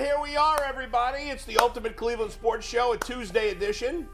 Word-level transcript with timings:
Hey, 0.00 0.06
here 0.06 0.18
we 0.18 0.34
are, 0.34 0.64
everybody. 0.64 1.24
It's 1.24 1.44
the 1.44 1.58
Ultimate 1.58 1.94
Cleveland 1.94 2.32
Sports 2.32 2.66
Show, 2.66 2.94
a 2.94 2.96
Tuesday 2.96 3.50
edition. 3.50 4.08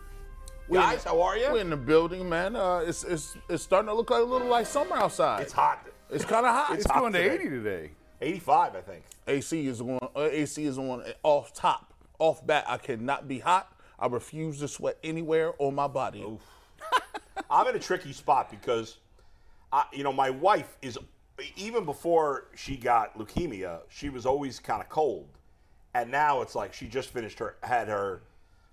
Guys, 0.68 1.04
how 1.04 1.22
are 1.22 1.38
you? 1.38 1.52
We're 1.52 1.60
in 1.60 1.70
the 1.70 1.76
building, 1.76 2.28
man. 2.28 2.56
Uh, 2.56 2.78
it's, 2.78 3.04
it's 3.04 3.36
it's 3.48 3.62
starting 3.62 3.86
to 3.86 3.94
look 3.94 4.10
like 4.10 4.20
a 4.20 4.24
little 4.24 4.48
like 4.48 4.66
summer 4.66 4.96
outside. 4.96 5.42
It's 5.42 5.52
hot. 5.52 5.86
It's 6.10 6.24
kind 6.24 6.44
of 6.44 6.52
hot. 6.52 6.72
It's 6.72 6.86
It's 6.86 6.90
hot 6.92 6.98
going 7.02 7.12
to 7.12 7.22
today. 7.22 7.34
80 7.34 7.48
today. 7.50 7.90
85, 8.20 8.74
I 8.74 8.80
think. 8.80 9.04
AC 9.28 9.66
is 9.68 9.80
on. 9.80 10.00
Uh, 10.16 10.22
AC 10.22 10.64
is 10.64 10.76
on 10.76 11.04
off 11.22 11.54
top, 11.54 11.94
off 12.18 12.44
bat. 12.44 12.64
I 12.66 12.78
cannot 12.78 13.28
be 13.28 13.38
hot. 13.38 13.72
I 13.96 14.08
refuse 14.08 14.58
to 14.58 14.66
sweat 14.66 14.98
anywhere 15.04 15.52
on 15.60 15.76
my 15.76 15.86
body. 15.86 16.26
I'm 17.48 17.68
in 17.68 17.76
a 17.76 17.78
tricky 17.78 18.12
spot 18.12 18.50
because, 18.50 18.96
I, 19.72 19.84
you 19.92 20.02
know, 20.02 20.12
my 20.12 20.30
wife 20.30 20.78
is, 20.82 20.98
even 21.54 21.84
before 21.84 22.48
she 22.56 22.76
got 22.76 23.16
leukemia, 23.16 23.82
she 23.88 24.08
was 24.08 24.26
always 24.26 24.58
kind 24.58 24.82
of 24.82 24.88
cold. 24.88 25.28
And 25.96 26.10
now 26.10 26.42
it's 26.42 26.54
like 26.54 26.74
she 26.74 26.86
just 26.86 27.08
finished 27.08 27.38
her, 27.38 27.56
had 27.62 27.88
her, 27.88 28.20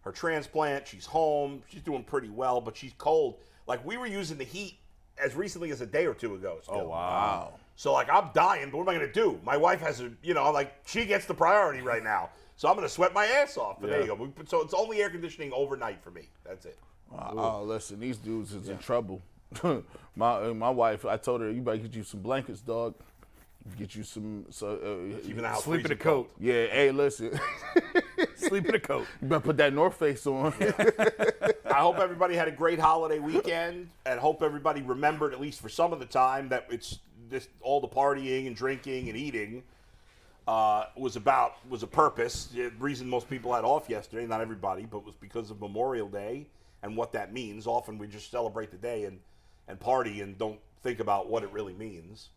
her 0.01 0.11
transplant. 0.11 0.85
She's 0.85 1.05
home. 1.05 1.63
She's 1.69 1.81
doing 1.81 2.03
pretty 2.03 2.30
well, 2.30 2.59
but 2.59 2.75
she's 2.75 2.91
cold. 2.97 3.38
Like 3.65 3.83
we 3.85 3.95
were 3.95 4.07
using 4.07 4.38
the 4.38 4.43
heat 4.43 4.77
as 5.17 5.33
recently 5.33 5.71
as 5.71 5.80
a 5.80 5.85
day 5.85 6.05
or 6.05 6.13
two 6.13 6.35
ago. 6.35 6.59
Still. 6.63 6.81
Oh, 6.81 6.89
wow. 6.89 7.53
So 7.77 7.93
like 7.93 8.09
I'm 8.11 8.30
dying, 8.33 8.69
but 8.69 8.77
what 8.80 8.83
am 8.83 8.89
I 8.89 8.95
going 8.95 9.07
to 9.07 9.13
do? 9.13 9.39
My 9.45 9.55
wife 9.55 9.80
has 9.80 10.02
a, 10.02 10.11
you 10.21 10.33
know, 10.33 10.52
like 10.52 10.75
she 10.85 11.05
gets 11.05 11.25
the 11.25 11.33
priority 11.33 11.81
right 11.81 12.03
now. 12.03 12.30
So 12.57 12.67
I'm 12.67 12.75
going 12.75 12.85
to 12.85 12.93
sweat 12.93 13.13
my 13.13 13.25
ass 13.25 13.58
off. 13.58 13.77
But 13.80 13.89
there 13.89 14.02
you 14.02 14.08
go. 14.08 14.33
So 14.45 14.61
it's 14.61 14.73
only 14.73 15.02
air 15.02 15.09
conditioning 15.09 15.53
overnight 15.53 16.03
for 16.03 16.11
me. 16.11 16.27
That's 16.45 16.65
it. 16.65 16.77
Uh, 17.17 17.31
oh, 17.31 17.63
listen, 17.63 18.02
these 18.02 18.17
dudes 18.17 18.53
is 18.53 18.67
in 18.67 18.80
trouble. 18.80 19.21
my 20.15 20.52
my 20.52 20.69
wife, 20.69 21.05
I 21.05 21.15
told 21.15 21.39
her, 21.39 21.49
you 21.49 21.61
better 21.61 21.77
get 21.77 21.95
you 21.95 22.03
some 22.03 22.21
blankets, 22.21 22.59
dog. 22.59 22.95
Get 23.78 23.95
you 23.95 24.03
some. 24.03 24.45
So, 24.50 25.11
uh, 25.16 25.28
Even 25.28 25.45
house 25.45 25.64
Sleep 25.64 25.86
in 25.86 25.92
a 25.92 25.95
coat. 25.95 26.30
yeah, 26.39 26.67
hey, 26.67 26.92
listen, 26.92 27.39
Sleep 28.36 28.66
in 28.67 28.75
a 28.75 28.80
coat. 28.80 29.08
you 29.22 29.28
better 29.30 29.39
put 29.42 29.58
that 29.58 29.73
North 29.73 29.95
Face 29.95 30.28
on. 30.28 30.53
I 31.66 31.80
hope 31.80 31.97
everybody 31.97 32.36
had 32.36 32.47
a 32.47 32.52
great 32.52 32.78
holiday 32.80 33.20
weekend, 33.20 33.89
and 34.05 34.20
hope 34.20 34.44
everybody 34.44 34.81
remembered 34.81 35.33
at 35.33 35.39
least 35.39 35.61
for 35.61 35.70
some 35.70 35.94
of 35.94 36.00
the 36.00 36.05
time 36.05 36.50
that 36.50 36.67
it's 36.70 37.00
this 37.30 37.47
all 37.61 37.80
the 37.80 37.88
partying 37.88 38.47
and 38.47 38.55
drinking 38.55 39.08
and 39.08 39.17
eating 39.17 39.64
uh, 40.48 40.86
was 40.98 41.16
about 41.16 41.53
was 41.70 41.83
a 41.83 41.88
purpose. 41.88 42.48
The 42.48 42.70
reason 42.80 43.08
most 43.08 43.30
people 43.30 43.53
had 43.53 43.64
off 43.64 43.89
yesterday, 43.89 44.25
not 44.27 44.42
everybody, 44.42 44.86
but 44.86 45.05
was 45.05 45.16
because 45.16 45.50
of 45.52 45.61
Memorial 45.61 46.09
Day 46.09 46.48
and 46.83 46.98
what 46.98 47.14
that 47.14 47.33
means. 47.33 47.66
Often 47.66 47.98
we 47.98 48.08
just 48.08 48.30
celebrate 48.30 48.72
the 48.72 48.77
day 48.77 49.05
and 49.05 49.20
and 49.70 49.80
party 49.80 50.20
and 50.22 50.38
don't 50.38 50.59
think 50.81 51.00
about 51.00 51.30
what 51.30 51.44
it 51.44 51.52
really 51.52 51.73
means, 51.73 52.30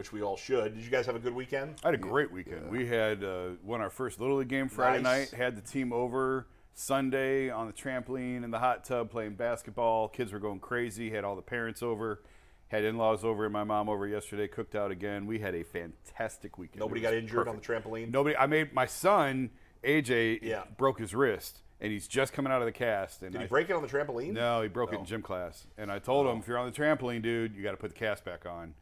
which 0.00 0.12
we 0.12 0.22
all 0.22 0.34
should. 0.38 0.74
Did 0.74 0.82
you 0.82 0.90
guys 0.90 1.04
have 1.04 1.14
a 1.14 1.18
good 1.18 1.34
weekend? 1.34 1.74
I 1.84 1.88
had 1.88 1.94
a 1.94 1.98
great 1.98 2.32
weekend. 2.32 2.70
We 2.70 2.86
had 2.86 3.22
uh, 3.22 3.50
won 3.62 3.82
our 3.82 3.90
first 3.90 4.18
Little 4.18 4.36
League 4.38 4.48
game 4.48 4.66
Friday 4.70 5.02
Nice. 5.02 5.30
night, 5.30 5.38
had 5.38 5.56
the 5.58 5.60
team 5.60 5.92
over 5.92 6.46
Sunday 6.72 7.50
on 7.50 7.66
the 7.66 7.72
trampoline 7.74 8.42
in 8.42 8.50
the 8.50 8.58
hot 8.58 8.82
tub 8.82 9.10
playing 9.10 9.34
basketball. 9.34 10.08
Kids 10.08 10.32
were 10.32 10.38
going 10.38 10.58
crazy, 10.58 11.10
had 11.10 11.22
all 11.22 11.36
the 11.36 11.42
parents 11.42 11.82
over. 11.82 12.22
Had 12.68 12.82
in-laws 12.82 13.24
over 13.26 13.44
and 13.44 13.52
my 13.52 13.62
mom 13.62 13.90
over 13.90 14.06
yesterday. 14.06 14.48
Cooked 14.48 14.74
out 14.74 14.90
again. 14.90 15.26
We 15.26 15.38
had 15.40 15.54
a 15.54 15.64
fantastic 15.64 16.56
weekend. 16.56 16.80
Nobody 16.80 17.02
got 17.02 17.12
injured 17.12 17.44
perfect. 17.46 17.54
on 17.54 17.56
the 17.82 17.90
trampoline. 17.90 18.10
Nobody. 18.10 18.34
I 18.38 18.46
made 18.46 18.72
my 18.72 18.86
son 18.86 19.50
AJ 19.84 20.38
Yeah. 20.42 20.62
broke 20.78 20.98
his 20.98 21.14
wrist, 21.14 21.60
and 21.78 21.92
he's 21.92 22.08
just 22.08 22.32
coming 22.32 22.50
out 22.50 22.62
of 22.62 22.66
the 22.66 22.72
cast. 22.72 23.20
And 23.22 23.32
Did 23.32 23.40
he 23.42 23.44
I- 23.44 23.48
break 23.48 23.68
it 23.68 23.74
on 23.74 23.82
the 23.82 23.88
trampoline? 23.88 24.32
No, 24.32 24.62
he 24.62 24.68
broke 24.68 24.94
it 24.94 24.98
in 25.00 25.04
gym 25.04 25.20
class. 25.20 25.66
And 25.76 25.92
I 25.92 25.98
told 25.98 26.26
him, 26.26 26.38
if 26.38 26.48
you're 26.48 26.56
on 26.56 26.70
the 26.70 26.76
trampoline, 26.76 27.20
dude, 27.20 27.54
you 27.54 27.62
got 27.62 27.72
to 27.72 27.76
put 27.76 27.90
the 27.90 27.98
cast 27.98 28.24
back 28.24 28.46
on. 28.46 28.72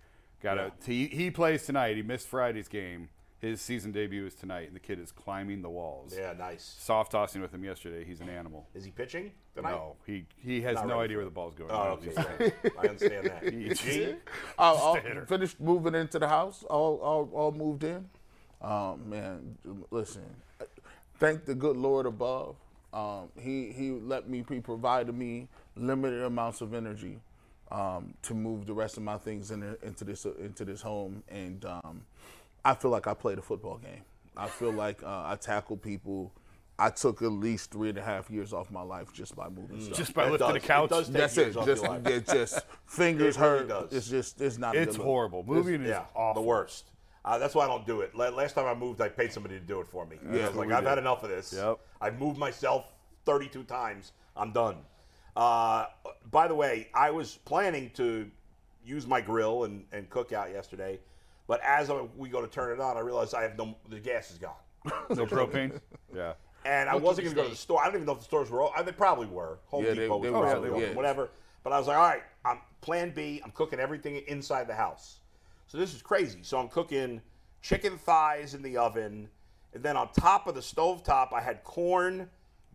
Got 0.42 0.54
to. 0.54 0.72
He, 0.90 1.06
he 1.06 1.30
plays 1.30 1.64
tonight. 1.64 1.96
He 1.96 2.02
missed 2.02 2.28
Friday's 2.28 2.68
game. 2.68 3.08
His 3.40 3.60
season 3.60 3.92
debut 3.92 4.26
is 4.26 4.34
tonight, 4.34 4.66
and 4.66 4.74
the 4.74 4.80
kid 4.80 4.98
is 4.98 5.12
climbing 5.12 5.62
the 5.62 5.70
walls. 5.70 6.12
Yeah, 6.16 6.32
nice. 6.32 6.74
Soft 6.80 7.12
tossing 7.12 7.40
with 7.40 7.54
him 7.54 7.62
yesterday. 7.62 8.04
He's 8.04 8.20
an 8.20 8.28
animal. 8.28 8.66
Is 8.74 8.84
he 8.84 8.90
pitching 8.90 9.30
tonight? 9.54 9.70
No, 9.70 9.94
he 10.04 10.24
he 10.44 10.60
has 10.62 10.74
Not 10.74 10.88
no 10.88 10.94
ready 10.98 11.14
idea 11.14 11.16
for 11.16 11.18
where 11.18 11.24
the 11.24 11.30
ball's 11.30 11.54
going. 11.54 11.70
Oh, 11.70 11.98
He's- 12.02 12.18
okay. 12.18 12.52
I 12.76 12.86
understand 12.88 13.26
that. 13.26 13.42
He's- 13.52 13.78
G? 13.78 14.14
I'll, 14.58 14.76
I'll 14.78 14.94
hitter. 14.96 15.24
finished 15.26 15.60
moving 15.60 15.94
into 15.94 16.18
the 16.18 16.26
house. 16.26 16.64
All, 16.64 16.96
all, 16.98 17.30
all 17.32 17.52
moved 17.52 17.84
in. 17.84 18.08
Um, 18.60 19.08
man, 19.08 19.56
listen. 19.92 20.24
Thank 21.20 21.44
the 21.44 21.54
good 21.54 21.76
Lord 21.76 22.06
above. 22.06 22.56
Um, 22.92 23.28
he 23.40 23.70
he 23.70 23.90
let 23.92 24.28
me. 24.28 24.44
He 24.48 24.58
provided 24.60 25.14
me 25.14 25.46
limited 25.76 26.22
amounts 26.24 26.60
of 26.60 26.74
energy 26.74 27.20
um, 27.70 28.14
to 28.22 28.34
move 28.34 28.66
the 28.66 28.74
rest 28.74 28.96
of 28.96 29.02
my 29.02 29.18
things 29.18 29.50
in, 29.50 29.76
into 29.82 30.04
this 30.04 30.24
into 30.24 30.64
this 30.64 30.80
home, 30.82 31.22
and 31.28 31.64
um, 31.64 32.02
I 32.64 32.74
feel 32.74 32.90
like 32.90 33.06
I 33.06 33.14
played 33.14 33.38
a 33.38 33.42
football 33.42 33.78
game. 33.78 34.02
I 34.36 34.46
feel 34.46 34.72
like 34.72 35.02
uh, 35.02 35.24
I 35.26 35.36
tackled 35.40 35.82
people. 35.82 36.32
I 36.80 36.90
took 36.90 37.22
at 37.22 37.32
least 37.32 37.72
three 37.72 37.88
and 37.88 37.98
a 37.98 38.02
half 38.02 38.30
years 38.30 38.52
off 38.52 38.70
my 38.70 38.82
life 38.82 39.12
just 39.12 39.34
by 39.34 39.48
moving 39.48 39.80
stuff. 39.80 39.96
just 39.98 40.14
by 40.14 40.26
It 40.26 40.30
lifting 40.30 40.46
does. 40.54 40.56
a 40.56 40.60
couch. 40.60 40.92
It 40.92 41.12
That's 41.12 41.36
it. 41.36 41.52
Just, 41.52 41.84
it 41.84 42.26
just 42.32 42.60
fingers 42.86 43.36
It 43.36 43.40
really 43.40 43.58
hurt. 43.58 43.68
does. 43.68 43.92
It's 43.92 44.08
just 44.08 44.40
it's 44.40 44.58
not. 44.58 44.76
a 44.76 44.82
It's 44.82 44.94
horrible. 44.94 45.42
Moving 45.44 45.82
is 45.82 45.88
Yeah, 45.88 46.04
awful. 46.14 46.40
the 46.42 46.48
worst. 46.48 46.90
Uh, 47.24 47.36
that's 47.36 47.54
why 47.56 47.64
I 47.64 47.66
don't 47.66 47.84
do 47.84 48.02
it. 48.02 48.14
Last 48.14 48.54
time 48.54 48.64
I 48.66 48.74
moved, 48.74 49.00
I 49.00 49.08
paid 49.08 49.32
somebody 49.32 49.58
to 49.58 49.64
do 49.64 49.80
it 49.80 49.88
for 49.88 50.06
me. 50.06 50.18
I 50.30 50.36
Yeah, 50.36 50.46
was 50.46 50.56
like, 50.56 50.70
I've 50.70 50.84
did. 50.84 50.88
had 50.88 50.98
enough 50.98 51.24
of 51.24 51.30
this. 51.30 51.52
Yep. 51.52 51.78
I've 52.00 52.18
moved 52.20 52.38
myself 52.38 52.86
32 53.26 53.64
times. 53.64 54.12
I'm 54.36 54.52
done. 54.52 54.76
Uh, 55.38 55.86
by 56.32 56.48
the 56.48 56.54
way, 56.54 56.88
I 56.92 57.12
was 57.12 57.36
planning 57.44 57.90
to 57.94 58.28
use 58.84 59.06
my 59.06 59.20
grill 59.20 59.64
and, 59.64 59.84
and 59.92 60.10
cook 60.10 60.32
out 60.32 60.50
yesterday, 60.50 60.98
but 61.46 61.60
as 61.62 61.90
I, 61.90 62.02
we 62.16 62.28
go 62.28 62.40
to 62.40 62.48
turn 62.48 62.72
it 62.72 62.80
on, 62.80 62.96
I 62.96 63.00
realized 63.00 63.34
I 63.34 63.42
have 63.42 63.56
no. 63.56 63.76
The 63.88 64.00
gas 64.00 64.32
is 64.32 64.38
gone, 64.38 64.56
No 65.10 65.26
propane. 65.26 65.80
Yeah. 66.12 66.32
and 66.64 66.88
I 66.88 66.96
wasn't 66.96 67.26
going 67.26 67.36
to 67.36 67.40
go 67.42 67.44
to 67.44 67.50
the 67.50 67.56
store. 67.56 67.80
I 67.80 67.84
don't 67.86 67.94
even 67.94 68.06
know 68.06 68.12
if 68.14 68.18
the 68.18 68.24
stores 68.24 68.50
were. 68.50 68.62
open. 68.62 68.84
They 68.84 68.90
probably 68.90 69.28
were. 69.28 69.60
Home 69.66 69.84
Yeah, 69.84 69.90
they- 69.90 70.00
Depot 70.08 70.20
they 70.22 70.30
was 70.30 70.40
were. 70.40 70.50
probably 70.50 70.70
open, 70.70 70.80
yeah. 70.82 70.94
whatever. 70.94 71.30
But 71.62 71.72
I 71.72 71.78
was 71.78 71.86
like, 71.86 71.96
all 71.98 72.02
right, 72.08 72.22
I'm 72.44 72.58
Plan 72.80 73.12
B. 73.14 73.40
I'm 73.44 73.52
cooking 73.52 73.78
everything 73.78 74.16
inside 74.26 74.66
the 74.66 74.74
house. 74.74 75.20
So 75.68 75.78
this 75.78 75.94
is 75.94 76.02
crazy. 76.02 76.40
So 76.42 76.58
I'm 76.58 76.68
cooking 76.68 77.20
chicken 77.62 77.96
thighs 77.96 78.54
in 78.54 78.62
the 78.62 78.76
oven, 78.76 79.28
and 79.72 79.82
then 79.84 79.96
on 79.96 80.10
top 80.12 80.48
of 80.48 80.56
the 80.56 80.62
stove 80.62 81.04
top, 81.04 81.32
I 81.32 81.40
had 81.40 81.62
corn, 81.62 82.28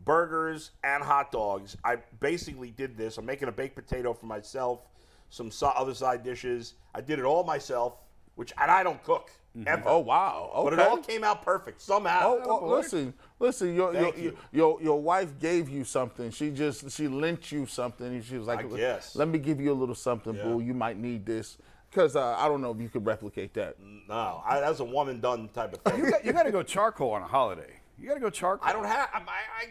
burgers, 0.05 0.71
and 0.83 1.03
hot 1.03 1.31
dogs. 1.31 1.77
I 1.83 1.97
basically 2.19 2.71
did 2.71 2.97
this. 2.97 3.17
I'm 3.17 3.25
making 3.25 3.47
a 3.47 3.51
baked 3.51 3.75
potato 3.75 4.13
for 4.13 4.25
myself, 4.25 4.87
some 5.29 5.51
so- 5.51 5.67
other 5.75 5.93
side 5.93 6.23
dishes. 6.23 6.73
I 6.95 7.01
did 7.01 7.19
it 7.19 7.25
all 7.25 7.43
myself, 7.43 7.97
which 8.35 8.53
and 8.59 8.69
I 8.69 8.83
don't 8.83 9.01
cook 9.03 9.31
ever. 9.67 9.83
Oh 9.85 9.99
wow! 9.99 10.51
Okay. 10.55 10.63
But 10.69 10.73
it 10.79 10.87
all 10.87 10.97
came 10.97 11.23
out 11.23 11.41
perfect 11.43 11.81
somehow. 11.81 12.39
Oh, 12.43 12.59
oh, 12.61 12.69
listen, 12.69 13.13
listen. 13.39 13.75
Your 13.75 13.93
your, 13.93 14.01
your 14.01 14.15
you. 14.17 14.37
your 14.51 14.81
your 14.81 15.01
wife 15.01 15.39
gave 15.39 15.69
you 15.69 15.83
something. 15.83 16.31
She 16.31 16.49
just 16.51 16.89
she 16.91 17.07
lent 17.07 17.51
you 17.51 17.65
something. 17.65 18.07
And 18.07 18.23
she 18.23 18.37
was 18.37 18.47
like, 18.47 18.59
I 18.59 18.77
guess. 18.77 19.15
"Let 19.15 19.27
me 19.27 19.39
give 19.39 19.59
you 19.59 19.71
a 19.71 19.75
little 19.75 19.95
something, 19.95 20.35
Yeah. 20.35 20.43
boo. 20.43 20.59
You 20.61 20.73
might 20.73 20.97
need 20.97 21.25
this." 21.25 21.57
Because 21.89 22.15
uh, 22.15 22.35
I 22.39 22.47
don't 22.47 22.59
know 22.59 22.71
if 22.71 22.81
you 22.81 22.89
could 22.89 23.05
replicate 23.05 23.53
that. 23.53 23.75
No, 24.09 24.41
I, 24.43 24.59
that's 24.59 24.79
a 24.79 24.83
one 24.83 25.09
and 25.09 25.21
done 25.21 25.47
type 25.49 25.73
of 25.73 25.81
thing. 25.81 26.03
You 26.03 26.09
got, 26.09 26.25
you 26.25 26.33
got 26.33 26.43
to 26.43 26.51
go 26.51 26.63
charcoal 26.63 27.11
on 27.11 27.21
a 27.21 27.27
holiday. 27.27 27.71
You 27.99 28.07
got 28.07 28.15
to 28.15 28.19
go 28.19 28.31
charcoal. 28.31 28.67
I 28.67 28.73
don't 28.73 28.85
have. 28.85 29.09
I, 29.13 29.19
I, 29.19 29.21
I 29.61 29.65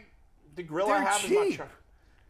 the 0.55 0.63
grill 0.63 0.87
They're 0.87 1.01
have 1.01 1.23
is 1.23 1.31
not 1.31 1.47
cheap. 1.47 1.57
char- 1.57 1.67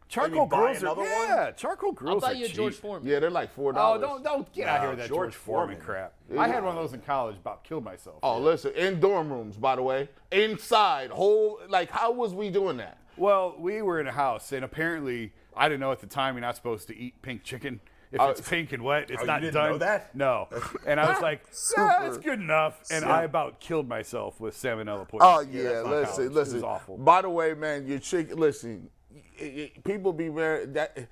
Charcoal 0.09 0.45
grills 0.45 0.77
are 0.83 0.85
another 0.85 1.01
one? 1.01 1.09
yeah. 1.09 1.51
Charcoal 1.51 1.89
I'll 1.89 1.93
grills 1.93 2.21
buy 2.21 2.31
are 2.31 2.33
you 2.35 2.45
a 2.45 2.47
cheap. 2.47 2.55
George 2.55 2.75
Foreman. 2.75 3.07
Yeah, 3.07 3.19
they're 3.19 3.31
like 3.31 3.51
four 3.51 3.71
oh, 3.71 3.75
dollars. 3.75 4.01
Oh, 4.03 4.07
don't 4.07 4.23
don't 4.23 4.53
get 4.53 4.67
out 4.67 4.79
here 4.79 4.83
No, 4.83 4.89
with 4.91 4.99
that 4.99 5.07
George 5.07 5.31
George, 5.31 5.35
Foreman, 5.35 5.77
Foreman. 5.77 6.11
crap. 6.29 6.39
I 6.39 6.47
had 6.47 6.63
one 6.63 6.75
of 6.77 6.83
those 6.83 6.93
in 6.93 7.01
college. 7.01 7.37
About 7.37 7.63
killed 7.63 7.83
myself. 7.83 8.19
Oh, 8.21 8.39
listen, 8.39 8.73
in 8.73 8.99
dorm 8.99 9.31
rooms, 9.31 9.57
by 9.57 9.75
the 9.75 9.81
way, 9.81 10.09
inside, 10.31 11.09
whole 11.09 11.59
like, 11.67 11.89
how 11.89 12.11
was 12.11 12.33
we 12.33 12.49
doing 12.51 12.77
that? 12.77 12.99
Well, 13.17 13.55
we 13.57 13.81
were 13.81 13.99
in 13.99 14.07
a 14.07 14.11
house, 14.11 14.51
and 14.51 14.63
apparently, 14.65 15.33
I 15.55 15.67
didn't 15.67 15.81
know 15.81 15.91
at 15.91 15.99
the 15.99 16.07
time 16.07 16.35
you're 16.35 16.41
not 16.41 16.55
supposed 16.55 16.87
to 16.89 16.97
eat 16.97 17.21
pink 17.21 17.43
chicken. 17.43 17.79
If 18.13 18.21
it's 18.21 18.47
pink 18.47 18.71
and 18.71 18.83
wet, 18.83 19.09
it's 19.09 19.19
oh, 19.19 19.21
you 19.21 19.27
not 19.27 19.41
didn't 19.41 19.53
done. 19.55 19.71
know 19.71 19.77
that? 19.79 20.15
No. 20.15 20.47
And 20.85 20.99
I 20.99 21.11
was 21.11 21.21
like, 21.21 21.43
nah, 21.77 22.05
it's 22.05 22.17
good 22.17 22.39
enough. 22.39 22.79
And 22.91 23.05
I 23.05 23.23
about 23.23 23.59
killed 23.59 23.87
myself 23.87 24.39
with 24.39 24.55
salmonella 24.55 25.07
poisoning. 25.07 25.21
Oh 25.21 25.41
yeah, 25.51 25.81
not 25.81 25.87
listen, 25.87 26.15
college. 26.15 26.27
It 26.27 26.33
listen. 26.33 26.55
was 26.55 26.63
awful. 26.63 26.97
By 26.97 27.21
the 27.23 27.29
way, 27.29 27.53
man, 27.53 27.87
your 27.87 27.99
chicken. 27.99 28.37
Listen, 28.37 28.89
people 29.83 30.13
be 30.13 30.29
very 30.29 30.65
that. 30.67 31.07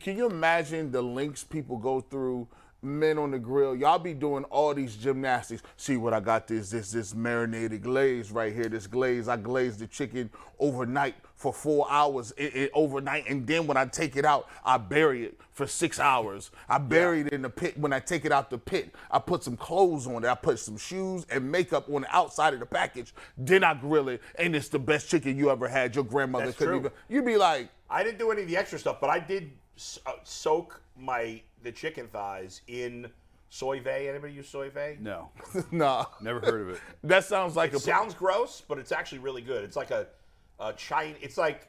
Can 0.00 0.16
you 0.16 0.26
imagine 0.26 0.90
the 0.90 1.02
links 1.02 1.44
people 1.44 1.78
go 1.78 2.00
through 2.00 2.48
men 2.82 3.18
on 3.18 3.30
the 3.30 3.38
grill, 3.38 3.74
y'all 3.74 3.98
be 3.98 4.14
doing 4.14 4.44
all 4.44 4.74
these 4.74 4.96
gymnastics. 4.96 5.62
See 5.76 5.96
what 5.96 6.14
I 6.14 6.20
got 6.20 6.46
this 6.46 6.70
this 6.70 6.92
this 6.92 7.14
marinated 7.14 7.82
glaze 7.82 8.30
right 8.30 8.52
here. 8.52 8.68
This 8.68 8.86
glaze, 8.86 9.28
I 9.28 9.36
glazed 9.36 9.80
the 9.80 9.86
chicken 9.86 10.30
overnight 10.58 11.16
for 11.36 11.52
four 11.52 11.86
hours 11.90 12.32
i- 12.40 12.50
i- 12.54 12.70
overnight, 12.72 13.28
and 13.28 13.46
then 13.46 13.66
when 13.66 13.76
I 13.76 13.84
take 13.84 14.16
it 14.16 14.24
out, 14.24 14.48
I 14.64 14.78
bury 14.78 15.24
it 15.26 15.38
for 15.52 15.66
six 15.66 16.00
hours. 16.00 16.50
I 16.68 16.78
bury 16.78 17.20
it 17.20 17.28
in 17.28 17.42
the 17.42 17.50
pit. 17.50 17.78
When 17.78 17.92
I 17.92 18.00
take 18.00 18.24
it 18.24 18.32
out 18.32 18.48
the 18.50 18.56
pit, 18.58 18.94
I 19.10 19.18
put 19.18 19.44
some 19.44 19.56
clothes 19.56 20.06
on 20.06 20.24
it. 20.24 20.28
I 20.28 20.34
put 20.34 20.58
some 20.58 20.78
shoes 20.78 21.26
and 21.30 21.52
makeup 21.52 21.88
on 21.90 22.02
the 22.02 22.16
outside 22.16 22.54
of 22.54 22.60
the 22.60 22.66
package. 22.66 23.14
Then 23.36 23.64
I 23.64 23.74
grill 23.74 24.08
it, 24.08 24.22
and 24.38 24.56
it's 24.56 24.68
the 24.68 24.78
best 24.78 25.08
chicken 25.10 25.36
you 25.36 25.50
ever 25.50 25.68
had. 25.68 25.94
Your 25.94 26.04
grandmother 26.04 26.46
That's 26.46 26.56
couldn't 26.56 26.72
true. 26.72 26.80
even. 26.80 26.92
You'd 27.08 27.26
be 27.26 27.36
like, 27.36 27.68
I 27.90 28.02
didn't 28.02 28.18
do 28.18 28.30
any 28.30 28.42
of 28.42 28.48
the 28.48 28.56
extra 28.56 28.78
stuff, 28.78 28.96
but 29.00 29.10
I 29.10 29.18
did 29.18 29.52
s- 29.76 29.98
uh, 30.06 30.12
soak 30.24 30.80
my 30.98 31.42
the 31.62 31.70
chicken 31.72 32.08
thighs 32.08 32.62
in 32.66 33.10
Soy 33.50 33.80
Vay. 33.80 34.08
Anybody 34.08 34.32
use 34.32 34.48
Soy 34.48 34.70
Vay? 34.70 34.96
No, 35.00 35.30
nah. 35.70 36.06
never 36.22 36.40
heard 36.40 36.62
of 36.62 36.68
it. 36.70 36.80
That 37.04 37.24
sounds 37.24 37.56
like 37.56 37.72
a 37.74 37.76
It 37.76 37.80
sounds 37.82 38.14
gross, 38.14 38.62
but 38.66 38.78
it's 38.78 38.90
actually 38.92 39.18
really 39.18 39.42
good. 39.42 39.64
It's 39.64 39.76
like 39.76 39.90
a, 39.90 40.06
a 40.60 40.72
Chinese. 40.72 41.16
It's 41.22 41.36
like 41.38 41.68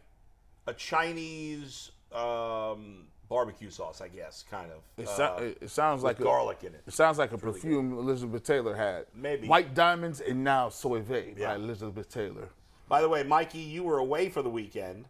a 0.67 0.73
Chinese 0.73 1.91
um, 2.13 3.05
barbecue 3.29 3.69
sauce, 3.69 4.01
I 4.01 4.07
guess, 4.07 4.43
kind 4.49 4.71
of. 4.71 4.81
It, 4.97 5.07
uh, 5.19 5.37
it- 5.41 5.57
it 5.61 5.69
sounds 5.69 6.03
with 6.03 6.09
like 6.11 6.19
a, 6.19 6.23
garlic 6.23 6.63
in 6.63 6.73
it. 6.73 6.83
It 6.87 6.93
sounds 6.93 7.17
like 7.17 7.31
a 7.33 7.37
perfume 7.37 7.93
Elizabeth 7.97 8.43
Taylor 8.43 8.75
had. 8.75 9.05
Maybe. 9.13 9.47
White 9.47 9.73
diamonds 9.73 10.21
and 10.21 10.43
now 10.43 10.69
Soy 10.69 11.01
Vay 11.01 11.33
Yeah. 11.37 11.49
by 11.49 11.55
Elizabeth 11.55 12.09
Taylor. 12.09 12.49
By 12.89 13.01
the 13.01 13.09
way, 13.09 13.23
Mikey, 13.23 13.59
you 13.59 13.83
were 13.83 13.97
away 13.97 14.29
for 14.29 14.41
the 14.41 14.49
weekend. 14.49 15.05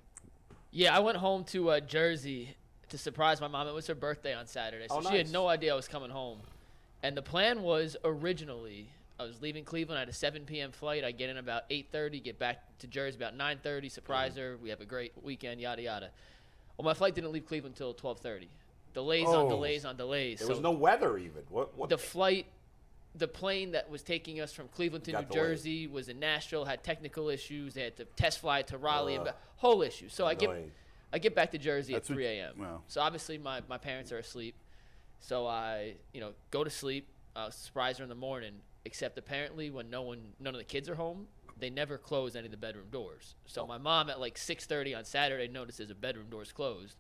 Yeah, 0.72 0.96
I 0.96 1.00
went 1.00 1.18
home 1.18 1.44
to 1.46 1.70
uh, 1.70 1.80
Jersey 1.80 2.56
to 2.90 2.98
surprise 2.98 3.40
my 3.42 3.48
mom. 3.48 3.68
It 3.68 3.74
was 3.74 3.88
her 3.88 3.96
birthday 3.96 4.34
on 4.34 4.48
Saturday, 4.48 4.88
so 4.88 5.02
Oh, 5.04 5.10
she 5.10 5.18
had 5.18 5.32
no 5.32 5.48
idea 5.48 5.74
I 5.74 5.76
was 5.76 5.88
coming 5.88 6.10
home. 6.10 6.40
And 7.04 7.16
the 7.16 7.22
plan 7.22 7.62
was 7.62 7.96
originally 8.04 8.90
I 9.20 9.24
was 9.24 9.42
leaving 9.42 9.64
Cleveland. 9.64 9.98
I 9.98 10.02
had 10.02 10.10
a 10.10 10.14
7 10.14 10.44
p.m. 10.46 10.72
flight. 10.72 11.04
I 11.04 11.12
get 11.12 11.30
in 11.30 11.38
about 11.38 11.70
8:30, 11.70 12.24
get 12.24 12.38
back 12.40 12.64
to 12.80 12.88
Jersey 12.88 13.18
about 13.18 13.36
9:30. 13.38 13.92
Surprise 13.92 14.34
Mm-hmm. 14.34 14.42
her. 14.42 14.58
We 14.62 14.70
have 14.70 14.82
a 14.82 14.86
great 14.86 15.14
weekend. 15.24 15.60
Yada 15.60 15.82
yada. 15.82 16.10
Well, 16.78 16.86
my 16.86 16.94
flight 16.94 17.16
didn't 17.16 17.32
leave 17.32 17.46
Cleveland 17.46 17.76
until 17.76 17.94
12:30. 17.94 18.48
Delays 18.94 19.26
Oh. 19.28 19.44
on 19.44 19.50
delays 19.50 19.86
on 19.86 19.98
delays. 19.98 20.40
There 20.40 20.48
so 20.48 20.54
was 20.54 20.62
no 20.62 20.72
weather 20.72 21.18
even. 21.18 21.44
What? 21.50 21.76
What? 21.78 21.90
the 21.90 21.98
flight 21.98 22.46
the 23.16 23.28
plane 23.28 23.72
that 23.72 23.90
was 23.90 24.04
taking 24.04 24.40
us 24.40 24.54
from 24.54 24.68
Cleveland 24.68 25.04
to 25.06 25.12
New 25.12 25.18
delayed. 25.24 25.32
Jersey 25.34 25.88
was 25.88 26.08
in 26.08 26.20
Nashville, 26.20 26.66
had 26.66 26.84
technical 26.84 27.30
issues. 27.30 27.74
They 27.74 27.82
had 27.82 27.98
to 27.98 28.06
test 28.06 28.38
fly 28.40 28.62
to 28.64 28.78
Raleigh 28.78 29.16
and 29.16 29.34
Whole 29.56 29.82
issue. 29.82 30.08
So 30.10 30.28
I 30.28 30.36
get 30.36 30.52
I 31.12 31.18
get 31.18 31.34
back 31.34 31.50
to 31.52 31.58
Jersey 31.58 31.94
That's 31.94 32.10
at 32.10 32.16
3 32.16 32.26
a.m. 32.28 32.54
wow. 32.60 32.82
So 32.88 33.02
obviously 33.02 33.40
my, 33.40 33.62
my 33.68 33.78
parents 33.80 34.12
are 34.12 34.18
asleep. 34.20 34.54
So 35.20 35.48
I, 35.48 35.96
you 36.14 36.20
know, 36.20 36.34
go 36.52 36.64
to 36.64 36.70
sleep, 36.70 37.08
uh, 37.36 37.50
surprise 37.50 37.98
her 37.98 38.04
in 38.04 38.10
the 38.10 38.14
morning. 38.16 38.54
Except 38.88 39.18
apparently 39.18 39.70
when 39.70 39.90
no 39.90 40.02
one, 40.02 40.20
none 40.40 40.56
of 40.56 40.60
the 40.60 40.64
kids 40.64 40.88
are 40.88 40.96
home, 40.96 41.28
they 41.60 41.70
never 41.70 41.98
close 41.98 42.38
any 42.38 42.46
of 42.46 42.52
the 42.52 42.58
bedroom 42.58 42.86
doors. 42.90 43.36
So 43.46 43.64
oh. 43.64 43.68
my 43.68 43.78
mom 43.78 44.10
at 44.10 44.18
like 44.18 44.38
6:30 44.38 44.98
on 44.98 45.04
Saturday 45.04 45.50
notices 45.50 45.90
a 45.90 45.94
bedroom 45.94 46.28
door's 46.30 46.54
closed, 46.54 46.96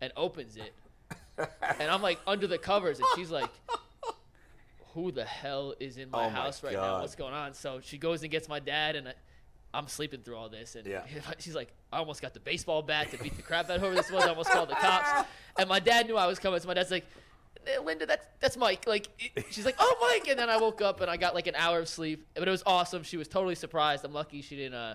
and 0.00 0.14
opens 0.16 0.56
it, 0.56 0.72
and 1.78 1.90
I'm 1.90 2.00
like 2.00 2.18
under 2.26 2.46
the 2.46 2.56
covers, 2.56 3.00
and 3.00 3.08
she's 3.16 3.30
like, 3.30 3.50
"Who 4.94 5.12
the 5.12 5.26
hell 5.26 5.74
is 5.78 5.98
in 5.98 6.08
my 6.08 6.24
Oh 6.24 6.30
my 6.30 6.36
house 6.36 6.62
right 6.62 6.72
now? 6.72 6.80
God. 6.80 7.02
What's 7.02 7.16
going 7.16 7.34
on?" 7.34 7.52
So 7.52 7.80
she 7.82 7.98
goes 7.98 8.22
and 8.22 8.30
gets 8.30 8.48
my 8.48 8.58
dad, 8.58 8.96
and 8.96 9.08
I, 9.08 9.14
I'm 9.74 9.88
sleeping 9.88 10.22
through 10.22 10.36
all 10.36 10.48
this, 10.48 10.74
and 10.74 10.86
Yeah. 10.86 11.02
she's 11.38 11.54
like, 11.54 11.68
"I 11.92 11.98
almost 11.98 12.22
got 12.22 12.32
the 12.32 12.40
baseball 12.40 12.80
bat 12.80 13.10
to 13.10 13.18
beat 13.18 13.36
the 13.36 13.42
crap 13.42 13.68
out 13.68 13.76
of 13.76 13.82
whoever 13.82 13.94
this 13.94 14.10
was. 14.10 14.24
I 14.24 14.30
almost 14.30 14.48
called 14.48 14.70
the 14.70 14.74
cops." 14.76 15.28
And 15.58 15.68
my 15.68 15.80
dad 15.80 16.06
knew 16.06 16.16
I 16.16 16.26
was 16.26 16.38
coming, 16.38 16.58
so 16.60 16.66
my 16.66 16.72
dad's 16.72 16.90
like. 16.90 17.04
"Eh, 17.66 17.78
Linda, 17.80 18.06
that's 18.06 18.26
that's 18.40 18.56
Mike. 18.56 18.86
Like, 18.86 19.08
she's 19.50 19.64
like, 19.64 19.76
"Oh, 19.78 19.96
Mike," 20.00 20.28
and 20.28 20.38
then 20.38 20.48
I 20.50 20.56
woke 20.56 20.80
up 20.82 21.00
and 21.00 21.10
I 21.10 21.16
got 21.16 21.34
like 21.34 21.46
an 21.46 21.54
hour 21.56 21.78
of 21.80 21.88
sleep, 21.88 22.26
but 22.34 22.46
it 22.46 22.50
was 22.50 22.62
awesome. 22.66 23.02
She 23.02 23.16
was 23.16 23.28
totally 23.28 23.54
surprised. 23.54 24.04
I'm 24.04 24.12
lucky 24.12 24.42
she 24.42 24.56
didn't 24.56 24.74
uh, 24.74 24.94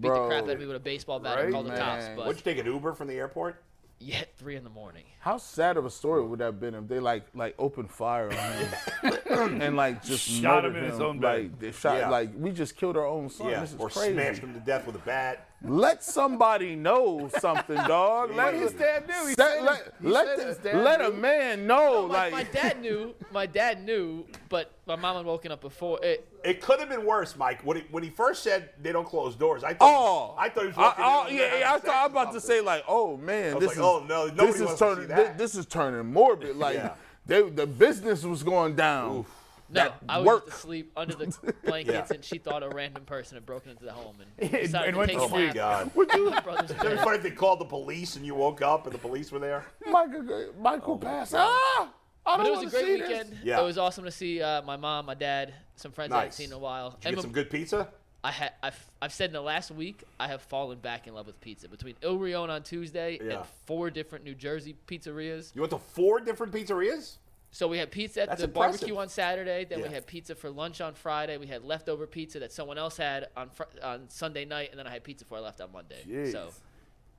beat 0.00 0.08
the 0.08 0.26
crap 0.26 0.44
out 0.44 0.50
of 0.50 0.58
me 0.60 0.66
with 0.66 0.76
a 0.76 0.80
baseball 0.80 1.18
bat 1.20 1.36
Right, 1.36 1.44
and 1.46 1.54
call 1.54 1.62
the 1.62 1.70
cops. 1.70 2.04
man. 2.06 2.16
But 2.16 2.26
Would 2.26 2.36
you 2.36 2.42
take 2.42 2.58
an 2.58 2.66
Uber 2.66 2.92
from 2.94 3.08
the 3.08 3.14
airport? 3.14 3.62
yeah, 3.98 4.18
at 4.18 4.36
three 4.36 4.56
in 4.56 4.62
the 4.64 4.68
morning. 4.68 5.04
How 5.20 5.38
sad 5.38 5.78
of 5.78 5.86
a 5.86 5.90
story 5.90 6.22
would 6.22 6.38
that 6.40 6.44
have 6.44 6.60
been 6.60 6.74
if 6.74 6.86
they 6.86 7.00
like 7.00 7.24
like 7.34 7.54
opened 7.58 7.90
fire 7.90 8.28
on 8.30 9.08
him 9.08 9.62
and 9.62 9.74
like 9.76 10.04
just 10.04 10.22
Shot 10.28 10.66
him 10.66 10.72
murdered 10.74 10.84
in 10.84 10.90
his 10.90 11.00
own 11.00 11.18
bed. 11.18 11.42
Like 11.44 11.58
they 11.60 11.72
shot 11.72 11.96
Yeah. 11.98 12.10
like 12.10 12.28
we 12.36 12.50
just 12.50 12.76
killed 12.76 12.98
our 12.98 13.06
own 13.06 13.30
son. 13.30 13.48
yeah. 13.48 13.60
This 13.60 13.72
is 13.72 13.80
Or 13.80 13.88
crazy. 13.88 14.12
smashed 14.12 14.40
him 14.42 14.52
to 14.52 14.60
death 14.60 14.86
with 14.86 14.96
a 14.96 15.00
bat. 15.00 15.45
Let 15.62 16.04
somebody 16.04 16.76
know 16.76 17.30
something, 17.38 17.76
dog. 17.88 18.34
let 18.34 18.54
His 18.54 18.72
dad 18.72 19.06
knew. 19.08 19.26
He 19.28 19.34
Let, 19.34 19.36
said 19.36 19.62
let, 19.62 19.76
his- 19.78 19.92
he 20.02 20.08
let, 20.08 20.38
said 20.38 20.62
the- 20.62 20.78
let 20.78 21.00
a 21.00 21.10
man 21.10 21.66
know, 21.66 22.06
my, 22.08 22.14
like 22.28 22.32
my 22.32 22.42
dad 22.44 22.80
knew. 22.82 23.14
My 23.32 23.46
dad 23.46 23.82
knew, 23.84 24.26
but 24.50 24.70
my 24.86 24.96
mom 24.96 25.16
had 25.16 25.24
woken 25.26 25.50
up 25.50 25.62
before. 25.62 25.98
It, 26.04 26.28
It 26.44 26.60
could 26.60 26.78
have 26.78 26.90
been 26.90 27.06
worse, 27.06 27.36
Mike. 27.36 27.62
When 27.64 27.78
he, 27.78 27.84
when 27.90 28.02
he 28.04 28.10
first 28.10 28.42
said 28.42 28.70
they 28.82 28.92
don't 28.92 29.06
close 29.08 29.34
doors, 29.34 29.64
I 29.64 29.72
thought 29.74 29.78
Oh, 29.90 30.34
I 30.38 30.50
thought 30.50 30.62
he 30.62 30.68
was 30.68 30.76
I, 30.76 30.82
walking 30.82 31.04
I- 31.04 31.28
in 31.30 31.36
yeah, 31.36 31.58
yeah, 31.60 31.72
I 31.74 31.78
thought 31.78 31.94
I 31.94 32.02
was 32.06 32.10
about 32.12 32.32
to 32.34 32.40
say 32.40 32.60
like, 32.60 32.84
oh 32.86 33.16
man, 33.16 33.58
this 33.58 33.68
like, 33.68 33.76
is 33.78 33.82
oh, 33.82 34.04
no, 34.06 34.28
this 34.28 34.60
is 34.60 34.78
turning. 34.78 35.08
This, 35.08 35.30
this 35.38 35.54
is 35.56 35.66
turning 35.66 36.12
morbid. 36.12 36.56
Like 36.66 36.74
Yeah. 36.76 36.94
they, 37.24 37.48
the 37.48 37.66
business 37.66 38.22
was 38.24 38.42
going 38.42 38.76
down. 38.76 39.24
No, 39.68 39.82
That 39.84 39.98
I 40.08 40.18
was 40.18 40.26
work. 40.26 40.46
just 40.46 40.58
asleep 40.58 40.92
under 40.96 41.14
the 41.14 41.54
blankets, 41.64 42.10
Yeah. 42.10 42.14
and 42.16 42.24
she 42.24 42.38
thought 42.38 42.62
a 42.62 42.68
random 42.68 43.04
person 43.04 43.36
had 43.36 43.46
broken 43.46 43.70
into 43.70 43.84
the 43.84 43.92
home 43.92 44.16
and 44.20 44.30
And- 44.52 44.62
decided 44.62 44.88
and 44.88 44.94
to 44.94 44.98
went 44.98 45.10
take 45.10 45.18
to 45.18 45.24
a 45.24 45.28
Oh 45.28 45.46
my. 45.46 45.52
God. 45.52 45.90
Would 45.94 46.12
you, 46.12 46.30
My 46.30 46.38
It'd 46.64 46.68
be 46.68 46.96
funny 46.96 47.16
if 47.16 47.22
they 47.22 47.30
called 47.30 47.60
the 47.60 47.64
police 47.64 48.16
and 48.16 48.24
you 48.24 48.34
woke 48.34 48.62
up 48.62 48.86
and 48.86 48.94
the 48.94 48.98
police 48.98 49.30
were 49.32 49.38
there. 49.38 49.64
Michael, 49.90 50.52
Michael 50.60 50.98
passed. 50.98 51.34
Ah, 51.36 51.92
I 52.24 52.36
don't 52.36 52.44
But 52.44 52.46
it 52.46 52.50
was 52.64 52.66
a 52.66 52.70
great 52.70 52.84
see 52.86 52.96
this. 53.00 53.08
weekend. 53.08 53.38
Yeah. 53.44 53.60
It 53.60 53.64
was 53.64 53.78
awesome 53.78 54.04
to 54.04 54.10
see 54.10 54.40
uh, 54.42 54.62
my 54.62 54.76
mom, 54.76 55.06
my 55.06 55.14
dad, 55.14 55.54
some 55.76 55.92
friends 55.92 56.12
I 56.12 56.18
hadn't 56.18 56.32
seen 56.32 56.46
in 56.48 56.52
a 56.54 56.58
while. 56.58 56.90
Did 56.90 57.04
you 57.04 57.08
And 57.08 57.16
get 57.16 57.22
some 57.22 57.32
good 57.32 57.50
pizza? 57.50 57.88
I 58.24 58.32
had 58.32 58.52
I've, 58.60 58.90
I've 59.00 59.12
said 59.12 59.30
in 59.30 59.34
the 59.34 59.40
last 59.40 59.70
week 59.70 60.02
I 60.18 60.26
have 60.26 60.42
fallen 60.42 60.78
back 60.80 61.06
in 61.06 61.14
love 61.14 61.26
with 61.28 61.40
pizza 61.40 61.68
between 61.68 61.94
Il 62.02 62.18
Rione 62.18 62.48
on 62.50 62.62
Tuesday 62.64 63.20
Yeah. 63.22 63.32
and 63.38 63.46
four 63.66 63.88
different 63.90 64.24
New 64.24 64.34
Jersey 64.34 64.74
pizzerias. 64.88 65.54
You 65.54 65.60
went 65.60 65.70
to 65.70 65.78
four 65.78 66.18
different 66.18 66.52
pizzerias? 66.52 67.18
So 67.50 67.68
we 67.68 67.78
had 67.78 67.90
pizza 67.90 68.22
at 68.22 68.28
That's 68.28 68.40
the 68.42 68.48
impressive. 68.48 68.80
barbecue 68.80 68.96
on 68.98 69.08
Saturday. 69.08 69.64
Then 69.64 69.78
Yeah. 69.80 69.88
we 69.88 69.94
had 69.94 70.06
pizza 70.06 70.34
for 70.34 70.50
lunch 70.50 70.80
on 70.80 70.94
Friday. 70.94 71.38
We 71.38 71.46
had 71.46 71.64
leftover 71.64 72.06
pizza 72.06 72.38
that 72.40 72.52
someone 72.52 72.76
else 72.76 72.96
had 72.98 73.28
on 73.36 73.48
fr- 73.50 73.64
on 73.82 74.08
Sunday 74.10 74.44
night, 74.44 74.70
and 74.70 74.78
then 74.78 74.86
I 74.86 74.90
had 74.90 75.04
pizza 75.04 75.24
before 75.24 75.38
I 75.38 75.40
left 75.40 75.60
on 75.60 75.72
Monday. 75.72 76.02
Jeez. 76.06 76.32
So 76.32 76.50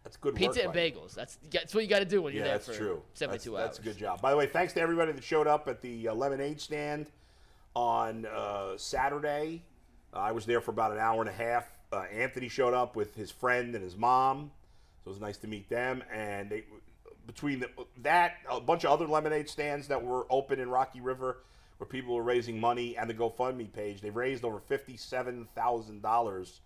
That's 0.03 0.15
good 0.18 0.35
pizza 0.35 0.63
and 0.63 0.74
Mike. 0.75 0.94
bagels. 0.95 1.15
That's 1.15 1.38
that's 1.50 1.74
what 1.74 1.83
you 1.83 1.89
got 1.89 2.00
to 2.00 2.06
do 2.06 2.21
when 2.21 2.33
you're 2.33 2.44
there 2.44 2.53
that's 2.53 2.68
for 2.68 2.74
true. 2.75 3.01
72 3.13 3.51
that's, 3.51 3.59
hours. 3.62 3.68
That's 3.68 3.79
a 3.79 3.81
good 3.81 3.97
job. 3.97 4.21
By 4.21 4.31
the 4.31 4.38
way, 4.38 4.45
thanks 4.45 4.74
to 4.74 4.81
everybody 4.81 5.12
that 5.12 5.24
showed 5.24 5.47
up 5.47 5.68
at 5.68 5.81
the 5.81 6.07
uh, 6.09 6.13
lemonade 6.13 6.62
stand 6.62 7.09
on 7.75 8.25
uh, 8.25 8.77
Saturday. 8.77 9.63
Uh, 10.13 10.19
I 10.19 10.31
was 10.31 10.45
there 10.45 10.62
for 10.62 10.71
about 10.71 10.91
an 10.91 11.00
hour 11.00 11.19
and 11.21 11.30
a 11.30 11.33
half. 11.33 11.68
Uh, 11.91 12.01
Anthony 12.13 12.47
showed 12.47 12.73
up 12.73 12.95
with 12.95 13.16
his 13.16 13.31
friend 13.31 13.73
and 13.75 13.83
his 13.83 13.95
mom, 13.95 14.51
so 15.04 15.09
it 15.09 15.13
was 15.13 15.21
nice 15.21 15.37
to 15.37 15.47
meet 15.47 15.68
them. 15.69 16.04
And 16.13 16.49
they, 16.49 16.63
between 17.27 17.59
the, 17.59 17.69
that, 18.01 18.37
a 18.49 18.59
bunch 18.59 18.83
of 18.85 18.91
other 18.91 19.05
lemonade 19.05 19.49
stands 19.49 19.87
that 19.89 20.03
were 20.03 20.25
open 20.29 20.59
in 20.59 20.69
Rocky 20.69 21.01
River, 21.01 21.37
where 21.77 21.87
people 21.87 22.15
were 22.15 22.23
raising 22.23 22.59
money, 22.59 22.97
and 22.97 23.07
the 23.07 23.13
GoFundMe 23.13 23.71
page, 23.71 24.01
they've 24.01 24.15
raised 24.15 24.43
over 24.43 24.59
fifty-seven 24.59 25.47
thousand 25.53 26.01
dollars 26.01 26.61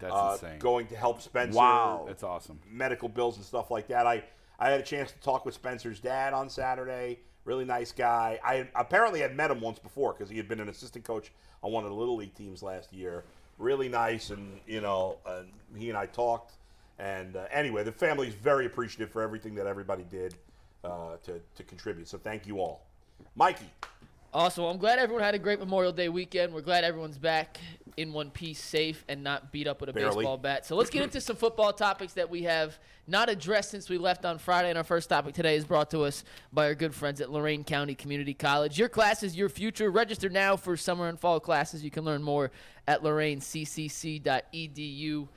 That's 0.00 0.14
uh, 0.14 0.30
insane. 0.40 0.58
going 0.60 0.86
to 0.86 0.96
help 0.96 1.20
Spencer 1.20 1.58
Wow. 1.58 2.04
That's 2.06 2.22
awesome. 2.22 2.58
medical 2.70 3.08
bills 3.10 3.36
and 3.36 3.44
stuff 3.44 3.70
like 3.70 3.88
that. 3.88 4.06
I 4.06 4.24
I 4.58 4.70
had 4.70 4.80
a 4.80 4.84
chance 4.84 5.12
to 5.12 5.18
talk 5.20 5.44
with 5.44 5.54
Spencer's 5.54 6.00
dad 6.00 6.32
on 6.32 6.48
Saturday. 6.48 7.18
Really 7.44 7.64
nice 7.64 7.92
guy. 7.92 8.38
I 8.44 8.68
apparently 8.74 9.20
had 9.20 9.36
met 9.36 9.50
him 9.50 9.60
once 9.60 9.78
before 9.78 10.12
because 10.12 10.28
he 10.30 10.36
had 10.36 10.48
been 10.48 10.60
an 10.60 10.68
assistant 10.68 11.04
coach 11.04 11.30
on 11.62 11.72
one 11.72 11.84
of 11.84 11.90
the 11.90 11.96
little 11.96 12.16
league 12.16 12.34
teams 12.34 12.62
last 12.62 12.92
year. 12.92 13.24
Really 13.58 13.88
nice, 13.88 14.30
and 14.30 14.60
you 14.66 14.80
know, 14.80 15.16
uh, 15.26 15.42
he 15.76 15.88
and 15.88 15.98
I 15.98 16.06
talked. 16.06 16.52
And 16.98 17.36
uh, 17.36 17.44
anyway, 17.50 17.84
the 17.84 17.92
family 17.92 18.28
is 18.28 18.34
very 18.34 18.66
appreciative 18.66 19.10
for 19.10 19.22
everything 19.22 19.54
that 19.54 19.66
everybody 19.66 20.04
did 20.04 20.34
uh, 20.84 21.16
to 21.24 21.40
to 21.54 21.62
contribute. 21.62 22.08
So 22.08 22.18
thank 22.18 22.46
you 22.46 22.60
all, 22.60 22.86
Mikey. 23.36 23.70
Awesome. 24.34 24.64
I'm 24.64 24.76
glad 24.76 24.98
everyone 24.98 25.24
had 25.24 25.34
a 25.34 25.38
great 25.38 25.58
Memorial 25.58 25.92
Day 25.92 26.10
weekend. 26.10 26.52
We're 26.52 26.60
glad 26.60 26.84
everyone's 26.84 27.16
back 27.16 27.58
in 27.96 28.12
one 28.12 28.30
piece, 28.30 28.60
safe, 28.60 29.02
and 29.08 29.24
not 29.24 29.50
beat 29.50 29.66
up 29.66 29.80
with 29.80 29.88
a 29.88 29.92
Barely. 29.92 30.16
baseball 30.16 30.36
bat. 30.36 30.66
So 30.66 30.76
let's 30.76 30.90
get 30.90 31.02
into 31.02 31.20
some 31.20 31.34
football 31.34 31.72
topics 31.72 32.12
that 32.12 32.28
we 32.28 32.42
have 32.42 32.78
not 33.06 33.30
addressed 33.30 33.70
since 33.70 33.88
we 33.88 33.96
left 33.96 34.26
on 34.26 34.38
Friday. 34.38 34.68
And 34.68 34.76
our 34.76 34.84
first 34.84 35.08
topic 35.08 35.34
today 35.34 35.56
is 35.56 35.64
brought 35.64 35.90
to 35.92 36.02
us 36.02 36.24
by 36.52 36.66
our 36.66 36.74
good 36.74 36.94
friends 36.94 37.22
at 37.22 37.30
Lorain 37.30 37.64
County 37.64 37.94
Community 37.94 38.34
College. 38.34 38.78
Your 38.78 38.90
class 38.90 39.22
is 39.22 39.34
your 39.34 39.48
future. 39.48 39.90
Register 39.90 40.28
now 40.28 40.56
for 40.56 40.76
summer 40.76 41.08
and 41.08 41.18
fall 41.18 41.40
classes. 41.40 41.82
You 41.82 41.90
can 41.90 42.04
learn 42.04 42.22
more 42.22 42.50
at 42.86 43.02
lorainccc.edu. 43.02 45.28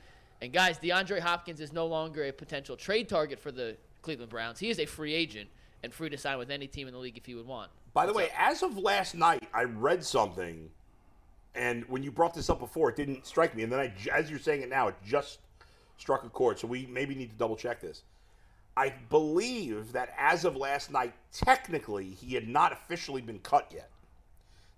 And 0.42 0.52
guys, 0.52 0.76
DeAndre 0.80 1.20
Hopkins 1.20 1.60
is 1.60 1.72
no 1.72 1.86
longer 1.86 2.24
a 2.24 2.32
potential 2.32 2.76
trade 2.76 3.08
target 3.08 3.38
for 3.38 3.52
the 3.52 3.76
Cleveland 4.02 4.28
Browns. 4.28 4.58
He 4.58 4.70
is 4.70 4.80
a 4.80 4.86
free 4.86 5.14
agent 5.14 5.48
and 5.84 5.94
free 5.94 6.10
to 6.10 6.18
sign 6.18 6.36
with 6.36 6.50
any 6.50 6.66
team 6.66 6.88
in 6.88 6.94
the 6.94 6.98
league 6.98 7.16
if 7.16 7.24
he 7.24 7.36
would 7.36 7.46
want. 7.46 7.70
By 7.94 8.06
the 8.06 8.12
way, 8.12 8.30
as 8.36 8.64
of 8.64 8.76
last 8.76 9.14
night, 9.14 9.44
I 9.54 9.62
read 9.62 10.04
something, 10.04 10.68
and 11.54 11.84
when 11.88 12.02
you 12.02 12.10
brought 12.10 12.34
this 12.34 12.50
up 12.50 12.58
before, 12.58 12.90
it 12.90 12.96
didn't 12.96 13.24
strike 13.24 13.54
me. 13.54 13.62
And 13.62 13.70
then, 13.70 13.78
I, 13.78 13.94
as 14.12 14.30
you're 14.30 14.40
saying 14.40 14.62
it 14.62 14.68
now, 14.68 14.88
it 14.88 14.96
just 15.06 15.38
struck 15.96 16.24
a 16.24 16.28
chord. 16.28 16.58
So 16.58 16.66
we 16.66 16.86
maybe 16.86 17.14
need 17.14 17.30
to 17.30 17.36
double 17.36 17.54
check 17.54 17.80
this. 17.80 18.02
I 18.76 18.94
believe 19.10 19.92
that 19.92 20.12
as 20.18 20.44
of 20.44 20.56
last 20.56 20.90
night, 20.90 21.12
technically, 21.30 22.06
he 22.06 22.34
had 22.34 22.48
not 22.48 22.72
officially 22.72 23.22
been 23.22 23.38
cut 23.38 23.70
yet. 23.72 23.90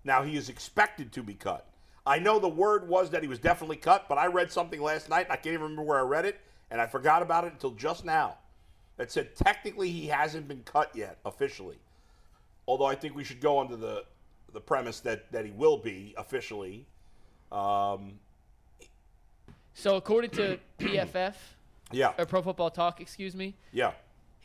Now, 0.03 0.21
he 0.21 0.37
is 0.37 0.47
expected 0.47 1.11
to 1.13 1.23
be 1.23 1.33
cut. 1.33 1.65
I 2.05 2.19
know 2.19 2.39
the 2.39 2.49
word 2.49 2.87
was 2.87 3.09
that 3.11 3.23
he 3.23 3.27
was 3.27 3.39
definitely 3.39 3.77
cut, 3.77 4.07
but 4.07 4.17
I 4.17 4.27
read 4.27 4.51
something 4.51 4.81
last 4.81 5.09
night, 5.09 5.27
I 5.29 5.35
can't 5.35 5.53
even 5.53 5.61
remember 5.61 5.81
where 5.83 5.97
I 5.97 6.03
read 6.03 6.25
it, 6.25 6.39
and 6.69 6.79
I 6.79 6.85
forgot 6.85 7.21
about 7.21 7.45
it 7.45 7.53
until 7.53 7.71
just 7.71 8.05
now. 8.05 8.37
That 8.97 9.11
said, 9.11 9.35
technically, 9.35 9.89
he 9.89 10.07
hasn't 10.07 10.47
been 10.47 10.61
cut 10.63 10.91
yet, 10.95 11.17
officially. 11.25 11.77
Although 12.67 12.85
I 12.85 12.95
think 12.95 13.15
we 13.15 13.23
should 13.23 13.41
go 13.41 13.59
under 13.59 13.75
the, 13.75 14.05
the 14.53 14.61
premise 14.61 14.99
that, 15.01 15.31
that 15.31 15.45
he 15.45 15.51
will 15.51 15.77
be 15.77 16.13
officially. 16.17 16.85
Um, 17.51 18.19
So 19.73 19.97
according 19.97 20.29
to 20.31 20.59
PFF 20.79 21.35
yeah. 21.91 22.13
or 22.17 22.25
Pro 22.25 22.41
Football 22.41 22.69
Talk, 22.69 23.01
excuse 23.01 23.35
me, 23.35 23.55
Yeah. 23.71 23.91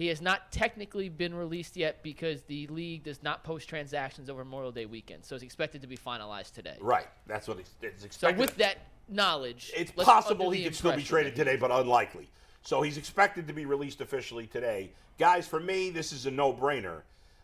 He 0.00 0.06
has 0.06 0.22
not 0.22 0.50
technically 0.50 1.10
been 1.10 1.34
released 1.34 1.76
yet 1.76 2.02
because 2.02 2.40
the 2.44 2.66
league 2.68 3.04
does 3.04 3.22
not 3.22 3.44
post 3.44 3.68
transactions 3.68 4.30
over 4.30 4.42
Memorial 4.42 4.72
Day 4.72 4.86
weekend. 4.86 5.26
So 5.26 5.34
it's 5.34 5.44
expected 5.44 5.82
to 5.82 5.86
be 5.86 5.94
finalized 5.98 6.54
today. 6.54 6.78
Right. 6.80 7.06
That's 7.26 7.46
what 7.46 7.58
it's, 7.58 7.72
it's 7.82 8.00
So 8.00 8.06
expected. 8.06 8.40
with 8.40 8.56
that 8.56 8.78
knowledge, 9.10 9.70
it's 9.76 9.92
possible 9.92 10.50
he 10.52 10.64
could 10.64 10.74
still 10.74 10.96
be 10.96 11.02
traded 11.02 11.36
today, 11.36 11.56
but 11.56 11.70
unlikely. 11.70 12.30
So 12.62 12.80
he's 12.80 12.96
expected 12.96 13.46
to 13.48 13.52
be 13.52 13.66
released 13.66 14.00
officially 14.00 14.46
today. 14.46 14.90
Guys, 15.18 15.46
for 15.46 15.60
me, 15.60 15.90
this 15.90 16.12
is 16.12 16.24
a 16.24 16.30
no 16.30 16.50
brainer. 16.50 17.02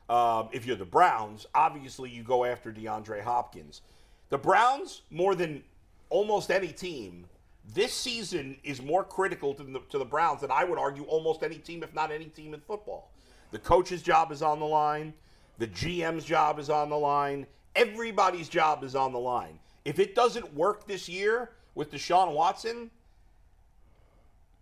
Um, 0.08 0.48
if 0.50 0.64
you're 0.64 0.76
the 0.76 0.86
Browns, 0.86 1.44
obviously 1.54 2.08
you 2.08 2.22
go 2.22 2.46
after 2.46 2.72
DeAndre 2.72 3.20
Hopkins. 3.20 3.82
The 4.30 4.38
Browns, 4.38 5.02
more 5.10 5.34
than 5.34 5.62
almost 6.08 6.50
any 6.50 6.68
team, 6.68 7.26
this 7.74 7.92
season 7.92 8.56
is 8.62 8.80
more 8.80 9.04
critical 9.04 9.54
to 9.54 9.62
the, 9.62 9.80
to 9.90 9.98
the 9.98 10.04
Browns 10.04 10.40
than 10.40 10.50
I 10.50 10.64
would 10.64 10.78
argue 10.78 11.04
almost 11.04 11.42
any 11.42 11.58
team, 11.58 11.82
if 11.82 11.94
not 11.94 12.10
any 12.12 12.26
team 12.26 12.54
in 12.54 12.60
football. 12.60 13.10
The 13.50 13.58
coach's 13.58 14.02
job 14.02 14.32
is 14.32 14.42
on 14.42 14.60
the 14.60 14.66
line, 14.66 15.14
the 15.58 15.66
GM's 15.66 16.24
job 16.24 16.58
is 16.58 16.70
on 16.70 16.90
the 16.90 16.98
line, 16.98 17.46
everybody's 17.74 18.48
job 18.48 18.84
is 18.84 18.94
on 18.94 19.12
the 19.12 19.18
line. 19.18 19.58
If 19.84 19.98
it 19.98 20.14
doesn't 20.14 20.54
work 20.54 20.86
this 20.86 21.08
year 21.08 21.50
with 21.74 21.90
Deshaun 21.92 22.34
Watson, 22.34 22.90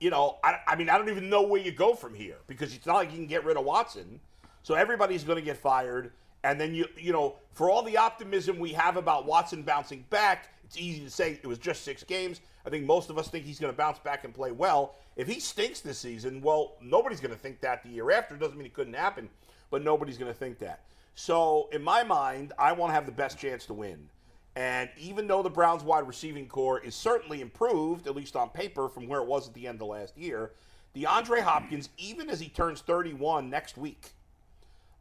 you 0.00 0.10
know, 0.10 0.38
I, 0.44 0.58
I 0.66 0.76
mean, 0.76 0.90
I 0.90 0.98
don't 0.98 1.08
even 1.08 1.30
know 1.30 1.42
where 1.42 1.60
you 1.60 1.72
go 1.72 1.94
from 1.94 2.14
here 2.14 2.36
because 2.46 2.74
it's 2.74 2.86
not 2.86 2.96
like 2.96 3.10
you 3.10 3.16
can 3.16 3.26
get 3.26 3.44
rid 3.44 3.56
of 3.56 3.64
Watson. 3.64 4.20
So 4.62 4.74
everybody's 4.74 5.24
going 5.24 5.38
to 5.38 5.44
get 5.44 5.56
fired. 5.56 6.12
And 6.42 6.60
then, 6.60 6.74
you, 6.74 6.86
you 6.98 7.12
know, 7.12 7.36
for 7.52 7.70
all 7.70 7.82
the 7.82 7.96
optimism 7.96 8.58
we 8.58 8.72
have 8.72 8.96
about 8.96 9.24
Watson 9.24 9.62
bouncing 9.62 10.04
back, 10.10 10.53
it's 10.74 10.82
easy 10.82 11.04
to 11.04 11.10
say 11.10 11.38
it 11.40 11.46
was 11.46 11.58
just 11.58 11.84
six 11.84 12.02
games. 12.02 12.40
I 12.66 12.70
think 12.70 12.84
most 12.84 13.08
of 13.08 13.16
us 13.16 13.28
think 13.28 13.44
he's 13.44 13.60
going 13.60 13.72
to 13.72 13.76
bounce 13.76 14.00
back 14.00 14.24
and 14.24 14.34
play 14.34 14.50
well. 14.50 14.96
If 15.16 15.28
he 15.28 15.38
stinks 15.38 15.80
this 15.80 15.98
season, 15.98 16.40
well, 16.40 16.74
nobody's 16.82 17.20
going 17.20 17.32
to 17.32 17.38
think 17.38 17.60
that 17.60 17.84
the 17.84 17.90
year 17.90 18.10
after. 18.10 18.34
Doesn't 18.36 18.56
mean 18.56 18.66
it 18.66 18.74
couldn't 18.74 18.94
happen, 18.94 19.28
but 19.70 19.84
nobody's 19.84 20.18
going 20.18 20.32
to 20.32 20.38
think 20.38 20.58
that. 20.58 20.80
So, 21.14 21.68
in 21.72 21.82
my 21.82 22.02
mind, 22.02 22.52
I 22.58 22.72
want 22.72 22.90
to 22.90 22.94
have 22.94 23.06
the 23.06 23.12
best 23.12 23.38
chance 23.38 23.66
to 23.66 23.72
win. 23.72 24.08
And 24.56 24.90
even 24.98 25.28
though 25.28 25.42
the 25.42 25.50
Browns 25.50 25.84
wide 25.84 26.08
receiving 26.08 26.48
corps 26.48 26.80
is 26.80 26.96
certainly 26.96 27.40
improved, 27.40 28.08
at 28.08 28.16
least 28.16 28.34
on 28.34 28.48
paper, 28.50 28.88
from 28.88 29.06
where 29.06 29.20
it 29.20 29.26
was 29.26 29.46
at 29.46 29.54
the 29.54 29.68
end 29.68 29.80
of 29.80 29.88
last 29.88 30.18
year, 30.18 30.52
DeAndre 30.96 31.40
Hopkins, 31.40 31.88
even 31.98 32.28
as 32.28 32.40
he 32.40 32.48
turns 32.48 32.80
31 32.80 33.48
next 33.48 33.76
week, 33.76 34.12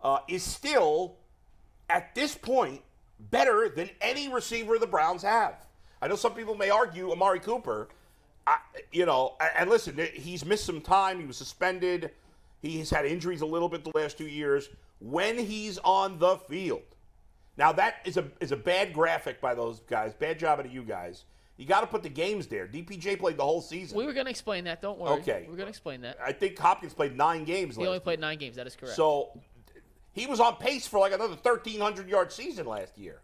uh, 0.03 0.19
is 0.27 0.43
still, 0.43 1.15
at 1.89 2.13
this 2.13 2.35
point, 2.35 2.81
better 3.29 3.69
than 3.69 3.89
any 4.01 4.29
receiver 4.29 4.77
the 4.77 4.87
Browns 4.87 5.21
have. 5.21 5.55
I 6.01 6.07
know 6.07 6.15
some 6.15 6.33
people 6.33 6.55
may 6.55 6.69
argue 6.69 7.11
Amari 7.11 7.39
Cooper, 7.39 7.87
I, 8.45 8.57
you 8.91 9.05
know, 9.05 9.35
and 9.57 9.69
listen, 9.69 9.97
he's 10.13 10.45
missed 10.45 10.65
some 10.65 10.81
time. 10.81 11.19
He 11.19 11.25
was 11.25 11.37
suspended. 11.37 12.11
He's 12.61 12.89
had 12.89 13.05
injuries 13.05 13.41
a 13.41 13.45
little 13.45 13.69
bit 13.69 13.83
the 13.83 13.91
last 13.95 14.17
two 14.17 14.27
years. 14.27 14.69
When 14.99 15.37
he's 15.37 15.77
on 15.79 16.19
the 16.19 16.37
field, 16.37 16.81
now 17.57 17.71
that 17.73 17.95
is 18.05 18.17
a 18.17 18.25
is 18.39 18.51
a 18.51 18.57
bad 18.57 18.93
graphic 18.93 19.39
by 19.39 19.53
those 19.53 19.79
guys. 19.81 20.13
Bad 20.13 20.39
job 20.39 20.59
out 20.59 20.65
of 20.65 20.73
you 20.73 20.83
guys. 20.83 21.25
You 21.57 21.65
got 21.65 21.81
to 21.81 21.87
put 21.87 22.01
the 22.01 22.09
games 22.09 22.47
there. 22.47 22.67
DPJ 22.67 23.19
played 23.19 23.37
the 23.37 23.43
whole 23.43 23.61
season. 23.61 23.97
We 23.97 24.05
were 24.05 24.13
going 24.13 24.25
to 24.25 24.31
explain 24.31 24.63
that. 24.63 24.81
Don't 24.81 24.97
worry. 24.97 25.19
Okay. 25.19 25.45
We're 25.47 25.55
going 25.55 25.67
to 25.67 25.69
explain 25.69 26.01
that. 26.01 26.17
I 26.23 26.31
think 26.31 26.57
Hopkins 26.57 26.93
played 26.93 27.15
nine 27.15 27.43
games. 27.43 27.75
He 27.75 27.81
only 27.81 27.93
year. 27.93 27.99
played 27.99 28.19
nine 28.19 28.39
games. 28.39 28.55
That 28.55 28.65
is 28.65 28.75
correct. 28.75 28.95
So 28.95 29.39
he 30.13 30.27
was 30.27 30.39
on 30.39 30.55
pace 30.55 30.87
for 30.87 30.99
like 30.99 31.11
another 31.11 31.35
1,300 31.35 32.07
yard 32.07 32.31
season 32.31 32.65
last 32.65 32.97
year. 32.97 33.21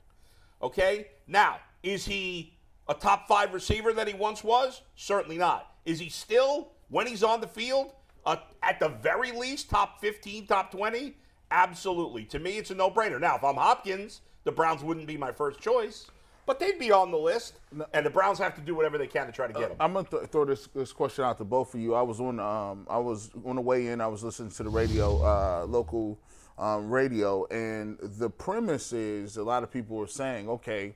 Okay? 0.61 1.07
Now, 1.27 1.59
is 1.83 2.05
he 2.05 2.57
a 2.87 2.93
top 2.93 3.27
five 3.27 3.53
receiver 3.53 3.93
that 3.93 4.07
he 4.07 4.13
once 4.13 4.43
was? 4.43 4.81
Certainly 4.95 5.37
not. 5.37 5.75
Is 5.85 5.99
he 5.99 6.09
still, 6.09 6.71
when 6.89 7.07
he's 7.07 7.23
on 7.23 7.39
the 7.39 7.47
field, 7.47 7.93
uh, 8.25 8.37
at 8.63 8.79
the 8.79 8.89
very 8.89 9.31
least, 9.31 9.69
top 9.69 10.01
15, 10.01 10.47
top 10.47 10.71
20? 10.71 11.15
Absolutely. 11.51 12.25
To 12.25 12.39
me, 12.39 12.57
it's 12.57 12.71
a 12.71 12.75
no 12.75 12.91
brainer. 12.91 13.19
Now, 13.21 13.37
if 13.37 13.43
I'm 13.43 13.55
Hopkins, 13.55 14.21
the 14.43 14.51
Browns 14.51 14.83
wouldn't 14.83 15.07
be 15.07 15.17
my 15.17 15.31
first 15.31 15.59
choice, 15.59 16.07
but 16.45 16.59
they'd 16.59 16.79
be 16.79 16.91
on 16.91 17.11
the 17.11 17.17
list, 17.17 17.59
and 17.93 18.05
the 18.05 18.09
Browns 18.09 18.39
have 18.39 18.55
to 18.55 18.61
do 18.61 18.73
whatever 18.75 18.97
they 18.97 19.07
can 19.07 19.27
to 19.27 19.31
try 19.31 19.47
to 19.47 19.53
get 19.53 19.69
him. 19.69 19.77
I'm 19.79 19.93
gonna 19.93 20.07
th- 20.07 20.23
throw 20.31 20.45
this, 20.45 20.67
this 20.73 20.91
question 20.91 21.23
out 21.23 21.37
to 21.37 21.43
both 21.43 21.73
of 21.73 21.79
you. 21.79 21.93
I 21.93 22.01
was 22.01 22.19
on 22.19 22.39
um, 22.39 22.87
I 22.89 22.97
was 22.97 23.29
on 23.45 23.55
the 23.55 23.61
way 23.61 23.87
in. 23.87 24.01
I 24.01 24.07
was 24.07 24.23
listening 24.23 24.49
to 24.51 24.63
the 24.63 24.69
radio, 24.69 25.21
uh, 25.23 25.65
local 25.67 26.19
um, 26.59 26.89
radio, 26.91 27.45
and 27.47 27.97
the 28.01 28.29
premise 28.29 28.91
is 28.93 29.37
a 29.37 29.43
lot 29.43 29.63
of 29.63 29.71
people 29.71 29.95
were 29.95 30.07
saying, 30.07 30.49
okay, 30.49 30.93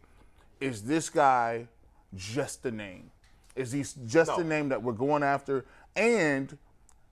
is 0.60 0.84
this 0.84 1.10
guy 1.10 1.67
just 2.15 2.65
a 2.65 2.72
name? 2.72 3.10
Is 3.55 3.72
he 3.72 3.84
just 4.05 4.29
No. 4.32 4.38
a 4.38 4.43
name 4.43 4.70
that 4.70 4.82
we're 4.84 4.93
going 4.93 5.24
after? 5.24 5.65
And 5.96 6.58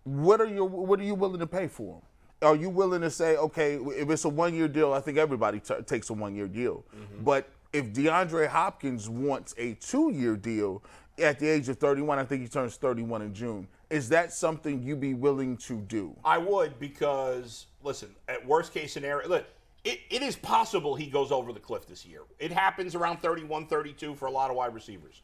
what 0.04 0.42
are 0.42 0.46
you 0.48 0.66
what 0.66 1.00
are 1.00 1.04
you 1.04 1.16
willing 1.16 1.40
to 1.40 1.48
pay 1.48 1.68
for 1.68 1.96
him? 1.96 2.02
Are 2.42 2.56
you 2.56 2.70
willing 2.70 3.02
to 3.02 3.12
say, 3.12 3.38
okay, 3.38 3.76
if 3.76 4.10
it's 4.10 4.26
a 4.26 4.30
one 4.30 4.54
year 4.56 4.68
deal, 4.68 4.94
I 4.94 5.00
think 5.00 5.18
everybody 5.18 5.60
t- 5.60 5.76
takes 5.86 6.10
a 6.10 6.14
one 6.14 6.36
year 6.36 6.48
deal. 6.48 6.84
But 7.24 7.48
if 7.72 7.94
DeAndre 7.94 8.48
Hopkins 8.48 9.08
wants 9.10 9.54
a 9.58 9.76
two 9.76 10.10
year 10.12 10.36
deal 10.36 10.82
at 11.20 11.38
the 11.40 11.48
age 11.48 11.70
of 11.70 11.78
31, 11.78 12.18
I 12.18 12.24
think 12.26 12.42
he 12.42 12.48
turns 12.48 12.76
31 12.78 13.22
in 13.22 13.34
June. 13.34 13.68
Is 13.92 14.10
that 14.10 14.34
something 14.34 14.82
you'd 14.82 15.00
be 15.00 15.14
willing 15.14 15.56
to 15.58 15.76
do? 15.82 16.16
I 16.26 16.38
would 16.40 16.80
because 16.80 17.68
listen, 17.84 18.10
at 18.28 18.46
worst 18.46 18.74
case 18.74 18.94
scenario, 18.94 19.28
look, 19.28 19.46
it, 19.84 20.00
it 20.10 20.22
is 20.22 20.36
possible 20.36 20.96
he 20.96 21.08
goes 21.08 21.32
over 21.32 21.52
the 21.54 21.60
cliff 21.60 21.88
this 21.88 22.06
year. 22.06 22.22
It 22.40 22.52
happens 22.52 22.96
around 22.96 23.18
31, 23.22 23.68
32 23.68 24.16
for 24.16 24.28
a 24.28 24.32
lot 24.32 24.50
of 24.50 24.56
wide 24.56 24.74
receivers. 24.74 25.22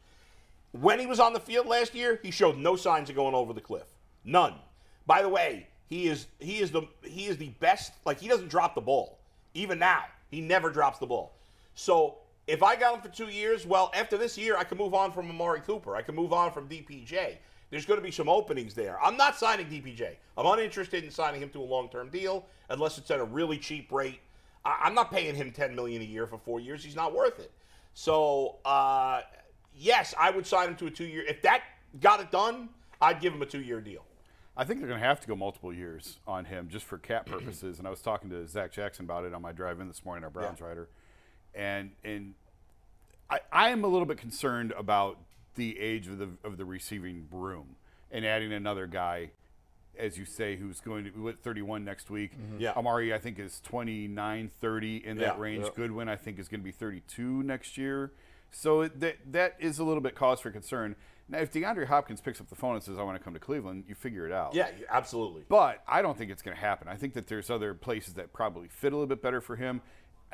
When 0.72 0.98
he 0.98 1.06
was 1.06 1.20
on 1.20 1.32
the 1.32 1.40
field 1.40 1.66
last 1.66 1.94
year, 1.94 2.18
he 2.22 2.30
showed 2.30 2.58
no 2.58 2.76
signs 2.76 3.08
of 3.08 3.16
going 3.16 3.34
over 3.34 3.52
the 3.52 3.60
cliff. 3.60 3.86
None. 4.24 4.54
By 5.06 5.22
the 5.22 5.28
way, 5.28 5.66
he 5.88 6.08
is 6.08 6.26
he 6.38 6.58
is 6.58 6.70
the 6.70 6.82
he 7.02 7.26
is 7.26 7.38
the 7.38 7.48
best 7.60 7.92
like 8.04 8.20
he 8.20 8.28
doesn't 8.28 8.48
drop 8.48 8.74
the 8.74 8.80
ball. 8.80 9.18
Even 9.54 9.78
now, 9.78 10.04
he 10.30 10.40
never 10.40 10.70
drops 10.70 10.98
the 10.98 11.06
ball. 11.06 11.32
So 11.74 12.16
if 12.46 12.62
I 12.62 12.76
got 12.76 12.94
him 12.94 13.00
for 13.00 13.08
two 13.08 13.28
years, 13.28 13.66
well, 13.66 13.90
after 13.94 14.18
this 14.18 14.36
year, 14.36 14.56
I 14.56 14.64
can 14.64 14.76
move 14.76 14.92
on 14.92 15.12
from 15.12 15.30
Amari 15.30 15.60
Cooper. 15.60 15.96
I 15.96 16.02
can 16.02 16.14
move 16.14 16.32
on 16.32 16.52
from 16.52 16.68
DPJ. 16.68 17.36
There's 17.70 17.84
going 17.84 18.00
to 18.00 18.04
be 18.04 18.10
some 18.10 18.28
openings 18.28 18.74
there. 18.74 19.00
I'm 19.02 19.16
not 19.16 19.36
signing 19.36 19.66
DPJ. 19.66 20.16
I'm 20.36 20.46
uninterested 20.46 21.04
in 21.04 21.10
signing 21.10 21.42
him 21.42 21.50
to 21.50 21.60
a 21.60 21.64
long-term 21.64 22.08
deal 22.10 22.46
unless 22.70 22.96
it's 22.98 23.10
at 23.10 23.20
a 23.20 23.24
really 23.24 23.58
cheap 23.58 23.92
rate. 23.92 24.20
I- 24.64 24.80
I'm 24.84 24.94
not 24.94 25.10
paying 25.12 25.34
him 25.34 25.50
10 25.52 25.74
million 25.74 26.00
a 26.00 26.04
year 26.04 26.26
for 26.26 26.38
four 26.38 26.60
years. 26.60 26.82
He's 26.82 26.96
not 26.96 27.14
worth 27.14 27.38
it. 27.38 27.52
So 27.94 28.56
uh, 28.64 29.20
yes, 29.74 30.14
I 30.18 30.30
would 30.30 30.46
sign 30.46 30.68
him 30.68 30.76
to 30.76 30.86
a 30.86 30.90
two-year. 30.90 31.24
If 31.28 31.42
that 31.42 31.62
got 32.00 32.20
it 32.20 32.30
done, 32.30 32.70
I'd 33.00 33.20
give 33.20 33.32
him 33.34 33.42
a 33.42 33.46
two-year 33.46 33.80
deal. 33.80 34.04
I 34.56 34.64
think 34.64 34.80
they're 34.80 34.88
going 34.88 35.00
to 35.00 35.06
have 35.06 35.20
to 35.20 35.28
go 35.28 35.36
multiple 35.36 35.72
years 35.72 36.18
on 36.26 36.44
him 36.46 36.68
just 36.68 36.84
for 36.86 36.96
cap 36.98 37.26
purposes. 37.30 37.78
And 37.78 37.86
I 37.86 37.90
was 37.90 38.00
talking 38.00 38.30
to 38.30 38.46
Zach 38.48 38.72
Jackson 38.72 39.04
about 39.04 39.24
it 39.24 39.34
on 39.34 39.42
my 39.42 39.52
drive 39.52 39.78
in 39.80 39.88
this 39.88 40.04
morning, 40.04 40.24
our 40.24 40.30
Browns 40.30 40.58
Yeah. 40.60 40.66
rider, 40.66 40.88
and 41.54 41.90
and 42.02 42.34
I, 43.30 43.40
I 43.52 43.68
am 43.70 43.84
a 43.84 43.86
little 43.88 44.06
bit 44.06 44.16
concerned 44.18 44.72
about 44.76 45.18
the 45.58 45.78
age 45.78 46.06
of 46.08 46.16
the 46.18 46.30
of 46.42 46.56
the 46.56 46.64
receiving 46.64 47.26
room 47.30 47.76
and 48.10 48.24
adding 48.24 48.52
another 48.54 48.86
guy, 48.86 49.30
as 49.98 50.16
you 50.16 50.24
say, 50.24 50.56
who's 50.56 50.80
going 50.80 51.04
to 51.04 51.10
be 51.10 51.32
31 51.32 51.84
next 51.84 52.08
week. 52.08 52.32
Mm-hmm. 52.38 52.60
Yeah. 52.60 52.72
Amari 52.76 53.12
I 53.12 53.18
think 53.18 53.38
is 53.38 53.60
29, 53.60 54.50
30 54.60 54.96
in 55.06 55.18
that 55.18 55.36
Yeah. 55.36 55.40
range. 55.42 55.64
Yeah. 55.64 55.70
Goodwin 55.76 56.08
I 56.08 56.16
think 56.16 56.38
is 56.38 56.48
going 56.48 56.60
to 56.60 56.64
be 56.64 56.72
32 56.72 57.42
next 57.42 57.76
year. 57.76 58.12
So 58.50 58.80
it- 58.80 58.98
that 59.00 59.16
that 59.32 59.56
is 59.58 59.78
a 59.78 59.84
little 59.84 60.00
bit 60.00 60.14
cause 60.14 60.40
for 60.40 60.50
concern. 60.50 60.96
Now, 61.30 61.40
if 61.40 61.52
DeAndre 61.52 61.84
Hopkins 61.88 62.22
picks 62.22 62.40
up 62.40 62.48
the 62.48 62.54
phone 62.54 62.74
and 62.74 62.82
says, 62.82 62.98
"I 62.98 63.02
want 63.02 63.18
to 63.18 63.22
come 63.22 63.34
to 63.34 63.40
Cleveland," 63.40 63.84
you 63.86 63.94
figure 63.94 64.24
it 64.26 64.32
out. 64.32 64.54
Yeah, 64.54 64.70
absolutely. 64.88 65.44
But 65.46 65.82
I 65.86 66.00
don't 66.00 66.16
think 66.16 66.30
it's 66.30 66.40
going 66.40 66.56
to 66.56 66.60
happen. 66.60 66.88
I 66.88 66.96
think 66.96 67.12
that 67.12 67.26
there's 67.26 67.50
other 67.50 67.74
places 67.74 68.14
that 68.14 68.32
probably 68.32 68.68
fit 68.68 68.94
a 68.94 68.96
little 68.96 69.06
bit 69.06 69.20
better 69.20 69.42
for 69.42 69.56
him. 69.56 69.82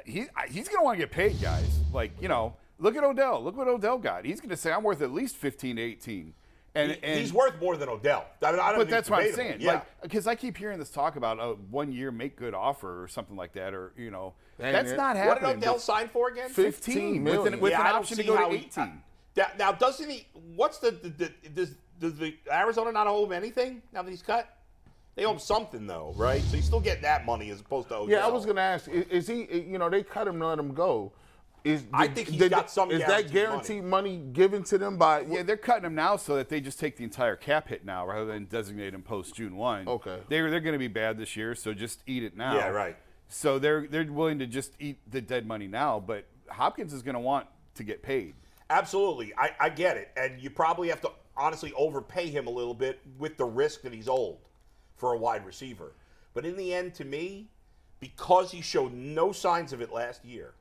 He 0.04 0.26
he's 0.49 0.69
going 0.69 0.78
to 0.78 0.85
want 0.85 0.97
to 0.97 1.02
get 1.04 1.11
paid, 1.11 1.40
guys. 1.43 1.81
Like 1.93 2.12
you 2.23 2.28
know, 2.28 2.54
look 2.78 2.97
at 2.97 3.04
Odell. 3.04 3.43
Look 3.43 3.57
what 3.57 3.69
Odell 3.69 3.99
got. 3.99 4.25
He's 4.25 4.40
going 4.40 4.50
to 4.50 4.57
say, 4.57 4.73
"I'm 4.73 4.83
worth 4.83 5.02
at 5.02 5.12
least 5.12 5.37
15, 5.37 5.78
18. 5.78 6.35
And, 6.76 6.90
He- 6.90 6.99
and 7.04 7.21
he's 7.21 7.33
worth 7.33 7.61
more 7.61 7.76
than 7.76 7.88
Odell. 7.88 8.26
I 8.43 8.50
mean, 8.50 8.61
I 8.61 8.71
don't 8.73 8.81
but 8.81 8.88
that's 8.90 9.09
what 9.09 9.23
I'm 9.23 9.33
saying. 9.33 9.61
Yeah. 9.61 9.75
Like, 9.75 10.02
because 10.02 10.26
I 10.26 10.35
keep 10.35 10.57
hearing 10.57 10.81
this 10.81 10.90
talk 10.90 11.14
about 11.14 11.38
a 11.38 11.54
one 11.71 11.93
year 11.93 12.11
make 12.11 12.35
good 12.37 12.52
offer 12.52 13.00
or 13.02 13.07
something 13.07 13.37
like 13.37 13.52
that, 13.52 13.75
or 13.75 13.93
you 13.97 14.11
know, 14.11 14.35
Dang 14.59 14.73
that's 14.73 14.90
it. 14.90 14.97
not 14.97 15.14
happening. 15.16 15.28
what 15.28 15.38
happening. 15.40 15.61
did 15.61 15.69
Odell 15.69 15.78
sign 15.78 16.09
for 16.09 16.31
again? 16.31 16.49
15 16.50 17.23
with 17.23 17.47
an, 17.47 17.61
with 17.61 17.71
yeah, 17.71 17.81
an 17.81 17.95
option 17.95 18.16
to 18.16 18.25
go 18.25 18.35
how 18.37 18.49
to 18.49 18.57
he- 18.57 18.64
18. 18.66 19.02
Now, 19.37 19.47
now, 19.59 19.73
doesn't 19.73 20.09
he? 20.11 20.26
What's 20.57 20.78
the, 20.78 20.90
the, 20.90 21.09
the 21.11 21.49
does 21.49 21.75
does 22.00 22.16
the 22.19 22.35
Arizona 22.52 22.90
not 22.90 23.07
owe 23.07 23.25
him 23.25 23.33
anything 23.33 23.81
now 23.93 24.02
that 24.02 24.11
he's 24.11 24.23
cut? 24.23 24.49
They 25.14 25.25
owe 25.26 25.33
him 25.33 25.38
something 25.38 25.87
though, 25.87 26.12
right? 26.16 26.43
So 26.43 26.57
he's 26.57 26.64
still 26.64 26.81
getting 26.81 27.02
that 27.02 27.25
money 27.25 27.50
as 27.50 27.61
opposed 27.61 27.87
to 27.88 27.95
Odell. 27.97 28.11
Yeah, 28.11 28.26
I 28.26 28.31
was 28.31 28.45
gonna 28.47 28.61
ask. 28.61 28.88
i- 28.88 29.07
Is 29.11 29.28
he? 29.28 29.45
You 29.69 29.78
know, 29.78 29.88
they 29.88 30.02
cut 30.02 30.26
him, 30.26 30.35
and 30.43 30.45
let 30.49 30.59
him 30.59 30.75
go. 30.75 31.12
Is 31.64 31.85
I 31.94 32.06
did- 32.06 32.14
think 32.14 32.28
he's 32.28 32.38
did- 32.38 32.50
got 32.50 32.71
some 32.71 32.90
Is 32.90 33.00
that 33.00 33.30
guaranteed 33.30 33.33
guaranteed 33.33 33.85
money. 33.85 34.18
given 34.18 34.62
to 34.64 34.76
them 34.76 34.99
by? 34.99 35.21
Yeah, 35.23 35.42
they're 35.42 35.56
cutting 35.56 35.87
him 35.87 35.94
now 35.94 36.16
so 36.16 36.37
that 36.37 36.50
they 36.50 36.61
just 36.61 36.78
take 36.78 36.99
the 36.99 37.04
entire 37.04 37.37
cap 37.37 37.68
hit 37.68 37.87
now 37.87 38.06
rather 38.06 38.26
than 38.26 38.44
designate 38.44 38.92
him 38.92 39.02
post 39.02 39.35
June 39.35 39.56
one. 39.56 39.88
Okay. 39.88 40.21
They're 40.28 40.50
they're 40.50 40.61
going 40.61 40.75
to 40.75 40.78
be 40.78 40.88
bad 40.88 41.16
this 41.16 41.37
year, 41.37 41.54
so 41.54 41.73
just 41.73 42.02
eat 42.06 42.23
it 42.23 42.37
now. 42.37 42.54
Yeah, 42.54 42.68
right. 42.68 42.97
So 43.28 43.59
they're 43.59 43.87
they're 43.87 44.04
willing 44.04 44.38
to 44.40 44.47
just 44.47 44.73
eat 44.78 44.99
the 45.11 45.23
dead 45.23 45.47
money 45.47 45.66
now, 45.66 46.00
but 46.00 46.26
Hopkins 46.50 46.92
is 46.92 47.02
going 47.02 47.14
to 47.14 47.21
want 47.21 47.47
to 47.76 47.83
get 47.83 48.02
paid. 48.02 48.35
Absolutely, 48.68 49.33
I, 49.38 49.52
I 49.59 49.68
get 49.71 49.97
it, 49.97 50.11
and 50.18 50.38
you 50.40 50.50
probably 50.50 50.88
have 50.88 51.00
to 51.00 51.11
honestly 51.37 51.73
overpay 51.76 52.28
him 52.28 52.47
a 52.47 52.50
little 52.50 52.75
bit 52.75 53.00
with 53.18 53.38
the 53.38 53.44
risk 53.44 53.83
that 53.83 53.92
he's 53.94 54.09
old 54.09 54.38
for 54.97 55.14
a 55.14 55.18
wide 55.18 55.44
receiver. 55.47 55.92
But 56.35 56.44
in 56.44 56.56
the 56.56 56.75
end, 56.75 56.94
to 56.97 57.04
me, 57.04 57.49
because 58.00 58.50
he 58.50 58.61
showed 58.61 58.92
no 58.92 59.33
signs 59.33 59.73
of 59.73 59.80
it 59.80 59.90
last 59.92 60.25
year, 60.25 60.54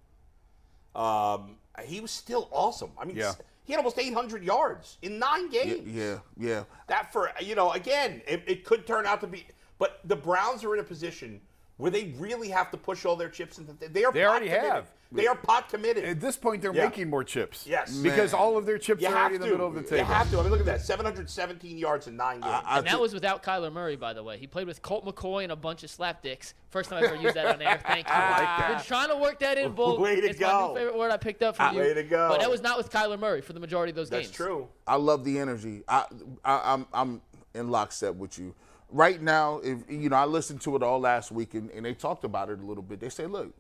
um, 0.96 1.58
he 1.84 2.00
was 2.02 2.12
still 2.12 2.48
awesome. 2.52 2.92
I 3.00 3.06
mean, 3.06 3.16
Yeah. 3.18 3.34
he 3.64 3.74
had 3.74 3.78
almost 3.78 3.98
800 3.98 4.44
yards 4.44 4.98
in 5.02 5.20
nine 5.20 5.50
Yeah, 5.52 5.64
games. 5.64 5.88
yeah, 5.90 6.20
yeah. 6.38 6.64
That 6.88 7.12
for 7.12 7.32
you 7.42 7.56
know, 7.56 7.72
again, 7.72 8.22
it, 8.28 8.44
it 8.48 8.64
could 8.66 8.86
turn 8.86 9.06
out 9.06 9.22
to 9.22 9.28
be. 9.28 9.46
But 9.80 10.00
the 10.06 10.16
Browns 10.16 10.64
are 10.64 10.74
in 10.76 10.80
a 10.80 10.84
position 10.84 11.42
where 11.78 11.90
they 11.92 12.14
really 12.18 12.50
have 12.50 12.70
to 12.72 12.78
push 12.78 13.06
all 13.06 13.16
their 13.16 13.30
chips 13.30 13.58
into. 13.58 13.74
They 13.74 14.04
are. 14.04 14.12
They 14.14 14.24
already 14.26 14.48
committed. 14.48 14.72
have. 14.72 14.92
They 15.14 15.28
are 15.28 15.36
pot 15.36 15.70
committed. 15.70 16.04
At 16.06 16.20
this 16.20 16.36
point, 16.38 16.62
they're 16.62 16.74
Yeah. 16.74 16.86
making 16.86 17.10
more 17.10 17.24
chips. 17.24 17.66
Yes. 17.68 17.96
because 17.98 18.32
Man. 18.32 18.42
all 18.42 18.58
of 18.58 18.66
their 18.66 18.78
chips 18.78 19.02
You 19.02 19.08
are 19.08 19.12
have 19.12 19.20
already 19.32 19.38
to. 19.38 19.44
in 19.44 19.50
the 19.50 19.54
middle 19.58 19.68
of 19.68 19.74
the 19.76 19.82
table. 19.84 19.98
You 19.98 20.04
table. 20.04 20.14
have 20.16 20.32
to. 20.32 20.40
I 20.40 20.42
mean, 20.42 20.52
look 20.52 20.60
at 20.60 20.66
that. 20.66 20.82
717 20.82 21.78
yards 21.78 22.08
in 22.08 22.16
nine 22.18 22.40
games. 22.42 22.46
I 22.66 22.78
And 22.80 22.88
that 22.88 22.96
thi- 22.96 23.00
was 23.02 23.14
without 23.14 23.44
Kyler 23.44 23.72
Murray, 23.72 23.96
by 23.96 24.14
the 24.14 24.24
way. 24.24 24.38
He 24.38 24.48
played 24.48 24.68
with 24.68 24.82
Colt 24.82 25.06
McCoy 25.06 25.44
and 25.44 25.52
a 25.52 25.56
bunch 25.56 25.84
of 25.84 25.90
slapdicks. 25.92 26.54
First 26.70 26.90
time 26.90 27.04
I 27.04 27.08
ever 27.08 27.16
used 27.16 27.36
that 27.36 27.46
on 27.46 27.62
air. 27.62 27.80
Thank 27.86 28.08
you. 28.08 28.14
I 28.14 28.30
like 28.32 28.40
that. 28.40 28.74
Been 28.78 28.86
trying 28.86 29.10
to 29.10 29.18
work 29.18 29.40
that 29.40 29.58
in, 29.58 29.72
Bull. 29.76 30.00
Way 30.00 30.22
to 30.22 30.28
it's 30.30 30.40
my 30.40 30.68
new 30.70 30.76
favorite 30.76 30.98
word 30.98 31.12
I 31.12 31.18
picked 31.18 31.44
up 31.44 31.56
from 31.58 31.76
you. 31.76 31.82
Way 31.82 31.94
to 31.94 32.04
go. 32.04 32.30
But 32.30 32.40
that 32.42 32.50
was 32.50 32.62
not 32.62 32.78
with 32.78 32.90
Kyler 32.92 33.20
Murray 33.20 33.42
for 33.42 33.54
the 33.54 33.60
majority 33.60 33.92
of 33.92 33.96
those 33.96 34.10
That's 34.10 34.28
games. 34.28 34.38
That's 34.38 34.48
true. 34.48 34.68
I 34.88 34.96
love 34.96 35.24
the 35.24 35.38
energy. 35.40 35.84
I, 35.88 36.06
I 36.44 36.74
I'm 36.74 36.88
I'm 36.94 37.22
in 37.54 37.70
lockstep 37.70 38.16
with 38.16 38.40
you. 38.40 38.56
Right 38.90 39.20
now, 39.20 39.58
if 39.64 39.80
you 39.90 40.10
know, 40.10 40.16
I 40.18 40.26
listened 40.26 40.62
to 40.62 40.76
it 40.76 40.84
all 40.84 41.00
last 41.00 41.32
week, 41.32 41.56
and, 41.56 41.72
and 41.72 41.84
they 41.84 41.96
talked 41.96 42.24
about 42.24 42.50
it 42.52 42.60
a 42.60 42.64
little 42.64 42.84
bit. 42.84 43.00
They 43.00 43.10
say, 43.10 43.26
look, 43.26 43.52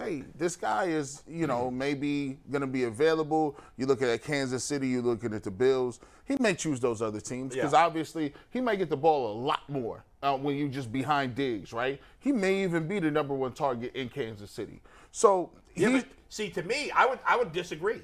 hey, 0.00 0.24
this 0.36 0.56
guy 0.56 0.84
is, 0.84 1.22
you 1.28 1.46
know, 1.46 1.70
maybe 1.70 2.38
going 2.50 2.62
to 2.62 2.66
be 2.66 2.84
available. 2.84 3.56
You 3.76 3.86
look 3.86 4.00
at 4.02 4.22
Kansas 4.24 4.64
City, 4.64 4.88
you're 4.88 5.02
looking 5.02 5.34
at 5.34 5.42
the 5.42 5.50
Bills. 5.50 6.00
He 6.24 6.36
may 6.40 6.54
choose 6.54 6.80
those 6.80 7.02
other 7.02 7.20
teams 7.20 7.54
because 7.54 7.72
Yeah. 7.72 7.84
obviously 7.84 8.32
he 8.50 8.60
may 8.60 8.76
get 8.76 8.88
the 8.88 8.96
ball 8.96 9.32
a 9.32 9.36
lot 9.38 9.68
more 9.68 10.04
uh, 10.22 10.36
when 10.38 10.56
you're 10.56 10.68
just 10.68 10.90
behind 10.90 11.34
Diggs, 11.34 11.72
right? 11.72 12.00
He 12.18 12.32
may 12.32 12.62
even 12.62 12.88
be 12.88 12.98
the 12.98 13.10
number 13.10 13.34
one 13.34 13.52
target 13.52 13.94
in 13.94 14.08
Kansas 14.08 14.50
City. 14.50 14.80
So 15.12 15.50
Yeah, 15.74 15.88
he, 15.88 15.94
but 15.98 16.06
see, 16.28 16.50
to 16.50 16.62
me, 16.62 16.90
I 16.92 17.04
would 17.06 17.18
I 17.26 17.36
would 17.36 17.52
disagree. 17.52 18.00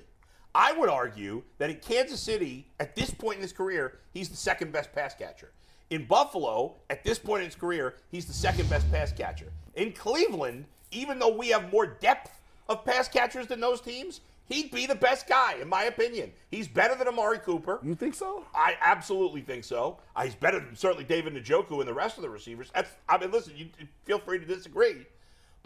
I 0.55 0.73
would 0.73 0.88
argue 0.88 1.43
that 1.59 1.69
in 1.71 1.76
Kansas 1.76 2.21
City, 2.21 2.67
at 2.81 2.95
this 2.97 3.11
point 3.11 3.37
in 3.37 3.43
his 3.43 3.53
career, 3.53 3.99
he's 4.12 4.29
the 4.29 4.37
second 4.37 4.73
best 4.73 4.93
pass 4.93 5.15
catcher. 5.15 5.53
In 5.91 6.05
Buffalo, 6.07 6.76
at 6.91 7.05
this 7.05 7.19
point 7.19 7.43
in 7.43 7.47
his 7.47 7.55
career, 7.55 7.95
he's 8.11 8.26
the 8.26 8.33
second 8.33 8.69
best 8.69 8.91
pass 8.91 9.12
catcher. 9.12 9.53
In 9.75 9.93
Cleveland, 9.93 10.65
even 10.90 11.19
though 11.19 11.35
we 11.35 11.49
have 11.49 11.71
more 11.73 11.87
depth 11.87 12.40
of 12.69 12.85
pass 12.85 13.09
catchers 13.09 13.47
than 13.47 13.61
those 13.61 13.81
teams, 13.81 14.21
he'd 14.49 14.71
be 14.71 14.87
the 14.87 14.95
best 14.95 15.28
guy, 15.28 15.55
in 15.61 15.69
my 15.69 15.85
opinion. 15.85 16.33
He's 16.50 16.69
better 16.69 16.95
than 16.95 17.09
Amari 17.09 17.38
Cooper. 17.38 17.81
you 17.83 17.95
think 17.95 18.14
so? 18.14 18.45
I 18.55 18.75
absolutely 18.81 19.40
think 19.40 19.64
so. 19.64 19.99
Uh, 20.14 20.25
he's 20.25 20.35
better 20.35 20.61
than 20.61 20.75
certainly 20.76 21.05
David 21.05 21.35
Njoku 21.35 21.78
and 21.81 21.88
the 21.88 21.95
rest 21.95 22.16
of 22.16 22.23
the 22.23 22.31
receivers. 22.31 22.71
That's, 22.75 22.90
I 23.09 23.19
mean, 23.19 23.31
listen, 23.31 23.55
you 23.57 23.69
feel 24.05 24.19
free 24.19 24.38
to 24.38 24.45
disagree, 24.45 25.07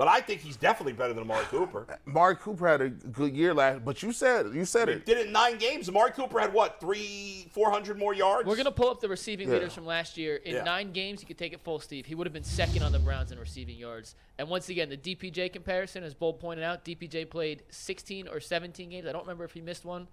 but 0.01 0.09
I 0.09 0.23
think 0.23 0.41
he's 0.41 0.57
definitely 0.57 0.95
better 0.95 1.13
than 1.13 1.25
Amari 1.25 1.45
Cooper. 1.51 1.87
Mark 2.07 2.41
Cooper 2.41 2.67
had 2.67 2.81
a 2.81 2.89
good 2.89 3.37
year 3.37 3.53
last, 3.53 3.85
but 3.85 4.03
you 4.03 4.13
said 4.13 4.47
you 4.55 4.65
said 4.65 4.89
He 4.89 4.95
it. 4.95 5.05
did 5.05 5.19
it 5.19 5.27
in 5.27 5.33
nine 5.35 5.59
games. 5.59 5.91
Amari 5.91 6.13
Cooper 6.13 6.41
had 6.41 6.55
what, 6.55 6.81
three, 6.81 7.51
four 7.53 7.71
hundred 7.71 7.99
more 7.99 8.15
yards? 8.15 8.49
We're 8.49 8.57
gonna 8.57 8.71
pull 8.71 8.89
up 8.89 9.01
the 9.03 9.11
receiving 9.11 9.49
Yeah. 9.49 9.57
leaders 9.57 9.75
from 9.75 9.85
last 9.85 10.17
year. 10.17 10.37
In 10.37 10.55
Yeah. 10.55 10.63
nine 10.63 10.93
games, 10.93 11.21
you 11.21 11.27
could 11.27 11.37
take 11.37 11.53
it 11.53 11.61
full, 11.61 11.81
Steve. 11.81 12.07
He 12.07 12.15
would 12.15 12.27
have 12.27 12.33
been 12.33 12.45
second 12.45 12.83
on 12.83 12.93
the 12.93 12.99
Browns 12.99 13.31
in 13.31 13.39
receiving 13.39 13.77
yards. 13.77 14.15
And 14.39 14.49
once 14.49 14.71
again, 14.71 14.89
the 14.89 14.97
DPJ 14.97 15.51
comparison, 15.53 16.03
as 16.03 16.15
Bull 16.15 16.33
pointed 16.33 16.65
out, 16.65 16.83
DPJ 16.83 17.27
played 17.27 17.63
16 17.69 18.27
or 18.27 18.41
17 18.41 18.89
games. 18.89 19.07
I 19.07 19.13
don't 19.13 19.25
remember 19.25 19.45
if 19.45 19.53
he 19.53 19.61
missed 19.61 19.85
one. 19.85 20.09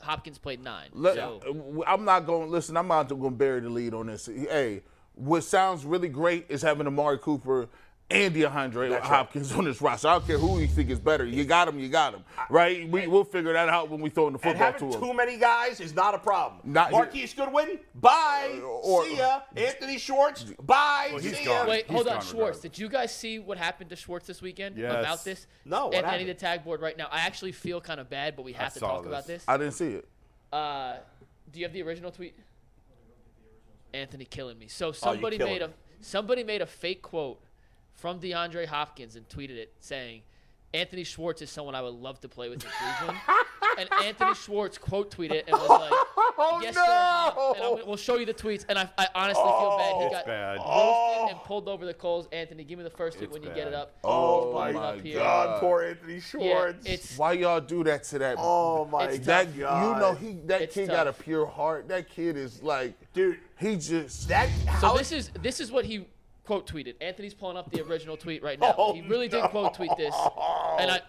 Hopkins 0.00 0.38
played 0.38 0.62
nine. 0.62 0.90
Let- 0.92 1.16
so 1.16 1.40
uh, 1.44 1.82
I'm 1.88 2.04
not 2.04 2.20
going. 2.24 2.48
Listen, 2.52 2.76
I'm 2.76 2.86
not 2.86 3.08
going 3.08 3.20
to 3.20 3.30
bury 3.30 3.62
the 3.62 3.68
lead 3.68 3.94
on 3.94 4.06
this. 4.06 4.26
Hey, 4.26 4.82
what 5.16 5.42
sounds 5.42 5.84
really 5.84 6.08
great 6.08 6.46
is 6.48 6.62
having 6.62 6.86
Amari 6.86 7.18
Cooper 7.18 7.68
and 8.10 8.34
DeAndre 8.34 8.90
That's 8.90 8.92
right. 8.92 9.02
Hopkins 9.04 9.52
on 9.52 9.64
this 9.64 9.80
roster. 9.80 10.08
I 10.08 10.12
don't 10.14 10.26
care 10.26 10.38
who 10.38 10.58
you 10.58 10.66
think 10.66 10.90
is 10.90 10.98
better. 10.98 11.24
You 11.24 11.44
got 11.44 11.68
him. 11.68 11.78
You 11.78 11.88
got 11.88 12.12
him. 12.14 12.24
Right? 12.48 12.88
We, 12.88 13.06
we'll 13.06 13.24
figure 13.24 13.52
that 13.52 13.68
out 13.68 13.88
when 13.88 14.00
we 14.00 14.10
throw 14.10 14.26
in 14.26 14.32
the 14.32 14.38
and 14.38 14.42
football 14.58 14.72
having 14.72 14.90
to 14.90 14.96
him. 14.98 15.02
too 15.04 15.14
many 15.14 15.36
guys 15.38 15.80
is 15.80 15.94
not 15.94 16.14
a 16.14 16.18
problem. 16.18 16.60
Not- 16.64 16.90
Marquise 16.90 17.32
Goodwin, 17.34 17.78
bye. 17.94 18.60
Or- 18.64 19.04
see 19.04 19.16
ya. 19.18 19.40
Anthony 19.56 19.98
Schwartz, 19.98 20.44
bye. 20.62 21.10
he's 21.20 21.36
see 21.38 21.44
gone. 21.44 21.66
ya. 21.66 21.70
Wait, 21.70 21.86
He's 21.86 21.94
hold 21.94 22.08
on, 22.08 22.20
Schwartz. 22.22 22.60
Did 22.60 22.78
you 22.78 22.88
guys 22.88 23.14
see 23.14 23.38
what 23.38 23.58
happened 23.58 23.90
to 23.90 23.96
Schwartz 23.96 24.26
this 24.26 24.42
weekend 24.42 24.76
Yes. 24.76 24.92
about 24.92 25.24
this? 25.24 25.46
No, 25.64 25.86
what 25.86 25.94
And 25.94 26.04
any 26.06 26.12
happened? 26.12 26.28
the 26.30 26.34
tag 26.34 26.64
board 26.64 26.80
right 26.80 26.96
now. 26.98 27.08
I 27.12 27.20
actually 27.20 27.52
feel 27.52 27.80
kind 27.80 28.00
of 28.00 28.10
bad, 28.10 28.34
but 28.36 28.44
we 28.44 28.52
have 28.54 28.72
to 28.74 28.78
saw 28.80 28.88
talk 28.88 29.02
this. 29.04 29.08
about 29.08 29.26
this. 29.26 29.44
I 29.46 29.56
didn't 29.56 29.74
see 29.74 29.92
it. 29.92 30.08
Uh, 30.52 30.96
do 31.52 31.60
you 31.60 31.64
have 31.64 31.72
the 31.72 31.82
original 31.82 32.10
tweet? 32.10 32.34
Anthony 33.92 34.24
killing 34.24 34.58
me. 34.58 34.68
So 34.68 34.88
Oh, 34.88 34.92
somebody 34.92 35.36
killing 35.38 35.52
made 35.54 35.62
a 35.62 35.70
somebody 36.00 36.44
made 36.44 36.62
a 36.62 36.66
fake 36.66 37.02
quote 37.02 37.40
from 38.00 38.18
DeAndre 38.18 38.66
Hopkins 38.66 39.14
and 39.16 39.28
tweeted 39.28 39.56
it 39.56 39.72
saying, 39.80 40.22
"Anthony 40.72 41.04
Schwartz 41.04 41.42
is 41.42 41.50
someone 41.50 41.74
I 41.74 41.82
would 41.82 41.94
love 41.94 42.18
to 42.20 42.28
play 42.28 42.48
with 42.48 42.64
in 42.64 42.70
Cleveland." 42.70 43.18
and 43.78 43.88
Anthony 44.04 44.34
Schwartz 44.34 44.78
quote 44.78 45.10
tweeted 45.14 45.42
and 45.46 45.52
was 45.52 45.68
like, 45.68 45.92
Oh, 46.42 46.58
"Yes, 46.62 46.74
no! 46.74 46.82
sir." 46.84 47.52
And 47.56 47.80
I'm, 47.80 47.86
we'll 47.86 47.96
show 47.98 48.16
you 48.16 48.24
the 48.24 48.32
tweets. 48.34 48.64
And 48.68 48.78
I, 48.78 48.88
I 48.96 49.06
honestly 49.14 49.42
feel 49.44 49.76
bad. 49.78 49.94
He 49.96 50.04
Oh, 50.06 50.10
got 50.10 50.26
bad. 50.26 50.56
roasted 50.56 51.30
and 51.30 51.38
oh. 51.38 51.42
pulled 51.44 51.68
over 51.68 51.84
the 51.84 51.92
coals. 51.94 52.26
Anthony, 52.32 52.64
give 52.64 52.78
me 52.78 52.84
the 52.84 52.90
first 52.90 53.18
tweet 53.18 53.28
It's 53.30 53.34
when 53.38 53.42
you 53.42 53.50
get 53.54 53.68
it 53.68 53.74
up. 53.74 53.92
Oh, 54.02 54.64
He's 54.66 54.74
my 54.74 54.80
up 54.80 55.00
here. 55.02 55.18
God, 55.18 55.60
poor 55.60 55.82
Anthony 55.82 56.14
Yeah, 56.14 56.20
Schwartz. 56.20 56.86
it's 56.86 57.18
Why 57.18 57.32
y'all 57.32 57.60
do 57.60 57.84
that 57.84 58.04
to 58.04 58.18
that? 58.20 58.36
oh 58.38 58.86
my 58.86 59.04
It's 59.10 59.26
that 59.26 59.48
tough. 59.48 59.58
God. 59.58 59.94
you 59.94 60.00
know 60.00 60.14
he 60.14 60.38
that 60.46 60.62
It's 60.62 60.74
kid 60.74 60.88
got 60.88 61.06
a 61.06 61.12
pure 61.12 61.44
heart. 61.46 61.88
That 61.88 62.08
kid 62.08 62.36
is 62.38 62.62
like, 62.62 62.94
dude. 63.12 63.38
he 63.58 63.76
just 63.76 64.28
That 64.28 64.48
So 64.64 64.70
how 64.70 64.96
this 64.96 65.12
is 65.12 65.30
this 65.42 65.60
is 65.60 65.70
what 65.70 65.84
he 65.84 66.06
quote 66.50 66.66
tweeted. 66.66 66.94
Anthony's 67.00 67.32
pulling 67.32 67.56
up 67.56 67.70
the 67.70 67.80
original 67.80 68.16
tweet 68.16 68.42
right 68.42 68.58
now. 68.58 68.74
Oh, 68.76 68.92
he 68.92 69.02
really 69.02 69.28
did 69.28 69.44
quote 69.50 69.72
tweet 69.72 69.92
this, 69.96 70.12
and 70.80 70.90
I 70.90 71.00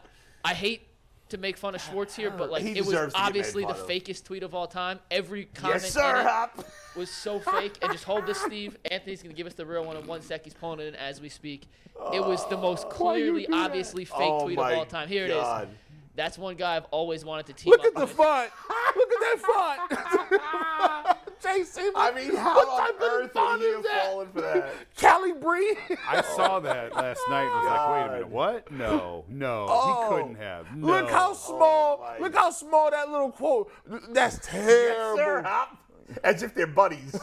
I 0.45 0.53
hate 0.53 0.87
to 1.29 1.39
make 1.39 1.57
fun 1.57 1.73
of 1.73 1.81
Schwartz 1.81 2.15
here, 2.15 2.29
but 2.29 2.51
like 2.51 2.61
He 2.61 2.73
it 2.73 2.77
was 2.77 2.89
deserves 2.89 3.13
to 3.15 3.17
get 3.19 3.23
made 3.23 3.27
obviously 3.27 3.63
the 3.63 3.69
of. 3.69 3.87
fakest 3.87 4.23
tweet 4.25 4.43
of 4.43 4.53
all 4.53 4.67
time. 4.67 4.99
Every 5.09 5.45
comment 5.45 5.81
yes, 5.81 5.93
sir. 5.93 6.19
in 6.19 6.61
it 6.61 6.67
was 6.95 7.09
so 7.09 7.39
fake. 7.39 7.79
And 7.81 7.91
just 7.91 8.03
hold 8.03 8.27
this, 8.27 8.39
Steve. 8.39 8.77
Anthony's 8.91 9.23
gonna 9.23 9.33
give 9.33 9.47
us 9.47 9.55
the 9.55 9.65
real 9.65 9.83
one 9.83 9.97
in 9.97 10.05
one 10.05 10.21
sec. 10.21 10.43
He's 10.43 10.53
pulling 10.53 10.79
it 10.79 10.87
in 10.89 10.95
as 10.95 11.19
we 11.19 11.29
speak. 11.29 11.67
It 12.13 12.23
was 12.23 12.47
the 12.49 12.57
most 12.57 12.85
oh, 12.85 12.89
clearly, 12.89 13.45
do 13.47 13.53
that? 13.53 13.65
obviously 13.65 14.05
fake 14.05 14.17
Oh 14.19 14.43
tweet 14.43 14.57
my 14.57 14.73
of 14.73 14.77
all 14.77 14.85
time. 14.85 15.07
Here 15.07 15.25
it 15.25 15.31
is. 15.31 15.67
That's 16.15 16.37
one 16.37 16.55
guy 16.55 16.75
I've 16.75 16.85
always 16.91 17.23
wanted 17.25 17.47
to 17.47 17.53
team 17.53 17.71
look 17.71 17.79
up 17.79 17.85
at 17.87 17.93
the 17.95 18.01
with. 18.01 18.11
font. 18.11 18.51
Look 18.95 19.09
at 19.11 19.19
that 19.21 19.87
font. 19.89 21.17
JC, 21.41 21.89
I 21.95 22.11
mean, 22.11 22.35
how 22.35 22.55
what 22.55 22.67
on 22.67 22.79
type 22.87 22.95
of 22.97 23.01
earth 23.01 23.29
are 23.31 23.33
font 23.33 23.61
you 23.61 23.79
is 23.79 23.83
that? 23.85 24.05
falling 24.05 24.27
for 24.27 24.41
that? 24.41 24.73
Calibri. 24.95 25.70
I 26.07 26.21
saw 26.35 26.59
that 26.59 26.93
last 26.95 27.21
night 27.29 27.43
and 27.43 27.53
was 27.53 27.65
like, 27.65 27.89
wait 27.89 28.01
a 28.01 28.11
minute, 28.13 28.29
what? 28.29 28.71
No, 28.71 29.25
no, 29.29 29.67
Oh, 29.69 30.03
he 30.09 30.15
couldn't 30.15 30.35
have. 30.35 30.75
No. 30.75 30.87
Look 30.87 31.09
how 31.09 31.31
oh 31.31 31.33
small. 31.33 32.05
Oh, 32.07 32.21
look 32.21 32.33
how 32.35 32.49
small 32.51 32.91
that 32.91 33.09
little 33.09 33.31
quote. 33.31 33.71
That's 34.13 34.39
terrible. 34.45 34.69
Yes, 34.69 34.95
terrible. 34.95 35.17
sir. 35.17 35.41
Hop. 35.43 35.77
As 36.23 36.43
if 36.43 36.53
they're 36.53 36.67
buddies. 36.67 37.17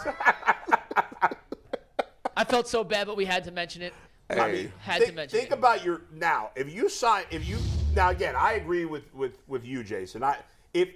I 2.36 2.44
felt 2.44 2.68
so 2.68 2.84
bad, 2.84 3.06
but 3.06 3.16
we 3.16 3.24
had 3.24 3.44
to 3.44 3.50
mention 3.50 3.82
it. 3.82 3.92
I 4.30 4.52
mean, 4.52 4.72
Had 4.80 4.98
think, 4.98 5.10
to 5.10 5.16
mention 5.16 5.38
think 5.38 5.50
it. 5.52 5.58
about 5.58 5.84
your 5.84 6.02
now. 6.12 6.50
If 6.54 6.72
you 6.72 6.88
sign, 6.88 7.24
if 7.30 7.46
you 7.48 7.56
now 7.94 8.10
again, 8.10 8.34
I 8.36 8.52
agree 8.54 8.84
with 8.84 9.12
with 9.14 9.38
with 9.48 9.64
you, 9.64 9.82
Jason. 9.82 10.22
I 10.22 10.36
if 10.74 10.88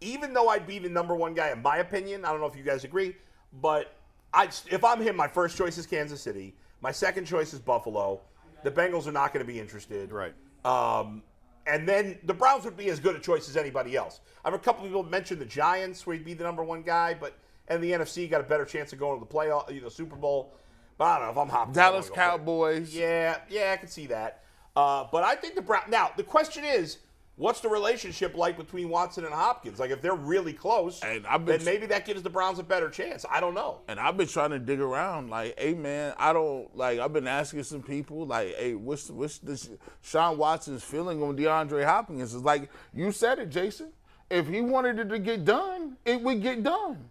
even 0.00 0.32
though 0.32 0.48
I'd 0.48 0.66
be 0.66 0.78
the 0.78 0.88
number 0.88 1.14
one 1.14 1.34
guy 1.34 1.50
in 1.50 1.62
my 1.62 1.78
opinion, 1.78 2.24
I 2.24 2.30
don't 2.30 2.40
know 2.40 2.46
if 2.46 2.56
you 2.56 2.62
guys 2.62 2.84
agree, 2.84 3.16
but 3.60 3.92
I 4.32 4.44
if 4.70 4.84
I'm 4.84 5.00
him, 5.00 5.16
my 5.16 5.26
first 5.28 5.56
choice 5.58 5.78
is 5.78 5.86
Kansas 5.86 6.20
City. 6.22 6.54
My 6.86 6.92
second 6.92 7.24
choice 7.24 7.52
is 7.52 7.58
Buffalo. 7.58 8.20
The 8.62 8.70
Bengals 8.70 9.08
are 9.08 9.12
not 9.12 9.32
going 9.32 9.44
to 9.44 9.52
be 9.52 9.58
interested. 9.58 10.12
Right. 10.12 10.32
Um, 10.64 11.20
and 11.66 11.88
then 11.88 12.16
the 12.22 12.32
Browns 12.32 12.64
would 12.64 12.76
be 12.76 12.90
as 12.90 13.00
good 13.00 13.16
a 13.16 13.18
choice 13.18 13.48
as 13.48 13.56
anybody 13.56 13.96
else. 13.96 14.20
I 14.44 14.50
have 14.50 14.54
a 14.54 14.62
couple 14.62 14.84
people 14.84 15.02
mentioned 15.02 15.40
the 15.40 15.46
Giants, 15.46 16.06
where 16.06 16.14
he'd 16.14 16.24
be 16.24 16.34
the 16.34 16.44
number 16.44 16.62
one 16.62 16.82
guy, 16.82 17.12
but 17.12 17.36
and 17.66 17.82
the 17.82 17.90
NFC 17.90 18.30
got 18.30 18.40
a 18.40 18.44
better 18.44 18.64
chance 18.64 18.92
of 18.92 19.00
going 19.00 19.18
to 19.18 19.26
the 19.26 19.34
playoff, 19.34 19.74
you 19.74 19.80
know, 19.80 19.88
Super 19.88 20.14
Bowl. 20.14 20.52
But 20.96 21.06
I 21.06 21.16
don't 21.16 21.26
know 21.26 21.32
if 21.32 21.38
I'm 21.38 21.48
hopping. 21.48 21.74
Dallas 21.74 22.06
I'm 22.06 22.10
go 22.10 22.14
for 22.14 22.20
it. 22.20 22.24
Cowboys. 22.24 22.94
Yeah, 22.94 23.38
yeah, 23.50 23.72
I 23.72 23.78
can 23.78 23.88
see 23.88 24.06
that. 24.06 24.44
Uh, 24.76 25.06
but 25.10 25.24
I 25.24 25.34
think 25.34 25.56
the 25.56 25.62
Brown. 25.62 25.90
Now 25.90 26.12
the 26.16 26.22
question 26.22 26.64
is, 26.64 26.98
What's 27.38 27.60
the 27.60 27.68
relationship 27.68 28.34
like 28.34 28.56
between 28.56 28.88
Watson 28.88 29.26
and 29.26 29.34
Hopkins? 29.34 29.78
Like, 29.78 29.90
if 29.90 30.00
they're 30.00 30.14
really 30.14 30.54
close, 30.54 31.02
And 31.02 31.26
I've 31.26 31.44
been- 31.44 31.56
then 31.58 31.64
maybe 31.66 31.84
that 31.88 32.06
gives 32.06 32.22
the 32.22 32.30
Browns 32.30 32.58
a 32.58 32.62
better 32.62 32.88
chance. 32.88 33.26
I 33.30 33.40
don't 33.40 33.52
know. 33.52 33.80
And 33.88 34.00
I've 34.00 34.16
been 34.16 34.26
trying 34.26 34.50
to 34.50 34.58
dig 34.58 34.80
around, 34.80 35.28
like, 35.28 35.58
hey 35.58 35.74
man, 35.74 36.14
I 36.16 36.32
don't 36.32 36.74
like. 36.74 36.98
I've 36.98 37.12
been 37.12 37.26
asking 37.28 37.62
some 37.64 37.82
people, 37.82 38.24
like, 38.26 38.54
hey, 38.56 38.74
what's 38.74 39.10
what's 39.10 39.36
this 39.38 39.68
Sean 40.00 40.38
Watson's 40.38 40.82
feeling 40.82 41.22
on 41.22 41.36
DeAndre 41.36 41.84
Hopkins? 41.84 42.34
It's 42.34 42.42
like 42.42 42.70
you 42.94 43.12
said 43.12 43.38
it, 43.38 43.50
Jason. 43.50 43.92
If 44.30 44.48
he 44.48 44.62
wanted 44.62 44.98
it 44.98 45.08
to 45.10 45.18
get 45.18 45.44
done, 45.44 45.98
it 46.06 46.20
would 46.22 46.40
get 46.42 46.62
done. 46.62 47.10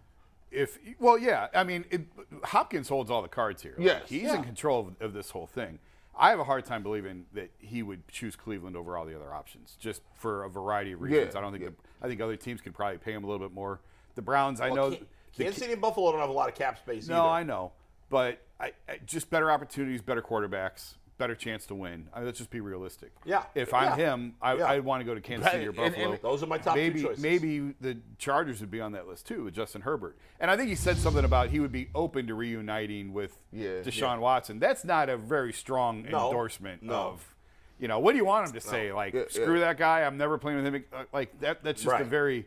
if 0.50 0.78
well, 0.98 1.18
yeah. 1.18 1.48
I 1.54 1.62
mean, 1.64 1.84
it, 1.90 2.00
Hopkins 2.42 2.88
holds 2.88 3.10
all 3.12 3.22
the 3.22 3.28
cards 3.28 3.62
here. 3.62 3.74
Like, 3.76 3.86
Yes. 3.86 4.08
he's 4.08 4.22
Yeah. 4.24 4.36
in 4.36 4.42
control 4.44 4.80
of, 5.00 5.06
of 5.08 5.12
this 5.12 5.30
whole 5.30 5.46
thing. 5.46 5.78
I 6.18 6.30
have 6.30 6.38
a 6.38 6.44
hard 6.44 6.64
time 6.64 6.82
believing 6.82 7.26
that 7.34 7.50
he 7.58 7.82
would 7.82 8.08
choose 8.08 8.36
Cleveland 8.36 8.76
over 8.76 8.96
all 8.96 9.04
the 9.04 9.14
other 9.14 9.32
options, 9.34 9.76
just 9.78 10.02
for 10.14 10.44
a 10.44 10.48
variety 10.48 10.92
of 10.92 11.02
reasons. 11.02 11.34
Yeah, 11.34 11.38
I 11.38 11.42
don't 11.42 11.52
think. 11.52 11.64
yeah. 11.64 11.70
The, 11.70 12.06
I 12.06 12.08
think 12.08 12.20
other 12.20 12.36
teams 12.36 12.60
could 12.60 12.74
probably 12.74 12.98
pay 12.98 13.12
him 13.12 13.24
a 13.24 13.26
little 13.26 13.46
bit 13.46 13.54
more. 13.54 13.80
The 14.14 14.22
Browns, 14.22 14.60
I 14.60 14.70
know. 14.70 14.90
Can- 14.90 15.06
the- 15.36 15.44
Kansas 15.44 15.60
City 15.60 15.72
and 15.72 15.82
Buffalo 15.82 16.10
don't 16.12 16.20
have 16.20 16.30
a 16.30 16.32
lot 16.32 16.48
of 16.48 16.54
cap 16.54 16.78
space 16.78 17.08
no, 17.08 17.20
either. 17.20 17.28
I 17.28 17.42
know, 17.42 17.72
but 18.08 18.40
I, 18.58 18.72
I, 18.88 19.00
just 19.04 19.28
better 19.28 19.50
opportunities, 19.50 20.00
better 20.00 20.22
quarterbacks, 20.22 20.94
better 21.18 21.34
chance 21.34 21.66
to 21.66 21.74
win. 21.74 22.08
I 22.12 22.18
mean, 22.18 22.26
let's 22.26 22.38
just 22.38 22.50
be 22.50 22.60
realistic. 22.60 23.10
Yeah. 23.24 23.44
If 23.54 23.72
I'm 23.72 23.98
Yeah. 23.98 24.12
him, 24.12 24.34
I, 24.40 24.54
Yeah. 24.54 24.66
I'd 24.70 24.84
want 24.84 25.00
to 25.00 25.04
go 25.04 25.14
to 25.14 25.20
Kansas 25.20 25.50
City 25.50 25.66
or 25.66 25.70
Right, 25.70 25.78
and- 25.86 25.94
Buffalo. 25.94 26.12
and- 26.12 26.22
Those 26.22 26.42
are 26.42 26.46
my 26.46 26.58
top 26.58 26.74
two 26.74 26.80
maybe, 26.80 27.02
choices. 27.02 27.22
Maybe 27.22 27.74
the 27.80 27.98
Chargers 28.18 28.60
would 28.60 28.70
be 28.70 28.80
on 28.80 28.92
that 28.92 29.06
list 29.08 29.26
too 29.26 29.44
with 29.44 29.54
Justin 29.54 29.82
Herbert. 29.82 30.16
And 30.40 30.50
I 30.50 30.56
think 30.56 30.68
he 30.68 30.74
said 30.74 30.96
something 30.98 31.24
about 31.24 31.48
he 31.50 31.60
would 31.60 31.72
be 31.72 31.88
open 31.94 32.26
to 32.26 32.34
reuniting 32.34 33.12
with 33.12 33.38
Yeah. 33.52 33.80
Deshaun 33.82 34.20
Watson. 34.20 34.58
That's 34.58 34.84
not 34.84 35.08
a 35.08 35.16
very 35.16 35.52
strong 35.52 36.02
No. 36.02 36.26
endorsement 36.26 36.82
No. 36.82 36.94
of. 36.94 37.34
You 37.78 37.88
know, 37.88 37.98
what 37.98 38.12
do 38.12 38.18
you 38.18 38.24
want 38.24 38.46
him 38.48 38.54
to 38.54 38.60
say? 38.60 38.92
Like, 38.92 39.12
Yeah, 39.14 39.24
screw 39.28 39.60
that 39.60 39.76
guy. 39.78 40.02
I'm 40.04 40.16
never 40.16 40.38
playing 40.38 40.62
with 40.62 40.74
him. 40.74 40.84
Uh, 40.92 41.04
Like 41.12 41.38
that. 41.40 41.62
That's 41.62 41.82
just 41.82 42.00
a 42.00 42.04
very. 42.04 42.46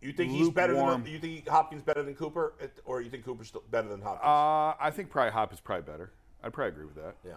You 0.00 0.12
think 0.12 0.30
he's 0.30 0.48
better 0.50 0.74
than 0.74 1.04
you 1.06 1.18
think 1.18 1.48
Hopkins 1.48 1.82
better 1.82 2.04
than 2.04 2.14
Cooper, 2.14 2.52
or 2.84 3.00
you 3.00 3.10
think 3.10 3.24
Cooper's 3.24 3.48
still 3.48 3.64
better 3.68 3.88
than 3.88 4.00
Hopkins? 4.00 4.24
Uh, 4.24 4.76
I 4.80 4.92
think 4.92 5.10
probably 5.10 5.32
Hop 5.32 5.52
is 5.52 5.58
probably 5.60 5.90
better. 5.90 6.12
I'd 6.44 6.52
probably 6.52 6.68
agree 6.70 6.84
with 6.84 6.94
that. 6.94 7.16
yeah. 7.24 7.32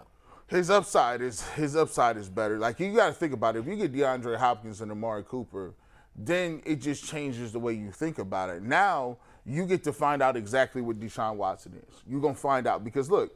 His 0.52 0.68
upside 0.68 1.22
is 1.22 1.42
his 1.50 1.74
upside 1.76 2.18
is 2.18 2.28
better. 2.28 2.58
Like 2.58 2.78
you 2.78 2.94
got 2.94 3.06
to 3.06 3.12
think 3.14 3.32
about 3.32 3.56
it. 3.56 3.60
If 3.60 3.66
you 3.66 3.76
get 3.76 3.92
DeAndre 3.92 4.36
Hopkins 4.36 4.82
and 4.82 4.92
Amari 4.92 5.24
Cooper, 5.24 5.72
then 6.14 6.60
it 6.66 6.76
just 6.76 7.04
changes 7.06 7.52
the 7.52 7.58
way 7.58 7.72
you 7.72 7.90
think 7.90 8.18
about 8.18 8.50
it. 8.50 8.62
Now 8.62 9.16
you 9.46 9.64
get 9.64 9.82
to 9.84 9.94
find 9.94 10.20
out 10.22 10.36
exactly 10.36 10.82
what 10.82 11.00
Deshaun 11.00 11.36
Watson 11.36 11.72
is. 11.88 12.02
You're 12.06 12.20
gonna 12.20 12.34
find 12.34 12.66
out 12.66 12.84
because 12.84 13.10
look, 13.10 13.32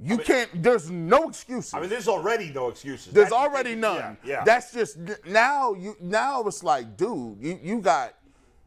you 0.00 0.18
can't. 0.18 0.62
There's 0.62 0.88
no 0.88 1.28
excuses. 1.28 1.74
I 1.74 1.80
mean, 1.80 1.90
there's 1.90 2.06
already 2.06 2.50
no 2.50 2.68
excuses. 2.68 3.12
There's 3.12 3.30
That- 3.30 3.34
already 3.34 3.74
none. 3.74 3.96
Yeah. 3.96 4.36
yeah. 4.38 4.44
That's 4.44 4.72
just 4.72 4.98
now 5.26 5.74
you 5.74 5.96
now 6.00 6.44
it's 6.44 6.62
like, 6.62 6.96
dude, 6.96 7.38
you, 7.40 7.58
you 7.60 7.80
got 7.80 8.14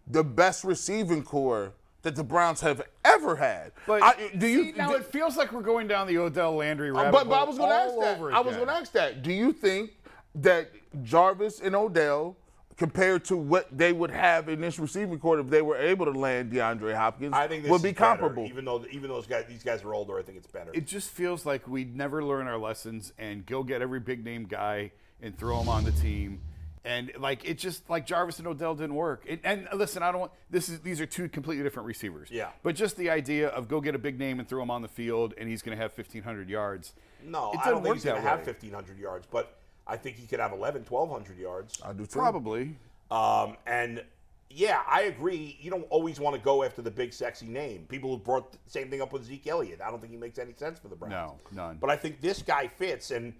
the 0.06 0.24
best 0.24 0.66
receiving 0.66 1.24
corps 1.24 1.72
that 2.06 2.16
the 2.16 2.24
Browns 2.24 2.62
have 2.62 2.84
ever 3.04 3.36
had. 3.36 3.72
But 3.88 4.04
I, 4.04 4.30
do 4.38 4.46
you 4.46 4.66
see, 4.66 4.72
now 4.74 4.90
do- 4.90 4.96
it 4.98 5.06
feels 5.06 5.36
like 5.38 5.52
we're 5.52 5.64
going 5.64 5.88
down 5.88 6.06
the 6.06 6.20
Odell 6.20 6.54
Landry 6.56 6.92
Uh, 6.92 6.94
rabbit 6.94 7.12
but, 7.12 7.28
but 7.30 7.40
I 7.42 7.44
was 7.44 7.58
going 7.58 7.72
to 7.72 7.76
ask 7.76 8.00
that. 8.00 8.18
over 8.18 8.32
I 8.32 8.40
was 8.42 8.56
going 8.56 8.68
to 8.68 8.74
ask 8.74 8.92
that. 8.92 9.24
Do 9.24 9.34
you 9.34 9.52
think 9.52 9.98
that 10.36 10.70
Jarvis 11.04 11.62
and 11.62 11.76
Odell, 11.76 12.38
compared 12.78 13.26
to 13.26 13.36
what 13.36 13.76
they 13.76 13.92
would 13.92 14.12
have 14.12 14.50
in 14.50 14.62
this 14.62 14.78
receiving 14.78 15.18
court 15.18 15.40
if 15.40 15.50
they 15.50 15.64
were 15.64 15.78
able 15.78 16.06
to 16.06 16.12
land 16.12 16.52
DeAndre 16.52 16.94
Hopkins, 16.96 17.34
I 17.34 17.48
think 17.48 17.64
this 17.64 17.72
would 17.72 17.78
is 17.78 17.82
be 17.84 17.92
better, 17.92 18.06
comparable? 18.22 18.46
even 18.46 18.66
though 18.66 18.86
even 18.92 19.10
those 19.10 19.26
guys, 19.26 19.46
these 19.50 19.64
guys 19.64 19.84
are 19.84 19.96
older. 19.96 20.20
I 20.20 20.22
think 20.22 20.38
it's 20.38 20.46
better. 20.48 20.70
It 20.76 20.86
just 20.86 21.10
feels 21.10 21.44
like 21.44 21.68
we 21.68 21.86
never 21.86 22.24
learn 22.24 22.46
our 22.48 22.60
lessons 22.60 23.14
and 23.18 23.48
go 23.48 23.64
get 23.64 23.82
every 23.82 24.00
big 24.00 24.24
name 24.24 24.46
guy 24.46 24.92
and 25.24 25.36
throw 25.36 25.60
him 25.60 25.70
on 25.70 25.84
the 25.84 25.92
team. 25.94 26.40
And 26.86 27.12
like 27.20 27.44
it 27.46 27.58
just 27.58 27.90
like 27.90 28.06
Jarvis 28.06 28.38
and 28.40 28.48
Odell 28.48 28.76
didn't 28.76 28.96
work. 28.96 29.24
It, 29.26 29.40
and 29.44 29.68
listen, 29.74 30.04
I 30.04 30.12
don't 30.12 30.22
want 30.22 30.32
this 30.52 30.70
is 30.70 30.80
these 30.82 31.02
are 31.02 31.06
two 31.08 31.28
completely 31.28 31.64
different 31.64 31.88
receivers. 31.88 32.30
Yeah. 32.32 32.50
But 32.62 32.76
just 32.76 32.96
the 32.96 33.10
idea 33.10 33.50
of 33.50 33.68
go 33.68 33.82
get 33.82 33.96
a 33.96 34.00
big 34.00 34.20
name 34.20 34.40
and 34.40 34.48
throw 34.48 34.62
him 34.62 34.70
on 34.70 34.82
the 34.84 34.88
field 34.88 35.34
and 35.38 35.50
he's 35.50 35.62
going 35.64 35.76
to 35.76 35.82
have 35.82 35.92
1500 35.98 36.48
yards. 36.48 36.94
no, 37.24 37.52
it 37.52 37.58
I 37.58 37.58
doesn't 37.58 37.72
don't 37.72 37.76
think 37.82 37.86
work 37.88 37.96
he's 37.96 38.04
going 38.06 38.22
to 38.22 38.28
have 38.30 38.46
1,500 38.46 39.00
yards, 39.00 39.28
but 39.32 39.58
I 39.88 39.98
think 39.98 40.18
he 40.18 40.28
could 40.28 40.40
have 40.40 40.54
11, 40.54 40.86
1,200 40.88 41.40
yards. 41.40 41.82
I 41.84 41.92
do 41.94 42.06
too. 42.06 42.20
Probably. 42.20 42.76
Um, 43.10 43.58
and 43.68 44.04
yeah, 44.50 44.82
I 44.88 45.02
agree. 45.04 45.58
You 45.60 45.72
don't 45.72 45.88
always 45.90 46.20
want 46.20 46.36
to 46.36 46.42
go 46.42 46.64
after 46.64 46.82
the 46.82 46.92
big, 46.92 47.14
sexy 47.14 47.48
name. 47.48 47.86
People 47.90 48.12
who 48.12 48.18
brought 48.18 48.52
the 48.52 48.58
same 48.68 48.90
thing 48.90 49.02
up 49.02 49.12
with 49.12 49.24
Zeke 49.26 49.48
Elliott. 49.48 49.82
I 49.82 49.90
don't 49.90 50.00
think 50.00 50.12
he 50.12 50.18
makes 50.18 50.38
any 50.40 50.54
sense 50.54 50.80
for 50.80 50.88
the 50.88 50.96
Browns. 50.96 51.12
No, 51.12 51.40
none. 51.52 51.78
But 51.82 51.90
I 51.90 51.96
think 51.98 52.22
this 52.22 52.42
guy 52.42 52.68
fits. 52.68 53.12
And, 53.12 53.34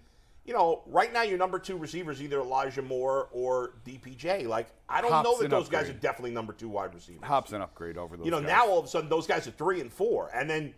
you 0.46 0.54
know, 0.54 0.82
right 0.86 1.12
now 1.12 1.22
your 1.22 1.38
number 1.38 1.58
two 1.58 1.76
receiver 1.76 2.12
is 2.12 2.22
either 2.22 2.38
Elijah 2.40 2.80
Moore 2.82 3.28
or 3.32 3.74
DPJ. 3.84 4.46
Like, 4.46 4.68
I 4.88 5.00
don't 5.00 5.10
Hop's 5.10 5.24
know 5.24 5.38
that 5.38 5.46
an 5.46 5.50
those 5.50 5.68
guys 5.68 5.88
are 5.88 5.92
definitely 5.94 6.30
number 6.30 6.52
two 6.52 6.68
wide 6.68 6.94
receivers. 6.94 7.24
Hop's 7.24 7.52
an 7.52 7.60
upgrade 7.62 7.98
over 7.98 8.16
those 8.16 8.24
you 8.24 8.30
know, 8.30 8.40
guys. 8.40 8.48
now 8.48 8.68
all 8.68 8.78
of 8.78 8.84
a 8.84 8.88
sudden 8.88 9.10
those 9.10 9.26
guys 9.26 9.48
are 9.48 9.52
three 9.52 9.80
and 9.80 9.92
four. 9.92 10.30
And 10.32 10.48
then, 10.48 10.72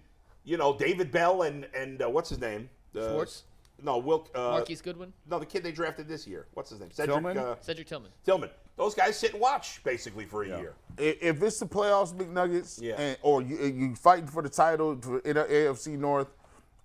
you 0.44 0.56
know, 0.56 0.76
David 0.76 1.12
Bell 1.12 1.42
and, 1.42 1.66
and 1.76 2.00
uh, 2.02 2.08
what's 2.08 2.30
his 2.30 2.40
name? 2.40 2.70
Uh, 2.96 3.10
Schwartz? 3.10 3.42
No, 3.82 3.98
Will. 3.98 4.26
Uh, 4.34 4.40
Marquise 4.52 4.80
Goodwin, 4.80 5.12
No, 5.30 5.38
the 5.38 5.46
kid 5.46 5.62
they 5.62 5.70
drafted 5.70 6.08
this 6.08 6.26
year. 6.26 6.46
What's 6.54 6.70
his 6.70 6.80
name? 6.80 6.90
Cedric 6.90 7.14
Tillman? 7.14 7.38
Uh, 7.38 7.54
Cedric 7.60 7.86
Tillman. 7.86 8.10
Tillman. 8.24 8.50
Those 8.76 8.94
guys 8.94 9.16
sit 9.18 9.32
and 9.32 9.40
watch 9.40 9.84
basically 9.84 10.24
for 10.24 10.44
a 10.44 10.48
Yeah. 10.48 10.58
year. 10.60 10.74
If 10.96 11.42
it's 11.42 11.60
the 11.60 11.66
playoffs, 11.66 12.12
McNuggets, 12.14 12.80
Yeah. 12.80 12.94
and, 12.94 13.18
or 13.22 13.42
you, 13.42 13.56
you 13.66 13.94
fighting 13.94 14.26
for 14.26 14.42
the 14.42 14.48
title 14.48 14.96
to- 14.96 15.20
in 15.28 15.34
the 15.34 15.44
AFC 15.44 15.96
North, 15.96 16.28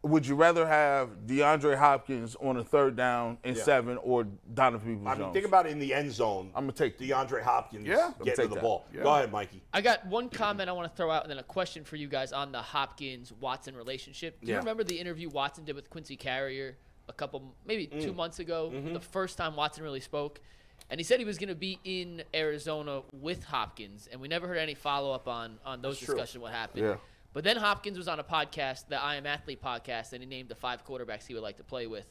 would 0.03 0.27
you 0.27 0.35
rather 0.35 0.67
have 0.67 1.25
DeAndre 1.25 1.77
Hopkins 1.77 2.35
on 2.41 2.57
a 2.57 2.63
third 2.63 2.95
down 2.97 3.37
and 3.43 3.55
Yeah. 3.55 3.63
seven 3.63 3.97
or 3.97 4.25
Donovan 4.53 4.97
Peoples 4.97 5.07
I 5.07 5.19
mean, 5.19 5.33
think 5.33 5.45
about 5.45 5.65
it 5.65 5.71
in 5.71 5.79
the 5.79 5.93
end 5.93 6.11
zone. 6.11 6.51
I'm 6.53 6.63
gonna 6.63 6.73
take 6.73 6.99
DeAndre 6.99 7.41
Hopkins 7.41 7.87
Yeah. 7.87 7.95
I'm 8.07 8.11
gonna 8.11 8.25
getting 8.25 8.35
take 8.43 8.49
the 8.49 8.55
that. 8.55 8.61
ball. 8.61 8.85
Yeah. 8.93 9.03
Go 9.03 9.13
ahead, 9.15 9.31
Mikey. 9.31 9.61
I 9.73 9.79
got 9.81 10.05
one 10.07 10.27
comment 10.29 10.69
I 10.69 10.73
want 10.73 10.91
to 10.91 10.95
throw 10.97 11.09
out 11.09 11.23
and 11.23 11.31
then 11.31 11.37
a 11.39 11.43
question 11.43 11.83
for 11.85 11.95
you 11.95 12.07
guys 12.09 12.33
on 12.33 12.51
the 12.51 12.61
Hopkins 12.61 13.31
Watson 13.31 13.75
relationship. 13.75 14.39
Do 14.41 14.47
you 14.47 14.53
Yeah. 14.53 14.59
remember 14.59 14.83
the 14.83 14.99
interview 14.99 15.29
Watson 15.29 15.63
did 15.63 15.75
with 15.75 15.89
Quincy 15.89 16.17
Carrier 16.17 16.77
a 17.07 17.13
couple, 17.13 17.55
maybe 17.65 17.87
Mm. 17.87 18.01
two 18.01 18.13
months 18.13 18.39
ago? 18.39 18.71
Mm-hmm. 18.73 18.93
The 18.93 18.99
first 18.99 19.37
time 19.37 19.55
Watson 19.55 19.83
really 19.83 19.99
spoke. 20.01 20.41
And 20.89 20.99
he 20.99 21.03
said 21.05 21.19
he 21.19 21.25
was 21.25 21.37
going 21.37 21.47
to 21.49 21.55
be 21.55 21.79
in 21.85 22.23
Arizona 22.35 23.03
with 23.13 23.45
Hopkins, 23.45 24.07
and 24.11 24.19
we 24.19 24.27
never 24.27 24.47
heard 24.49 24.57
any 24.57 24.75
follow 24.75 25.13
up 25.13 25.29
on 25.29 25.57
on 25.65 25.81
those 25.81 25.93
That's 25.95 26.05
true. 26.07 26.15
discussions. 26.15 26.41
What 26.41 26.51
happened? 26.51 26.83
Yeah. 26.83 26.95
But 27.33 27.43
then 27.43 27.57
Hopkins 27.57 27.97
was 27.97 28.07
on 28.07 28.19
a 28.19 28.23
podcast, 28.23 28.87
the 28.89 29.01
I 29.01 29.15
Am 29.15 29.25
Athlete 29.25 29.61
podcast, 29.61 30.13
and 30.13 30.21
he 30.21 30.29
named 30.29 30.49
the 30.49 30.55
five 30.55 30.85
quarterbacks 30.85 31.25
he 31.25 31.33
would 31.33 31.41
like 31.43 31.57
to 31.57 31.63
play 31.63 31.87
with. 31.87 32.05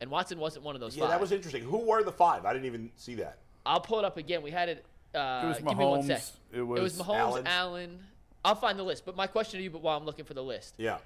And 0.00 0.10
Watson 0.10 0.38
wasn't 0.38 0.64
one 0.64 0.74
of 0.74 0.80
those 0.80 0.96
Yeah, 0.96 1.04
five. 1.04 1.10
that 1.10 1.20
was 1.20 1.30
interesting. 1.32 1.62
Who 1.62 1.78
were 1.78 2.02
the 2.02 2.10
five? 2.12 2.44
I 2.44 2.52
didn't 2.52 2.66
even 2.66 2.90
see 2.96 3.14
that. 3.16 3.38
I'll 3.64 3.80
pull 3.80 4.00
it 4.00 4.04
up 4.04 4.16
again. 4.16 4.42
We 4.42 4.50
had 4.50 4.68
it. 4.68 4.84
Uh, 5.14 5.42
It 5.44 5.48
was 5.48 5.56
give 5.58 5.66
me 5.78 5.84
one 5.84 6.02
Mahomes, 6.02 6.06
sec. 6.06 6.22
it 6.52 6.62
was 6.62 6.98
Mahomes, 6.98 7.06
Allen's. 7.16 7.46
Allen. 7.48 7.98
I'll 8.44 8.56
find 8.56 8.76
the 8.78 8.82
list. 8.82 9.06
But 9.06 9.14
my 9.16 9.28
question 9.28 9.58
to 9.58 9.64
you, 9.64 9.70
but 9.70 9.80
while 9.80 9.96
I'm 9.96 10.04
looking 10.04 10.24
for 10.24 10.34
the 10.34 10.42
list, 10.42 10.74
Yeah. 10.76 10.98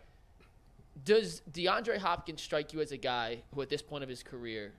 does 1.05 1.43
DeAndre 1.53 1.99
Hopkins 1.99 2.43
strike 2.43 2.73
you 2.73 2.81
as 2.81 2.91
a 2.91 2.97
guy 2.97 3.43
who, 3.55 3.63
at 3.63 3.69
this 3.69 3.83
point 3.83 4.03
of 4.03 4.09
his 4.09 4.23
career, 4.23 4.73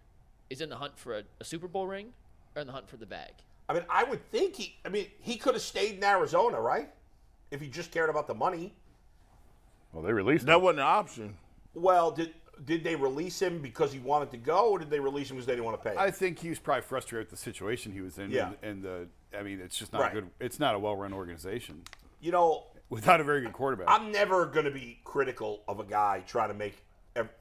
is 0.49 0.61
in 0.61 0.69
the 0.69 0.75
hunt 0.77 0.97
for 0.97 1.17
a, 1.19 1.23
a 1.39 1.43
Super 1.45 1.67
Bowl 1.67 1.87
ring 1.87 2.11
or 2.55 2.61
in 2.61 2.67
the 2.67 2.73
hunt 2.73 2.89
for 2.89 2.97
the 2.97 3.05
bag? 3.05 3.31
I 3.69 3.73
mean, 3.73 3.83
I 3.89 4.03
would 4.03 4.27
think 4.31 4.55
he. 4.55 4.75
I 4.83 4.89
mean, 4.89 5.05
he 5.21 5.37
could 5.37 5.53
have 5.53 5.61
stayed 5.61 5.97
in 5.97 6.03
Arizona, 6.03 6.59
right? 6.59 6.89
If 7.51 7.61
he 7.61 7.67
just 7.67 7.91
cared 7.91 8.09
about 8.09 8.27
the 8.27 8.33
money. 8.33 8.73
Well, 9.91 10.03
they 10.03 10.13
released 10.13 10.45
that 10.45 10.55
him. 10.55 10.61
wasn't 10.61 10.79
an 10.79 10.85
option. 10.85 11.37
Well, 11.73 12.11
did 12.11 12.33
did 12.65 12.83
they 12.83 12.95
release 12.95 13.41
him 13.41 13.59
because 13.61 13.93
he 13.93 13.99
wanted 13.99 14.31
to 14.31 14.37
go, 14.37 14.71
or 14.71 14.79
did 14.79 14.89
they 14.89 14.99
release 14.99 15.29
him 15.31 15.37
because 15.37 15.45
they 15.45 15.53
didn't 15.53 15.65
want 15.65 15.81
to 15.81 15.89
pay? 15.89 15.95
Him? 15.95 15.99
I 16.01 16.11
think 16.11 16.39
he 16.39 16.49
was 16.49 16.59
probably 16.59 16.81
frustrated 16.81 17.29
with 17.31 17.39
the 17.39 17.43
situation 17.43 17.93
he 17.93 18.01
was 18.01 18.17
in. 18.19 18.31
Yeah. 18.31 18.51
And, 18.61 18.83
and 18.83 18.83
the, 18.83 19.37
I 19.37 19.43
mean, 19.43 19.61
it's 19.61 19.77
just 19.77 19.93
not 19.93 20.01
Right. 20.01 20.13
good. 20.13 20.29
It's 20.41 20.59
not 20.59 20.75
a 20.75 20.79
well-run 20.79 21.13
organization 21.13 21.83
you 22.21 22.31
know, 22.31 22.65
without 22.89 23.21
a 23.21 23.23
very 23.23 23.41
good 23.41 23.53
quarterback. 23.53 23.87
I'm 23.89 24.11
never 24.11 24.45
going 24.45 24.65
to 24.65 24.71
be 24.71 24.99
critical 25.03 25.63
of 25.67 25.79
a 25.79 25.83
guy 25.85 26.23
trying 26.27 26.49
to 26.49 26.53
make 26.53 26.83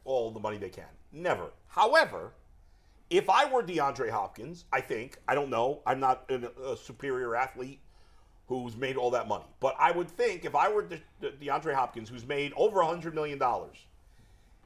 all 0.04 0.30
the 0.30 0.40
money 0.40 0.56
they 0.56 0.68
can. 0.68 0.84
Never. 1.12 1.50
However, 1.66 2.32
if 3.10 3.28
I 3.28 3.50
were 3.50 3.62
DeAndre 3.62 4.10
Hopkins, 4.10 4.66
I 4.72 4.80
think, 4.80 5.18
I 5.26 5.34
don't 5.34 5.50
know, 5.50 5.82
I'm 5.86 5.98
not 6.00 6.24
an, 6.30 6.48
a 6.64 6.76
superior 6.76 7.34
athlete 7.34 7.80
who's 8.48 8.76
made 8.76 8.96
all 8.96 9.10
that 9.10 9.28
money, 9.28 9.44
but 9.60 9.76
I 9.78 9.92
would 9.92 10.08
think 10.08 10.44
if 10.44 10.54
I 10.54 10.70
were 10.70 10.82
De- 10.82 11.00
De- 11.20 11.32
DeAndre 11.32 11.74
Hopkins, 11.74 12.08
who's 12.08 12.26
made 12.26 12.52
over 12.56 12.80
$100 12.80 13.12
million, 13.12 13.38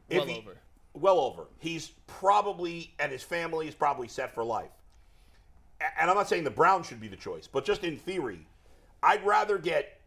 if 0.09 0.19
Well 0.19 0.27
he- 0.27 0.39
over. 0.39 0.57
Well 0.95 1.21
over. 1.21 1.47
He's 1.59 1.91
probably, 2.07 2.93
and 2.99 3.11
his 3.11 3.23
family 3.23 3.67
is 3.67 3.75
probably 3.75 4.09
set 4.09 4.35
for 4.35 4.45
life. 4.45 4.71
And 5.99 6.09
I'm 6.11 6.17
not 6.17 6.29
saying 6.29 6.45
the 6.45 6.51
Browns 6.51 6.87
should 6.87 7.01
be 7.01 7.09
the 7.09 7.17
choice, 7.17 7.49
but 7.51 7.65
just 7.65 7.83
in 7.83 7.97
theory, 7.97 8.47
I'd 9.03 9.25
rather 9.25 9.59
get 9.59 9.99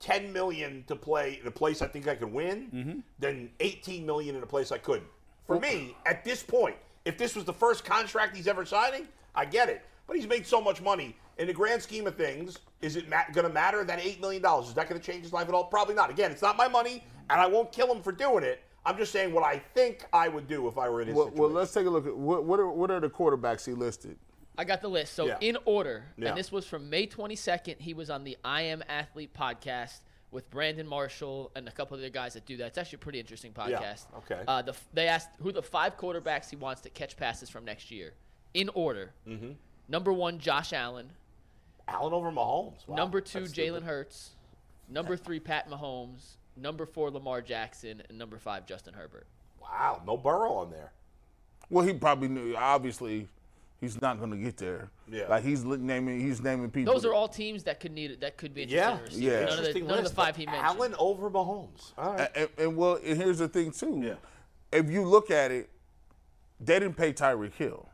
10 0.00 0.32
million 0.32 0.84
to 0.88 0.96
play 0.96 1.38
in 1.40 1.46
a 1.46 1.50
place 1.50 1.80
I 1.80 1.86
think 1.86 2.08
I 2.08 2.14
can 2.14 2.32
win 2.32 2.68
mm-hmm. 2.74 2.98
than 3.20 3.48
18 3.60 4.04
million 4.04 4.36
in 4.36 4.42
a 4.42 4.46
place 4.46 4.70
I 4.70 4.78
couldn't. 4.78 5.06
For 5.46 5.58
me, 5.58 5.96
at 6.04 6.24
this 6.24 6.42
point, 6.42 6.76
if 7.04 7.16
this 7.16 7.36
was 7.36 7.44
the 7.44 7.52
first 7.52 7.84
contract 7.84 8.36
he's 8.36 8.48
ever 8.48 8.66
signing, 8.66 9.08
I 9.34 9.44
get 9.44 9.68
it. 9.68 9.82
But 10.06 10.16
he's 10.16 10.26
made 10.26 10.46
so 10.46 10.60
much 10.60 10.82
money. 10.82 11.16
In 11.38 11.46
the 11.46 11.52
grand 11.52 11.82
scheme 11.82 12.06
of 12.06 12.14
things, 12.16 12.58
is 12.80 12.96
it 12.96 13.08
ma- 13.08 13.24
going 13.32 13.46
to 13.46 13.52
matter 13.52 13.82
that 13.84 13.98
$8 13.98 14.20
million? 14.20 14.44
Is 14.62 14.74
that 14.74 14.88
going 14.88 15.00
to 15.00 15.04
change 15.04 15.22
his 15.22 15.32
life 15.32 15.48
at 15.48 15.54
all? 15.54 15.64
Probably 15.64 15.94
not. 15.94 16.10
Again, 16.10 16.30
it's 16.30 16.42
not 16.42 16.56
my 16.56 16.68
money, 16.68 17.02
and 17.30 17.40
I 17.40 17.46
won't 17.46 17.72
kill 17.72 17.92
him 17.92 18.02
for 18.02 18.12
doing 18.12 18.44
it. 18.44 18.60
I'm 18.86 18.96
just 18.98 19.10
saying 19.12 19.32
what 19.32 19.42
I 19.42 19.58
think 19.74 20.04
I 20.12 20.28
would 20.28 20.46
do 20.46 20.68
if 20.68 20.76
I 20.76 20.88
were 20.90 21.00
in 21.00 21.08
his 21.08 21.16
Well, 21.16 21.30
well, 21.34 21.48
let's 21.50 21.72
take 21.72 21.86
a 21.86 21.90
look 21.90 22.06
at 22.06 22.14
what 22.16 22.44
what 22.44 22.60
are, 22.60 22.68
what 22.68 22.90
are 22.90 23.00
the 23.00 23.08
quarterbacks 23.08 23.64
he 23.64 23.72
listed. 23.72 24.18
I 24.58 24.64
got 24.64 24.82
the 24.82 24.88
list. 24.88 25.14
So 25.14 25.26
Yeah. 25.26 25.38
in 25.40 25.56
order, 25.64 26.04
Yeah. 26.18 26.28
and 26.28 26.36
this 26.38 26.52
was 26.52 26.66
from 26.66 26.90
May 26.90 27.06
22nd. 27.06 27.80
He 27.80 27.94
was 27.94 28.10
on 28.10 28.24
the 28.24 28.36
I 28.44 28.62
Am 28.62 28.84
Athlete 28.88 29.32
podcast 29.34 30.00
with 30.30 30.48
Brandon 30.50 30.86
Marshall 30.86 31.50
and 31.56 31.66
a 31.66 31.72
couple 31.72 31.94
of 31.96 32.00
other 32.02 32.10
guys 32.10 32.34
that 32.34 32.44
do 32.44 32.58
that. 32.58 32.66
It's 32.66 32.78
actually 32.78 32.96
a 32.96 32.98
pretty 32.98 33.20
interesting 33.20 33.52
Yeah, 33.56 33.64
podcast. 33.80 34.04
okay. 34.18 34.42
Uh, 34.46 34.60
the, 34.62 34.76
they 34.92 35.08
asked 35.08 35.30
who 35.40 35.50
the 35.50 35.62
five 35.62 35.96
quarterbacks 35.96 36.50
he 36.50 36.56
wants 36.56 36.82
to 36.82 36.90
catch 36.90 37.16
passes 37.16 37.48
from 37.48 37.64
next 37.64 37.90
year. 37.90 38.12
In 38.52 38.68
order. 38.74 39.12
Mm-hmm. 39.26 39.52
Number 39.88 40.12
one, 40.12 40.38
Josh 40.38 40.72
Allen. 40.72 41.10
Allen 41.86 42.12
over 42.12 42.30
Mahomes. 42.30 42.86
Wow, 42.86 42.96
number 42.96 43.20
two. 43.20 43.40
Jalen 43.40 43.82
Hurts. 43.82 44.30
Number 44.88 45.16
three, 45.16 45.40
Pat 45.40 45.68
Mahomes. 45.68 46.36
Number 46.56 46.86
four, 46.86 47.10
Lamar 47.10 47.42
Jackson. 47.42 48.02
And 48.08 48.16
number 48.18 48.38
five, 48.38 48.66
Justin 48.66 48.94
Herbert. 48.94 49.26
Wow, 49.60 50.02
no 50.06 50.16
Burrow 50.16 50.52
on 50.54 50.70
there. 50.70 50.92
Well, 51.70 51.84
he 51.86 51.92
probably 51.94 52.28
knew. 52.28 52.54
Obviously, 52.56 53.28
he's 53.80 54.00
not 54.00 54.18
going 54.18 54.30
to 54.30 54.36
get 54.36 54.56
there. 54.56 54.90
Yeah. 55.10 55.26
Like 55.28 55.44
he's 55.44 55.64
li- 55.64 55.78
naming. 55.78 56.20
He's 56.20 56.40
naming 56.42 56.70
people. 56.70 56.92
Those 56.92 57.04
are 57.04 57.12
all 57.14 57.28
teams 57.28 57.64
that 57.64 57.80
could 57.80 57.92
need 57.92 58.10
it. 58.10 58.20
That 58.20 58.36
could 58.36 58.54
be 58.54 58.62
interested 58.62 59.12
Yeah, 59.12 59.16
in. 59.16 59.22
Yeah. 59.22 59.30
None, 59.30 59.42
of 59.42 59.48
the, 59.48 59.56
Interesting 59.58 59.86
none 59.86 59.98
of 59.98 60.04
the 60.04 60.10
five 60.10 60.36
he 60.36 60.46
mentioned. 60.46 60.64
Allen 60.64 60.94
over 60.98 61.30
Mahomes. 61.30 61.92
All 61.98 62.14
right. 62.14 62.30
And, 62.34 62.48
and 62.58 62.76
well, 62.76 62.98
and 63.04 63.16
here's 63.16 63.38
the 63.38 63.48
thing 63.48 63.70
too. 63.72 64.00
Yeah. 64.02 64.14
If 64.78 64.90
you 64.90 65.04
look 65.04 65.30
at 65.30 65.50
it, 65.50 65.70
they 66.60 66.78
didn't 66.78 66.96
pay 66.96 67.12
Tyreek 67.12 67.54
Hill. 67.54 67.88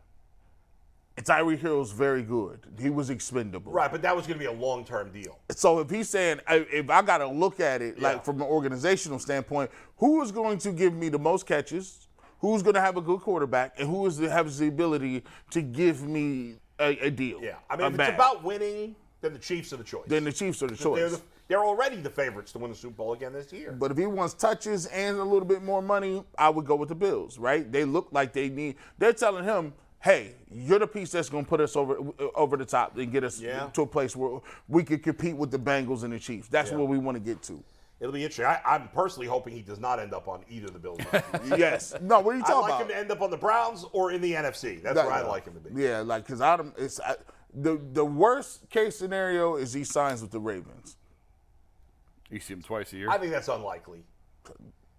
And 1.21 1.27
Tyreek 1.27 1.59
Hill's 1.59 1.93
very 1.93 2.23
good. 2.23 2.61
He 2.81 2.89
was 2.89 3.11
expendable. 3.11 3.73
Right, 3.73 3.93
but 3.93 4.01
that 4.01 4.17
was 4.17 4.27
going 4.27 4.39
to 4.39 4.43
be 4.43 4.47
a 4.47 4.53
long-term 4.53 5.13
deal. 5.13 5.39
So 5.51 5.79
if 5.81 5.91
he's 5.91 6.09
saying, 6.09 6.41
if 6.49 6.89
I 6.89 7.03
got 7.03 7.19
to 7.19 7.27
look 7.27 7.61
at 7.61 7.83
it 7.83 7.99
Yeah. 7.99 8.13
like 8.13 8.25
from 8.25 8.37
an 8.41 8.47
organizational 8.47 9.19
standpoint, 9.19 9.71
who 9.99 10.23
is 10.23 10.33
going 10.33 10.57
to 10.61 10.73
give 10.73 10.95
me 10.95 11.11
the 11.11 11.19
most 11.19 11.45
catches? 11.45 12.09
Who's 12.39 12.63
going 12.63 12.73
to 12.75 12.81
have 12.81 12.97
a 12.97 13.03
good 13.03 13.21
quarterback, 13.21 13.75
and 13.79 13.87
who 13.87 14.07
is 14.07 14.17
the, 14.17 14.31
has 14.31 14.59
the 14.59 14.69
ability 14.69 15.23
to 15.51 15.61
give 15.61 16.03
me 16.09 16.55
a, 16.79 16.97
a 17.09 17.11
deal? 17.11 17.39
Yeah, 17.43 17.57
I 17.69 17.77
mean, 17.77 17.89
if 17.89 17.97
bag? 17.99 18.09
it's 18.09 18.15
about 18.15 18.43
winning, 18.43 18.97
then 19.21 19.35
the 19.35 19.39
Chiefs 19.39 19.75
are 19.75 19.77
the 19.77 19.85
choice. 19.85 20.05
then 20.07 20.25
the 20.25 20.33
Chiefs 20.33 20.63
are 20.63 20.69
the 20.69 20.75
they're, 20.75 20.83
choice. 20.83 21.11
the, 21.19 21.21
they're 21.49 21.63
already 21.63 21.97
the 21.97 22.09
favorites 22.09 22.53
to 22.53 22.59
win 22.59 22.71
the 22.71 22.77
Super 22.79 22.95
Bowl 22.95 23.13
again 23.13 23.35
this 23.35 23.53
year. 23.53 23.73
But 23.73 23.91
if 23.91 23.99
he 23.99 24.07
wants 24.07 24.33
touches 24.33 24.87
and 24.87 25.19
a 25.19 25.23
little 25.23 25.45
bit 25.45 25.63
more 25.63 25.83
money, 25.83 26.25
I 26.39 26.49
would 26.49 26.65
go 26.65 26.77
with 26.77 26.89
the 26.89 26.95
Bills, 26.95 27.39
right? 27.39 27.71
They 27.71 27.85
look 27.85 28.09
like 28.11 28.33
they 28.33 28.49
need. 28.49 28.77
They're 28.97 29.13
telling 29.13 29.45
him, 29.45 29.75
"Hey, 30.01 30.35
you're 30.51 30.79
the 30.79 30.87
piece 30.87 31.11
that's 31.13 31.29
going 31.29 31.45
to 31.45 31.49
put 31.49 31.61
us 31.61 31.77
over 31.77 31.99
uh, 31.99 32.27
over 32.35 32.57
the 32.57 32.65
top 32.65 32.97
and 32.97 33.11
get 33.13 33.25
us 33.25 33.41
Yeah. 33.41 33.67
to 33.75 33.83
a 33.83 33.87
place 33.87 34.17
where 34.17 34.41
we 34.69 34.83
could 34.85 35.03
compete 35.03 35.37
with 35.37 35.51
the 35.51 35.59
Bengals 35.59 36.03
and 36.05 36.13
the 36.13 36.19
Chiefs. 36.19 36.49
That's 36.49 36.71
Yeah. 36.71 36.79
where 36.79 36.87
we 36.87 36.99
want 36.99 37.17
to 37.17 37.21
get 37.21 37.43
to." 37.45 37.63
It'll 38.01 38.13
be 38.15 38.23
interesting. 38.23 38.47
I, 38.47 38.61
I'm 38.65 38.89
personally 38.89 39.27
hoping 39.27 39.53
he 39.53 39.61
does 39.61 39.79
not 39.79 39.99
end 40.01 40.15
up 40.15 40.27
on 40.27 40.43
either 40.49 40.69
of 40.69 40.73
the 40.73 40.79
Bills. 40.79 41.01
yes. 41.59 41.95
No. 42.01 42.21
What 42.21 42.35
are 42.35 42.39
you 42.39 42.45
I'd 42.45 42.47
talking 42.47 42.61
like 42.63 42.71
about? 42.71 42.81
him 42.83 42.89
to 42.89 42.97
end 42.97 43.11
up 43.11 43.21
on 43.21 43.31
the 43.31 43.37
Browns 43.37 43.85
or 43.93 44.11
in 44.13 44.23
the 44.23 44.33
NFC. 44.33 44.83
That's 44.83 44.97
where 44.97 45.13
I'd 45.13 45.27
like 45.27 45.45
him 45.45 45.53
to 45.53 45.61
be. 45.61 45.83
Yeah, 45.83 46.01
like 46.01 46.25
because 46.25 46.41
Adam, 46.41 46.73
it's 46.79 46.99
I, 47.01 47.17
the 47.53 47.79
the 47.93 48.05
worst 48.05 48.71
case 48.71 48.97
scenario 48.99 49.57
is 49.57 49.75
he 49.75 49.85
signs 49.85 50.23
with 50.23 50.31
the 50.31 50.41
Ravens. 50.41 50.97
You 52.31 52.41
see 52.41 52.55
him 52.55 52.63
twice 52.63 52.93
a 52.95 52.97
year. 52.97 53.11
I 53.11 53.19
think 53.19 53.33
that's 53.33 53.49
unlikely. 53.49 54.05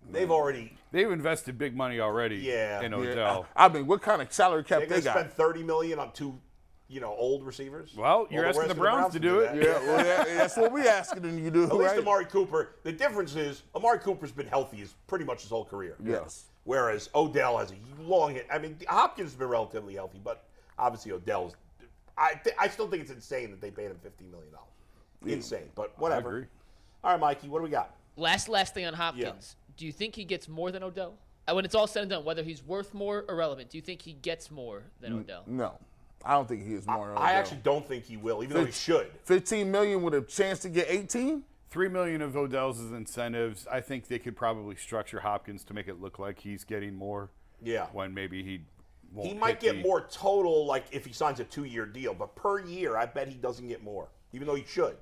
They've 0.10 0.32
already 0.32 0.74
They've 0.92 1.10
invested 1.12 1.58
big 1.58 1.76
money 1.76 2.00
already 2.00 2.38
Yeah. 2.38 2.82
in 2.82 2.92
Yeah, 2.92 2.98
Odell. 2.98 3.46
I 3.56 3.70
mean, 3.70 3.88
what 3.88 4.02
kind 4.02 4.22
of 4.22 4.32
salary 4.34 4.64
cap 4.64 4.80
they're 4.80 4.88
they 4.88 4.90
going 4.90 5.02
to 5.02 5.06
got? 5.06 5.14
spend 5.20 5.32
30 5.34 5.64
million 5.64 6.00
on 6.00 6.12
two, 6.12 6.38
you 6.90 7.00
know, 7.00 7.14
old 7.16 7.46
receivers. 7.46 7.94
Well, 7.96 8.28
you're 8.30 8.42
Well, 8.42 8.50
asking 8.50 8.60
rest 8.64 8.68
the 8.68 8.72
of 8.74 8.78
Browns 8.78 9.14
to 9.14 9.20
do 9.20 9.40
it. 9.40 9.54
that. 9.54 9.64
yeah, 9.64 9.80
well, 9.88 10.06
yeah, 10.06 10.24
that's 10.38 10.58
what 10.58 10.72
we 10.74 10.86
asking 10.88 11.22
them 11.22 11.42
to 11.42 11.50
do, 11.52 11.64
At 11.66 11.74
least 11.76 11.92
right? 11.92 12.00
Amari 12.00 12.26
Cooper. 12.26 12.76
The 12.84 12.92
difference 12.92 13.36
is 13.36 13.64
Amari 13.74 14.00
Cooper's 14.00 14.34
been 14.34 14.48
healthy 14.48 14.78
his 14.78 14.94
pretty 15.08 15.24
much 15.24 15.42
his 15.44 15.50
whole 15.52 15.64
career. 15.64 15.96
Yes. 16.04 16.46
Whereas 16.66 17.10
Odell 17.16 17.58
has 17.58 17.72
a 17.72 17.76
long. 18.02 18.38
I 18.52 18.58
mean, 18.60 18.78
Hopkins 18.90 19.32
has 19.32 19.36
been 19.38 19.48
relatively 19.48 19.96
healthy, 19.96 20.20
but 20.24 20.44
obviously 20.78 21.12
Odell's. 21.14 21.56
I 22.18 22.34
th- 22.44 22.56
I 22.60 22.68
still 22.68 22.88
think 22.90 23.02
it's 23.02 23.12
insane 23.12 23.50
that 23.52 23.62
they 23.62 23.72
paid 23.72 23.86
him 23.90 23.98
fifteen 24.04 24.30
million 24.30 24.52
dollars. 24.52 24.68
Insane, 25.26 25.70
but 25.74 25.98
whatever. 25.98 26.30
agree. 26.30 26.46
All 27.04 27.12
right, 27.12 27.20
Mikey, 27.20 27.48
what 27.48 27.60
do 27.60 27.64
we 27.64 27.70
got? 27.72 27.96
Last 28.18 28.48
last 28.50 28.74
thing 28.76 28.86
on 28.86 28.94
Hopkins. 28.94 29.56
Do 29.82 29.88
you 29.88 29.92
think 29.92 30.14
he 30.14 30.26
gets 30.26 30.48
more 30.48 30.72
than 30.72 30.84
Odell? 30.84 31.16
Uh, 31.48 31.56
When 31.56 31.66
it's 31.66 31.74
all 31.74 31.88
said 31.88 32.02
and 32.04 32.12
done, 32.12 32.24
whether 32.24 32.44
he's 32.44 32.62
worth 32.64 32.94
more 32.94 33.26
or 33.28 33.36
relevant, 33.36 33.72
do 33.72 33.80
you 33.80 33.82
think 33.82 34.04
he 34.04 34.14
gets 34.14 34.52
more 34.52 34.84
than 35.00 35.12
Odell? 35.12 35.42
No, 35.48 35.80
I 36.24 36.34
don't 36.36 36.48
think 36.48 36.64
he 36.68 36.76
is 36.76 36.86
more. 36.86 37.18
I 37.18 37.32
actually 37.32 37.62
don't 37.64 37.84
think 37.88 38.04
he 38.04 38.16
will, 38.16 38.44
even 38.44 38.56
though 38.58 38.66
he 38.66 38.72
should. 38.72 39.08
15 39.24 39.72
million 39.72 40.04
with 40.04 40.14
a 40.14 40.22
chance 40.22 40.60
to 40.60 40.70
get 40.70 40.86
18. 40.88 41.42
Three 41.72 41.88
million 41.90 42.22
of 42.22 42.38
Odell's 42.38 42.80
is 42.80 42.92
incentives. 42.92 43.66
I 43.72 43.82
think 43.82 44.08
they 44.08 44.20
could 44.20 44.36
probably 44.36 44.76
structure 44.76 45.20
Hopkins 45.22 45.64
to 45.64 45.74
make 45.74 45.88
it 45.88 46.00
look 46.00 46.20
like 46.20 46.38
he's 46.38 46.64
getting 46.64 46.94
more. 46.94 47.32
Yeah. 47.64 47.88
When 47.92 48.14
maybe 48.14 48.44
he 48.44 48.62
won't. 49.12 49.30
He 49.30 49.34
might 49.34 49.60
get 49.60 49.78
the- 49.78 49.82
more 49.82 50.02
total, 50.12 50.68
like 50.68 50.86
if 50.92 51.08
he 51.08 51.12
signs 51.14 51.40
a 51.40 51.44
two-year 51.44 51.88
deal, 51.88 52.14
but 52.14 52.36
per 52.36 52.60
year, 52.60 52.98
I 52.98 53.08
bet 53.08 53.28
he 53.30 53.34
doesn't 53.36 53.68
get 53.68 53.82
more, 53.82 54.10
even 54.32 54.46
though 54.46 54.54
he 54.54 54.64
should. 54.64 54.96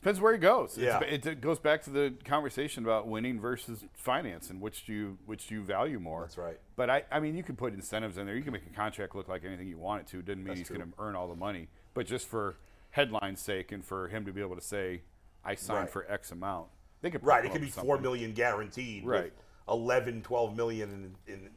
Depends 0.00 0.18
where 0.18 0.32
he 0.32 0.38
goes. 0.38 0.78
Yeah. 0.78 1.00
it, 1.00 1.26
it 1.26 1.40
goes 1.42 1.58
back 1.58 1.82
to 1.82 1.90
the 1.90 2.14
conversation 2.24 2.84
about 2.84 3.06
winning 3.06 3.38
versus 3.38 3.84
finance 3.92 4.48
and 4.48 4.58
which 4.60 4.86
do 4.86 4.92
you 4.94 5.18
which 5.26 5.48
do 5.48 5.56
you 5.56 5.62
value 5.62 5.98
more. 6.00 6.22
That's 6.22 6.38
right. 6.38 6.58
But 6.74 6.88
I, 6.88 7.04
I 7.12 7.20
mean, 7.20 7.36
you 7.36 7.42
can 7.42 7.54
put 7.54 7.74
incentives 7.74 8.16
in 8.16 8.24
there. 8.24 8.34
You 8.34 8.42
can 8.42 8.54
make 8.54 8.66
a 8.66 8.74
contract 8.74 9.14
look 9.14 9.28
like 9.28 9.44
anything 9.44 9.68
you 9.68 9.76
want 9.78 10.00
it 10.02 10.06
to. 10.08 10.20
It 10.20 10.24
doesn't 10.24 10.38
mean 10.38 10.48
That's 10.48 10.60
he's 10.60 10.66
true. 10.68 10.78
going 10.78 10.90
to 10.90 10.94
earn 10.98 11.16
all 11.16 11.28
the 11.28 11.34
money. 11.36 11.68
But 11.92 12.06
just 12.06 12.28
for 12.28 12.56
headline's 12.96 13.42
sake 13.42 13.72
and 13.72 13.84
for 13.84 14.08
him 14.08 14.24
to 14.24 14.32
be 14.32 14.40
able 14.40 14.56
to 14.56 14.62
say, 14.62 15.02
"I 15.44 15.54
signed 15.54 15.80
Right. 15.80 15.90
for 15.90 16.10
X 16.10 16.32
amount," 16.32 16.68
they 17.02 17.10
could 17.10 17.22
Right, 17.22 17.44
it 17.44 17.52
could 17.52 17.60
be 17.60 17.68
four 17.68 17.98
million 17.98 18.32
guaranteed, 18.32 19.04
Right. 19.04 19.24
With 19.24 19.32
11, 19.68 20.22
12 20.22 20.56
million 20.56 21.14
in, 21.26 21.34
in 21.34 21.50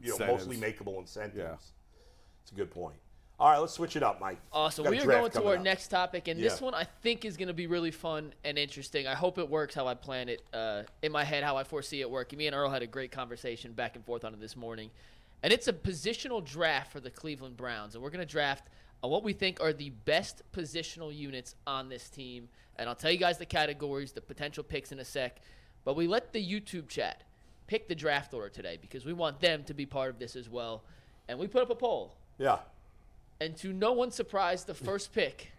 you 0.00 0.18
know 0.18 0.26
mostly 0.26 0.56
makeable 0.56 0.98
incentives. 0.98 1.36
Yeah. 1.36 1.56
It's 2.42 2.50
a 2.52 2.54
good 2.54 2.70
point. 2.70 2.96
All 3.40 3.50
right, 3.50 3.58
let's 3.58 3.72
switch 3.72 3.96
it 3.96 4.02
up, 4.02 4.20
Mike. 4.20 4.36
Awesome. 4.52 4.84
We 4.84 5.00
are 5.00 5.06
going 5.06 5.30
to 5.30 5.44
our 5.46 5.56
up. 5.56 5.62
next 5.62 5.88
topic, 5.88 6.28
and 6.28 6.38
this 6.38 6.60
one 6.60 6.74
I 6.74 6.84
think 6.84 7.24
is 7.24 7.38
going 7.38 7.48
to 7.48 7.54
be 7.54 7.66
really 7.66 7.90
fun 7.90 8.34
and 8.44 8.58
interesting. 8.58 9.06
I 9.06 9.14
hope 9.14 9.38
it 9.38 9.48
works 9.48 9.74
how 9.74 9.86
I 9.86 9.94
plan 9.94 10.28
it 10.28 10.42
uh, 10.52 10.82
in 11.00 11.10
my 11.10 11.24
head, 11.24 11.42
how 11.42 11.56
I 11.56 11.64
foresee 11.64 12.02
it 12.02 12.10
working. 12.10 12.38
Me 12.38 12.48
and 12.48 12.54
Earl 12.54 12.68
had 12.68 12.82
a 12.82 12.86
great 12.86 13.10
conversation 13.10 13.72
back 13.72 13.96
and 13.96 14.04
forth 14.04 14.26
on 14.26 14.34
it 14.34 14.40
this 14.40 14.56
morning, 14.56 14.90
and 15.42 15.54
it's 15.54 15.68
a 15.68 15.72
positional 15.72 16.44
draft 16.44 16.92
for 16.92 17.00
the 17.00 17.08
Cleveland 17.08 17.56
Browns, 17.56 17.94
and 17.94 18.04
we're 18.04 18.10
going 18.10 18.26
to 18.26 18.30
draft 18.30 18.68
uh, 19.02 19.08
what 19.08 19.24
we 19.24 19.32
think 19.32 19.58
are 19.58 19.72
the 19.72 19.88
best 20.04 20.42
positional 20.52 21.14
units 21.14 21.54
on 21.66 21.88
this 21.88 22.10
team. 22.10 22.46
And 22.76 22.90
I'll 22.90 22.94
tell 22.94 23.10
you 23.10 23.16
guys 23.16 23.38
the 23.38 23.46
categories, 23.46 24.12
the 24.12 24.20
potential 24.20 24.62
picks 24.62 24.92
in 24.92 24.98
a 24.98 25.04
sec. 25.04 25.38
But 25.84 25.96
we 25.96 26.06
let 26.06 26.34
the 26.34 26.46
YouTube 26.46 26.88
chat 26.88 27.22
pick 27.66 27.88
the 27.88 27.94
draft 27.94 28.34
order 28.34 28.50
today 28.50 28.76
because 28.78 29.06
we 29.06 29.14
want 29.14 29.40
them 29.40 29.64
to 29.64 29.72
be 29.72 29.86
part 29.86 30.10
of 30.10 30.18
this 30.18 30.36
as 30.36 30.50
well. 30.50 30.82
And 31.28 31.38
we 31.38 31.46
put 31.46 31.62
up 31.62 31.70
a 31.70 31.74
poll. 31.74 32.16
Yeah. 32.38 32.58
And 33.40 33.56
to 33.58 33.72
no 33.72 33.92
one's 33.92 34.14
surprise, 34.14 34.64
the 34.64 34.74
first 34.74 35.14
pick 35.14 35.50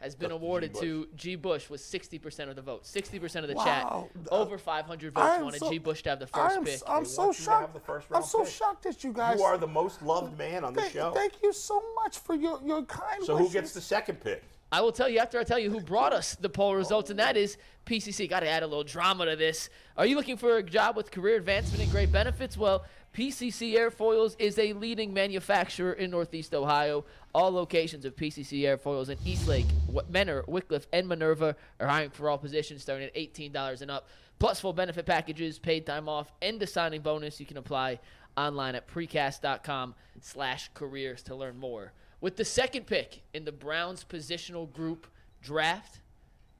has 0.00 0.14
been 0.14 0.28
Goes 0.28 0.36
to 0.36 0.40
G. 0.40 0.44
awarded 0.46 0.74
to 0.76 1.08
G. 1.16 1.34
Bush 1.34 1.68
with 1.68 1.80
60% 1.80 2.48
of 2.48 2.54
the 2.56 2.62
vote. 2.62 2.84
60% 2.84 3.42
of 3.42 3.48
the 3.48 3.54
Wow. 3.54 4.08
chat, 4.14 4.28
over 4.30 4.58
500 4.58 5.12
votes 5.12 5.42
wanted 5.42 5.58
so- 5.58 5.70
G. 5.70 5.78
Bush 5.78 6.02
to 6.02 6.10
have 6.10 6.20
the 6.20 6.26
first 6.26 6.56
I'm, 6.58 6.64
pick. 6.64 6.80
I'm 6.86 7.02
They 7.02 7.08
so 7.08 7.24
want 7.26 7.38
you 7.38 7.44
to 7.46 7.50
have 7.50 7.60
shocked. 7.62 7.74
the 7.74 7.80
first 7.80 8.06
I'm 8.12 8.22
so 8.22 8.44
pick. 8.44 8.52
shocked 8.52 8.82
that 8.84 9.02
you 9.02 9.12
guys. 9.12 9.38
You 9.38 9.44
are 9.44 9.58
the 9.58 9.66
most 9.66 10.02
loved 10.02 10.38
man 10.38 10.64
on 10.64 10.74
the 10.74 10.88
show. 10.90 11.12
thank 11.12 11.32
you 11.42 11.52
so 11.52 11.82
much 11.96 12.18
for 12.18 12.34
your, 12.36 12.60
your 12.64 12.82
kind 12.84 13.24
so 13.24 13.36
who 13.36 13.48
gets 13.50 13.72
the 13.72 13.80
second 13.80 14.20
pick? 14.20 14.44
I 14.70 14.80
will 14.80 14.92
tell 14.92 15.08
you 15.08 15.18
after 15.20 15.38
I 15.40 15.44
tell 15.44 15.58
you 15.60 15.70
who 15.70 15.80
brought 15.80 16.12
us 16.12 16.34
the 16.34 16.48
poll 16.48 16.74
results, 16.74 17.08
and 17.10 17.18
that 17.18 17.36
is 17.36 17.56
PCC. 17.86 18.28
Got 18.28 18.40
to 18.40 18.48
add 18.48 18.62
a 18.64 18.66
little 18.66 18.84
drama 18.84 19.24
to 19.26 19.36
this. 19.36 19.70
Are 19.96 20.04
you 20.04 20.16
looking 20.16 20.36
for 20.36 20.56
a 20.58 20.62
job 20.62 20.96
with 20.96 21.10
career 21.12 21.36
advancement 21.36 21.82
and 21.82 21.90
great 21.90 22.10
benefits? 22.12 22.56
Well, 22.56 22.84
PCC 23.16 23.78
Airfoils 23.78 24.36
is 24.38 24.58
a 24.58 24.74
leading 24.74 25.14
manufacturer 25.14 25.94
in 25.94 26.10
Northeast 26.10 26.54
Ohio. 26.54 27.06
All 27.34 27.50
locations 27.50 28.04
of 28.04 28.14
PCC 28.14 28.64
Airfoils 28.64 29.08
in 29.08 29.16
Eastlake, 29.24 29.64
Mentor, 30.10 30.44
Wickliffe, 30.46 30.84
and 30.92 31.08
Minerva 31.08 31.56
are 31.80 31.86
hiring 31.86 32.10
for 32.10 32.28
all 32.28 32.36
positions 32.36 32.82
starting 32.82 33.06
at 33.06 33.14
$18 33.14 33.80
and 33.80 33.90
up. 33.90 34.10
Plus 34.38 34.60
full 34.60 34.74
benefit 34.74 35.06
packages, 35.06 35.58
paid 35.58 35.86
time 35.86 36.10
off, 36.10 36.30
and 36.42 36.62
a 36.62 36.66
signing 36.66 37.00
bonus. 37.00 37.40
You 37.40 37.46
can 37.46 37.56
apply 37.56 38.00
online 38.36 38.74
at 38.74 38.86
precast.com 38.86 39.94
slash 40.20 40.68
careers 40.74 41.22
to 41.22 41.34
learn 41.34 41.56
more. 41.56 41.94
With 42.20 42.36
the 42.36 42.44
second 42.44 42.86
pick 42.86 43.22
in 43.32 43.46
the 43.46 43.52
Browns 43.52 44.04
positional 44.04 44.70
group 44.70 45.06
draft, 45.40 46.00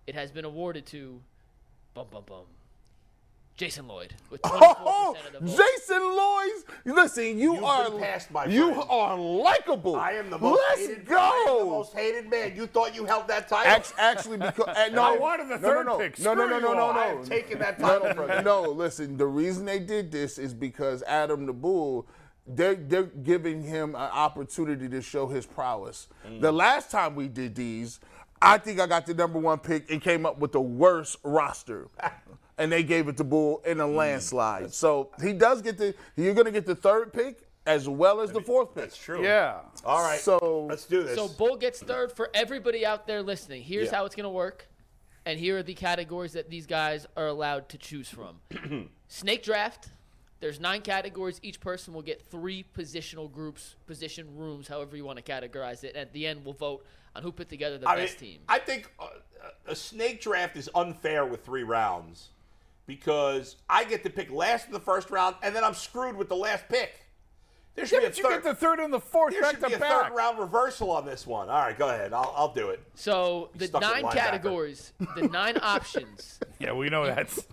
it 0.07 0.15
has 0.15 0.31
been 0.31 0.47
awarded 0.47 0.87
to 0.87 1.21
bum 1.93 2.07
bum 2.11 2.25
bum. 2.27 2.47
Jason 3.57 3.89
Lloyd 3.89 4.13
with 4.29 4.43
24% 4.43 4.77
Oh, 4.85 5.17
of 5.27 5.33
the 5.33 5.39
vote. 5.47 5.57
Jason 5.57 6.03
Lloyd's. 6.03 6.65
Listen, 6.85 7.39
you 7.39 7.55
You've 7.55 7.65
are 7.65 7.91
been 7.91 8.01
passed, 8.01 8.31
my 8.31 8.45
you 8.45 8.75
friend. 8.75 8.87
are 8.91 9.19
likable. 9.19 9.97
I 9.97 10.13
am 10.13 10.29
the 10.29 10.39
most 10.39 10.61
Let's 10.69 10.81
hated. 10.83 11.07
go. 11.07 11.17
I 11.17 11.57
the 11.61 11.65
most 11.65 11.95
hated 11.95 12.29
man. 12.31 12.55
You 12.55 12.67
thought 12.67 12.95
you 12.95 13.07
held 13.07 13.29
that 13.29 13.49
title? 13.49 13.73
Act- 13.73 13.95
Actually, 13.97 14.37
because 14.37 14.69
uh, 14.77 14.89
no, 14.93 15.03
I 15.03 15.17
wanted 15.17 15.45
the 15.49 15.57
no, 15.57 15.59
third 15.69 15.87
no, 15.87 15.93
no, 15.95 15.99
pick. 15.99 16.19
No, 16.19 16.35
no, 16.35 16.47
no, 16.47 16.59
no, 16.59 16.75
no, 16.75 16.93
no. 16.93 16.99
I 16.99 17.07
have 17.07 17.27
taken 17.29 17.59
that 17.61 17.79
title 17.79 18.13
from 18.13 18.31
you. 18.31 18.43
No, 18.43 18.63
listen. 18.63 19.17
The 19.17 19.27
reason 19.27 19.65
they 19.65 19.79
did 19.79 20.13
this 20.13 20.37
is 20.39 20.53
because 20.53 21.03
Adam 21.05 21.47
the 21.47 21.55
Bull, 21.55 22.07
they're 22.47 22.75
they're 22.75 23.05
giving 23.05 23.63
him 23.63 23.91
an 23.95 24.03
opportunity 24.13 24.87
to 24.91 25.01
show 25.01 25.29
his 25.29 25.47
prowess. 25.47 26.09
Mm. 26.29 26.43
The 26.43 26.53
last 26.53 26.91
time 26.91 27.15
we 27.15 27.27
did 27.29 27.55
these, 27.55 28.01
I 28.43 28.59
think 28.59 28.81
I 28.81 28.87
got 28.87 29.07
the 29.07 29.15
number 29.15 29.39
one 29.39 29.61
pick 29.61 29.91
and 29.91 30.03
came 30.03 30.27
up 30.27 30.39
with 30.41 30.53
the 30.53 30.61
worst 30.61 31.17
roster. 31.25 31.89
And 32.59 32.73
they 32.73 32.83
gave 32.83 33.09
it 33.09 33.17
to 33.19 33.25
Bull 33.25 33.63
in 33.67 33.81
a 33.81 33.87
Mm. 33.87 33.97
landslide. 33.97 34.73
So 34.73 35.11
he 35.23 35.33
does 35.33 35.61
get 35.63 35.77
the. 35.79 35.95
You're 36.17 36.35
gonna 36.35 36.51
get 36.51 36.65
the 36.67 36.75
third 36.75 37.13
pick, 37.13 37.47
as 37.67 37.89
well 37.89 38.21
as 38.21 38.33
the 38.33 38.41
fourth 38.41 38.75
pick. 38.75 38.85
That's 38.85 38.97
true. 38.97 39.23
Yeah. 39.23 39.61
All 39.85 40.03
right. 40.03 40.19
So- 40.19 40.67
let's 40.71 40.87
do 40.87 41.03
this. 41.03 41.17
So 41.17 41.29
Bull 41.29 41.57
gets 41.57 41.81
third 41.83 42.13
for 42.13 42.31
everybody 42.33 42.87
out 42.87 43.07
there 43.07 43.23
listening. 43.23 43.63
Here's 43.63 43.87
Yeah. 43.91 43.97
how 43.97 44.05
it's 44.07 44.15
going 44.15 44.25
to 44.25 44.31
work. 44.31 44.69
And 45.27 45.39
here 45.41 45.59
are 45.59 45.63
the 45.63 45.75
categories 45.75 46.33
that 46.35 46.49
these 46.51 46.67
guys 46.67 47.05
are 47.17 47.27
allowed 47.27 47.69
to 47.71 47.79
choose 47.79 48.09
from. 48.09 48.41
Snake 49.09 49.43
draft. 49.43 49.89
There's 50.39 50.61
nine 50.61 50.83
categories. 50.83 51.41
Each 51.43 51.59
person 51.61 51.93
will 51.93 52.03
get 52.03 52.23
three 52.23 52.65
positional 52.77 53.31
groups, 53.31 53.75
position 53.87 54.37
rooms, 54.37 54.69
however 54.69 54.97
you 54.97 55.05
want 55.05 55.17
to 55.17 55.25
categorize 55.25 55.83
it. 55.83 55.97
At 55.97 56.13
the 56.13 56.27
end, 56.27 56.45
we'll 56.45 56.55
vote 56.55 56.87
on 57.17 57.23
who 57.23 57.33
put 57.33 57.49
together 57.49 57.77
the 57.79 57.89
I 57.89 57.97
mean, 57.97 58.05
best 58.05 58.19
team. 58.19 58.41
I 58.49 58.59
think 58.61 58.93
uh, 59.01 59.09
a 59.67 59.75
snake 59.75 60.21
draft 60.21 60.57
is 60.57 60.71
unfair 60.75 61.25
with 61.27 61.45
three 61.45 61.65
rounds 61.65 62.29
because 62.87 63.57
I 63.69 63.85
get 63.85 64.03
to 64.05 64.11
pick 64.11 64.31
last 64.31 64.67
in 64.67 64.73
the 64.73 64.81
first 64.81 65.11
round, 65.11 65.37
and 65.43 65.55
then 65.55 65.65
I'm 65.65 65.75
screwed 65.75 66.17
with 66.17 66.29
the 66.29 66.37
last 66.37 66.69
pick. 66.69 67.03
There 67.75 67.85
should 67.85 67.97
Yeah, 67.97 68.01
be 68.01 68.07
a 68.07 68.09
but 68.09 68.17
you 68.19 68.23
third. 68.25 68.43
get 68.43 68.45
the 68.45 68.55
third 68.55 68.79
and 68.81 68.93
the 68.93 69.01
fourth 69.01 69.33
there 69.35 69.43
back 69.43 69.51
should 69.53 69.61
to 69.61 69.67
be 69.69 69.75
a 69.75 69.79
back. 69.79 70.09
third 70.09 70.15
round 70.17 70.39
reversal 70.39 70.91
on 70.91 71.05
this 71.05 71.27
one. 71.27 71.51
All 71.51 71.59
right, 71.61 71.79
go 71.79 71.89
ahead. 71.91 72.15
I'll, 72.15 72.33
I'll 72.35 72.55
do 72.55 72.71
it. 72.71 72.81
So 72.95 73.51
the 73.55 73.69
nine 73.79 74.09
categories, 74.11 74.93
the 75.15 75.29
nine 75.29 75.59
options. 75.63 76.41
Yeah, 76.59 76.73
we 76.73 76.89
know 76.89 77.05
that's. 77.05 77.47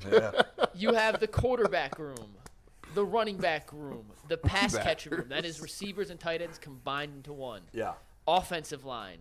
You 0.73 0.93
have 0.93 1.19
the 1.19 1.27
quarterback 1.27 1.99
room, 1.99 2.35
the 2.93 3.03
running 3.03 3.35
back 3.35 3.67
room, 3.73 4.05
the 4.29 4.37
pass 4.37 4.77
catcher 4.77 5.09
room. 5.09 5.25
That 5.27 5.43
is 5.43 5.59
receivers 5.59 6.09
and 6.09 6.17
tight 6.19 6.41
ends 6.41 6.57
combined 6.57 7.15
into 7.17 7.33
one. 7.33 7.61
Yeah. 7.73 7.93
offensive 8.25 8.85
line, 8.85 9.17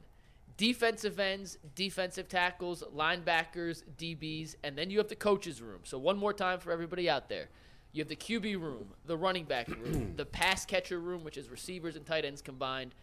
defensive 0.63 1.19
ends, 1.19 1.59
defensive 1.75 2.29
tackles, 2.29 2.85
linebackers, 2.97 3.83
DBs, 3.99 4.55
and 4.63 4.79
then 4.79 4.91
you 4.91 4.99
have 4.99 5.09
the 5.09 5.17
coaches 5.17 5.61
room. 5.61 5.81
So 5.83 5.99
one 5.99 6.17
more 6.17 6.33
time 6.33 6.61
for 6.61 6.71
everybody 6.71 7.11
out 7.11 7.29
there. 7.29 7.49
You 7.91 8.01
have 8.01 8.09
the 8.09 8.15
QB 8.15 8.61
room, 8.61 8.87
the 9.05 9.17
running 9.17 9.45
back 9.45 9.67
room, 9.67 10.13
the 10.17 10.25
pass 10.25 10.65
catcher 10.65 11.01
room, 11.01 11.25
which 11.25 11.37
is 11.37 11.51
receivers 11.51 11.97
and 11.97 12.07
tight 12.07 12.25
ends 12.25 12.41
combined, 12.41 12.95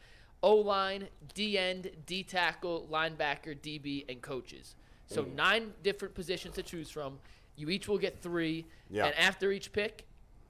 O 0.41 0.55
line, 0.55 1.09
D 1.33 1.57
end, 1.57 1.91
D 2.05 2.23
tackle, 2.23 2.87
linebacker, 2.89 3.59
DB, 3.59 4.09
and 4.09 4.21
coaches. 4.21 4.77
So 5.07 5.25
mm. 5.25 5.35
nine 5.35 5.73
different 5.83 6.15
positions 6.15 6.55
to 6.55 6.63
choose 6.63 6.89
from. 6.89 7.19
You 7.57 7.67
each 7.67 7.89
will 7.89 7.97
get 7.97 8.21
three, 8.21 8.67
Yeah. 8.89 9.07
and 9.07 9.15
after 9.15 9.51
each 9.51 9.73
pick, 9.73 10.05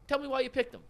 tell 0.08 0.20
me 0.20 0.28
why 0.28 0.42
you 0.42 0.52
picked 0.52 0.74
them. 0.74 0.84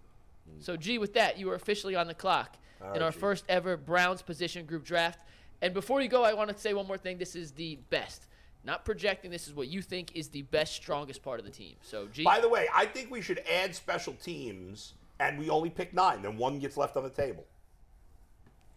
Mm. 0.50 0.62
So, 0.62 0.76
G, 0.76 0.98
with 0.98 1.14
that, 1.14 1.40
you 1.40 1.50
are 1.50 1.56
officially 1.56 1.96
on 1.96 2.08
the 2.08 2.14
clock 2.14 2.58
in 2.82 2.88
right, 2.88 3.02
our 3.04 3.12
G. 3.12 3.20
first 3.20 3.46
ever 3.48 3.78
Browns 3.78 4.22
position 4.22 4.66
group 4.66 4.84
draft. 4.84 5.20
And 5.62 5.74
before 5.74 6.02
you 6.02 6.08
go, 6.08 6.24
I 6.24 6.34
want 6.34 6.50
to 6.50 6.58
say 6.58 6.74
one 6.74 6.88
more 6.88 6.98
thing. 6.98 7.18
This 7.18 7.36
is 7.36 7.52
the 7.52 7.78
best. 7.90 8.28
Not 8.64 8.84
projecting, 8.86 9.32
this 9.32 9.48
is 9.48 9.54
what 9.54 9.68
you 9.68 9.82
think 9.82 10.12
is 10.16 10.28
the 10.30 10.42
best, 10.44 10.74
strongest 10.74 11.24
part 11.24 11.40
of 11.40 11.46
the 11.46 11.52
team. 11.52 11.76
So, 11.82 12.08
G, 12.08 12.24
By 12.24 12.42
the 12.42 12.50
way, 12.50 12.68
I 12.74 12.86
think 12.86 13.10
we 13.10 13.22
should 13.22 13.42
add 13.50 13.74
special 13.74 14.14
teams, 14.14 14.94
and 15.20 15.40
we 15.40 15.50
only 15.50 15.70
pick 15.70 15.94
nine. 15.94 16.22
Then 16.22 16.38
one 16.38 16.60
gets 16.60 16.76
left 16.76 16.98
on 16.98 17.04
the 17.04 17.10
table. 17.10 17.46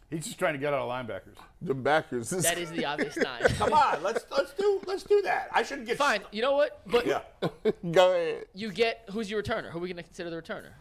He's 0.08 0.26
just 0.26 0.38
trying 0.38 0.52
to 0.52 0.58
get 0.58 0.74
out 0.74 0.80
of 0.80 0.90
linebackers. 0.90 1.36
The 1.62 1.74
backers. 1.74 2.30
that 2.30 2.58
is 2.58 2.70
the 2.70 2.84
obvious 2.84 3.16
nine. 3.22 3.42
Come 3.56 3.72
on, 3.72 4.02
let's 4.02 4.26
let's 4.30 4.52
do 4.52 4.80
let's 4.86 5.04
do 5.04 5.22
that. 5.22 5.48
I 5.52 5.62
shouldn't 5.62 5.86
get 5.86 5.96
Fine. 5.96 6.20
You 6.30 6.42
know 6.42 6.52
what? 6.54 6.82
But 6.86 7.06
Yeah. 7.06 7.22
Go 7.92 8.12
ahead. 8.12 8.44
you 8.54 8.70
get 8.70 9.08
who's 9.10 9.30
your 9.30 9.42
returner? 9.42 9.70
Who 9.70 9.78
are 9.78 9.80
we 9.80 9.88
going 9.88 9.96
to 9.96 10.02
consider 10.02 10.28
the 10.28 10.36
returner? 10.36 10.72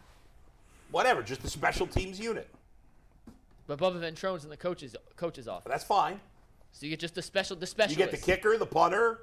Whatever, 0.92 1.24
just 1.24 1.42
the 1.44 1.50
special 1.50 1.88
teams 1.88 2.20
unit. 2.20 2.50
But 3.72 3.94
Bubba 3.94 4.02
Ventrone's 4.02 4.44
in 4.44 4.50
the 4.50 4.58
coaches 4.58 4.98
coaches 5.16 5.48
office. 5.48 5.70
That's 5.70 5.86
fine. 5.86 6.20
So 6.74 6.86
you 6.86 6.90
get 6.90 7.00
just 7.00 7.16
the 7.16 7.22
special 7.22 7.56
the 7.56 7.66
specialist. 7.66 7.98
You 7.98 8.06
get 8.06 8.12
the 8.12 8.18
kicker, 8.18 8.58
the 8.58 8.66
punter. 8.66 9.20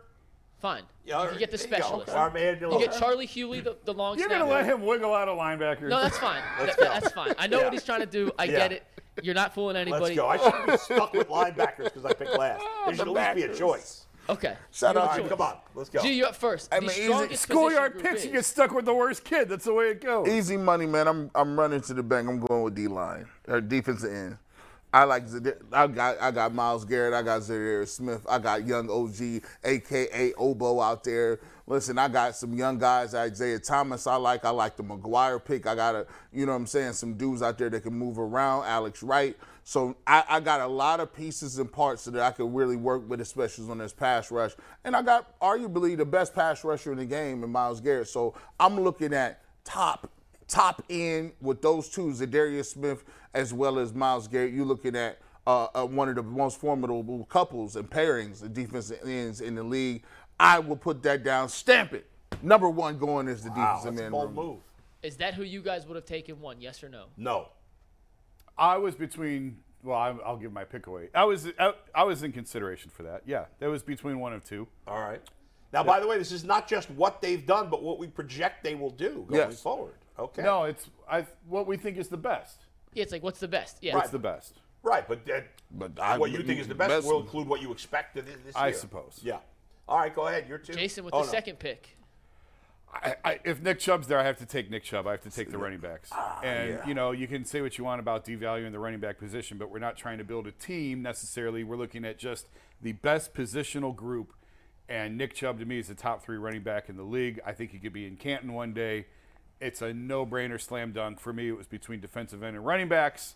Fine. 0.58 0.84
Yeah, 1.04 1.30
you 1.30 1.38
get 1.38 1.50
the 1.50 1.58
there 1.58 1.66
you 1.66 1.74
specialist. 1.74 2.08
Our 2.10 2.30
man, 2.30 2.58
You 2.58 2.78
get 2.78 2.98
Charley 2.98 3.26
Hughlett, 3.26 3.64
the, 3.64 3.76
the 3.84 3.92
long 3.92 4.18
You're 4.18 4.28
gonna 4.30 4.46
let 4.46 4.64
him 4.64 4.86
wiggle 4.86 5.14
out 5.14 5.28
of 5.28 5.36
linebackers. 5.38 5.88
No, 5.90 6.00
that's 6.00 6.16
fine. 6.18 6.42
Let's 6.60 6.76
Th- 6.76 6.88
go. 6.88 6.94
that's 6.94 7.12
fine. 7.12 7.34
I 7.38 7.46
know 7.46 7.58
Yeah. 7.58 7.64
what 7.64 7.72
he's 7.74 7.84
trying 7.84 8.00
to 8.00 8.06
do. 8.06 8.32
I 8.38 8.44
Yeah. 8.44 8.52
get 8.52 8.72
it. 8.72 8.84
You're 9.22 9.34
not 9.34 9.54
fooling 9.54 9.76
anybody. 9.76 10.16
Let's 10.16 10.18
anybody. 10.18 10.38
go. 10.38 10.46
I 10.48 10.50
shouldn't 10.50 10.66
be 10.66 10.76
stuck 10.78 11.12
with 11.12 11.28
linebackers 11.28 11.84
because 11.84 12.04
I 12.06 12.14
picked 12.14 12.38
last. 12.38 12.64
There 12.86 12.94
should 12.96 13.06
The 13.06 13.20
at 13.20 13.36
least 13.36 13.48
be 13.48 13.52
a 13.52 13.56
choice. 13.56 14.06
Okay. 14.28 14.56
Shout 14.70 14.94
Your 14.94 15.04
out 15.04 15.16
to 15.16 15.28
come 15.28 15.40
on. 15.40 15.56
Let's 15.74 15.88
go. 15.88 16.02
G, 16.02 16.12
you 16.12 16.26
up 16.26 16.36
first. 16.36 16.72
I 16.72 16.76
the 16.80 16.82
mean, 16.82 16.90
easy- 16.90 17.04
strongest 17.04 17.42
Schoolyard 17.42 17.92
position 17.94 18.10
picks, 18.12 18.24
you 18.24 18.30
is- 18.30 18.36
get 18.36 18.44
stuck 18.44 18.72
with 18.72 18.84
the 18.84 18.94
worst 18.94 19.24
kid. 19.24 19.48
That's 19.48 19.64
the 19.64 19.72
way 19.74 19.90
it 19.90 20.00
goes. 20.02 20.28
Easy 20.28 20.56
money, 20.56 20.86
man. 20.86 21.08
I'm 21.08 21.30
I'm 21.34 21.58
running 21.58 21.80
to 21.82 21.94
the 21.94 22.02
bank. 22.02 22.28
I'm 22.28 22.40
going 22.40 22.62
with 22.62 22.74
D 22.74 22.88
line 22.88 23.26
or 23.46 23.60
defensive 23.60 24.12
end. 24.12 24.38
I 24.92 25.04
like 25.04 25.26
Zade- 25.26 25.56
I 25.70 25.86
got 25.86 26.20
I 26.20 26.30
got 26.30 26.54
Myles 26.54 26.84
Garrett. 26.86 27.12
I 27.14 27.22
got 27.22 27.42
Zaire 27.42 27.84
Smith. 27.86 28.24
I 28.28 28.38
got 28.38 28.66
young 28.66 28.88
OG, 28.90 29.42
aka 29.64 30.32
Obo 30.38 30.80
out 30.80 31.04
there. 31.04 31.40
Listen, 31.66 31.98
I 31.98 32.08
got 32.08 32.34
some 32.34 32.54
young 32.54 32.78
guys. 32.78 33.14
Isaiah 33.14 33.58
Thomas. 33.58 34.06
I 34.06 34.16
like. 34.16 34.46
I 34.46 34.50
like 34.50 34.76
the 34.78 34.82
McGuire 34.84 35.44
pick. 35.44 35.66
I 35.66 35.74
got 35.74 35.94
a 35.94 36.06
you 36.32 36.46
know 36.46 36.52
what 36.52 36.56
I'm 36.58 36.66
saying 36.66 36.94
some 36.94 37.14
dudes 37.14 37.42
out 37.42 37.58
there 37.58 37.68
that 37.68 37.82
can 37.82 37.92
move 37.94 38.18
around. 38.18 38.64
Alex 38.64 39.02
Wright. 39.02 39.36
So 39.68 39.98
I, 40.06 40.24
I 40.26 40.40
got 40.40 40.62
a 40.62 40.66
lot 40.66 40.98
of 40.98 41.12
pieces 41.12 41.58
and 41.58 41.70
parts 41.70 42.06
that 42.06 42.18
I 42.18 42.30
could 42.30 42.54
really 42.54 42.76
work 42.76 43.06
with, 43.06 43.20
especially 43.20 43.70
on 43.70 43.76
this 43.76 43.92
pass 43.92 44.30
rush. 44.30 44.52
And 44.82 44.96
I 44.96 45.02
got 45.02 45.38
arguably 45.40 45.94
the 45.94 46.06
best 46.06 46.34
pass 46.34 46.64
rusher 46.64 46.90
in 46.90 46.96
the 46.96 47.04
game 47.04 47.44
in 47.44 47.52
Myles 47.52 47.82
Garrett. 47.82 48.08
So 48.08 48.32
I'm 48.58 48.80
looking 48.80 49.12
at 49.12 49.42
top 49.64 50.10
top 50.48 50.82
end 50.88 51.32
with 51.42 51.60
those 51.60 51.90
two, 51.90 52.06
Za'Darius 52.06 52.72
Smith 52.72 53.04
as 53.34 53.52
well 53.52 53.78
as 53.78 53.92
Myles 53.92 54.26
Garrett. 54.26 54.54
You're 54.54 54.64
looking 54.64 54.96
at 54.96 55.18
uh, 55.46 55.66
uh, 55.74 55.84
one 55.84 56.08
of 56.08 56.14
the 56.14 56.22
most 56.22 56.58
formidable 56.58 57.26
couples 57.26 57.76
and 57.76 57.90
pairings 57.90 58.40
the 58.40 58.48
defensive 58.48 59.06
ends 59.06 59.42
in 59.42 59.54
the 59.54 59.62
league. 59.62 60.02
I 60.40 60.60
will 60.60 60.76
put 60.76 61.02
that 61.02 61.24
down, 61.24 61.50
stamp 61.50 61.92
it. 61.92 62.06
Number 62.40 62.70
one 62.70 62.96
going 62.96 63.28
is 63.28 63.44
the 63.44 63.50
Wow, 63.50 63.82
defensive 63.82 63.90
that's 63.90 64.00
a 64.00 64.04
end 64.04 64.12
bold 64.12 64.34
move. 64.34 64.58
Is 65.02 65.18
that 65.18 65.34
who 65.34 65.42
you 65.42 65.60
guys 65.60 65.86
would 65.86 65.96
have 65.96 66.06
taken 66.06 66.40
one? 66.40 66.58
Yes 66.58 66.82
or 66.82 66.88
no? 66.88 67.08
No. 67.18 67.48
I 68.58 68.76
was 68.76 68.94
between. 68.94 69.58
Well, 69.82 69.96
I, 69.96 70.08
I'll 70.26 70.36
give 70.36 70.52
my 70.52 70.64
pick 70.64 70.88
away. 70.88 71.08
I 71.14 71.24
was 71.24 71.46
I, 71.58 71.72
I 71.94 72.02
was 72.02 72.22
in 72.22 72.32
consideration 72.32 72.90
for 72.90 73.04
that. 73.04 73.22
Yeah, 73.26 73.44
that 73.60 73.68
was 73.70 73.82
between 73.82 74.18
one 74.18 74.32
of 74.32 74.44
two. 74.44 74.66
All 74.86 75.00
right. 75.00 75.22
Now, 75.72 75.84
by 75.84 76.00
the 76.00 76.06
way, 76.08 76.16
this 76.18 76.32
is 76.32 76.44
not 76.44 76.66
just 76.66 76.90
what 76.90 77.20
they've 77.20 77.44
done, 77.46 77.68
but 77.70 77.82
what 77.82 77.98
we 77.98 78.06
project 78.06 78.64
they 78.64 78.74
will 78.74 78.90
do 78.90 79.26
going 79.28 79.50
Yes. 79.50 79.60
forward. 79.60 79.94
Okay. 80.18 80.42
No, 80.42 80.64
it's 80.64 80.88
I 81.10 81.26
what 81.46 81.66
we 81.66 81.76
think 81.76 81.96
is 81.98 82.08
the 82.08 82.16
best. 82.16 82.62
Yeah, 82.94 83.02
it's 83.02 83.12
like 83.12 83.22
what's 83.22 83.38
the 83.38 83.48
best? 83.48 83.76
Yeah. 83.82 83.94
What's 83.94 84.10
the 84.10 84.18
best? 84.18 84.60
Right, 84.82 85.06
but 85.06 85.24
that, 85.26 85.46
But 85.72 85.92
I, 86.00 86.16
what 86.16 86.30
you 86.30 86.42
think 86.42 86.60
is 86.60 86.68
the 86.68 86.74
best, 86.74 87.06
will 87.06 87.20
include 87.20 87.48
what 87.48 87.60
you 87.60 87.70
expect 87.72 88.14
this 88.14 88.24
year. 88.26 88.34
I 88.56 88.72
suppose. 88.72 89.20
Yeah. 89.22 89.38
All 89.88 89.98
right, 89.98 90.14
go 90.14 90.26
ahead. 90.28 90.46
You're 90.48 90.58
two. 90.58 90.72
Jason 90.72 91.04
with 91.04 91.12
Oh, 91.14 91.20
the 91.20 91.26
no. 91.26 91.30
second 91.32 91.58
pick. 91.58 91.97
I, 92.92 93.14
I, 93.24 93.40
if 93.44 93.60
Nick 93.60 93.78
Chubb's 93.78 94.06
there, 94.06 94.18
I 94.18 94.24
have 94.24 94.38
to 94.38 94.46
take 94.46 94.70
Nick 94.70 94.82
Chubb. 94.82 95.06
I 95.06 95.12
have 95.12 95.22
to 95.22 95.30
take 95.30 95.50
the 95.50 95.58
running 95.58 95.78
backs. 95.78 96.10
Ah, 96.12 96.40
and 96.42 96.80
you 96.86 96.94
know, 96.94 97.12
you 97.12 97.28
can 97.28 97.44
say 97.44 97.60
what 97.60 97.78
you 97.78 97.84
want 97.84 98.00
about 98.00 98.24
devaluing 98.24 98.72
the 98.72 98.78
running 98.78 99.00
back 99.00 99.18
position, 99.18 99.58
but 99.58 99.70
we're 99.70 99.78
not 99.78 99.96
trying 99.96 100.18
to 100.18 100.24
build 100.24 100.46
a 100.46 100.52
team 100.52 101.02
necessarily. 101.02 101.64
We're 101.64 101.76
looking 101.76 102.04
at 102.04 102.18
just 102.18 102.48
the 102.80 102.92
best 102.92 103.34
positional 103.34 103.94
group. 103.94 104.32
And 104.88 105.18
Nick 105.18 105.34
Chubb 105.34 105.58
to 105.58 105.66
me 105.66 105.78
is 105.78 105.88
the 105.88 105.94
top 105.94 106.22
three 106.22 106.38
running 106.38 106.62
back 106.62 106.88
in 106.88 106.96
the 106.96 107.02
league. 107.02 107.40
I 107.44 107.52
think 107.52 107.72
he 107.72 107.78
could 107.78 107.92
be 107.92 108.06
in 108.06 108.16
Canton 108.16 108.54
one 108.54 108.72
day. 108.72 109.06
It's 109.60 109.82
a 109.82 109.92
no-brainer, 109.92 110.58
slam 110.58 110.92
dunk 110.92 111.20
for 111.20 111.32
me. 111.32 111.48
It 111.48 111.56
was 111.58 111.66
between 111.66 112.00
defensive 112.00 112.42
end 112.42 112.56
and 112.56 112.64
running 112.64 112.88
backs. 112.88 113.34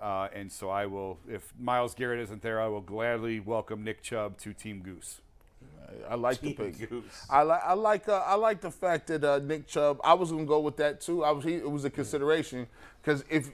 Uh, 0.00 0.28
and 0.34 0.50
so 0.50 0.70
I 0.70 0.86
will, 0.86 1.18
if 1.28 1.52
Myles 1.58 1.94
Garrett 1.94 2.20
isn't 2.20 2.40
there, 2.40 2.60
I 2.60 2.68
will 2.68 2.80
gladly 2.80 3.40
welcome 3.40 3.84
Nick 3.84 4.02
Chubb 4.02 4.38
to 4.38 4.54
Team 4.54 4.80
Goose. 4.80 5.20
I 6.08 6.14
like 6.14 6.40
the 6.40 6.52
pick. 6.52 6.88
Goose. 6.88 7.26
I 7.28 7.42
like 7.42 7.62
I 7.64 7.72
like 7.74 8.08
uh, 8.08 8.22
I 8.26 8.34
like 8.34 8.60
the 8.60 8.70
fact 8.70 9.08
that 9.08 9.24
uh, 9.24 9.38
Nick 9.38 9.66
Chubb. 9.66 10.00
I 10.04 10.14
was 10.14 10.30
gonna 10.30 10.44
go 10.44 10.60
with 10.60 10.76
that 10.76 11.00
too. 11.00 11.24
I 11.24 11.30
was 11.30 11.44
he, 11.44 11.54
it 11.54 11.70
was 11.70 11.84
a 11.84 11.90
consideration 11.90 12.66
because 13.02 13.24
if 13.28 13.50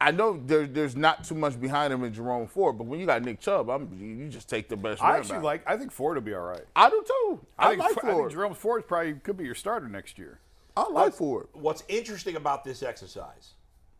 I 0.00 0.10
know 0.10 0.40
there, 0.44 0.66
there's 0.66 0.94
not 0.94 1.24
too 1.24 1.34
much 1.34 1.58
behind 1.60 1.92
him 1.92 2.04
in 2.04 2.12
Jerome 2.12 2.46
Ford, 2.46 2.76
but 2.76 2.86
when 2.86 3.00
you 3.00 3.06
got 3.06 3.22
Nick 3.22 3.40
Chubb, 3.40 3.70
I'm, 3.70 3.88
you 3.98 4.06
you 4.06 4.28
just 4.28 4.48
take 4.48 4.68
the 4.68 4.76
best. 4.76 5.02
I 5.02 5.16
actually 5.16 5.36
back. 5.36 5.44
like. 5.44 5.62
I 5.66 5.76
think 5.76 5.90
Ford 5.90 6.16
will 6.16 6.22
be 6.22 6.34
all 6.34 6.42
right. 6.42 6.64
I 6.74 6.90
do 6.90 7.02
too. 7.06 7.40
I, 7.58 7.70
think, 7.70 7.82
like 7.82 7.90
I 7.90 7.94
think 7.94 8.14
Ford. 8.14 8.30
Jerome 8.30 8.54
Ford 8.54 8.86
probably 8.86 9.14
could 9.14 9.36
be 9.36 9.44
your 9.44 9.54
starter 9.54 9.88
next 9.88 10.18
year. 10.18 10.38
I 10.76 10.88
like 10.90 11.14
Ford. 11.14 11.48
What's 11.54 11.82
interesting 11.88 12.36
about 12.36 12.62
this 12.62 12.82
exercise, 12.82 13.54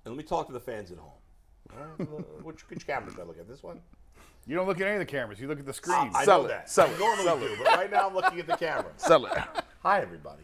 and 0.05 0.15
let 0.15 0.19
me 0.19 0.29
talk 0.29 0.47
to 0.49 0.53
the 0.53 0.61
fans 0.61 0.91
at 0.93 0.99
home. 0.99 1.11
All 1.73 1.87
right, 1.87 2.01
uh, 2.01 2.23
which, 2.43 2.69
which 2.69 2.87
camera 2.87 3.11
should 3.11 3.21
I 3.21 3.25
look 3.25 3.39
at? 3.39 3.49
This 3.49 3.63
one? 3.63 3.81
You 4.47 4.55
don't 4.55 4.67
look 4.67 4.81
at 4.81 4.87
any 4.87 4.95
of 4.97 5.01
the 5.01 5.07
cameras. 5.07 5.41
You 5.41 5.49
look 5.49 5.59
at 5.59 5.67
the 5.67 5.73
screen. 5.73 6.11
I 6.15 6.25
Sell 6.25 6.41
know 6.41 6.45
it, 6.47 6.49
that. 6.49 6.71
sell 6.71 6.87
I 6.87 6.93
it, 6.93 6.99
normally 7.01 7.25
sell 7.25 7.39
do, 7.39 7.47
it. 7.47 7.59
but 7.59 7.67
right 7.77 7.91
now 7.91 8.07
I'm 8.09 8.15
looking 8.15 8.39
at 8.39 8.47
the 8.47 8.57
camera. 8.57 8.93
Sell 8.97 9.27
it. 9.27 9.33
Hi, 9.83 10.01
everybody. 10.01 10.43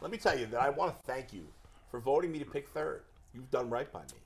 Let 0.00 0.10
me 0.10 0.18
tell 0.18 0.36
you 0.36 0.46
that 0.46 0.60
I 0.60 0.70
want 0.70 0.98
to 0.98 1.04
thank 1.04 1.32
you 1.32 1.46
for 1.90 2.00
voting 2.00 2.32
me 2.32 2.40
to 2.40 2.44
pick 2.44 2.68
third. 2.68 3.02
You've 3.32 3.50
done 3.50 3.70
right 3.70 3.90
by 3.92 4.00
me. 4.00 4.18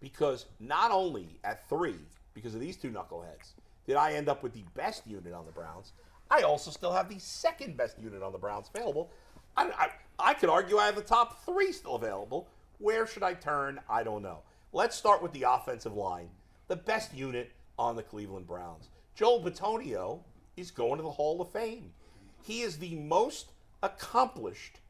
Because 0.00 0.46
not 0.58 0.90
only 0.90 1.28
at 1.44 1.68
three, 1.68 1.94
because 2.34 2.54
of 2.54 2.60
these 2.60 2.76
two 2.76 2.90
knuckleheads, 2.90 3.52
did 3.86 3.94
I 3.94 4.12
end 4.14 4.28
up 4.28 4.42
with 4.42 4.52
the 4.54 4.64
best 4.74 5.06
unit 5.06 5.32
on 5.32 5.46
the 5.46 5.52
Browns, 5.52 5.92
I 6.30 6.42
also 6.42 6.70
still 6.70 6.92
have 6.92 7.08
the 7.08 7.18
second 7.20 7.76
best 7.76 7.96
unit 8.00 8.22
on 8.22 8.32
the 8.32 8.38
Browns 8.38 8.68
available. 8.74 9.10
I, 9.56 9.66
I, 9.70 9.88
I 10.18 10.34
could 10.34 10.48
argue 10.48 10.78
I 10.78 10.86
have 10.86 10.96
the 10.96 11.02
top 11.02 11.44
three 11.44 11.70
still 11.70 11.94
available. 11.94 12.48
Where 12.78 13.06
should 13.06 13.22
I 13.22 13.34
turn? 13.34 13.78
I 13.88 14.02
don't 14.02 14.22
know. 14.22 14.38
Let's 14.72 14.96
start 14.96 15.22
with 15.22 15.32
the 15.32 15.44
offensive 15.48 15.94
line, 15.94 16.30
the 16.68 16.76
best 16.76 17.14
unit 17.14 17.52
on 17.78 17.96
the 17.96 18.02
Cleveland 18.02 18.46
Browns. 18.46 18.88
Joel 19.14 19.42
Bitonio 19.42 20.20
is 20.56 20.70
going 20.70 20.96
to 20.96 21.02
the 21.02 21.10
Hall 21.10 21.40
of 21.40 21.50
Fame. 21.50 21.92
He 22.42 22.62
is 22.62 22.78
the 22.78 22.94
most 22.96 23.52
accomplished 23.82 24.80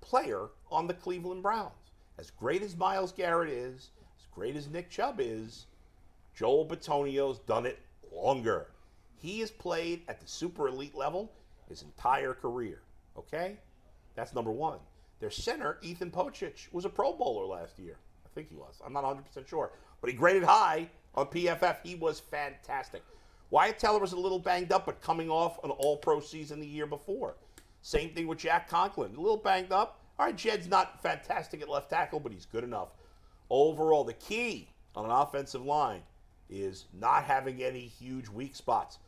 player 0.00 0.48
on 0.70 0.86
the 0.86 0.94
Cleveland 0.94 1.42
Browns. 1.42 1.72
as 2.18 2.30
great 2.30 2.62
as 2.62 2.76
Myles 2.76 3.12
Garrett 3.12 3.48
is, 3.48 3.90
as 4.18 4.26
great 4.30 4.54
as 4.54 4.68
Nick 4.68 4.90
Chubb 4.90 5.20
is, 5.20 5.66
Joel 6.34 6.66
Bitonio's 6.66 7.38
done 7.40 7.64
it 7.64 7.78
longer. 8.12 8.68
He 9.16 9.40
has 9.40 9.50
played 9.50 10.02
at 10.06 10.20
the 10.20 10.26
super 10.26 10.68
elite 10.68 10.94
level 10.94 11.32
his 11.68 11.82
entire 11.82 12.34
career. 12.34 12.82
Okay? 13.16 13.56
That's 14.14 14.34
number 14.34 14.52
one. 14.52 14.78
Their 15.18 15.30
center, 15.30 15.78
Ethan 15.82 16.10
Pocic, 16.10 16.70
was 16.72 16.84
a 16.84 16.88
Pro 16.90 17.12
Bowler 17.14 17.46
last 17.46 17.78
year. 17.78 17.96
I 18.24 18.28
think 18.34 18.48
he 18.48 18.56
was. 18.56 18.80
I'm 18.84 18.92
not 18.92 19.04
100% 19.04 19.46
sure. 19.46 19.72
But 20.00 20.10
he 20.10 20.16
graded 20.16 20.42
high 20.42 20.88
on 21.14 21.26
PFF. 21.26 21.78
He 21.82 21.94
was 21.94 22.20
fantastic. 22.20 23.02
Wyatt 23.50 23.78
Teller 23.78 23.98
was 23.98 24.12
a 24.12 24.16
little 24.16 24.38
banged 24.38 24.72
up, 24.72 24.86
but 24.86 25.00
coming 25.00 25.28
off 25.28 25.62
an 25.64 25.70
all 25.70 25.96
pro 25.96 26.20
season 26.20 26.60
the 26.60 26.66
year 26.66 26.86
before. 26.86 27.34
Same 27.82 28.10
thing 28.10 28.26
with 28.26 28.38
Jack 28.38 28.68
Conklin. 28.68 29.14
A 29.16 29.20
little 29.20 29.36
banged 29.36 29.72
up. 29.72 30.00
All 30.18 30.26
right, 30.26 30.36
Jed's 30.36 30.68
not 30.68 31.02
fantastic 31.02 31.62
at 31.62 31.68
left 31.68 31.90
tackle, 31.90 32.20
but 32.20 32.32
he's 32.32 32.46
good 32.46 32.62
enough. 32.62 32.90
Overall, 33.48 34.04
the 34.04 34.12
key 34.12 34.68
on 34.94 35.04
an 35.04 35.10
offensive 35.10 35.64
line 35.64 36.02
is 36.48 36.86
not 36.92 37.24
having 37.24 37.62
any 37.62 37.80
huge 37.80 38.28
weak 38.28 38.54
spots. 38.54 38.98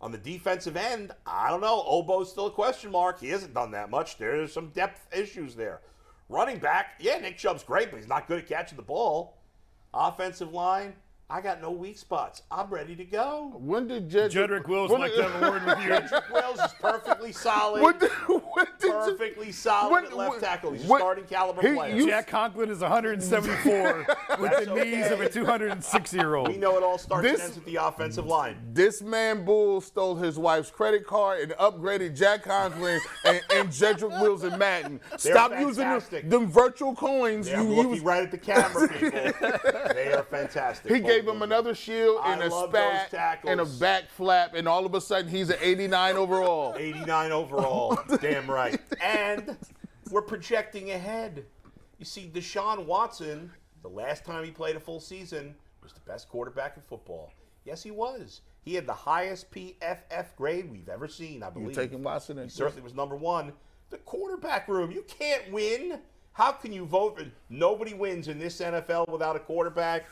On 0.00 0.12
the 0.12 0.18
defensive 0.18 0.76
end, 0.76 1.12
I 1.26 1.50
don't 1.50 1.60
know. 1.60 1.82
Obo's 1.86 2.30
still 2.30 2.46
a 2.46 2.50
question 2.50 2.90
mark. 2.90 3.20
He 3.20 3.28
hasn't 3.28 3.54
done 3.54 3.70
that 3.72 3.90
much. 3.90 4.18
There's 4.18 4.52
some 4.52 4.68
depth 4.70 5.06
issues 5.14 5.54
there. 5.54 5.80
Running 6.28 6.58
back, 6.58 6.94
yeah, 7.00 7.18
Nick 7.18 7.38
Chubb's 7.38 7.62
great, 7.62 7.90
but 7.90 7.98
he's 7.98 8.08
not 8.08 8.26
good 8.26 8.38
at 8.38 8.46
catching 8.46 8.76
the 8.76 8.82
ball. 8.82 9.36
Offensive 9.94 10.52
line, 10.52 10.94
I 11.28 11.40
got 11.40 11.60
no 11.60 11.72
weak 11.72 11.98
spots. 11.98 12.42
I'm 12.52 12.68
ready 12.70 12.94
to 12.94 13.04
go. 13.04 13.52
When 13.58 13.88
did 13.88 14.08
Jedrick, 14.08 14.30
Jedrick 14.30 14.68
Wills 14.68 14.92
when 14.92 15.00
like 15.00 15.10
did- 15.12 15.22
to 15.24 15.28
have 15.28 15.42
a 15.42 15.50
word 15.50 15.66
with 15.66 15.82
you. 15.82 15.88
Patrick 15.88 16.30
Wells 16.32 16.60
is 16.60 16.72
perfectly 16.80 17.32
solid. 17.48 17.82
When 17.82 17.98
did, 17.98 18.10
when 18.28 18.38
did 18.38 18.42
you- 18.44 18.45
perfectly 18.80 19.52
solid 19.52 19.92
when- 19.92 20.04
at 20.06 20.12
left 20.16 20.30
when- 20.32 20.40
tackle. 20.40 20.72
He's 20.72 20.84
a 20.84 20.88
when- 20.88 21.00
starting 21.00 21.24
caliber 21.24 21.62
he- 21.62 21.74
player. 21.74 21.94
you- 21.94 22.06
Jack 22.06 22.26
Conklin 22.28 22.70
is 22.70 22.80
174 22.80 24.06
with 24.40 24.50
That's 24.50 24.66
the 24.66 24.74
knees 24.84 25.10
of 25.10 25.20
a 25.20 25.28
206 25.28 26.12
year 26.12 26.34
old. 26.34 26.48
we 26.48 26.56
know 26.56 26.76
it 26.76 26.82
all 26.82 26.98
starts 26.98 27.22
This- 27.22 27.34
and 27.40 27.42
ends 27.44 27.56
with 27.56 27.64
the 27.66 27.76
offensive 27.76 28.26
line. 28.26 28.56
This 28.72 29.02
man 29.02 29.44
Bull 29.44 29.80
stole 29.80 30.16
his 30.16 30.38
wife's 30.38 30.70
credit 30.70 31.06
card 31.06 31.40
and 31.40 31.52
upgraded 31.52 32.16
Jack 32.16 32.44
Conklin 32.44 33.00
and, 33.24 33.40
and 33.54 33.68
Jedrick 33.68 34.20
Wills 34.20 34.42
and 34.44 34.58
Madden. 34.58 35.00
Stop 35.16 35.52
using 35.52 35.66
them, 35.66 36.00
fantastic. 36.00 36.30
them 36.30 36.50
virtual 36.50 36.94
coins. 36.94 37.48
Yeah, 37.48 37.60
I'm 37.60 37.64
You- 37.64 37.70
you 37.70 37.76
looking 37.76 37.90
was- 37.92 38.00
right 38.00 38.22
at 38.22 38.30
the 38.30 38.38
camera, 38.38 38.88
people. 38.92 39.20
they 39.94 40.12
are 40.12 40.22
fantastic. 40.24 40.92
he 40.92 41.00
gave 41.00 41.26
him 41.26 41.42
another 41.42 41.74
shield 41.74 42.20
and 42.24 42.42
a 42.42 42.50
spat 42.50 43.40
and 43.46 43.60
a 43.60 43.64
back 43.64 44.04
flap, 44.10 44.54
and 44.54 44.66
all 44.68 44.86
of 44.86 44.94
a 44.94 45.00
sudden 45.00 45.30
he's 45.30 45.50
an 45.50 45.56
89 45.60 46.16
overall. 46.16 46.74
89 46.76 47.32
overall. 47.32 47.98
Damn 48.20 48.45
right. 48.48 48.80
And 49.02 49.56
we're 50.10 50.22
projecting 50.22 50.90
ahead. 50.90 51.44
You 51.98 52.04
see, 52.04 52.30
Deshaun 52.32 52.86
Watson, 52.86 53.50
the 53.82 53.88
last 53.88 54.24
time 54.24 54.44
he 54.44 54.50
played 54.50 54.76
a 54.76 54.80
full 54.80 55.00
season, 55.00 55.54
was 55.82 55.92
the 55.92 56.00
best 56.00 56.28
quarterback 56.28 56.76
in 56.76 56.82
football. 56.82 57.32
Yes, 57.64 57.82
he 57.82 57.90
was. 57.90 58.42
He 58.64 58.74
had 58.74 58.86
the 58.86 58.92
highest 58.92 59.50
PFF 59.52 60.26
grade 60.36 60.70
we've 60.70 60.88
ever 60.88 61.06
seen, 61.06 61.42
I 61.42 61.50
believe. 61.50 61.68
You 61.68 61.74
believe. 61.74 61.90
taking 61.90 62.02
Watson? 62.02 62.42
He 62.42 62.48
certainly 62.48 62.82
was 62.82 62.94
number 62.94 63.16
one. 63.16 63.52
The 63.90 63.98
quarterback 63.98 64.68
room, 64.68 64.90
you 64.90 65.04
can't 65.06 65.52
win. 65.52 66.00
How 66.32 66.52
can 66.52 66.72
you 66.72 66.84
vote? 66.84 67.22
Nobody 67.48 67.94
wins 67.94 68.28
in 68.28 68.38
this 68.38 68.60
NFL 68.60 69.08
without 69.08 69.36
a 69.36 69.38
quarterback. 69.38 70.06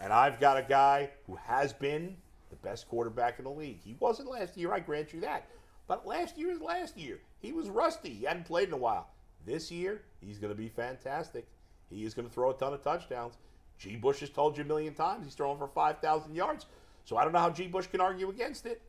And 0.00 0.12
I've 0.12 0.38
got 0.38 0.56
a 0.56 0.62
guy 0.62 1.10
who 1.26 1.34
has 1.34 1.72
been 1.72 2.16
the 2.50 2.56
best 2.56 2.88
quarterback 2.88 3.38
in 3.38 3.44
the 3.44 3.50
league. 3.50 3.80
He 3.82 3.96
wasn't 3.98 4.30
last 4.30 4.56
year, 4.56 4.72
I 4.72 4.80
grant 4.80 5.12
you 5.12 5.20
that. 5.22 5.48
But 5.88 6.06
last 6.06 6.38
year 6.38 6.50
is 6.50 6.60
last 6.60 6.96
year. 6.96 7.18
He 7.40 7.52
was 7.52 7.68
rusty. 7.68 8.10
He 8.10 8.24
hadn't 8.24 8.44
played 8.46 8.68
in 8.68 8.74
a 8.74 8.78
while. 8.78 9.08
This 9.46 9.70
year, 9.70 10.02
he's 10.20 10.38
going 10.38 10.52
to 10.52 10.58
be 10.60 10.68
fantastic. 10.68 11.46
He 11.90 12.04
is 12.04 12.12
going 12.14 12.26
to 12.28 12.34
throw 12.34 12.50
a 12.50 12.54
ton 12.54 12.74
of 12.74 12.82
touchdowns. 12.82 13.34
G. 13.78 13.96
Bush 13.96 14.20
has 14.20 14.30
told 14.30 14.56
you 14.58 14.64
a 14.64 14.66
million 14.66 14.92
times 14.94 15.24
he's 15.24 15.34
throwing 15.34 15.56
for 15.58 15.68
5,000 15.68 16.34
yards. 16.34 16.66
So 17.04 17.16
I 17.16 17.22
don't 17.24 17.32
know 17.32 17.38
how 17.38 17.50
G. 17.50 17.66
Bush 17.68 17.86
can 17.86 18.00
argue 18.00 18.28
against 18.28 18.66
it. 18.66 18.82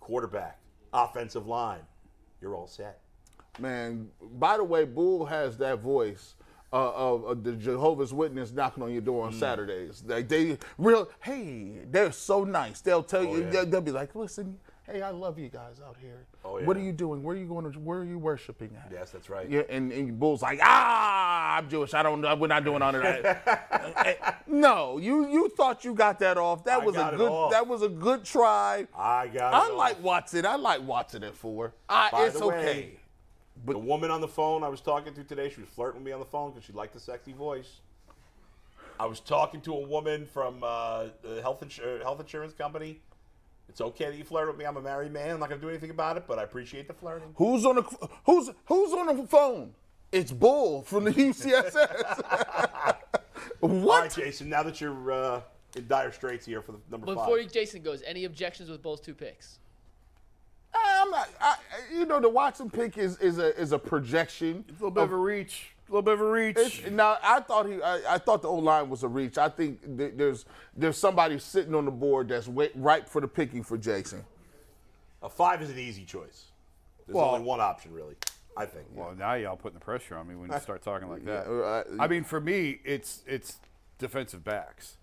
Quarterback, 0.00 0.58
offensive 0.92 1.46
line, 1.46 1.80
you're 2.40 2.54
all 2.54 2.66
set. 2.68 3.00
Man, 3.58 4.08
by 4.38 4.56
the 4.58 4.64
way, 4.64 4.84
Bull 4.84 5.26
has 5.26 5.56
that 5.58 5.80
voice 5.80 6.34
uh, 6.72 6.92
of, 6.92 7.24
of 7.24 7.42
the 7.42 7.52
Jehovah's 7.52 8.14
Witness 8.14 8.52
knocking 8.52 8.82
on 8.84 8.92
your 8.92 9.00
door 9.00 9.24
Mm. 9.24 9.26
on 9.28 9.32
Saturdays. 9.32 10.04
Like 10.06 10.28
they 10.28 10.58
real, 10.76 11.08
hey, 11.22 11.80
they're 11.90 12.12
so 12.12 12.44
nice. 12.44 12.80
They'll 12.80 13.02
tell 13.02 13.24
you, 13.24 13.28
Oh, 13.30 13.36
yeah. 13.38 13.50
they'll, 13.50 13.66
they'll 13.66 13.80
be 13.80 13.90
like, 13.90 14.14
listen, 14.14 14.58
hey, 14.90 15.02
I 15.02 15.10
love 15.10 15.38
you 15.38 15.48
guys 15.48 15.80
out 15.86 15.96
here. 16.00 16.26
Oh, 16.44 16.58
yeah. 16.58 16.66
What 16.66 16.76
are 16.76 16.80
you 16.80 16.92
doing? 16.92 17.22
Where 17.22 17.36
are 17.36 17.38
you 17.38 17.46
going 17.46 17.70
to? 17.70 17.78
Where 17.78 17.98
are 18.00 18.04
you 18.04 18.18
worshiping 18.18 18.70
at? 18.76 18.90
Yes, 18.92 19.10
that's 19.10 19.28
right. 19.28 19.48
Yeah, 19.48 19.62
and, 19.68 19.92
and 19.92 20.18
Bull's 20.18 20.42
like, 20.42 20.60
ah, 20.62 21.56
I'm 21.56 21.68
Jewish. 21.68 21.94
I 21.94 22.02
don't 22.02 22.20
know. 22.20 22.34
We're 22.34 22.46
not 22.46 22.64
doing 22.64 22.82
all 22.82 22.92
that. 22.92 23.64
Eh, 23.98 24.14
no, 24.46 24.98
you 24.98 25.26
you 25.28 25.48
thought 25.48 25.84
you 25.84 25.94
got 25.94 26.18
that 26.18 26.36
off. 26.36 26.64
That 26.64 26.82
I 26.82 26.84
was 26.84 26.94
a 26.96 27.14
good. 27.16 27.52
That 27.52 27.66
was 27.66 27.82
a 27.82 27.88
good 27.88 28.24
try. 28.24 28.86
I 28.96 29.28
got 29.28 29.54
it. 29.54 29.56
I 29.56 29.74
like 29.74 29.96
off. 29.96 30.02
Watson. 30.02 30.46
I 30.46 30.56
like 30.56 30.86
Watson 30.86 31.24
at 31.24 31.34
four. 31.34 31.72
I, 31.88 32.10
By 32.10 32.26
it's 32.26 32.38
the 32.38 32.46
way, 32.46 32.56
okay. 32.56 32.90
the 33.64 33.78
woman 33.78 34.10
on 34.10 34.20
the 34.20 34.28
phone 34.28 34.62
I 34.62 34.68
was 34.68 34.80
talking 34.80 35.14
to 35.14 35.24
today, 35.24 35.50
she 35.50 35.60
was 35.60 35.70
flirting 35.70 36.00
with 36.00 36.06
me 36.06 36.12
on 36.12 36.20
the 36.20 36.26
phone 36.26 36.50
because 36.50 36.64
she 36.64 36.72
liked 36.72 36.92
the 36.94 37.00
sexy 37.00 37.32
voice. 37.32 37.80
I 39.00 39.06
was 39.06 39.20
talking 39.20 39.60
to 39.62 39.74
a 39.74 39.86
woman 39.86 40.26
from 40.26 40.62
uh, 40.62 41.06
the 41.22 41.40
health, 41.40 41.60
insur- 41.60 42.02
health 42.02 42.20
insurance 42.20 42.52
company. 42.52 43.00
It's 43.68 43.80
okay 43.80 44.06
that 44.06 44.16
you 44.16 44.24
flirt 44.24 44.48
with 44.48 44.56
me. 44.56 44.64
I'm 44.64 44.76
a 44.76 44.82
married 44.82 45.12
man. 45.12 45.30
I'm 45.30 45.40
not 45.40 45.48
going 45.48 45.60
to 45.60 45.66
do 45.66 45.70
anything 45.70 45.90
about 45.90 46.16
it, 46.16 46.24
but 46.26 46.38
I 46.38 46.42
appreciate 46.42 46.88
the 46.88 46.94
flirting. 46.94 47.34
Who's 47.36 47.64
on 47.64 47.76
the 47.76 48.08
who's 48.24 48.50
who's 48.66 48.92
on 48.92 49.16
the 49.16 49.26
phone? 49.26 49.74
It's 50.10 50.32
Bull 50.32 50.82
from 50.82 51.04
the 51.04 51.12
UCSS. 51.12 52.94
All 53.60 53.68
what? 53.68 54.02
right, 54.02 54.14
Jason, 54.14 54.48
now 54.48 54.62
that 54.62 54.80
you're 54.80 55.12
uh, 55.12 55.40
in 55.76 55.86
dire 55.86 56.12
straits 56.12 56.46
here 56.46 56.62
for 56.62 56.72
the 56.72 56.78
number 56.90 57.06
Before 57.06 57.38
five. 57.38 57.52
Jason 57.52 57.82
goes, 57.82 58.02
any 58.06 58.24
objections 58.24 58.70
with 58.70 58.82
both 58.82 59.04
two 59.04 59.14
picks? 59.14 59.58
I'm 60.74 61.10
not. 61.10 61.28
I, 61.40 61.56
you 61.92 62.06
know, 62.06 62.20
the 62.20 62.28
Watson 62.28 62.70
pick 62.70 62.98
is 62.98 63.18
is 63.18 63.38
a 63.38 63.56
is 63.58 63.72
a 63.72 63.78
projection. 63.78 64.64
It's 64.68 64.80
a 64.80 64.84
little 64.84 64.90
bit 64.90 65.04
of 65.04 65.12
a 65.12 65.16
reach. 65.16 65.72
A 65.88 65.92
little 65.92 66.02
bit 66.02 66.14
of 66.14 66.20
a 66.20 66.30
reach. 66.30 66.56
It's, 66.58 66.90
now 66.90 67.16
I 67.22 67.40
thought 67.40 67.66
he, 67.66 67.80
I, 67.82 68.14
I 68.14 68.18
thought 68.18 68.42
the 68.42 68.48
O 68.48 68.56
line 68.56 68.90
was 68.90 69.02
a 69.04 69.08
reach. 69.08 69.38
I 69.38 69.48
think 69.48 69.96
th- 69.96 70.12
there's 70.16 70.44
there's 70.76 70.98
somebody 70.98 71.38
sitting 71.38 71.74
on 71.74 71.84
the 71.86 71.90
board 71.90 72.28
that's 72.28 72.46
wait, 72.46 72.72
ripe 72.74 73.08
for 73.08 73.20
the 73.22 73.28
picking 73.28 73.62
for 73.62 73.78
Jason. 73.78 74.24
A 75.22 75.28
five 75.30 75.62
is 75.62 75.70
an 75.70 75.78
easy 75.78 76.04
choice. 76.04 76.46
There's 77.06 77.16
Well- 77.16 77.30
only 77.34 77.46
one 77.46 77.60
option, 77.60 77.92
really, 77.94 78.16
I 78.56 78.66
think. 78.66 78.86
Well, 78.94 79.14
now 79.16 79.34
y'all 79.34 79.56
putting 79.56 79.78
the 79.78 79.84
pressure 79.84 80.16
on 80.16 80.28
me 80.28 80.34
when 80.34 80.52
you 80.52 80.58
start 80.60 80.82
talking 80.82 81.08
like 81.08 81.24
that. 81.26 81.46
uh, 81.46 81.84
I 82.02 82.06
mean, 82.06 82.22
for 82.24 82.40
me, 82.40 82.80
it's 82.84 83.22
it's 83.26 83.56
defensive 83.98 84.44
backs 84.44 84.96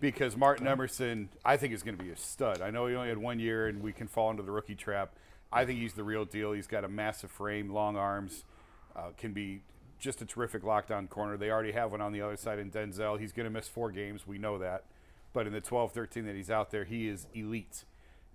because 0.00 0.34
Martin 0.36 0.66
Emerson, 0.66 1.28
I 1.44 1.56
think, 1.58 1.74
is 1.74 1.82
going 1.82 1.96
to 1.96 2.02
be 2.02 2.10
a 2.10 2.16
stud. 2.16 2.60
I 2.62 2.70
know 2.70 2.86
he 2.86 2.94
only 2.94 3.08
had 3.08 3.18
one 3.18 3.38
year, 3.38 3.66
and 3.66 3.82
we 3.82 3.92
can 3.92 4.06
fall 4.08 4.30
into 4.30 4.42
the 4.42 4.50
rookie 4.50 4.74
trap. 4.74 5.14
I 5.52 5.64
think 5.64 5.78
he's 5.80 5.92
the 5.94 6.04
real 6.04 6.24
deal. 6.24 6.52
He's 6.52 6.66
got 6.66 6.84
a 6.84 6.88
massive 6.88 7.30
frame, 7.30 7.70
long 7.72 7.96
arms, 7.96 8.44
uh, 8.96 9.08
can 9.18 9.32
be 9.32 9.60
just 9.98 10.22
a 10.22 10.26
terrific 10.26 10.62
lockdown 10.62 11.08
corner. 11.08 11.36
They 11.36 11.50
already 11.50 11.72
have 11.72 11.92
one 11.92 12.00
on 12.00 12.12
the 12.12 12.20
other 12.20 12.36
side 12.36 12.58
in 12.58 12.70
Denzel. 12.70 13.18
He's 13.18 13.32
going 13.32 13.44
to 13.44 13.50
miss 13.50 13.68
four 13.68 13.90
games. 13.90 14.26
We 14.26 14.38
know 14.38 14.58
that. 14.58 14.84
But 15.32 15.46
in 15.46 15.52
the 15.52 15.60
12 15.60 15.92
13 15.92 16.26
that 16.26 16.34
he's 16.34 16.50
out 16.50 16.70
there, 16.70 16.84
he 16.84 17.08
is 17.08 17.26
elite. 17.34 17.84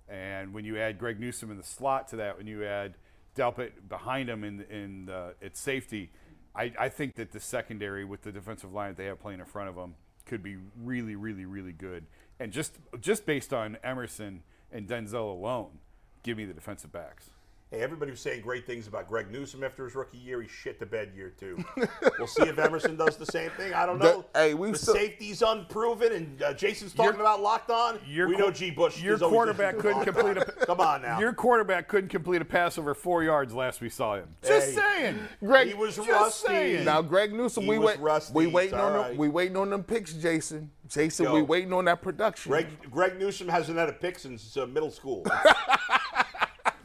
And 0.07 0.53
when 0.53 0.65
you 0.65 0.77
add 0.77 0.99
Greg 0.99 1.19
Newsome 1.19 1.51
in 1.51 1.57
the 1.57 1.63
slot 1.63 2.07
to 2.09 2.17
that, 2.17 2.37
when 2.37 2.47
you 2.47 2.65
add 2.65 2.95
Delpit 3.35 3.71
behind 3.89 4.29
him 4.29 4.43
in 4.43 4.61
in 4.69 5.09
uh, 5.09 5.31
at 5.41 5.57
safety, 5.57 6.11
I, 6.55 6.71
I 6.77 6.89
think 6.89 7.15
that 7.15 7.31
the 7.31 7.39
secondary 7.39 8.05
with 8.05 8.21
the 8.21 8.31
defensive 8.31 8.73
line 8.73 8.89
that 8.89 8.97
they 8.97 9.05
have 9.05 9.19
playing 9.19 9.39
in 9.39 9.45
front 9.45 9.69
of 9.69 9.75
them 9.75 9.95
could 10.25 10.43
be 10.43 10.57
really, 10.81 11.15
really, 11.15 11.45
really 11.45 11.71
good. 11.71 12.05
And 12.39 12.51
just 12.51 12.77
just 12.99 13.25
based 13.25 13.53
on 13.53 13.77
Emerson 13.83 14.43
and 14.71 14.87
Denzel 14.87 15.31
alone, 15.31 15.79
give 16.21 16.37
me 16.37 16.45
the 16.45 16.53
defensive 16.53 16.91
backs. 16.91 17.29
Hey, 17.73 17.81
everybody 17.81 18.11
was 18.11 18.19
saying 18.19 18.41
great 18.41 18.67
things 18.67 18.85
about 18.85 19.07
Greg 19.09 19.31
Newsome 19.31 19.63
after 19.63 19.83
his 19.83 19.95
rookie 19.95 20.19
year. 20.19 20.39
He 20.43 20.47
shit 20.47 20.79
the 20.79 20.85
bed 20.85 21.09
year 21.15 21.33
two. 21.39 21.57
we'll 22.19 22.27
see 22.27 22.43
if 22.43 22.59
Emerson 22.59 22.95
does 22.95 23.17
the 23.17 23.25
same 23.25 23.49
thing. 23.57 23.73
I 23.73 23.87
don't 23.87 23.97
know. 23.97 24.23
The- 24.35 24.39
hey, 24.39 24.53
we've 24.53 24.73
the 24.73 24.77
still- 24.77 24.93
safety's 24.93 25.41
unproven, 25.41 26.11
and 26.11 26.43
uh, 26.43 26.53
Jason's 26.53 26.93
talking 26.93 27.19
about 27.19 27.41
locked 27.41 27.71
on. 27.71 27.97
your 28.07 28.27
we 28.27 28.37
know 28.37 28.51
G. 28.51 28.69
Bush. 28.69 29.01
your 29.01 29.17
there's 29.17 29.27
quarterback 29.27 29.79
couldn't 29.79 30.03
complete 30.03 30.37
a- 30.37 30.45
Come 30.67 30.81
on 30.81 31.01
now. 31.01 31.19
Your 31.19 31.33
quarterback 31.33 31.87
couldn't 31.87 32.09
complete 32.09 32.43
a 32.43 32.45
pass 32.45 32.77
over 32.77 32.93
four 32.93 33.23
yards 33.23 33.55
last 33.55 33.81
we 33.81 33.89
saw 33.89 34.17
him. 34.17 34.27
Just 34.43 34.75
Hey. 34.75 34.75
saying. 34.99 35.19
Greg, 35.43 35.69
he 35.69 35.73
was 35.73 35.95
Just 35.95 36.07
rusty. 36.07 36.47
saying. 36.49 36.85
now 36.85 37.01
Greg 37.01 37.33
Newsome, 37.33 37.63
He 37.63 37.69
we 37.71 37.79
was 37.79 37.87
wait, 37.87 37.99
rusty. 38.01 38.33
we 38.35 38.45
It's 38.45 38.53
waiting 38.53 38.75
on 38.79 38.93
right. 38.93 39.07
them, 39.09 39.17
we 39.17 39.29
waiting 39.29 39.57
on 39.57 39.71
them 39.71 39.83
picks, 39.83 40.13
Jason. 40.13 40.69
Jason, 40.89 41.25
Yo. 41.25 41.33
we 41.33 41.41
waiting 41.41 41.73
on 41.73 41.85
that 41.85 42.03
production. 42.03 42.51
Greg, 42.51 42.67
Greg 42.91 43.17
Newsome 43.17 43.47
hasn't 43.47 43.79
had 43.79 43.89
a 43.89 43.93
pick 43.93 44.19
since 44.19 44.55
uh, 44.57 44.67
middle 44.67 44.91
school. 44.91 45.25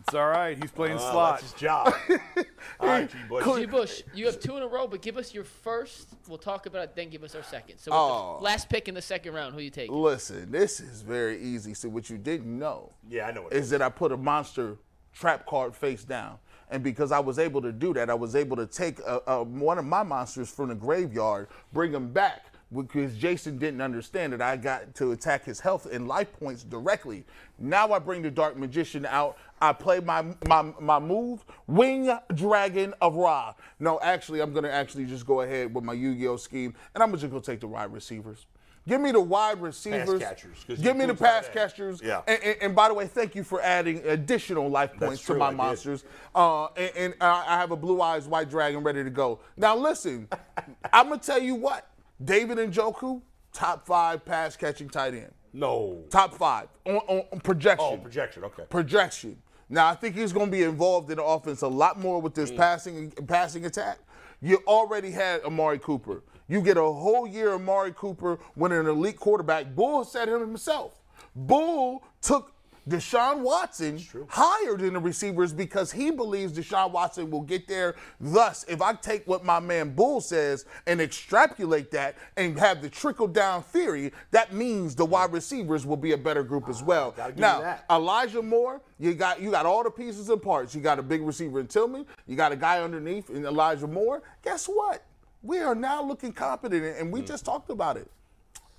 It's 0.08 0.14
all 0.14 0.28
right. 0.28 0.56
He's 0.56 0.70
playing 0.70 0.96
Uh, 0.96 1.10
slot. 1.12 1.40
that's 1.40 1.52
his 1.52 1.60
job. 1.60 1.92
All 2.80 2.88
right, 2.88 3.10
G. 3.10 3.18
Bush. 3.28 3.44
G. 3.60 3.66
Bush, 3.66 4.02
you 4.14 4.24
have 4.24 4.40
two 4.40 4.56
in 4.56 4.62
a 4.62 4.66
row, 4.66 4.86
but 4.86 5.02
give 5.02 5.18
us 5.18 5.34
your 5.34 5.44
first. 5.44 6.08
We'll 6.28 6.38
talk 6.38 6.64
about 6.64 6.84
it, 6.84 6.96
then 6.96 7.10
give 7.10 7.22
us 7.24 7.34
our 7.34 7.42
second. 7.42 7.76
So, 7.78 7.90
Oh. 7.92 8.36
the 8.38 8.44
last 8.44 8.70
pick 8.70 8.88
in 8.88 8.94
the 8.94 9.02
second 9.02 9.34
round, 9.34 9.54
who 9.54 9.60
you 9.60 9.68
take? 9.70 9.90
Listen, 9.90 10.50
this 10.50 10.80
is 10.80 11.02
very 11.02 11.38
easy. 11.42 11.74
So 11.74 11.90
what 11.90 12.08
you 12.08 12.16
didn't 12.16 12.58
know 12.58 12.92
Yeah, 13.06 13.26
I 13.26 13.32
know 13.32 13.42
what. 13.42 13.52
is 13.52 13.68
that 13.70 13.82
I 13.82 13.90
put 13.90 14.12
a 14.12 14.16
monster 14.16 14.78
trap 15.12 15.44
card 15.46 15.74
face 15.76 16.04
down. 16.04 16.38
And 16.70 16.82
because 16.82 17.12
I 17.12 17.18
was 17.18 17.38
able 17.38 17.60
to 17.62 17.72
do 17.72 17.92
that, 17.94 18.08
I 18.08 18.14
was 18.14 18.34
able 18.34 18.56
to 18.56 18.66
take 18.66 19.00
a, 19.00 19.20
a, 19.26 19.42
one 19.42 19.78
of 19.78 19.84
my 19.84 20.02
monsters 20.02 20.50
from 20.50 20.68
the 20.70 20.74
graveyard, 20.74 21.48
bring 21.72 21.92
him 21.92 22.12
back 22.12 22.46
because 22.74 23.16
Jason 23.16 23.56
didn't 23.56 23.80
understand 23.80 24.34
that 24.34 24.42
I 24.42 24.58
got 24.58 24.94
to 24.96 25.12
attack 25.12 25.44
his 25.44 25.58
health 25.60 25.86
and 25.90 26.06
life 26.06 26.30
points 26.38 26.62
directly. 26.64 27.24
Now 27.58 27.92
I 27.92 27.98
bring 27.98 28.20
the 28.20 28.30
Dark 28.30 28.58
Magician 28.58 29.06
out. 29.06 29.38
I 29.60 29.72
play 29.72 30.00
my 30.00 30.24
my, 30.46 30.62
my 30.80 30.98
move, 30.98 31.44
Wing 31.66 32.10
Dragon 32.34 32.94
of 33.00 33.16
Ra. 33.16 33.54
No, 33.78 33.98
actually, 34.00 34.40
I'm 34.40 34.52
gonna 34.52 34.68
actually 34.68 35.06
just 35.06 35.26
go 35.26 35.40
ahead 35.42 35.74
with 35.74 35.84
my 35.84 35.92
Yu-Gi-Oh 35.92 36.36
scheme, 36.36 36.74
and 36.94 37.02
I'm 37.02 37.12
just 37.12 37.28
gonna 37.28 37.42
take 37.42 37.60
the 37.60 37.68
wide 37.68 37.92
receivers. 37.92 38.46
Give 38.86 39.02
me 39.02 39.12
the 39.12 39.20
wide 39.20 39.60
receivers. 39.60 40.18
catchers, 40.18 40.64
Give 40.80 40.96
me 40.96 41.04
the 41.04 41.14
pass 41.14 41.46
catchers. 41.52 42.00
Yeah. 42.02 42.22
And, 42.26 42.42
and, 42.42 42.56
and 42.62 42.74
by 42.74 42.88
the 42.88 42.94
way, 42.94 43.06
thank 43.06 43.34
you 43.34 43.44
for 43.44 43.60
adding 43.60 43.98
additional 44.06 44.70
life 44.70 44.94
points 44.96 45.22
to 45.26 45.34
my 45.34 45.48
I 45.48 45.50
monsters. 45.50 46.04
Uh, 46.34 46.68
and 46.68 46.90
and 46.96 47.14
I 47.20 47.44
I 47.46 47.56
have 47.58 47.70
a 47.70 47.76
blue 47.76 48.00
eyes 48.00 48.26
white 48.26 48.48
dragon 48.48 48.82
ready 48.82 49.04
to 49.04 49.10
go. 49.10 49.40
Now 49.58 49.76
listen, 49.76 50.26
I'm 50.92 51.10
gonna 51.10 51.20
tell 51.20 51.40
you 51.40 51.54
what, 51.54 51.86
David 52.24 52.56
Njoku, 52.58 53.20
top 53.52 53.84
five 53.86 54.24
pass 54.24 54.56
catching 54.56 54.88
tight 54.88 55.12
end, 55.12 55.32
No. 55.52 56.04
top 56.08 56.32
five 56.34 56.68
on, 56.86 56.96
on, 56.96 57.24
on 57.30 57.40
projection. 57.40 57.86
Oh, 57.92 57.98
projection. 57.98 58.44
Okay. 58.44 58.62
projection. 58.70 59.36
Now 59.68 59.88
I 59.88 59.94
think 59.94 60.14
he's 60.16 60.32
going 60.32 60.46
to 60.46 60.52
be 60.52 60.62
involved 60.62 61.10
in 61.10 61.16
the 61.16 61.24
offense 61.24 61.62
a 61.62 61.68
lot 61.68 61.98
more 61.98 62.20
with 62.20 62.32
Mm. 62.32 62.36
this 62.36 62.50
passing 62.52 63.10
passing 63.26 63.66
attack. 63.66 63.98
You 64.40 64.58
already 64.66 65.10
had 65.10 65.42
Amari 65.42 65.78
Cooper. 65.78 66.22
You 66.48 66.62
get 66.62 66.76
a 66.76 66.82
whole 66.82 67.26
year 67.26 67.48
of 67.52 67.60
Amari 67.60 67.92
Cooper 67.92 68.38
when 68.54 68.72
an 68.72 68.86
elite 68.86 69.18
quarterback. 69.18 69.74
Bull 69.74 70.04
said 70.04 70.28
him 70.28 70.40
himself. 70.40 70.94
Bull 71.34 72.02
took 72.22 72.52
Deshaun 72.88 73.40
Watson 73.40 74.00
higher 74.28 74.76
than 74.76 74.94
the 74.94 75.00
receivers 75.00 75.52
because 75.52 75.92
he 75.92 76.10
believes 76.10 76.52
Deshaun 76.52 76.90
Watson 76.90 77.30
will 77.30 77.42
get 77.42 77.68
there. 77.68 77.96
Thus, 78.20 78.64
if 78.68 78.80
I 78.80 78.94
take 78.94 79.26
what 79.26 79.44
my 79.44 79.60
man 79.60 79.90
Bull 79.94 80.20
says 80.20 80.64
and 80.86 81.00
extrapolate 81.00 81.90
that 81.90 82.16
and 82.36 82.58
have 82.58 82.80
the 82.80 82.88
trickle 82.88 83.26
down 83.28 83.62
theory, 83.62 84.12
that 84.30 84.52
means 84.52 84.94
the 84.94 85.04
wide 85.04 85.32
receivers 85.32 85.84
will 85.84 85.96
be 85.96 86.12
a 86.12 86.18
better 86.18 86.42
group 86.42 86.68
as 86.68 86.82
well. 86.82 87.10
gotta 87.12 87.32
give 87.32 87.38
you 87.38 87.42
Now. 87.42 87.78
Elijah 87.90 88.42
Moore, 88.42 88.80
you 88.98 89.14
got 89.14 89.40
you 89.40 89.50
got 89.50 89.66
all 89.66 89.82
the 89.84 89.90
pieces 89.90 90.28
and 90.30 90.40
parts. 90.40 90.74
You 90.74 90.80
got 90.80 90.98
a 90.98 91.02
big 91.02 91.20
receiver 91.22 91.60
in 91.60 91.66
Tillman. 91.66 92.06
You 92.26 92.36
got 92.36 92.52
a 92.52 92.56
guy 92.56 92.82
underneath 92.82 93.30
in 93.30 93.44
Elijah 93.44 93.86
Moore. 93.86 94.22
Guess 94.42 94.66
what? 94.66 95.04
We 95.42 95.58
are 95.60 95.74
now 95.74 96.02
looking 96.02 96.32
competent, 96.32 96.84
and 96.84 97.08
Mm. 97.08 97.12
we 97.12 97.22
just 97.22 97.44
talked 97.44 97.70
about 97.70 97.96
it. 97.96 98.10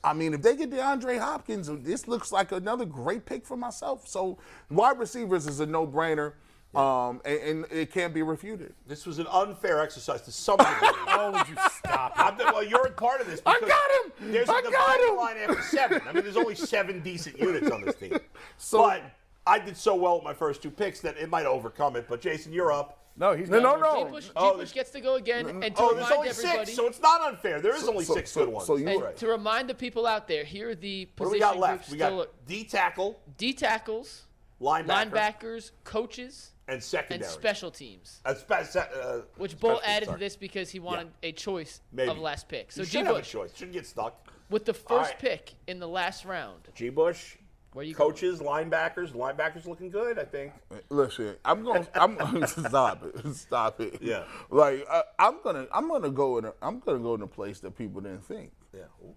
I 0.04 0.14
mean, 0.14 0.34
if 0.34 0.42
they 0.42 0.56
get 0.56 0.70
DeAndre 0.72 1.20
Hopkins, 1.20 1.70
this 1.84 2.08
looks 2.08 2.32
like 2.32 2.52
another 2.52 2.86
great 2.86 3.26
pick 3.26 3.46
for 3.46 3.58
myself. 3.58 4.08
So, 4.08 4.38
wide 4.70 4.98
receivers 4.98 5.46
is 5.46 5.60
a 5.60 5.66
no-brainer, 5.66 6.34
um, 6.74 7.22
and, 7.26 7.40
and 7.42 7.66
it 7.70 7.92
can't 7.92 8.14
be 8.14 8.22
refuted. 8.22 8.74
This 8.88 9.06
was 9.06 9.20
an 9.20 9.28
unfair 9.32 9.82
exercise 9.82 10.22
to 10.22 10.32
some 10.32 10.58
degree. 10.58 10.90
Oh, 11.22 11.32
would 11.32 11.50
you 11.50 11.56
stop 11.78 12.12
it? 12.18 12.22
I'm 12.22 12.38
the- 12.38 12.46
well, 12.46 12.64
you're 12.64 12.86
a 12.86 12.92
part 12.92 13.20
of 13.20 13.28
this. 13.28 13.42
I 13.46 13.60
got 13.60 14.22
him! 14.22 14.32
There's 14.32 14.48
a 14.48 14.54
I 14.54 14.62
got 14.62 14.72
dividing 14.72 15.08
him! 15.10 15.16
line 15.18 15.38
after 15.38 15.62
seven. 15.64 16.02
I 16.08 16.14
mean, 16.14 16.24
there's 16.24 16.38
only 16.38 16.56
seven 16.56 17.02
decent 17.02 17.38
units 17.38 17.70
on 17.70 17.82
this 17.82 17.96
team. 17.96 18.18
So- 18.58 18.84
but 18.84 19.04
I 19.46 19.60
did 19.60 19.76
so 19.76 19.96
well 19.96 20.16
with 20.16 20.24
my 20.24 20.34
first 20.34 20.62
two 20.62 20.70
picks 20.72 21.02
that 21.02 21.18
it 21.18 21.30
might 21.30 21.46
overcome 21.46 21.96
it. 21.98 22.06
But 22.08 22.22
Jason, 22.22 22.54
you're 22.54 22.72
up. 22.72 22.99
No, 23.20 23.34
he's 23.36 23.50
No, 23.50 23.60
got 23.62 23.80
no, 23.82 23.94
no. 23.94 24.06
G. 24.06 24.12
Bush, 24.12 24.26
G. 24.28 24.32
Oh, 24.38 24.58
Bush 24.58 24.74
gets 24.74 24.92
to 24.92 25.02
go 25.02 25.16
again, 25.16 25.46
and 25.62 25.76
to 25.76 25.82
Oh, 25.82 25.88
there's 25.94 25.96
remind 26.06 26.14
only 26.14 26.30
everybody, 26.30 26.66
six, 26.66 26.76
so 26.78 26.88
it's 26.88 27.02
not 27.02 27.22
unfair. 27.22 27.60
There 27.60 27.76
is 27.76 27.84
only 27.88 28.06
so- 28.06 28.14
six 28.14 28.32
so- 28.32 28.46
good 28.46 28.54
ones. 28.54 28.66
so 28.66 28.78
you- 28.78 28.88
and 28.88 29.02
Right. 29.02 29.18
to 29.18 29.28
remind 29.28 29.70
the 29.70 29.76
people 29.76 30.08
out 30.08 30.28
there, 30.30 30.46
here 30.46 30.70
are 30.70 30.76
the 30.76 31.10
What 31.18 31.26
do 31.28 31.32
we 31.34 31.40
got 31.40 31.58
left? 31.60 31.90
We 31.92 31.98
got 31.98 32.30
D 32.46 32.64
tackle, 32.64 33.20
D 33.38 33.52
tackles, 33.54 34.24
linebacker, 34.62 35.12
linebackers, 35.12 35.72
coaches, 35.84 36.52
and 36.70 36.82
secondary, 36.82 37.26
and 37.30 37.40
special 37.42 37.72
teams. 37.72 38.22
Spe- 38.38 38.76
uh, 38.78 39.22
Which 39.36 39.60
Bull 39.60 39.82
added 39.84 40.06
sorry. 40.06 40.18
to 40.18 40.24
this 40.24 40.38
because 40.38 40.70
he 40.70 40.80
wanted 40.80 41.12
a 41.22 41.34
choice 41.34 41.82
Maybe. 41.92 42.10
of 42.10 42.20
last 42.20 42.48
pick. 42.48 42.72
So 42.72 42.82
You 42.82 42.86
G. 42.86 42.92
should 42.92 43.06
have 43.08 43.16
a 43.16 43.20
Bush, 43.20 43.30
choice. 43.32 43.52
Shouldn't 43.54 43.74
get 43.74 43.86
stuck. 43.86 44.28
with 44.50 44.66
the 44.66 44.74
first 44.74 44.90
Alright. 44.92 45.20
pick 45.20 45.54
in 45.68 45.78
the 45.80 45.88
last 45.88 46.26
round, 46.26 46.70
G. 46.74 46.90
Bush, 46.90 47.36
where 47.74 47.86
you 47.86 47.94
coaches, 47.94 48.40
linebackers. 48.40 49.12
Linebackers 49.12 49.66
looking 49.66 49.90
good, 49.90 50.18
I 50.18 50.26
think. 50.26 50.54
Listen, 50.90 51.36
I'm 51.46 51.64
going. 51.64 51.88
I'm 51.94 52.46
stop 52.48 53.04
it. 53.04 53.36
Stop 53.36 53.82
it. 53.82 54.00
Yeah. 54.02 54.24
Like 54.50 54.86
I, 54.90 55.04
I'm 55.20 55.36
gonna. 55.44 55.68
I'm 55.72 55.88
gonna 55.88 56.10
go 56.10 56.38
in. 56.38 56.46
A, 56.46 56.54
I'm 56.62 56.80
gonna 56.80 57.00
go 57.00 57.16
in 57.16 57.22
a 57.22 57.28
place 57.28 57.60
that 57.60 57.78
people 57.78 58.02
didn't 58.02 58.26
think. 58.26 58.52
Yeah. 58.74 58.84
Ooh. 59.04 59.16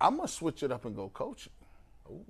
I'm 0.00 0.16
gonna 0.16 0.28
switch 0.28 0.62
it 0.62 0.70
up 0.70 0.84
and 0.84 0.94
go 0.94 1.08
coaching. 1.08 1.52
Ooh. 2.10 2.24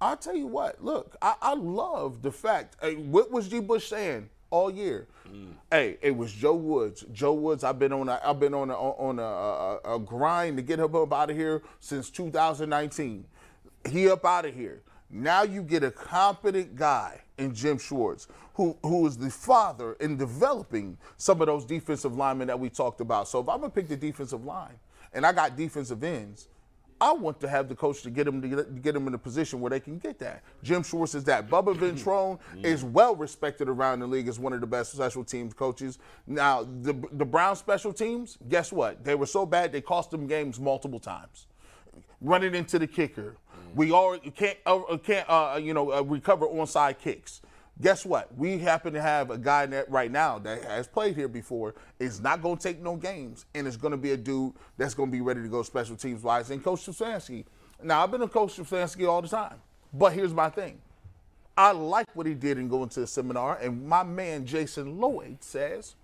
I'll 0.00 0.16
tell 0.16 0.36
you 0.36 0.48
what. 0.48 0.82
Look, 0.84 1.16
I, 1.22 1.34
I 1.40 1.54
love 1.54 2.22
the 2.22 2.32
fact. 2.32 2.76
Hey, 2.82 2.96
what 2.96 3.30
was 3.30 3.48
G. 3.48 3.60
Bush 3.60 3.88
saying 3.88 4.28
all 4.50 4.70
year? 4.70 5.06
Mm. 5.32 5.54
Hey, 5.70 5.96
it 6.02 6.16
was 6.16 6.32
Joe 6.32 6.56
Woods. 6.56 7.04
Joe 7.12 7.32
Woods. 7.32 7.64
I've 7.64 7.78
been 7.78 7.92
on. 7.92 8.08
A, 8.08 8.20
I've 8.22 8.40
been 8.40 8.52
on 8.52 8.68
a, 8.68 8.74
on 8.74 9.18
a, 9.18 9.22
a, 9.22 9.96
a 9.96 9.98
grind 9.98 10.56
to 10.58 10.62
get 10.62 10.78
him 10.78 10.94
up 10.94 11.12
out 11.12 11.30
of 11.30 11.36
here 11.36 11.62
since 11.80 12.10
2019. 12.10 13.24
He 13.88 14.08
up 14.08 14.24
out 14.24 14.44
of 14.44 14.54
here. 14.54 14.82
Now 15.10 15.42
you 15.42 15.62
get 15.62 15.84
a 15.84 15.90
competent 15.90 16.74
guy 16.74 17.20
in 17.36 17.54
Jim 17.54 17.78
Schwartz, 17.78 18.28
who 18.54 18.76
who 18.82 19.06
is 19.06 19.16
the 19.16 19.30
father 19.30 19.94
in 19.94 20.16
developing 20.16 20.96
some 21.16 21.40
of 21.40 21.46
those 21.46 21.64
defensive 21.64 22.16
linemen 22.16 22.48
that 22.48 22.58
we 22.58 22.70
talked 22.70 23.00
about. 23.00 23.28
So 23.28 23.40
if 23.40 23.48
I'm 23.48 23.60
gonna 23.60 23.70
pick 23.70 23.88
the 23.88 23.96
defensive 23.96 24.44
line, 24.44 24.78
and 25.12 25.26
I 25.26 25.32
got 25.32 25.56
defensive 25.56 26.02
ends, 26.02 26.48
I 27.02 27.12
want 27.12 27.40
to 27.40 27.48
have 27.48 27.68
the 27.68 27.74
coach 27.74 28.02
to 28.02 28.10
get 28.10 28.24
them 28.24 28.40
to 28.40 28.48
get, 28.48 28.56
to 28.56 28.80
get 28.80 28.94
them 28.94 29.08
in 29.08 29.14
a 29.14 29.18
position 29.18 29.60
where 29.60 29.70
they 29.70 29.80
can 29.80 29.98
get 29.98 30.20
that. 30.20 30.44
Jim 30.62 30.84
Schwartz 30.84 31.16
is 31.16 31.24
that. 31.24 31.50
Bubba 31.50 31.74
Ventrone 31.74 32.38
is 32.62 32.84
mm. 32.84 32.92
well 32.92 33.16
respected 33.16 33.68
around 33.68 33.98
the 33.98 34.06
league 34.06 34.28
as 34.28 34.38
one 34.38 34.52
of 34.52 34.60
the 34.60 34.68
best 34.68 34.92
special 34.92 35.24
teams 35.24 35.52
coaches. 35.52 35.98
Now 36.26 36.62
the 36.62 36.94
the 37.12 37.24
Brown 37.24 37.56
special 37.56 37.92
teams, 37.92 38.38
guess 38.48 38.72
what? 38.72 39.04
They 39.04 39.16
were 39.16 39.26
so 39.26 39.44
bad 39.44 39.72
they 39.72 39.80
cost 39.80 40.12
them 40.12 40.28
games 40.28 40.60
multiple 40.60 41.00
times. 41.00 41.48
Running 42.20 42.54
into 42.54 42.78
the 42.78 42.86
kicker, 42.86 43.36
we 43.74 43.90
all 43.90 44.18
can't 44.18 44.58
uh, 44.66 44.96
can't 44.98 45.28
uh, 45.28 45.58
you 45.62 45.74
know 45.74 45.92
uh, 45.92 46.02
recover 46.02 46.46
onside 46.46 46.98
kicks. 46.98 47.40
Guess 47.80 48.04
what? 48.04 48.36
We 48.36 48.58
happen 48.58 48.92
to 48.92 49.00
have 49.00 49.30
a 49.30 49.38
guy 49.38 49.66
that 49.66 49.90
right 49.90 50.10
now 50.10 50.38
that 50.40 50.62
has 50.64 50.86
played 50.86 51.16
here 51.16 51.28
before 51.28 51.74
is 51.98 52.20
not 52.20 52.42
going 52.42 52.58
to 52.58 52.62
take 52.62 52.80
no 52.80 52.96
games, 52.96 53.46
and 53.54 53.66
it's 53.66 53.76
going 53.76 53.92
to 53.92 53.96
be 53.96 54.12
a 54.12 54.16
dude 54.16 54.52
that's 54.76 54.94
going 54.94 55.08
to 55.08 55.12
be 55.12 55.22
ready 55.22 55.42
to 55.42 55.48
go 55.48 55.62
special 55.62 55.96
teams 55.96 56.22
wise. 56.22 56.50
And 56.50 56.62
Coach 56.62 56.86
Stefanski. 56.86 57.44
Now 57.82 58.02
I've 58.02 58.10
been 58.10 58.22
a 58.22 58.28
Coach 58.28 58.56
Stefanski 58.56 59.08
all 59.08 59.22
the 59.22 59.28
time, 59.28 59.56
but 59.92 60.12
here's 60.12 60.34
my 60.34 60.48
thing. 60.48 60.80
I 61.56 61.72
like 61.72 62.14
what 62.14 62.26
he 62.26 62.34
did 62.34 62.58
in 62.58 62.68
going 62.68 62.88
to 62.90 63.00
the 63.00 63.06
seminar, 63.06 63.58
and 63.58 63.86
my 63.86 64.02
man 64.02 64.46
Jason 64.46 65.00
Lloyd 65.00 65.42
says 65.42 65.96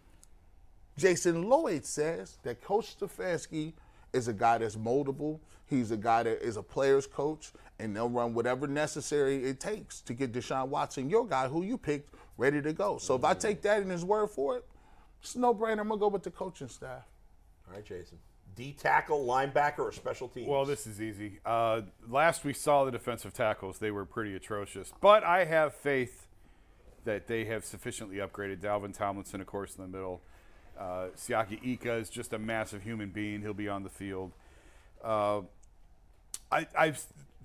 Jason 0.98 1.48
Lloyd 1.48 1.84
says 1.84 2.38
that 2.42 2.60
Coach 2.60 2.98
Stefanski 2.98 3.72
is 4.12 4.26
a 4.26 4.32
guy 4.32 4.58
that's 4.58 4.74
moldable. 4.74 5.38
He's 5.68 5.90
a 5.90 5.96
guy 5.96 6.22
that 6.22 6.42
is 6.42 6.56
a 6.56 6.62
player's 6.62 7.06
coach, 7.06 7.52
and 7.78 7.94
they'll 7.94 8.08
run 8.08 8.34
whatever 8.34 8.66
necessary 8.66 9.44
it 9.44 9.60
takes 9.60 10.00
to 10.02 10.14
get 10.14 10.32
Deshaun 10.32 10.68
Watson, 10.68 11.10
your 11.10 11.26
guy 11.26 11.48
who 11.48 11.62
you 11.62 11.76
picked, 11.76 12.14
ready 12.36 12.62
to 12.62 12.72
go. 12.72 12.98
So 12.98 13.14
if 13.14 13.24
I 13.24 13.34
take 13.34 13.62
that 13.62 13.82
in 13.82 13.90
his 13.90 14.04
word 14.04 14.28
for 14.28 14.56
it, 14.56 14.64
it's 15.20 15.36
no 15.36 15.54
brainer. 15.54 15.80
I'm 15.80 15.88
gonna 15.88 15.98
go 15.98 16.08
with 16.08 16.22
the 16.22 16.30
coaching 16.30 16.68
staff. 16.68 17.02
All 17.68 17.74
right, 17.74 17.84
Jason. 17.84 18.18
D 18.56 18.72
tackle, 18.72 19.24
linebacker, 19.24 19.80
or 19.80 19.92
special 19.92 20.26
teams? 20.28 20.48
Well, 20.48 20.64
this 20.64 20.86
is 20.86 21.00
easy. 21.00 21.38
Uh, 21.44 21.82
last 22.08 22.44
we 22.44 22.52
saw 22.52 22.84
the 22.84 22.90
defensive 22.90 23.32
tackles, 23.32 23.78
they 23.78 23.90
were 23.90 24.04
pretty 24.04 24.34
atrocious. 24.34 24.92
But 25.00 25.22
I 25.22 25.44
have 25.44 25.74
faith 25.74 26.26
that 27.04 27.26
they 27.26 27.44
have 27.44 27.64
sufficiently 27.64 28.16
upgraded. 28.16 28.60
Dalvin 28.60 28.96
Tomlinson, 28.96 29.40
of 29.40 29.46
course, 29.46 29.76
in 29.76 29.82
the 29.82 29.88
middle. 29.88 30.22
Uh, 30.78 31.08
Siaki 31.16 31.64
Ika 31.64 31.94
is 31.94 32.10
just 32.10 32.32
a 32.32 32.38
massive 32.38 32.82
human 32.82 33.10
being. 33.10 33.42
He'll 33.42 33.54
be 33.54 33.68
on 33.68 33.82
the 33.82 33.90
field. 33.90 34.32
Uh, 35.02 35.42
I, 36.50 36.66
I'm 36.78 36.94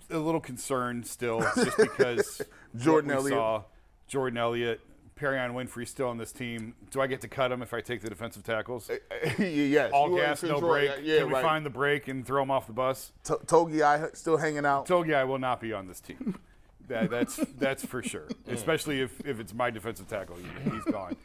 a 0.09 0.17
little 0.17 0.39
concerned 0.41 1.05
still, 1.07 1.41
just 1.55 1.77
because 1.77 2.41
Jordan 2.77 3.11
Elliott. 3.11 3.33
saw 3.37 3.63
Jordan 4.07 4.37
Elliott, 4.37 4.81
Perrion 5.19 5.53
Winfrey 5.53 5.87
still 5.87 6.07
on 6.07 6.17
this 6.17 6.31
team. 6.31 6.75
Do 6.91 7.01
I 7.01 7.07
get 7.07 7.21
to 7.21 7.27
cut 7.27 7.51
him 7.51 7.61
if 7.61 7.73
I 7.73 7.81
take 7.81 8.01
the 8.01 8.09
defensive 8.09 8.43
tackles? 8.43 8.89
yes. 9.39 9.91
All 9.93 10.09
you 10.11 10.17
gas, 10.17 10.43
no 10.43 10.59
break. 10.59 10.91
Yeah, 11.03 11.19
Can 11.19 11.27
we 11.27 11.33
right. 11.33 11.43
find 11.43 11.65
the 11.65 11.69
break 11.69 12.07
and 12.07 12.25
throw 12.25 12.41
him 12.43 12.51
off 12.51 12.67
the 12.67 12.73
bus? 12.73 13.11
To- 13.25 13.39
Togiai 13.45 14.15
still 14.15 14.37
hanging 14.37 14.65
out. 14.65 14.87
Togiai 14.87 15.27
will 15.27 15.39
not 15.39 15.59
be 15.61 15.73
on 15.73 15.87
this 15.87 15.99
team. 15.99 16.37
That, 16.89 17.09
that's 17.09 17.37
that's 17.57 17.85
for 17.85 18.03
sure. 18.03 18.27
Especially 18.45 18.99
if, 18.99 19.25
if 19.25 19.39
it's 19.39 19.53
my 19.53 19.71
defensive 19.71 20.05
tackle, 20.09 20.35
he- 20.35 20.69
he's 20.69 20.83
gone. 20.83 21.15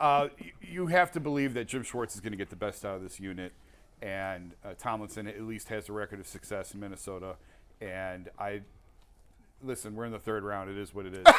Uh, 0.00 0.26
you 0.60 0.88
have 0.88 1.12
to 1.12 1.20
believe 1.20 1.54
that 1.54 1.68
Jim 1.68 1.84
Schwartz 1.84 2.16
is 2.16 2.20
going 2.20 2.32
to 2.32 2.36
get 2.36 2.50
the 2.50 2.56
best 2.56 2.84
out 2.84 2.96
of 2.96 3.02
this 3.04 3.20
unit, 3.20 3.52
and 4.04 4.52
uh, 4.62 4.74
Tomlinson 4.78 5.26
at 5.26 5.40
least 5.40 5.68
has 5.68 5.88
a 5.88 5.92
record 5.92 6.20
of 6.20 6.26
success 6.26 6.74
in 6.74 6.80
Minnesota. 6.80 7.36
And 7.80 8.28
I 8.38 8.60
listen, 9.64 9.94
we're 9.94 10.04
in 10.04 10.12
the 10.12 10.18
third 10.18 10.44
round. 10.44 10.70
It 10.70 10.76
is 10.78 10.94
what 10.94 11.06
it 11.06 11.14
is. 11.14 11.24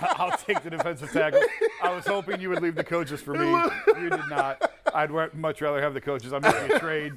I'll 0.02 0.36
take 0.36 0.62
the 0.62 0.70
defensive 0.70 1.10
tackle. 1.12 1.40
I 1.82 1.94
was 1.94 2.06
hoping 2.06 2.40
you 2.40 2.48
would 2.50 2.62
leave 2.62 2.74
the 2.74 2.84
coaches 2.84 3.20
for 3.20 3.34
me. 3.34 3.50
You 4.00 4.08
did 4.10 4.28
not. 4.28 4.70
I'd 4.94 5.10
much 5.34 5.60
rather 5.60 5.80
have 5.80 5.94
the 5.94 6.00
coaches. 6.00 6.32
I'm 6.32 6.42
making 6.42 6.72
a 6.72 6.78
trade, 6.78 7.12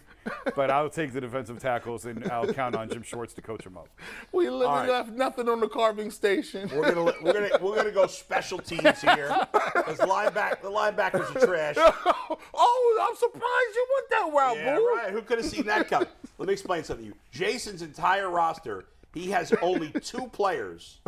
but 0.56 0.70
I'll 0.70 0.90
take 0.90 1.14
the 1.14 1.22
defensive 1.22 1.60
tackles 1.60 2.06
and 2.06 2.30
I'll 2.32 2.52
count 2.54 2.76
on 2.76 2.90
Jim 2.90 3.04
Schwartz 3.04 3.34
to 3.36 3.42
coach 3.42 3.64
them 3.64 3.78
up. 3.78 3.88
We 4.32 4.50
literally 4.50 4.66
All 4.66 4.76
right. 4.78 4.90
left 4.90 5.12
nothing 5.12 5.50
on 5.50 5.60
the 5.60 5.68
carving 5.68 6.12
station. 6.12 6.70
We're 6.74 6.94
gonna 6.94 7.14
we're 7.22 7.34
gonna 7.34 7.50
we're 7.62 7.76
gonna 7.76 7.92
go 7.92 8.08
special 8.08 8.60
teams 8.60 9.02
here 9.02 9.36
because 9.76 9.98
lineback 10.00 10.62
the 10.62 10.70
linebackers 10.70 11.36
are 11.36 11.46
trash. 11.46 11.76
oh, 12.54 13.08
I'm 13.10 13.16
surprised 13.16 13.76
you 13.76 13.88
went 13.96 14.10
that 14.10 14.38
route, 14.38 14.58
Yeah, 14.58 14.76
boo. 14.76 14.94
right. 14.96 15.12
Who 15.12 15.22
could 15.22 15.40
have 15.40 15.48
seen 15.48 15.66
that 15.66 15.88
coming? 15.88 16.10
Let 16.38 16.48
me 16.48 16.54
explain 16.54 16.84
something 16.84 17.06
to 17.06 17.12
you. 17.12 17.18
Jason's 17.32 17.82
entire 17.82 18.30
roster, 18.30 18.86
he 19.14 19.30
has 19.32 19.54
only 19.62 19.92
two 20.02 20.28
players 20.30 21.00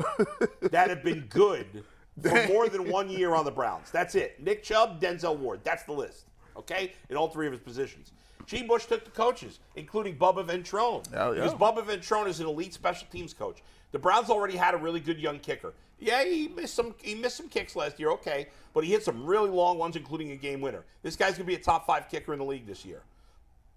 that 0.61 0.89
have 0.89 1.03
been 1.03 1.25
good 1.29 1.83
for 2.21 2.47
more 2.47 2.69
than 2.69 2.89
one 2.89 3.09
year 3.09 3.33
on 3.33 3.45
the 3.45 3.51
Browns. 3.51 3.91
That's 3.91 4.15
it. 4.15 4.41
Nick 4.41 4.63
Chubb, 4.63 5.01
Denzel 5.01 5.37
Ward. 5.37 5.61
That's 5.63 5.83
the 5.83 5.93
list. 5.93 6.25
Okay, 6.57 6.93
in 7.09 7.17
all 7.17 7.27
three 7.29 7.47
of 7.47 7.51
his 7.53 7.61
positions. 7.61 8.13
G. 8.45 8.63
Bush 8.63 8.85
took 8.85 9.03
the 9.03 9.11
coaches, 9.11 9.59
including 9.75 10.15
Bubba 10.17 10.45
Ventrone, 10.47 11.11
Yeah, 11.11 11.29
yeah. 11.29 11.33
because 11.33 11.53
Bubba 11.55 11.83
Ventrone 11.83 12.27
is 12.27 12.39
an 12.39 12.45
elite 12.47 12.73
special 12.73 13.07
teams 13.11 13.33
coach. 13.33 13.61
The 13.91 13.99
Browns 13.99 14.29
already 14.29 14.55
had 14.55 14.73
a 14.73 14.77
really 14.77 14.99
good 14.99 15.19
young 15.19 15.39
kicker. 15.39 15.73
Yeah, 15.99 16.23
he 16.23 16.47
missed 16.49 16.75
some 16.75 16.93
he 17.01 17.15
missed 17.15 17.37
some 17.37 17.49
kicks 17.49 17.75
last 17.75 17.99
year, 17.99 18.11
okay, 18.11 18.47
but 18.73 18.83
he 18.83 18.91
hit 18.91 19.03
some 19.03 19.25
really 19.25 19.49
long 19.49 19.77
ones, 19.77 19.95
including 19.95 20.31
a 20.31 20.35
game 20.35 20.61
winner. 20.61 20.83
This 21.01 21.15
guy's 21.15 21.33
gonna 21.33 21.45
be 21.45 21.55
a 21.55 21.59
top 21.59 21.87
five 21.87 22.07
kicker 22.09 22.33
in 22.33 22.39
the 22.39 22.45
league 22.45 22.67
this 22.67 22.85
year. 22.85 23.01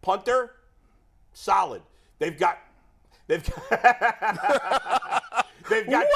Punter, 0.03 0.53
solid. 1.33 1.83
They've 2.19 2.37
got 2.39 2.59
they've 3.29 3.45
got 3.45 3.71
they've 5.71 5.89
got, 5.89 6.07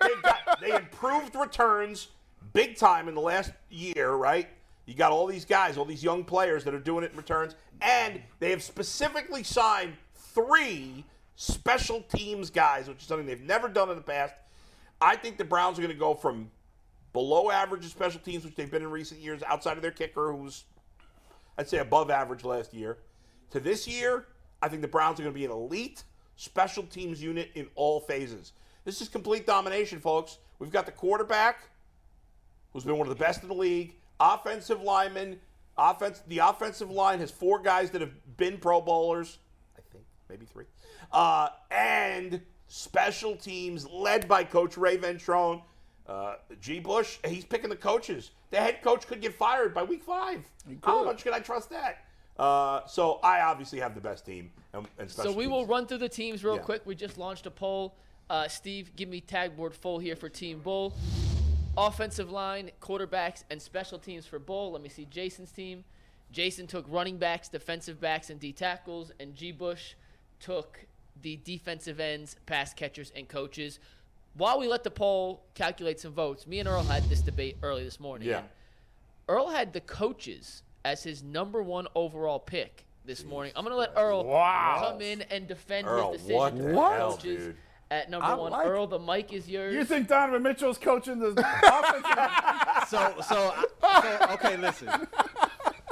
they've 0.00 0.22
got 0.22 0.60
they 0.60 0.74
improved 0.74 1.34
returns 1.34 2.08
big 2.52 2.76
time 2.76 3.08
in 3.08 3.14
the 3.14 3.20
last 3.20 3.52
year, 3.70 4.12
right? 4.12 4.48
You 4.86 4.94
got 4.94 5.12
all 5.12 5.26
these 5.26 5.44
guys, 5.44 5.76
all 5.76 5.84
these 5.84 6.02
young 6.02 6.24
players 6.24 6.64
that 6.64 6.74
are 6.74 6.80
doing 6.80 7.04
it 7.04 7.10
in 7.12 7.16
returns, 7.16 7.54
and 7.80 8.20
they 8.38 8.50
have 8.50 8.62
specifically 8.62 9.42
signed 9.42 9.94
three 10.14 11.04
special 11.36 12.02
teams 12.02 12.50
guys, 12.50 12.88
which 12.88 12.98
is 12.98 13.04
something 13.04 13.26
they've 13.26 13.40
never 13.42 13.68
done 13.68 13.90
in 13.90 13.96
the 13.96 14.02
past. 14.02 14.34
I 15.00 15.16
think 15.16 15.38
the 15.38 15.44
Browns 15.44 15.78
are 15.78 15.82
going 15.82 15.94
to 15.94 15.98
go 15.98 16.14
from 16.14 16.50
below 17.12 17.50
average 17.50 17.84
in 17.84 17.88
special 17.88 18.20
teams, 18.20 18.44
which 18.44 18.54
they've 18.54 18.70
been 18.70 18.82
in 18.82 18.90
recent 18.90 19.20
years, 19.20 19.42
outside 19.46 19.76
of 19.76 19.82
their 19.82 19.90
kicker, 19.90 20.32
who's 20.32 20.64
I'd 21.56 21.68
say 21.68 21.78
above 21.78 22.10
average 22.10 22.44
last 22.44 22.74
year. 22.74 22.98
To 23.50 23.60
this 23.60 23.86
year, 23.86 24.26
I 24.62 24.68
think 24.68 24.82
the 24.82 24.88
Browns 24.88 25.18
are 25.20 25.22
going 25.22 25.34
to 25.34 25.38
be 25.38 25.44
an 25.44 25.50
elite 25.50 26.04
special 26.40 26.82
teams 26.84 27.22
unit 27.22 27.50
in 27.54 27.68
all 27.74 28.00
phases. 28.00 28.52
This 28.86 29.02
is 29.02 29.08
complete 29.08 29.46
domination, 29.46 30.00
folks. 30.00 30.38
We've 30.58 30.72
got 30.72 30.86
the 30.86 30.92
quarterback, 30.92 31.68
who's 32.72 32.82
been 32.82 32.96
one 32.96 33.06
of 33.06 33.16
the 33.16 33.22
best 33.22 33.42
in 33.42 33.48
the 33.48 33.54
league, 33.54 33.94
offensive 34.18 34.80
lineman, 34.80 35.38
offense. 35.76 36.22
The 36.28 36.38
offensive 36.38 36.90
line 36.90 37.18
has 37.18 37.30
four 37.30 37.58
guys 37.58 37.90
that 37.90 38.00
have 38.00 38.12
been 38.38 38.56
Pro 38.56 38.80
Bowlers, 38.80 39.36
I 39.76 39.82
think, 39.92 40.04
maybe 40.30 40.46
three, 40.46 40.64
uh, 41.12 41.50
and 41.70 42.40
special 42.68 43.36
teams 43.36 43.86
led 43.90 44.26
by 44.26 44.44
Coach 44.44 44.78
Ray 44.78 44.96
Ventrone. 44.96 45.60
Uh, 46.06 46.36
G. 46.60 46.80
Bush, 46.80 47.18
he's 47.24 47.44
picking 47.44 47.68
the 47.68 47.76
coaches. 47.76 48.30
The 48.50 48.56
head 48.56 48.82
coach 48.82 49.06
could 49.06 49.20
get 49.20 49.34
fired 49.34 49.74
by 49.74 49.82
week 49.82 50.02
five. 50.02 50.42
How 50.82 51.04
much 51.04 51.22
can 51.22 51.34
I 51.34 51.40
trust 51.40 51.68
that? 51.70 52.04
Uh, 52.40 52.86
so 52.86 53.20
I 53.22 53.42
obviously 53.42 53.78
have 53.80 53.94
the 53.94 54.00
best 54.00 54.24
team. 54.24 54.50
And, 54.72 54.86
and 54.98 55.10
So 55.10 55.30
we 55.30 55.44
teams. 55.44 55.52
will 55.52 55.66
run 55.66 55.86
through 55.86 55.98
the 55.98 56.08
teams 56.08 56.42
real 56.42 56.56
Yeah. 56.56 56.62
quick. 56.62 56.86
We 56.86 56.94
just 56.94 57.18
launched 57.18 57.44
a 57.44 57.50
poll. 57.50 57.94
Uh, 58.30 58.48
Steve, 58.48 58.96
give 58.96 59.10
me 59.10 59.20
tag 59.20 59.56
board 59.56 59.74
full 59.74 59.98
here 59.98 60.16
for 60.16 60.30
Team 60.30 60.60
Bull. 60.60 60.94
Offensive 61.76 62.30
line, 62.30 62.70
quarterbacks, 62.80 63.44
and 63.50 63.60
special 63.60 63.98
teams 63.98 64.24
for 64.24 64.38
Bull. 64.38 64.72
Let 64.72 64.80
me 64.82 64.88
see 64.88 65.04
Jason's 65.04 65.52
team. 65.52 65.84
Jason 66.32 66.66
took 66.66 66.86
running 66.88 67.18
backs, 67.18 67.48
defensive 67.48 68.00
backs, 68.00 68.30
and 68.30 68.40
D 68.40 68.52
tackles, 68.52 69.12
and 69.20 69.34
G. 69.34 69.52
Bush 69.52 69.94
took 70.38 70.86
the 71.20 71.36
defensive 71.44 72.00
ends, 72.00 72.36
pass 72.46 72.72
catchers, 72.72 73.12
and 73.14 73.28
coaches. 73.28 73.78
While 74.34 74.58
we 74.58 74.66
let 74.68 74.84
the 74.84 74.90
poll 74.90 75.42
calculate 75.54 76.00
some 76.00 76.12
votes, 76.12 76.46
me 76.46 76.60
and 76.60 76.68
Earl 76.68 76.84
had 76.84 77.02
this 77.10 77.20
debate 77.20 77.58
early 77.62 77.84
this 77.84 78.00
morning. 78.00 78.28
Yeah. 78.28 78.42
Earl 79.28 79.48
had 79.50 79.72
the 79.74 79.80
coaches 79.80 80.62
as 80.84 81.02
his 81.02 81.22
number 81.22 81.62
one 81.62 81.86
overall 81.94 82.38
pick 82.38 82.84
this 83.04 83.24
morning. 83.24 83.52
I'm 83.56 83.64
going 83.64 83.72
to 83.74 83.78
let 83.78 83.92
Earl 83.96 84.24
Wow. 84.24 84.88
come 84.90 85.00
in 85.02 85.22
and 85.22 85.46
defend 85.48 85.86
Earl, 85.86 86.12
his 86.12 86.22
decision 86.22 86.36
what 86.38 86.56
to 86.56 86.62
the 86.62 86.74
put 86.74 86.92
hell, 86.92 87.10
coaches 87.12 87.44
dude? 87.46 87.56
at 87.90 88.10
number 88.10 88.26
I 88.26 88.34
one. 88.34 88.52
like 88.52 88.66
Earl, 88.66 88.86
the 88.86 88.98
mic 88.98 89.32
is 89.32 89.48
yours. 89.48 89.74
You 89.74 89.84
think 89.84 90.08
Donovan 90.08 90.42
Mitchell's 90.42 90.78
coaching 90.78 91.18
the 91.18 91.28
offensive? 91.64 92.88
so 92.88 93.14
so, 93.22 93.54
so 93.80 94.26
okay 94.32 94.56
listen 94.56 94.88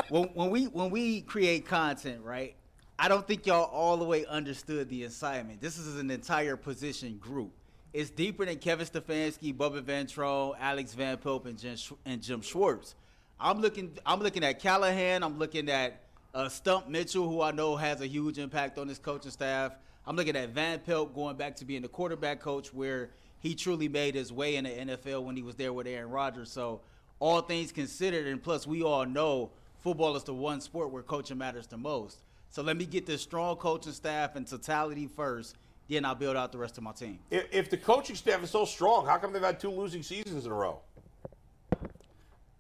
when, 0.08 0.24
when 0.34 0.50
we 0.50 0.64
when 0.66 0.90
we 0.90 1.20
create 1.20 1.64
content 1.66 2.20
right 2.24 2.54
i 2.98 3.06
don't 3.08 3.26
think 3.26 3.46
y'all 3.46 3.64
all 3.64 3.96
the 3.96 4.04
way 4.04 4.24
understood 4.26 4.88
the 4.88 5.04
assignment 5.04 5.60
this 5.60 5.78
is 5.78 5.96
an 5.98 6.10
entire 6.10 6.56
position 6.56 7.16
group 7.18 7.52
it's 7.92 8.10
deeper 8.10 8.44
than 8.44 8.56
kevin 8.56 8.86
stefanski 8.86 9.54
bubba 9.54 9.80
ventrone 9.82 10.56
alex 10.58 10.94
van 10.94 11.16
pelt 11.18 11.44
and 11.46 11.58
jim, 11.58 11.76
Sch- 11.76 11.92
and 12.04 12.20
jim 12.22 12.40
schwartz 12.40 12.94
i'm 13.40 13.60
looking 13.60 13.96
i'm 14.04 14.20
looking 14.20 14.44
at 14.44 14.60
callahan 14.60 15.22
i'm 15.22 15.38
looking 15.38 15.68
at 15.68 16.02
uh, 16.34 16.48
stump 16.48 16.88
mitchell 16.88 17.28
who 17.28 17.40
i 17.40 17.50
know 17.50 17.76
has 17.76 18.00
a 18.00 18.06
huge 18.06 18.38
impact 18.38 18.78
on 18.78 18.88
his 18.88 18.98
coaching 18.98 19.30
staff 19.30 19.72
i'm 20.06 20.16
looking 20.16 20.36
at 20.36 20.50
van 20.50 20.78
pelt 20.80 21.14
going 21.14 21.36
back 21.36 21.56
to 21.56 21.64
being 21.64 21.82
the 21.82 21.88
quarterback 21.88 22.40
coach 22.40 22.72
where 22.72 23.10
he 23.40 23.54
truly 23.54 23.88
made 23.88 24.14
his 24.14 24.32
way 24.32 24.56
in 24.56 24.64
the 24.64 24.70
NFL 24.70 25.24
when 25.24 25.36
he 25.36 25.42
was 25.42 25.54
there 25.54 25.72
with 25.72 25.86
Aaron 25.86 26.10
Rodgers. 26.10 26.50
So, 26.50 26.80
all 27.20 27.40
things 27.40 27.72
considered, 27.72 28.26
and 28.26 28.42
plus 28.42 28.66
we 28.66 28.82
all 28.82 29.04
know 29.04 29.50
football 29.80 30.14
is 30.16 30.22
the 30.22 30.34
one 30.34 30.60
sport 30.60 30.90
where 30.92 31.02
coaching 31.02 31.38
matters 31.38 31.66
the 31.66 31.76
most. 31.76 32.18
So 32.50 32.62
let 32.62 32.76
me 32.76 32.86
get 32.86 33.06
this 33.06 33.22
strong 33.22 33.56
coaching 33.56 33.92
staff 33.92 34.36
and 34.36 34.46
totality 34.46 35.08
first, 35.08 35.56
then 35.88 36.04
I'll 36.04 36.14
build 36.14 36.36
out 36.36 36.52
the 36.52 36.58
rest 36.58 36.78
of 36.78 36.84
my 36.84 36.92
team. 36.92 37.18
If, 37.30 37.46
if 37.50 37.70
the 37.70 37.76
coaching 37.76 38.14
staff 38.14 38.42
is 38.44 38.50
so 38.50 38.64
strong, 38.64 39.04
how 39.04 39.18
come 39.18 39.32
they've 39.32 39.42
had 39.42 39.58
two 39.58 39.70
losing 39.70 40.04
seasons 40.04 40.46
in 40.46 40.52
a 40.52 40.54
row? 40.54 40.80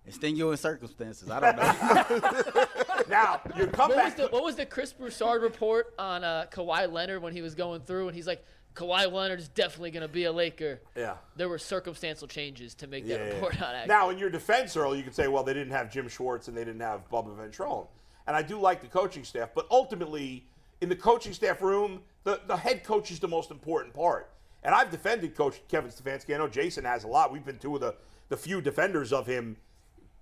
Extenuating 0.08 0.56
circumstances. 0.56 1.30
I 1.30 1.40
don't 1.40 1.56
know. 1.56 2.64
Now, 3.08 3.40
you 3.56 3.66
come 3.68 3.88
what 3.90 4.04
was 4.04 4.14
the 4.14 4.26
what 4.28 4.44
was 4.44 4.56
the 4.56 4.66
Chris 4.66 4.92
Broussard 4.92 5.40
report 5.42 5.94
on 5.98 6.24
uh, 6.24 6.44
Kawhi 6.52 6.92
Leonard 6.92 7.22
when 7.22 7.32
he 7.32 7.40
was 7.40 7.54
going 7.54 7.80
through 7.80 8.08
and 8.08 8.14
he's 8.14 8.26
like 8.26 8.44
Kawhi 8.74 9.10
Leonard 9.10 9.38
is 9.38 9.48
definitely 9.48 9.90
going 9.92 10.02
to 10.02 10.12
be 10.12 10.24
a 10.24 10.32
Laker. 10.32 10.80
yeah. 10.94 11.14
There 11.36 11.48
were 11.48 11.58
circumstantial 11.58 12.28
changes 12.28 12.74
to 12.74 12.86
make 12.86 13.06
that 13.08 13.18
Yeah, 13.18 13.26
yeah, 13.28 13.34
report 13.34 13.54
yeah. 13.54 13.60
not 13.60 13.68
accurate. 13.70 13.88
Now, 13.88 14.10
in 14.10 14.18
your 14.18 14.28
defense, 14.30 14.76
Earl, 14.76 14.94
you 14.94 15.02
could 15.02 15.14
say, 15.14 15.26
well, 15.26 15.42
they 15.42 15.54
didn't 15.54 15.72
have 15.72 15.90
Jim 15.90 16.06
Schwartz 16.08 16.48
and 16.48 16.56
they 16.56 16.64
didn't 16.64 16.82
have 16.82 17.08
Bubba 17.10 17.34
Ventrone. 17.36 17.86
And 18.26 18.36
I 18.36 18.42
do 18.42 18.60
like 18.60 18.82
the 18.82 18.88
coaching 18.88 19.24
staff, 19.24 19.50
but 19.54 19.66
ultimately, 19.70 20.44
in 20.82 20.88
the 20.90 20.96
coaching 20.96 21.32
staff 21.32 21.62
room, 21.62 22.02
the, 22.24 22.40
the 22.46 22.56
head 22.56 22.84
coach 22.84 23.10
is 23.10 23.18
the 23.20 23.28
most 23.28 23.50
important 23.50 23.94
part. 23.94 24.30
And 24.62 24.74
I've 24.74 24.90
defended 24.90 25.34
Coach 25.34 25.60
Kevin 25.68 25.90
Stefanski. 25.90 26.34
I 26.34 26.38
know 26.38 26.48
Jason 26.48 26.84
has 26.84 27.04
a 27.04 27.08
lot. 27.08 27.32
We've 27.32 27.44
been 27.44 27.58
two 27.58 27.74
of 27.74 27.80
the, 27.80 27.94
the 28.28 28.36
few 28.36 28.60
defenders 28.60 29.12
of 29.12 29.26
him, 29.26 29.56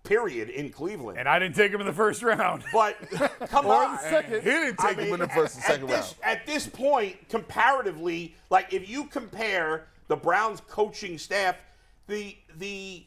period, 0.06 0.48
in 0.48 0.70
Cleveland. 0.70 1.18
and 1.18 1.28
I 1.28 1.38
didn't 1.38 1.56
take 1.56 1.72
him 1.72 1.80
in 1.80 1.86
the 1.86 1.92
first 1.92 2.22
round. 2.22 2.62
But 2.72 2.96
come 3.48 3.66
Or 3.66 3.74
on, 3.84 3.92
the 3.92 3.98
second. 3.98 4.42
He 4.42 4.50
didn't 4.50 4.78
take 4.78 4.98
him 4.98 5.12
in 5.12 5.20
the 5.20 5.28
first 5.28 5.56
and 5.56 5.64
at- 5.64 5.70
second 5.70 5.90
at 5.90 5.96
this, 5.96 6.14
round. 6.22 6.38
At 6.38 6.46
this 6.46 6.66
point, 6.66 7.28
comparatively, 7.28 8.34
like 8.50 8.72
if 8.72 8.88
you 8.88 9.04
compare 9.06 9.86
the 10.08 10.16
Browns 10.16 10.62
coaching 10.68 11.18
staff, 11.18 11.56
the 12.06 12.36
the 12.58 13.04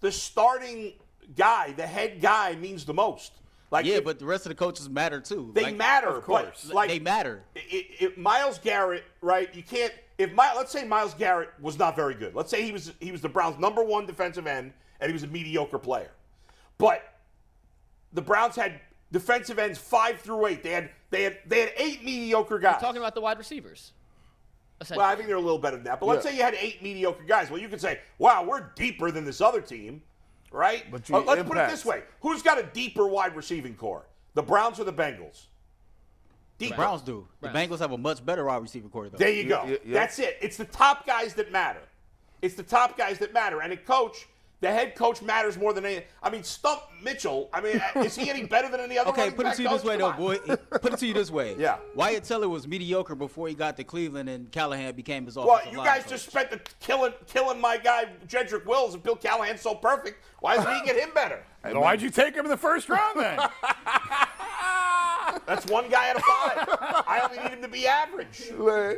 the 0.00 0.10
starting 0.10 0.92
guy, 1.36 1.72
the 1.72 1.86
head 1.86 2.20
guy, 2.20 2.54
means 2.56 2.84
the 2.84 2.94
most. 2.94 3.32
Like 3.70 3.86
yeah, 3.86 3.96
if- 3.96 4.04
but 4.04 4.18
the 4.18 4.26
rest 4.26 4.44
of 4.46 4.50
the 4.50 4.56
coaches 4.56 4.88
matter 4.90 5.20
too. 5.20 5.50
they 5.54 5.62
Like, 5.62 5.76
matter, 5.76 6.08
of 6.08 6.24
course. 6.24 6.64
but 6.66 6.74
like 6.74 6.88
they 6.90 6.98
matter. 6.98 7.42
i- 7.56 7.60
if 8.00 8.18
Myles 8.18 8.58
Garrett, 8.58 9.04
right? 9.20 9.54
You 9.54 9.62
can't. 9.62 9.92
If 10.18 10.32
my, 10.34 10.52
let's 10.54 10.70
say 10.70 10.84
Myles 10.84 11.14
Garrett 11.14 11.48
was 11.60 11.78
not 11.78 11.96
very 11.96 12.14
good. 12.14 12.34
Let's 12.34 12.50
say 12.50 12.62
he 12.62 12.70
was 12.72 12.92
he 13.00 13.12
was 13.12 13.20
the 13.22 13.28
Browns' 13.30 13.58
number 13.58 13.82
one 13.82 14.04
defensive 14.06 14.46
end, 14.46 14.72
and 15.00 15.08
he 15.08 15.12
was 15.12 15.22
a 15.22 15.26
mediocre 15.28 15.78
player. 15.78 16.10
But 16.82 17.14
the 18.12 18.20
Browns 18.22 18.56
had 18.56 18.80
defensive 19.12 19.58
ends 19.60 19.78
five 19.78 20.18
through 20.20 20.46
eight. 20.46 20.62
They 20.64 20.72
had 20.72 20.90
they 21.10 21.22
had 21.22 21.38
they 21.46 21.60
had 21.60 21.72
eight 21.76 22.04
mediocre 22.04 22.58
guys. 22.58 22.80
Talking 22.80 22.98
about 23.00 23.14
the 23.14 23.20
wide 23.20 23.38
receivers. 23.38 23.92
well, 24.90 25.00
I 25.02 25.14
think 25.14 25.28
they're 25.28 25.36
a 25.36 25.40
little 25.40 25.60
better 25.60 25.76
than 25.76 25.84
that. 25.84 26.00
But 26.00 26.06
let's 26.06 26.24
say 26.24 26.36
you 26.36 26.42
had 26.42 26.54
eight 26.54 26.82
mediocre 26.82 27.22
guys. 27.22 27.50
Well, 27.50 27.60
you 27.60 27.68
could 27.68 27.80
say, 27.80 28.00
"Wow, 28.18 28.42
we're 28.42 28.72
deeper 28.74 29.12
than 29.12 29.24
this 29.24 29.40
other 29.40 29.60
team," 29.60 30.02
right? 30.50 30.84
But 30.90 31.08
Uh, 31.08 31.20
let's 31.20 31.42
put 31.48 31.56
it 31.56 31.68
this 31.70 31.84
way: 31.84 32.02
Who's 32.20 32.42
got 32.42 32.58
a 32.58 32.64
deeper 32.64 33.06
wide 33.06 33.36
receiving 33.36 33.76
corps? 33.76 34.04
The 34.34 34.42
Browns 34.42 34.80
or 34.80 34.84
the 34.84 34.92
Bengals? 34.92 35.44
Deeper. 36.58 36.74
Browns 36.74 37.02
do. 37.02 37.28
The 37.40 37.48
Bengals 37.48 37.78
have 37.78 37.92
a 37.92 37.98
much 37.98 38.26
better 38.26 38.44
wide 38.46 38.60
receiver 38.62 38.88
corps 38.88 39.08
though. 39.08 39.18
There 39.18 39.30
you 39.30 39.44
go. 39.44 39.64
yeah, 39.66 39.76
yeah. 39.84 39.94
That's 39.94 40.18
it. 40.18 40.36
It's 40.40 40.56
the 40.56 40.64
top 40.64 41.06
guys 41.06 41.34
that 41.34 41.52
matter. 41.52 41.82
It's 42.40 42.56
the 42.56 42.64
top 42.64 42.98
guys 42.98 43.18
that 43.18 43.32
matter. 43.32 43.60
And 43.62 43.72
a 43.72 43.76
coach, 43.76 44.26
The 44.62 44.70
head 44.72 44.94
coach 44.94 45.20
matters 45.22 45.58
more 45.58 45.72
than 45.72 45.84
any. 45.84 46.04
I 46.22 46.30
mean, 46.30 46.44
Stump 46.44 46.82
Mitchell. 47.02 47.50
I 47.52 47.60
mean, 47.60 47.82
uh, 47.96 48.00
is 48.02 48.14
he 48.14 48.30
any 48.30 48.44
better 48.44 48.70
than 48.70 48.78
any 48.78 48.96
other? 48.96 49.10
Okay, 49.10 49.28
put 49.32 49.44
it 49.44 49.54
to 49.56 49.62
you 49.64 49.68
this 49.68 49.82
way, 49.82 49.98
Come 49.98 50.14
though, 50.16 50.28
on. 50.28 50.38
boy. 50.38 50.56
Put 50.80 50.92
it 50.92 50.98
to 51.00 51.06
you 51.06 51.12
this 51.12 51.32
way. 51.32 51.56
Yeah. 51.58 51.78
Wyatt 51.96 52.22
Teller 52.22 52.48
was 52.48 52.66
mediocre 52.68 53.16
before 53.16 53.48
he 53.48 53.54
got 53.54 53.76
to 53.76 53.84
Cleveland, 53.84 54.28
and 54.28 54.50
Callahan 54.52 54.94
became 54.94 55.26
his 55.26 55.34
Well, 55.36 55.60
you 55.70 55.78
guys 55.78 56.02
coach. 56.04 56.10
just 56.12 56.26
spent 56.30 56.50
the 56.50 56.60
killing 56.80 57.12
killing 57.26 57.60
my 57.60 57.76
guy 57.76 58.06
Jedrick 58.28 58.64
Wills 58.64 58.94
and 58.94 59.02
Bill 59.02 59.16
Callahan's 59.16 59.60
so 59.60 59.74
perfect. 59.74 60.24
Why 60.40 60.56
doesn't 60.56 60.72
he 60.74 60.82
get 60.86 60.96
him 60.96 61.10
better? 61.12 61.44
So 61.70 61.80
why'd 61.80 62.02
you 62.02 62.10
take 62.10 62.34
him 62.34 62.44
in 62.44 62.50
the 62.50 62.56
first 62.56 62.88
round 62.88 63.20
then? 63.20 63.38
That's 65.46 65.66
one 65.66 65.88
guy 65.88 66.10
out 66.10 66.16
of 66.16 66.22
five. 66.22 66.68
I 67.06 67.20
only 67.24 67.42
need 67.42 67.52
him 67.52 67.62
to 67.62 67.68
be 67.68 67.86
average. 67.86 68.50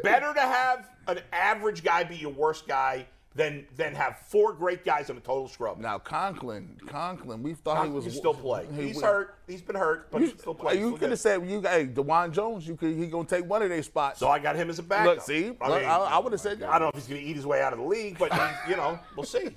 Better 0.03 0.33
to 0.35 0.41
have 0.41 0.89
an 1.07 1.21
average 1.33 1.85
guy 1.85 2.05
be 2.05 2.17
your 2.17 2.33
worst 2.33 2.67
guy 2.67 3.07
than 3.35 3.67
than 3.77 3.95
have 3.95 4.19
four 4.29 4.53
great 4.53 4.85
guys 4.85 5.11
in 5.11 5.17
a 5.17 5.21
total 5.21 5.49
scrub. 5.49 5.79
Now 5.79 5.99
Conklin, 5.99 6.79
Conklin, 6.87 7.43
we 7.43 7.55
thought 7.55 7.83
he 7.85 7.89
he 7.91 7.95
was 7.95 8.05
can 8.05 8.15
still 8.15 8.35
play. 8.35 8.67
he 8.75 8.87
He's 8.87 8.95
was- 8.97 9.05
hurt. 9.05 9.35
He's 9.47 9.61
been 9.63 9.77
hurt, 9.77 10.11
but 10.11 10.23
he 10.23 10.29
can 10.29 10.39
still 10.39 10.55
play. 10.55 10.75
You 10.75 10.81
Still 10.81 10.91
could 10.93 11.01
good. 11.01 11.11
have 11.11 11.19
said 11.21 11.47
you, 11.51 11.61
hey, 11.61 11.87
Dawand 11.87 12.33
Jones. 12.33 12.67
You 12.67 12.77
could 12.77 12.95
he 12.97 13.07
gonna 13.09 13.27
take 13.27 13.45
one 13.45 13.63
of 13.63 13.69
their 13.69 13.83
spots. 13.83 14.21
So 14.21 14.29
I 14.29 14.39
got 14.39 14.57
him 14.57 14.71
as 14.71 14.79
a 14.79 14.83
backup. 14.83 15.17
Look, 15.17 15.25
see, 15.25 15.53
I, 15.61 15.69
mean, 15.69 15.85
I, 15.85 15.97
I 15.97 16.19
would 16.19 16.33
have 16.33 16.41
said 16.41 16.61
that. 16.61 16.69
I 16.71 16.79
don't 16.79 16.87
know 16.87 16.89
if 16.91 16.95
he's 16.95 17.09
going 17.09 17.21
to 17.21 17.27
eat 17.27 17.37
his 17.37 17.45
way 17.47 17.61
out 17.61 17.73
of 17.73 17.79
the 17.81 17.85
league, 17.85 18.19
but 18.19 18.33
he's, 18.33 18.51
you 18.71 18.77
know, 18.77 18.99
we'll 19.17 19.27
see. 19.27 19.49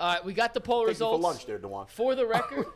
All 0.00 0.14
right, 0.14 0.24
we 0.24 0.32
got 0.32 0.54
the 0.54 0.60
poll 0.60 0.86
Take 0.86 0.94
you 0.94 1.04
for 1.04 1.16
results. 1.16 1.22
lunch 1.24 1.46
there, 1.46 1.58
Dawand. 1.58 1.88
For 1.90 2.14
the 2.14 2.24
record, 2.26 2.66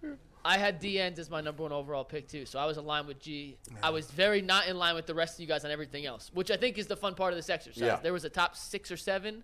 I 0.44 0.56
had 0.56 0.78
D 0.80 0.98
Ends 1.00 1.18
as 1.18 1.28
my 1.28 1.40
number 1.40 1.64
one 1.64 1.72
overall 1.72 2.04
pick 2.04 2.28
too, 2.28 2.46
so 2.46 2.58
I 2.58 2.64
was 2.64 2.78
in 2.78 2.86
line 2.86 3.06
with 3.06 3.18
G. 3.20 3.58
I 3.82 3.90
was 3.90 4.10
very 4.10 4.40
not 4.40 4.68
in 4.68 4.78
line 4.78 4.94
with 4.94 5.06
the 5.06 5.14
rest 5.14 5.34
of 5.34 5.40
you 5.40 5.46
guys 5.46 5.64
on 5.64 5.70
everything 5.70 6.06
else, 6.06 6.30
which 6.32 6.50
I 6.50 6.56
think 6.56 6.78
is 6.78 6.86
the 6.86 6.96
fun 6.96 7.14
part 7.14 7.32
of 7.32 7.36
this 7.38 7.50
exercise. 7.50 7.82
Yeah. 7.82 7.98
There 8.02 8.12
was 8.12 8.24
a 8.24 8.30
top 8.30 8.56
six 8.56 8.90
or 8.90 8.96
seven. 8.96 9.42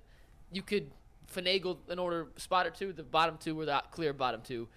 You 0.53 0.63
could 0.63 0.91
finagle 1.33 1.79
an 1.89 1.99
order 1.99 2.29
spot 2.37 2.67
or 2.67 2.71
two. 2.71 2.93
The 2.93 3.03
bottom 3.03 3.39
two 3.39 3.55
were 3.55 3.65
the 3.65 3.83
clear 3.91 4.13
bottom 4.13 4.41
two, 4.43 4.69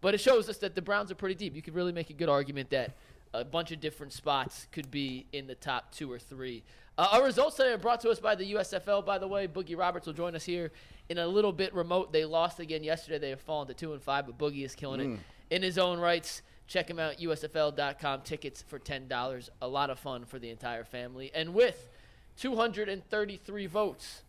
but 0.00 0.14
it 0.14 0.20
shows 0.20 0.48
us 0.48 0.58
that 0.58 0.74
the 0.74 0.82
Browns 0.82 1.10
are 1.10 1.14
pretty 1.14 1.34
deep. 1.34 1.54
You 1.54 1.62
could 1.62 1.74
really 1.74 1.92
make 1.92 2.10
a 2.10 2.14
good 2.14 2.28
argument 2.28 2.70
that 2.70 2.92
a 3.34 3.44
bunch 3.44 3.72
of 3.72 3.80
different 3.80 4.12
spots 4.12 4.66
could 4.72 4.90
be 4.90 5.26
in 5.32 5.46
the 5.46 5.54
top 5.54 5.92
two 5.92 6.10
or 6.10 6.18
three. 6.18 6.62
Uh, 6.98 7.08
our 7.12 7.24
results 7.24 7.56
today 7.56 7.72
are 7.72 7.78
brought 7.78 8.00
to 8.02 8.10
us 8.10 8.20
by 8.20 8.34
the 8.34 8.52
USFL, 8.52 9.04
by 9.04 9.16
the 9.16 9.26
way. 9.26 9.48
Boogie 9.48 9.78
Roberts 9.78 10.06
will 10.06 10.12
join 10.12 10.34
us 10.34 10.44
here 10.44 10.70
in 11.08 11.16
a 11.16 11.26
little 11.26 11.52
bit 11.52 11.72
remote. 11.74 12.12
They 12.12 12.26
lost 12.26 12.60
again 12.60 12.84
yesterday. 12.84 13.18
They 13.18 13.30
have 13.30 13.40
fallen 13.40 13.68
to 13.68 13.74
two 13.74 13.94
and 13.94 14.02
five, 14.02 14.26
but 14.26 14.36
Boogie 14.36 14.64
is 14.64 14.74
killing 14.74 15.00
it 15.00 15.18
in 15.54 15.62
his 15.62 15.78
own 15.78 15.98
rights. 15.98 16.42
Check 16.66 16.88
him 16.88 16.98
out, 16.98 17.18
USFL.com. 17.18 18.22
Tickets 18.22 18.62
for 18.62 18.78
$10. 18.78 19.48
A 19.62 19.68
lot 19.68 19.90
of 19.90 19.98
fun 19.98 20.24
for 20.24 20.38
the 20.38 20.50
entire 20.50 20.84
family. 20.84 21.30
And 21.34 21.54
with 21.54 21.88
233 22.38 23.66
votes, 23.66 24.22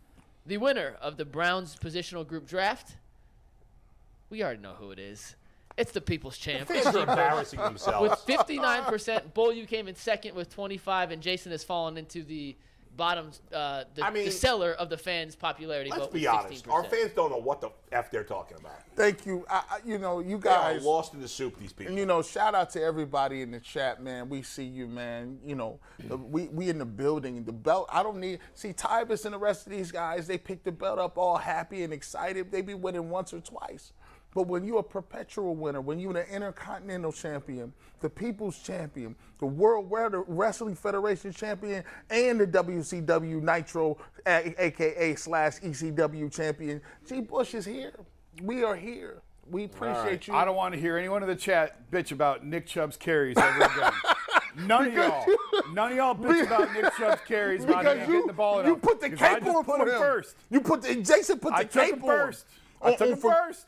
the 0.46 0.58
winner 0.58 0.96
of 1.02 1.18
the 1.18 1.26
Browns 1.26 1.76
positional 1.76 2.26
group 2.26 2.48
draft, 2.48 2.96
we 4.30 4.44
already 4.44 4.62
know 4.62 4.74
who 4.74 4.92
it 4.92 5.00
is. 5.00 5.36
It's 5.78 5.92
the 5.92 6.02
People's 6.02 6.38
Champ. 6.38 6.70
It's 6.70 6.84
Fans 6.84 6.96
are 6.96 7.00
embarrassing 7.10 7.60
With 7.64 7.80
59%, 7.80 9.34
Bull, 9.34 9.52
you 9.54 9.66
came 9.66 9.88
in 9.88 9.96
second 9.96 10.36
with 10.36 10.54
25, 10.54 11.12
and 11.12 11.22
Jason 11.22 11.52
has 11.52 11.64
fallen 11.64 11.98
into 11.98 12.24
the 12.24 12.56
bottom, 12.96 13.32
uh, 13.54 13.84
the, 13.96 14.06
I 14.06 14.12
mean, 14.12 14.26
the 14.26 14.32
cellar 14.32 14.72
of 14.74 14.90
the 14.90 14.98
fans' 14.98 15.36
popularity 15.36 15.90
Let's 15.90 16.04
vote 16.04 16.14
be 16.14 16.28
honest. 16.28 16.66
16%. 16.66 16.72
Our 16.72 16.84
fans 16.84 17.12
don't 17.16 17.32
know 17.32 17.38
what 17.38 17.62
the 17.62 17.70
f 17.92 18.12
they're 18.12 18.24
talking 18.24 18.58
about. 18.58 18.74
Thank 18.96 19.26
you. 19.26 19.46
I, 19.50 19.64
I, 19.70 19.78
you 19.86 19.98
know, 19.98 20.20
you 20.20 20.38
They 20.38 20.50
are 20.50 20.74
guys. 20.74 20.84
lost 20.84 21.14
in 21.14 21.22
the 21.22 21.28
soup. 21.28 21.60
These 21.60 21.74
people. 21.74 21.92
And 21.92 22.00
you 22.00 22.06
know, 22.06 22.22
shout 22.22 22.56
out 22.56 22.70
to 22.72 22.82
everybody 22.82 23.42
in 23.42 23.52
the 23.52 23.60
chat, 23.60 24.02
man. 24.02 24.30
We 24.30 24.42
see 24.42 24.64
you, 24.64 24.88
man. 24.88 25.40
You 25.46 25.56
know, 25.56 25.80
the- 26.00 26.18
we 26.18 26.48
we 26.50 26.70
in 26.70 26.78
the 26.78 26.86
building. 26.86 27.44
The 27.44 27.52
belt. 27.52 27.88
I 27.92 28.04
don't 28.04 28.20
need 28.20 28.40
see 28.54 28.74
Tybus 28.74 29.26
and 29.26 29.34
the 29.34 29.40
rest 29.40 29.66
of 29.66 29.72
these 29.72 29.92
guys. 29.92 30.28
They 30.28 30.38
pick 30.38 30.64
the 30.64 30.72
belt 30.72 31.00
up 31.00 31.18
all 31.18 31.38
happy 31.38 31.84
and 31.84 31.92
excited. 31.94 32.52
They 32.52 32.62
be 32.62 32.74
winning 32.74 33.10
once 33.10 33.34
or 33.34 33.40
twice. 33.40 33.94
But 34.34 34.48
when 34.48 34.64
you're 34.64 34.80
a 34.80 34.84
perpetual 34.84 35.56
winner, 35.56 35.82
when 35.82 36.00
you're 36.00 36.14
the 36.14 36.28
Intercontinental 36.28 37.12
Champion, 37.12 37.72
the 38.00 38.10
People's 38.10 38.60
Champion, 38.60 39.16
the 39.40 39.46
World 39.46 39.88
Wrestling 40.28 40.76
Federation 40.76 41.32
Champion, 41.32 41.84
and 42.10 42.40
the 42.40 42.48
WCW 42.48 43.42
Nitro, 43.42 43.98
aka 44.26 45.16
slash 45.16 45.60
ECW 45.60 46.32
Champion, 46.32 46.82
G. 47.08 47.22
Bush 47.22 47.54
is 47.54 47.66
here. 47.66 47.94
We 48.42 48.64
are 48.64 48.76
here. 48.76 49.22
We 49.50 49.66
appreciate 49.66 50.28
you. 50.28 50.34
I 50.34 50.46
don't 50.46 50.56
want 50.56 50.74
to 50.74 50.80
hear 50.80 50.98
anyone 50.98 51.22
in 51.22 51.30
the 51.30 51.36
chat 51.36 51.92
bitch 51.92 52.12
about 52.12 52.46
Nick 52.46 52.66
Chubb's 52.66 52.98
carries 52.98 53.38
ever 53.38 53.64
again. 53.64 53.92
None 54.68 54.88
of 54.88 54.94
y'all. 54.94 55.26
None 55.74 55.92
of 55.92 55.98
y'all 55.98 56.16
bitch 56.16 56.46
about 56.46 56.74
Nick 56.74 56.94
Chubb's 56.98 57.22
carries. 57.28 57.66
Because 57.66 58.08
you, 58.08 58.14
getting 58.14 58.28
the 58.28 58.34
ball 58.34 58.66
you 58.66 58.78
put 58.78 59.02
the 59.02 59.10
cape 59.10 59.46
on 59.46 59.64
put 59.64 59.78
for 59.78 59.82
him 59.82 59.90
him 59.90 60.00
first. 60.00 60.36
You 60.50 60.62
put 60.62 60.82
the 60.82 60.96
Jason 60.96 61.40
put 61.40 61.54
the 61.54 61.60
I 61.60 61.64
took 61.64 61.84
cape 61.84 61.94
him 61.96 62.02
first. 62.02 62.46
on. 62.82 62.94
I 62.94 62.96
took 62.96 63.10
him 63.10 63.18
first. 63.18 63.66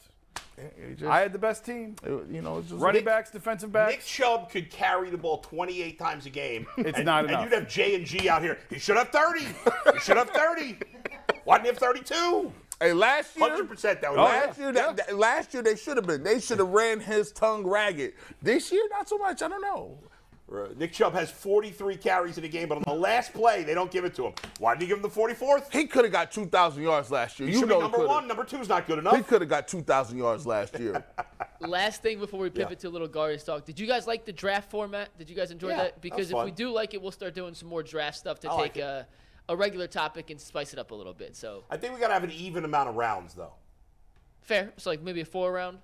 It 0.58 0.98
just- 0.98 1.12
I 1.12 1.20
had 1.20 1.34
the 1.34 1.40
best 1.40 1.66
team. 1.66 1.96
it- 2.04 2.28
you 2.32 2.42
know, 2.42 2.60
it's 2.60 2.70
just 2.70 2.82
Running 2.82 3.04
backs, 3.04 3.30
defensive 3.30 3.72
backs. 3.72 3.92
Nick 3.92 4.06
Chubb 4.06 4.50
could 4.50 4.70
carry 4.72 5.10
the 5.10 5.18
ball 5.18 5.40
28 5.40 6.00
times 6.00 6.26
a 6.26 6.30
game. 6.30 6.66
It's 6.78 6.98
and, 6.98 7.06
not 7.06 7.26
enough. 7.26 7.42
and 7.42 7.52
you'd 7.52 7.60
have 7.60 7.70
J 7.70 7.96
and 7.96 8.06
G 8.06 8.30
out 8.30 8.42
here. 8.42 8.58
He 8.70 8.80
should 8.80 8.96
have 8.98 9.10
30. 9.10 9.42
he 9.94 10.00
should 10.00 10.18
have 10.18 10.30
30. 10.30 10.78
Why 11.44 11.58
didn't 11.58 11.66
he 11.66 11.70
have 11.70 11.78
32? 11.78 12.52
Hey, 12.80 12.92
last 12.94 13.38
year, 13.38 13.50
100% 13.50 14.02
that 14.02 14.12
was 14.12 14.18
oh, 14.20 14.24
last 14.24 14.60
year, 14.60 14.72
that, 14.74 14.98
that- 14.98 15.16
last 15.18 15.54
year 15.54 15.64
they 15.64 15.76
should 15.76 15.98
have 15.98 16.06
been. 16.08 16.24
They 16.24 16.40
should 16.40 16.60
have 16.60 16.70
ran 16.70 17.00
his 17.00 17.32
tongue 17.32 17.66
ragged. 17.66 18.14
This 18.42 18.72
year, 18.72 18.84
not 18.92 19.08
so 19.10 19.18
much. 19.18 19.42
I 19.42 19.48
don't 19.48 19.62
know. 19.62 19.98
Nick 20.78 20.94
Chubb 20.94 21.14
has 21.14 21.32
43 21.32 21.96
carries 21.98 22.38
in 22.38 22.44
a 22.44 22.48
game, 22.48 22.70
but 22.70 22.78
on 22.78 22.84
the 22.86 22.94
last 22.94 23.34
play, 23.34 23.64
they 23.64 23.74
don't 23.74 23.90
give 23.90 24.06
it 24.06 24.14
to 24.16 24.28
him. 24.28 24.34
Why 24.60 24.76
did 24.76 24.82
he 24.84 24.88
give 24.88 24.98
him 24.98 25.02
the 25.02 25.10
44th? 25.10 25.72
He 25.74 25.86
could 25.88 26.06
have 26.06 26.12
got 26.14 26.32
two 26.32 26.46
thousand 26.46 26.84
yards 26.84 27.10
last 27.10 27.40
year. 27.40 27.48
He 27.50 27.56
you 27.56 27.62
should 27.62 27.70
know 27.70 27.78
be 27.78 27.82
number 27.82 27.98
coulda. 27.98 28.14
one. 28.14 28.28
Number 28.28 28.44
two 28.44 28.58
is 28.60 28.70
not 28.70 28.86
good 28.86 29.00
enough. 29.00 29.16
He 29.18 29.24
could 29.24 29.42
have 29.42 29.50
got 29.50 29.68
two 29.68 29.82
thousand 29.82 30.20
yards 30.20 30.46
last 30.46 30.80
year. 30.80 31.04
Last 31.62 32.04
thing 32.04 32.20
before 32.20 32.42
we 32.42 32.50
pivot 32.52 32.72
Yeah. 32.74 32.76
to 32.82 32.88
a 32.90 32.90
little 32.90 33.08
Guardians 33.08 33.44
talk. 33.44 33.66
Did 33.66 33.80
you 33.80 33.88
guys 33.88 34.06
like 34.06 34.24
the 34.26 34.34
draft 34.34 34.70
format? 34.70 35.18
Did 35.18 35.30
you 35.32 35.36
guys 35.36 35.50
enjoy 35.50 35.70
Yeah, 35.70 35.78
that? 35.78 35.84
that 35.96 36.02
Because 36.02 36.32
was 36.32 36.42
if 36.42 36.46
we 36.46 36.52
do 36.52 36.70
like 36.70 36.94
it, 36.94 37.02
we'll 37.02 37.12
start 37.12 37.34
doing 37.34 37.56
some 37.56 37.70
more 37.70 37.82
draft 37.82 38.18
stuff 38.18 38.40
to 38.42 38.50
I 38.52 38.54
like 38.54 38.74
take 38.76 38.84
a, 38.84 39.08
a 39.50 39.56
regular 39.56 39.88
topic 39.88 40.30
and 40.30 40.40
spice 40.40 40.74
it 40.74 40.80
up 40.80 40.92
a 40.92 40.96
little 40.96 41.14
bit. 41.14 41.36
So 41.36 41.64
I 41.72 41.78
think 41.78 41.94
we 41.96 42.00
got 42.00 42.10
to 42.10 42.14
have 42.14 42.24
an 42.26 42.32
even 42.32 42.66
amount 42.66 42.90
of 42.90 42.96
rounds, 42.96 43.34
though. 43.34 43.54
fair. 44.42 44.74
So 44.78 44.92
like 44.92 45.02
maybe 45.02 45.22
a 45.22 45.26
four 45.26 45.52
round. 45.52 45.80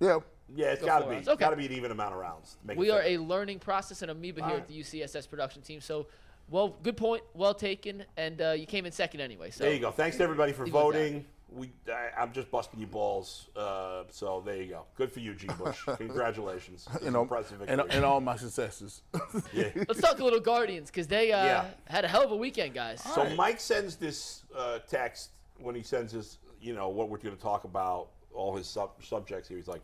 yeah. 0.00 0.18
Yeah, 0.54 0.66
it's 0.72 0.84
got 0.84 0.98
to 0.98 1.02
four 1.04 1.10
be. 1.10 1.14
rounds. 1.16 1.28
Okay. 1.28 1.40
Got 1.40 1.50
to 1.50 1.56
be 1.56 1.66
an 1.66 1.72
even 1.72 1.90
amount 1.90 2.14
of 2.14 2.20
rounds. 2.20 2.56
to 2.60 2.66
make 2.66 2.78
We 2.78 2.90
it 2.90 2.92
are 2.94 3.02
fair. 3.02 3.12
a 3.12 3.18
learning 3.18 3.58
process 3.60 4.02
and 4.02 4.10
amoeba 4.10 4.42
here 4.42 4.50
All 4.50 4.56
at 4.58 4.68
the 4.68 4.74
UCSS 4.80 5.28
production 5.28 5.62
team. 5.62 5.80
So, 5.80 6.06
well, 6.50 6.76
good 6.82 6.96
point, 6.96 7.22
well 7.34 7.54
taken, 7.54 8.04
and 8.16 8.40
uh, 8.42 8.50
you 8.50 8.66
came 8.66 8.84
in 8.86 8.92
second 8.92 9.20
anyway. 9.20 9.50
So 9.50 9.64
There 9.64 9.72
you 9.72 9.80
go. 9.80 9.90
Thanks 9.90 10.16
to 10.18 10.22
everybody 10.22 10.52
for 10.52 10.66
voting. 10.66 11.24
We, 11.50 11.70
I, 11.88 12.20
I'm 12.20 12.32
just 12.32 12.50
busting 12.50 12.80
you 12.80 12.86
balls. 12.88 13.46
Uh, 13.54 14.02
so 14.10 14.42
there 14.44 14.56
you 14.60 14.66
go. 14.70 14.86
Good 14.96 15.12
for 15.12 15.20
you, 15.20 15.34
G. 15.34 15.46
Bush. 15.56 15.78
Congratulations. 15.98 16.88
It's 16.94 17.04
You 17.04 17.10
know, 17.12 17.22
impressive 17.22 17.60
and, 17.60 17.76
victory. 17.76 17.90
and 17.96 18.04
all 18.04 18.20
my 18.20 18.36
successes. 18.36 19.02
Yeah. 19.52 19.68
Let's 19.76 20.00
talk 20.00 20.18
a 20.18 20.24
little 20.24 20.40
Guardians 20.40 20.90
because 20.90 21.06
they 21.06 21.30
uh, 21.32 21.44
Yeah. 21.44 21.66
had 21.86 22.04
a 22.04 22.08
hell 22.08 22.24
of 22.24 22.32
a 22.32 22.36
weekend, 22.36 22.74
guys. 22.74 23.00
So 23.14 23.24
Mike 23.36 23.60
sends 23.60 23.94
this 23.96 24.42
uh, 24.56 24.80
text 24.88 25.30
when 25.58 25.74
he 25.76 25.82
sends 25.82 26.12
his, 26.12 26.38
you 26.60 26.74
know, 26.74 26.88
what 26.88 27.08
we're 27.08 27.18
going 27.18 27.36
to 27.36 27.40
talk 27.42 27.62
about, 27.64 28.08
all 28.34 28.56
his 28.56 28.66
sub- 28.66 29.02
subjects 29.02 29.48
here. 29.48 29.56
He's 29.56 29.68
like, 29.68 29.82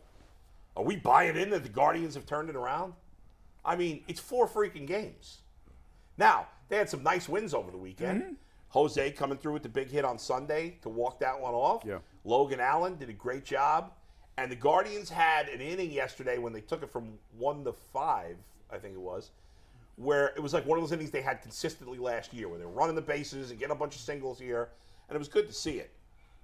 "Are 0.75 0.83
we 0.83 0.95
buying 0.95 1.35
in 1.35 1.49
that 1.51 1.63
the 1.63 1.69
Guardians 1.69 2.15
have 2.15 2.25
turned 2.25 2.49
it 2.49 2.55
around?" 2.55 2.93
I 3.63 3.75
mean, 3.75 4.03
it's 4.07 4.19
four 4.19 4.47
freaking 4.47 4.87
games. 4.87 5.41
Now 6.17 6.47
they 6.69 6.77
had 6.77 6.89
some 6.89 7.03
nice 7.03 7.29
wins 7.29 7.53
over 7.53 7.71
the 7.71 7.77
weekend. 7.77 8.21
Mm-hmm. 8.21 8.33
Jose 8.69 9.11
coming 9.11 9.37
through 9.37 9.53
with 9.53 9.63
the 9.63 9.69
big 9.69 9.89
hit 9.89 10.05
on 10.05 10.17
Sunday 10.17 10.77
to 10.81 10.89
walk 10.89 11.19
that 11.19 11.39
one 11.39 11.53
off. 11.53 11.83
Yeah. 11.85 11.99
Logan 12.23 12.61
Allen 12.61 12.95
did 12.95 13.09
a 13.09 13.13
great 13.13 13.43
job, 13.43 13.91
and 14.37 14.49
the 14.49 14.55
Guardians 14.55 15.09
had 15.09 15.49
an 15.49 15.59
inning 15.59 15.91
yesterday 15.91 16.37
when 16.37 16.53
they 16.53 16.61
took 16.61 16.81
it 16.81 16.89
from 16.89 17.19
one 17.37 17.65
to 17.65 17.73
five, 17.73 18.37
I 18.71 18.77
think 18.77 18.95
it 18.95 19.01
was 19.01 19.31
where 20.01 20.27
it 20.35 20.39
was 20.39 20.53
like 20.53 20.65
one 20.65 20.77
of 20.77 20.83
those 20.83 20.91
innings 20.91 21.11
they 21.11 21.21
had 21.21 21.41
consistently 21.41 21.97
last 21.97 22.33
year, 22.33 22.47
where 22.47 22.57
they 22.57 22.65
were 22.65 22.71
running 22.71 22.95
the 22.95 23.01
bases 23.01 23.51
and 23.51 23.59
getting 23.59 23.75
a 23.75 23.77
bunch 23.77 23.95
of 23.95 24.01
singles 24.01 24.39
here, 24.39 24.69
and 25.07 25.15
it 25.15 25.19
was 25.19 25.27
good 25.27 25.47
to 25.47 25.53
see 25.53 25.73
it. 25.73 25.91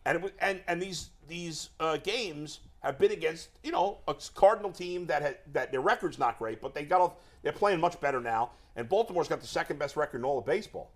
And 0.05 0.17
it 0.17 0.21
was, 0.21 0.31
and 0.39 0.61
and 0.67 0.81
these 0.81 1.09
these 1.27 1.69
uh, 1.79 1.97
games 1.97 2.59
have 2.87 2.97
been 2.97 3.11
against 3.11 3.49
you 3.63 3.71
know 3.71 3.99
a 4.07 4.15
Cardinal 4.33 4.71
team 4.71 5.05
that 5.07 5.21
had 5.21 5.37
that 5.53 5.71
their 5.71 5.81
record's 5.81 6.17
not 6.17 6.39
great, 6.39 6.61
but 6.61 6.73
they 6.73 6.83
got 6.83 7.01
off. 7.01 7.13
They're 7.43 7.51
playing 7.51 7.79
much 7.79 7.99
better 8.01 8.19
now, 8.19 8.51
and 8.75 8.89
Baltimore's 8.89 9.27
got 9.27 9.41
the 9.41 9.47
second 9.47 9.77
best 9.77 9.95
record 9.95 10.19
in 10.19 10.25
all 10.25 10.39
of 10.39 10.45
baseball. 10.45 10.91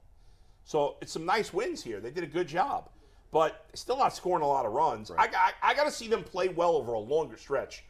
So 0.63 0.97
it's 1.01 1.11
some 1.11 1.25
nice 1.25 1.53
wins 1.53 1.83
here. 1.83 1.99
They 1.99 2.11
did 2.11 2.23
a 2.23 2.27
good 2.27 2.47
job, 2.47 2.89
but 3.31 3.65
still 3.73 3.97
not 3.97 4.15
scoring 4.15 4.43
a 4.43 4.47
lot 4.47 4.65
of 4.65 4.71
runs. 4.71 5.11
I, 5.11 5.27
got 5.27 5.53
I 5.61 5.73
got 5.73 5.85
to 5.85 5.91
see 5.91 6.07
them 6.07 6.23
play 6.23 6.49
well 6.49 6.75
over 6.75 6.93
a 6.93 6.99
longer 6.99 7.37
stretch 7.37 7.83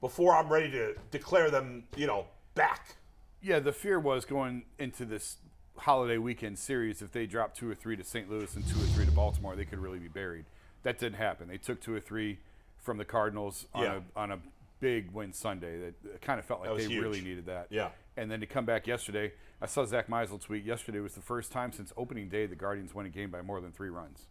before 0.00 0.34
I'm 0.34 0.48
ready 0.48 0.70
to 0.72 0.94
declare 1.10 1.50
them, 1.50 1.84
you 1.96 2.06
know, 2.06 2.26
back. 2.54 2.96
Yeah, 3.40 3.58
the 3.58 3.72
fear 3.72 3.98
was 3.98 4.24
going 4.24 4.64
into 4.78 5.04
this 5.04 5.38
holiday 5.76 6.18
weekend 6.18 6.58
series. 6.58 7.02
If 7.02 7.12
they 7.12 7.26
dropped 7.26 7.56
two 7.56 7.70
or 7.70 7.74
three 7.74 7.96
to 7.96 8.04
St. 8.04 8.30
Louis 8.30 8.54
and 8.54 8.66
two 8.66 8.78
or 8.78 8.86
three 8.86 9.04
to 9.04 9.12
Baltimore, 9.12 9.56
they 9.56 9.64
could 9.64 9.78
really 9.78 9.98
be 9.98 10.08
buried. 10.08 10.44
That 10.84 10.98
didn't 10.98 11.18
happen. 11.18 11.48
They 11.48 11.58
took 11.58 11.80
two 11.80 11.94
or 11.94 12.00
three 12.00 12.38
from 12.82 12.98
the 12.98 13.04
Cardinals 13.04 13.66
on 13.74 13.82
Yeah. 13.84 14.00
a 14.14 14.18
on 14.18 14.32
a 14.32 14.38
big 14.80 15.10
win 15.12 15.32
Sunday. 15.32 15.78
That 15.78 16.20
kind 16.20 16.38
of 16.38 16.44
felt 16.44 16.60
like 16.60 16.76
they 16.76 16.84
huge. 16.86 17.02
really 17.02 17.20
needed 17.20 17.46
that. 17.46 17.68
Yeah. 17.70 17.90
And 18.16 18.30
then 18.30 18.40
to 18.40 18.46
come 18.46 18.64
back 18.66 18.86
yesterday, 18.86 19.32
I 19.60 19.66
saw 19.66 19.84
Zach 19.86 20.08
Meisel 20.08 20.40
tweet. 20.40 20.64
Yesterday 20.64 20.98
was 21.00 21.14
the 21.14 21.20
first 21.22 21.50
time 21.52 21.72
since 21.72 21.92
opening 21.96 22.28
day 22.28 22.46
the 22.46 22.56
Guardians 22.56 22.92
won 22.94 23.06
a 23.06 23.08
game 23.08 23.30
by 23.30 23.40
more 23.42 23.60
than 23.60 23.72
three 23.72 23.88
runs. 23.90 24.26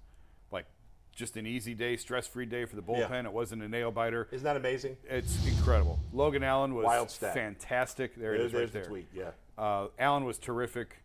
Like 0.52 0.66
just 1.16 1.36
an 1.38 1.46
easy 1.48 1.74
day, 1.74 1.96
stress-free 1.98 2.46
day 2.46 2.66
for 2.66 2.76
the 2.76 2.84
Yeah. 2.88 3.08
bullpen. 3.08 3.26
It 3.26 3.34
wasn't 3.34 3.64
a 3.64 3.68
nail 3.70 3.92
biter. 3.92 4.28
Isn't 4.32 4.44
that 4.46 4.56
amazing? 4.58 4.98
It's 5.06 5.46
incredible. 5.48 6.00
Logan 6.14 6.44
Allen 6.44 6.74
was 6.76 7.16
fantastic. 7.18 8.16
There 8.16 8.34
it 8.34 8.38
There- 8.38 8.46
is 8.46 8.52
there's 8.52 8.62
right 8.70 8.74
the 8.74 8.80
there. 8.80 8.88
tweet, 8.88 9.08
yeah. 9.14 9.32
Uh, 9.58 9.88
Allen 10.00 10.26
was 10.26 10.38
terrific 10.38 10.98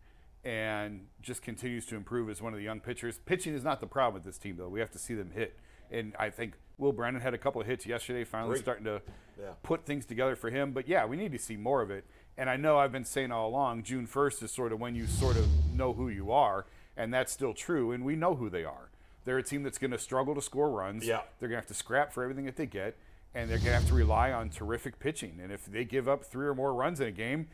and 0.44 1.06
just 1.22 1.42
continues 1.42 1.86
to 1.86 1.96
improve 1.96 2.28
as 2.30 2.40
one 2.40 2.52
of 2.52 2.58
the 2.58 2.64
young 2.64 2.80
pitchers. 2.80 3.18
Pitching 3.18 3.54
is 3.54 3.64
not 3.64 3.80
the 3.80 3.86
problem 3.86 4.14
with 4.14 4.24
this 4.24 4.38
team, 4.38 4.56
though. 4.56 4.68
We 4.68 4.80
have 4.80 4.90
to 4.92 4.98
see 4.98 5.14
them 5.14 5.30
hit. 5.32 5.58
And 5.90 6.14
I 6.18 6.30
think 6.30 6.54
Will 6.78 6.92
Brennan 6.92 7.22
had 7.22 7.32
a 7.34 7.38
couple 7.38 7.60
of 7.60 7.66
hits 7.66 7.86
yesterday, 7.86 8.24
finally 8.24 8.50
Great. 8.54 8.62
starting 8.62 8.84
to 8.84 9.00
Yeah. 9.38 9.52
put 9.62 9.84
things 9.86 10.04
together 10.04 10.36
for 10.36 10.50
him. 10.50 10.72
But 10.72 10.88
yeah, 10.88 11.06
we 11.06 11.16
need 11.16 11.32
to 11.32 11.38
see 11.38 11.56
more 11.56 11.80
of 11.82 11.90
it. 11.90 12.04
And 12.36 12.50
I 12.50 12.56
know 12.56 12.78
I've 12.78 12.92
been 12.92 13.04
saying 13.04 13.32
all 13.32 13.48
along, 13.48 13.82
June 13.82 14.06
1st 14.06 14.42
is 14.42 14.50
sort 14.52 14.72
of 14.72 14.80
when 14.80 14.94
you 14.94 15.06
sort 15.06 15.36
of 15.36 15.46
know 15.74 15.94
who 15.94 16.08
you 16.08 16.30
are, 16.30 16.66
and 16.96 17.12
that's 17.14 17.32
still 17.32 17.54
true. 17.54 17.92
And 17.92 18.04
we 18.04 18.14
know 18.14 18.34
who 18.34 18.50
they 18.50 18.64
are. 18.64 18.90
They're 19.24 19.38
a 19.38 19.42
team 19.42 19.62
that's 19.62 19.78
going 19.78 19.90
to 19.90 19.98
struggle 19.98 20.34
to 20.34 20.42
score 20.42 20.70
runs. 20.70 21.06
Yeah. 21.06 21.22
They're 21.40 21.48
going 21.48 21.56
to 21.56 21.62
have 21.62 21.66
to 21.68 21.74
scrap 21.74 22.12
for 22.12 22.22
everything 22.22 22.44
that 22.44 22.56
they 22.56 22.66
get, 22.66 22.96
and 23.34 23.48
they're 23.48 23.56
going 23.58 23.70
to 23.70 23.74
have 23.76 23.88
to 23.88 23.94
rely 23.94 24.32
on 24.32 24.50
terrific 24.50 24.98
pitching. 24.98 25.40
And 25.42 25.50
if 25.50 25.64
they 25.64 25.84
give 25.84 26.08
up 26.08 26.24
three 26.24 26.46
or 26.46 26.54
more 26.54 26.74
runs 26.74 27.00
in 27.00 27.08
a 27.08 27.12
game, 27.12 27.48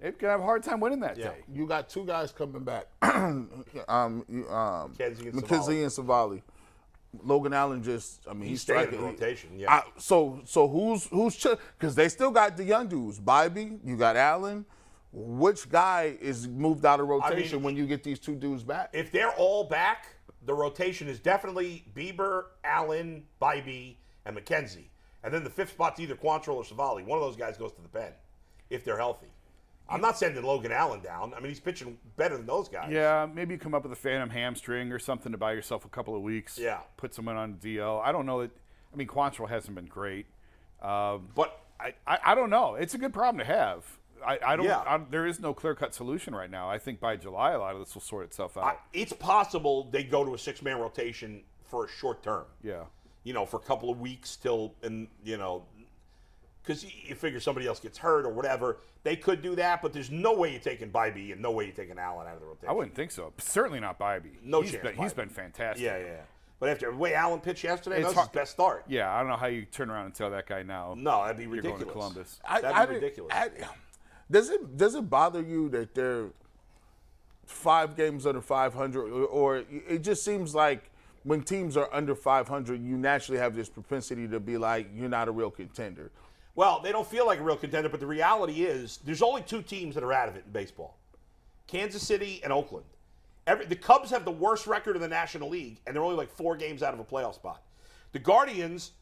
they're 0.00 0.10
going 0.10 0.18
to 0.22 0.28
have 0.30 0.40
a 0.40 0.44
hard 0.44 0.64
time 0.64 0.80
winning 0.80 1.00
that 1.00 1.16
Yeah. 1.16 1.28
day. 1.28 1.44
You 1.52 1.66
got 1.66 1.88
two 1.88 2.04
guys 2.04 2.32
coming 2.32 2.64
back. 2.64 2.88
um, 3.02 4.24
you- 4.28 4.48
um, 4.48 4.92
McKenzie 4.94 5.28
and 5.28 5.34
McKenzie 5.42 5.82
and 5.82 5.92
Civale. 5.92 6.42
Logan 7.22 7.52
Allen 7.52 7.82
just, 7.82 8.26
I 8.28 8.32
mean, 8.32 8.42
He's 8.42 8.50
he's, 8.50 8.62
staying 8.62 8.80
in 8.80 8.86
striking. 8.86 9.00
the 9.00 9.12
rotation, 9.12 9.50
yeah. 9.58 9.72
I, 9.72 9.82
so, 9.98 10.40
so 10.44 10.68
who's 10.68 11.06
who's 11.06 11.36
because 11.78 11.94
they 11.94 12.08
still 12.08 12.30
got 12.30 12.56
the 12.56 12.64
young 12.64 12.88
dudes. 12.88 13.20
Bibee, 13.20 13.78
you 13.84 13.96
got 13.96 14.16
Allen. 14.16 14.64
Which 15.12 15.68
guy 15.70 16.16
is 16.20 16.48
moved 16.48 16.84
out 16.84 16.98
of 16.98 17.06
rotation 17.06 17.62
when 17.62 17.76
you 17.76 17.86
get 17.86 18.02
these 18.02 18.18
two 18.18 18.34
dudes 18.34 18.64
back? 18.64 18.90
If 18.92 19.12
they're 19.12 19.30
all 19.32 19.62
back, 19.62 20.06
the 20.44 20.54
rotation 20.54 21.06
is 21.06 21.20
definitely 21.20 21.84
Bieber, 21.94 22.46
Allen, 22.64 23.24
Bibee, 23.40 23.96
and 24.24 24.36
McKenzie. 24.36 24.88
And 25.22 25.32
then 25.32 25.44
the 25.44 25.50
fifth 25.50 25.70
spot's 25.70 26.00
either 26.00 26.16
Quantrill 26.16 26.56
or 26.56 26.64
Civale. 26.64 27.04
One 27.04 27.18
of 27.18 27.24
those 27.24 27.36
guys 27.36 27.56
goes 27.56 27.72
to 27.74 27.82
the 27.82 27.88
pen 27.88 28.12
if 28.70 28.84
they're 28.84 28.98
healthy. 28.98 29.28
I'm 29.88 30.00
not 30.00 30.16
sending 30.18 30.42
Logan 30.42 30.72
Allen 30.72 31.00
down. 31.00 31.34
I 31.34 31.40
mean, 31.40 31.50
he's 31.50 31.60
pitching 31.60 31.98
better 32.16 32.36
than 32.36 32.46
those 32.46 32.68
guys. 32.68 32.90
Yeah, 32.90 33.26
maybe 33.32 33.54
you 33.54 33.58
come 33.60 33.74
up 33.74 33.82
with 33.82 33.92
a 33.92 33.96
phantom 33.96 34.30
hamstring 34.30 34.90
or 34.92 34.98
something 34.98 35.30
to 35.32 35.38
buy 35.38 35.52
yourself 35.52 35.84
a 35.84 35.88
couple 35.88 36.16
of 36.16 36.22
weeks. 36.22 36.58
Yeah. 36.58 36.80
Put 36.96 37.14
someone 37.14 37.36
on 37.36 37.54
DL. 37.56 38.00
I 38.02 38.10
don't 38.12 38.24
know 38.26 38.40
that. 38.42 38.50
I 38.92 38.96
mean, 38.96 39.08
Quantrill 39.08 39.48
hasn't 39.48 39.74
been 39.74 39.86
great. 39.86 40.26
Um, 40.80 41.28
But 41.34 41.58
I, 41.80 41.94
I, 42.06 42.18
I 42.26 42.34
don't 42.34 42.50
know. 42.50 42.76
It's 42.76 42.94
a 42.94 42.98
good 42.98 43.12
problem 43.12 43.38
to 43.38 43.52
have. 43.52 43.84
I, 44.24 44.38
I 44.46 44.56
don't. 44.56 44.64
Yeah. 44.64 44.78
I, 44.86 45.00
there 45.10 45.26
is 45.26 45.38
no 45.38 45.52
clear 45.52 45.74
cut 45.74 45.94
solution 45.94 46.34
right 46.34 46.50
now. 46.50 46.70
I 46.70 46.78
think 46.78 46.98
by 46.98 47.16
July, 47.16 47.52
a 47.52 47.58
lot 47.58 47.74
of 47.74 47.80
this 47.80 47.94
will 47.94 48.00
sort 48.00 48.24
itself 48.24 48.56
out. 48.56 48.64
I, 48.64 48.76
it's 48.94 49.12
possible 49.12 49.88
they 49.90 50.02
go 50.02 50.24
to 50.24 50.32
a 50.34 50.38
six 50.38 50.62
man 50.62 50.78
rotation 50.78 51.42
for 51.64 51.84
a 51.84 51.88
short 51.88 52.22
term. 52.22 52.44
yeah. 52.62 52.84
you 53.24 53.34
know, 53.34 53.44
for 53.44 53.56
a 53.58 53.60
couple 53.60 53.90
of 53.90 54.00
weeks 54.00 54.36
till, 54.36 54.74
and 54.82 55.08
you 55.24 55.36
know, 55.36 55.64
because 56.64 56.84
you 56.84 57.14
figure 57.14 57.40
somebody 57.40 57.66
else 57.66 57.78
gets 57.78 57.98
hurt 57.98 58.24
or 58.24 58.30
whatever. 58.30 58.78
They 59.02 59.16
could 59.16 59.42
do 59.42 59.54
that, 59.56 59.82
but 59.82 59.92
there's 59.92 60.10
no 60.10 60.32
way 60.34 60.50
you're 60.52 60.60
taking 60.60 60.90
Bibee 60.90 61.32
and 61.32 61.42
no 61.42 61.50
way 61.50 61.64
you're 61.66 61.74
taking 61.74 61.98
Allen 61.98 62.26
out 62.26 62.34
of 62.34 62.40
the 62.40 62.46
rotation. 62.46 62.68
I 62.68 62.72
wouldn't 62.72 62.94
think 62.94 63.10
so. 63.10 63.32
Certainly 63.38 63.80
not 63.80 63.98
Bibee. 63.98 64.42
No 64.42 64.62
he's 64.62 64.70
chance 64.72 64.82
Been, 64.82 64.94
he's 64.96 65.12
Bibee. 65.12 65.16
been 65.16 65.28
fantastic. 65.28 65.84
Yeah, 65.84 65.98
yeah. 65.98 66.04
yeah. 66.06 66.20
But 66.60 66.70
after 66.70 66.90
the 66.90 66.96
way 66.96 67.12
Allen 67.14 67.40
pitched 67.40 67.64
yesterday, 67.64 67.96
It's 67.96 68.04
that 68.04 68.08
was 68.08 68.14
hard- 68.16 68.28
his 68.28 68.34
best 68.34 68.52
start. 68.52 68.84
Yeah, 68.88 69.12
I 69.14 69.20
don't 69.20 69.28
know 69.28 69.36
how 69.36 69.48
you 69.48 69.66
turn 69.66 69.90
around 69.90 70.06
and 70.06 70.14
tell 70.14 70.30
that 70.30 70.46
guy 70.46 70.62
now. 70.62 70.94
No, 70.96 71.22
that'd 71.22 71.36
be 71.36 71.46
ridiculous. 71.46 71.64
you're 71.64 71.72
going 71.72 71.86
to 71.86 71.92
Columbus. 71.92 72.40
I, 72.48 72.60
That'd 72.62 72.76
I 72.76 72.86
be 72.86 72.92
didn't- 72.94 73.02
ridiculous. 73.02 73.34
I- 73.34 73.50
does 74.30 74.48
it 74.48 74.76
does 74.78 74.94
it 74.94 75.10
bother 75.10 75.42
you 75.42 75.68
that 75.68 75.94
they're 75.94 76.28
five 77.44 77.94
games 77.96 78.26
under 78.26 78.40
500, 78.40 79.02
or, 79.10 79.24
or 79.26 79.56
it 79.88 79.98
just 80.02 80.24
seems 80.24 80.54
like 80.54 80.90
when 81.24 81.42
teams 81.42 81.76
are 81.76 81.88
under 81.92 82.14
500, 82.14 82.82
you 82.82 82.96
naturally 82.96 83.38
have 83.38 83.54
this 83.54 83.68
propensity 83.68 84.26
to 84.28 84.40
be 84.40 84.56
like, 84.56 84.88
you're 84.94 85.08
not 85.10 85.28
a 85.28 85.30
real 85.30 85.50
contender. 85.50 86.10
Well, 86.56 86.80
they 86.80 86.92
don't 86.92 87.06
feel 87.06 87.26
like 87.26 87.40
a 87.40 87.42
real 87.42 87.56
contender, 87.56 87.88
but 87.88 88.00
the 88.00 88.06
reality 88.06 88.62
is 88.62 89.00
there's 89.04 89.22
only 89.22 89.42
two 89.42 89.62
teams 89.62 89.94
that 89.94 90.04
are 90.04 90.12
out 90.12 90.28
of 90.28 90.36
it 90.36 90.44
in 90.46 90.52
baseball 90.52 90.96
Kansas 91.66 92.06
City 92.06 92.40
and 92.44 92.52
Oakland. 92.52 92.86
Every, 93.46 93.66
the 93.66 93.76
Cubs 93.76 94.10
have 94.10 94.24
the 94.24 94.30
worst 94.30 94.66
record 94.66 94.96
in 94.96 95.02
the 95.02 95.08
National 95.08 95.50
League, 95.50 95.78
and 95.86 95.94
they're 95.94 96.02
only 96.02 96.16
like 96.16 96.30
four 96.30 96.56
games 96.56 96.82
out 96.82 96.94
of 96.94 97.00
a 97.00 97.04
playoff 97.04 97.34
spot. 97.34 97.62
The 98.12 98.18
Guardians 98.18 98.92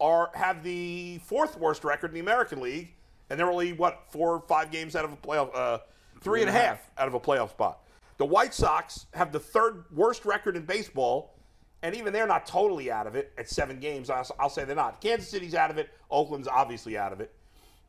are 0.00 0.30
have 0.34 0.62
the 0.62 1.18
fourth 1.18 1.56
worst 1.58 1.84
record 1.84 2.10
in 2.10 2.14
the 2.14 2.20
American 2.20 2.60
League, 2.60 2.94
and 3.28 3.38
they're 3.38 3.50
only 3.50 3.72
what 3.72 4.04
four 4.10 4.34
or 4.34 4.40
five 4.40 4.70
games 4.70 4.96
out 4.96 5.04
of 5.04 5.12
a 5.12 5.16
playoff, 5.16 5.50
uh, 5.54 5.78
three 6.20 6.40
and 6.40 6.50
a 6.50 6.52
half 6.52 6.90
out 6.98 7.06
of 7.06 7.14
a 7.14 7.20
playoff 7.20 7.50
spot. 7.50 7.80
The 8.18 8.26
White 8.26 8.52
Sox 8.52 9.06
have 9.14 9.32
the 9.32 9.40
third 9.40 9.84
worst 9.94 10.24
record 10.24 10.56
in 10.56 10.64
baseball, 10.64 11.34
and 11.82 11.94
even 11.94 12.12
they're 12.12 12.26
not 12.26 12.46
totally 12.46 12.90
out 12.90 13.06
of 13.06 13.14
it 13.16 13.32
at 13.38 13.48
seven 13.48 13.80
games. 13.80 14.10
I'll, 14.10 14.26
I'll 14.38 14.50
say 14.50 14.64
they're 14.64 14.76
not. 14.76 15.00
Kansas 15.00 15.28
City's 15.28 15.54
out 15.54 15.70
of 15.70 15.78
it. 15.78 15.90
Oakland's 16.10 16.48
obviously 16.48 16.98
out 16.98 17.12
of 17.12 17.20
it, 17.20 17.32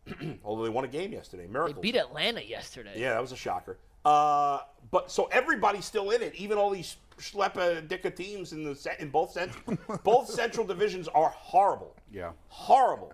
although 0.44 0.64
they 0.64 0.70
won 0.70 0.86
a 0.86 0.88
game 0.88 1.12
yesterday. 1.14 1.46
They 1.46 1.52
Miracle. 1.52 1.82
beat 1.82 1.96
Atlanta 1.96 2.42
yesterday. 2.42 2.94
Yeah, 2.96 3.14
that 3.14 3.22
was 3.22 3.32
a 3.32 3.36
shocker. 3.38 3.78
Uh, 4.04 4.60
but 4.90 5.12
so 5.12 5.26
everybody's 5.32 5.86
still 5.86 6.10
in 6.12 6.22
it, 6.22 6.34
even 6.36 6.58
all 6.58 6.70
these 6.72 6.96
schleppa 7.20 7.88
dicka 7.88 8.16
teams 8.16 8.52
in 8.52 8.64
the 8.64 8.96
in 9.00 9.10
both 9.10 9.32
cent- 9.32 9.52
both 10.04 10.28
central 10.28 10.66
divisions 10.66 11.08
are 11.10 11.30
horrible. 11.30 11.96
Yeah. 12.12 12.32
horrible. 12.48 13.14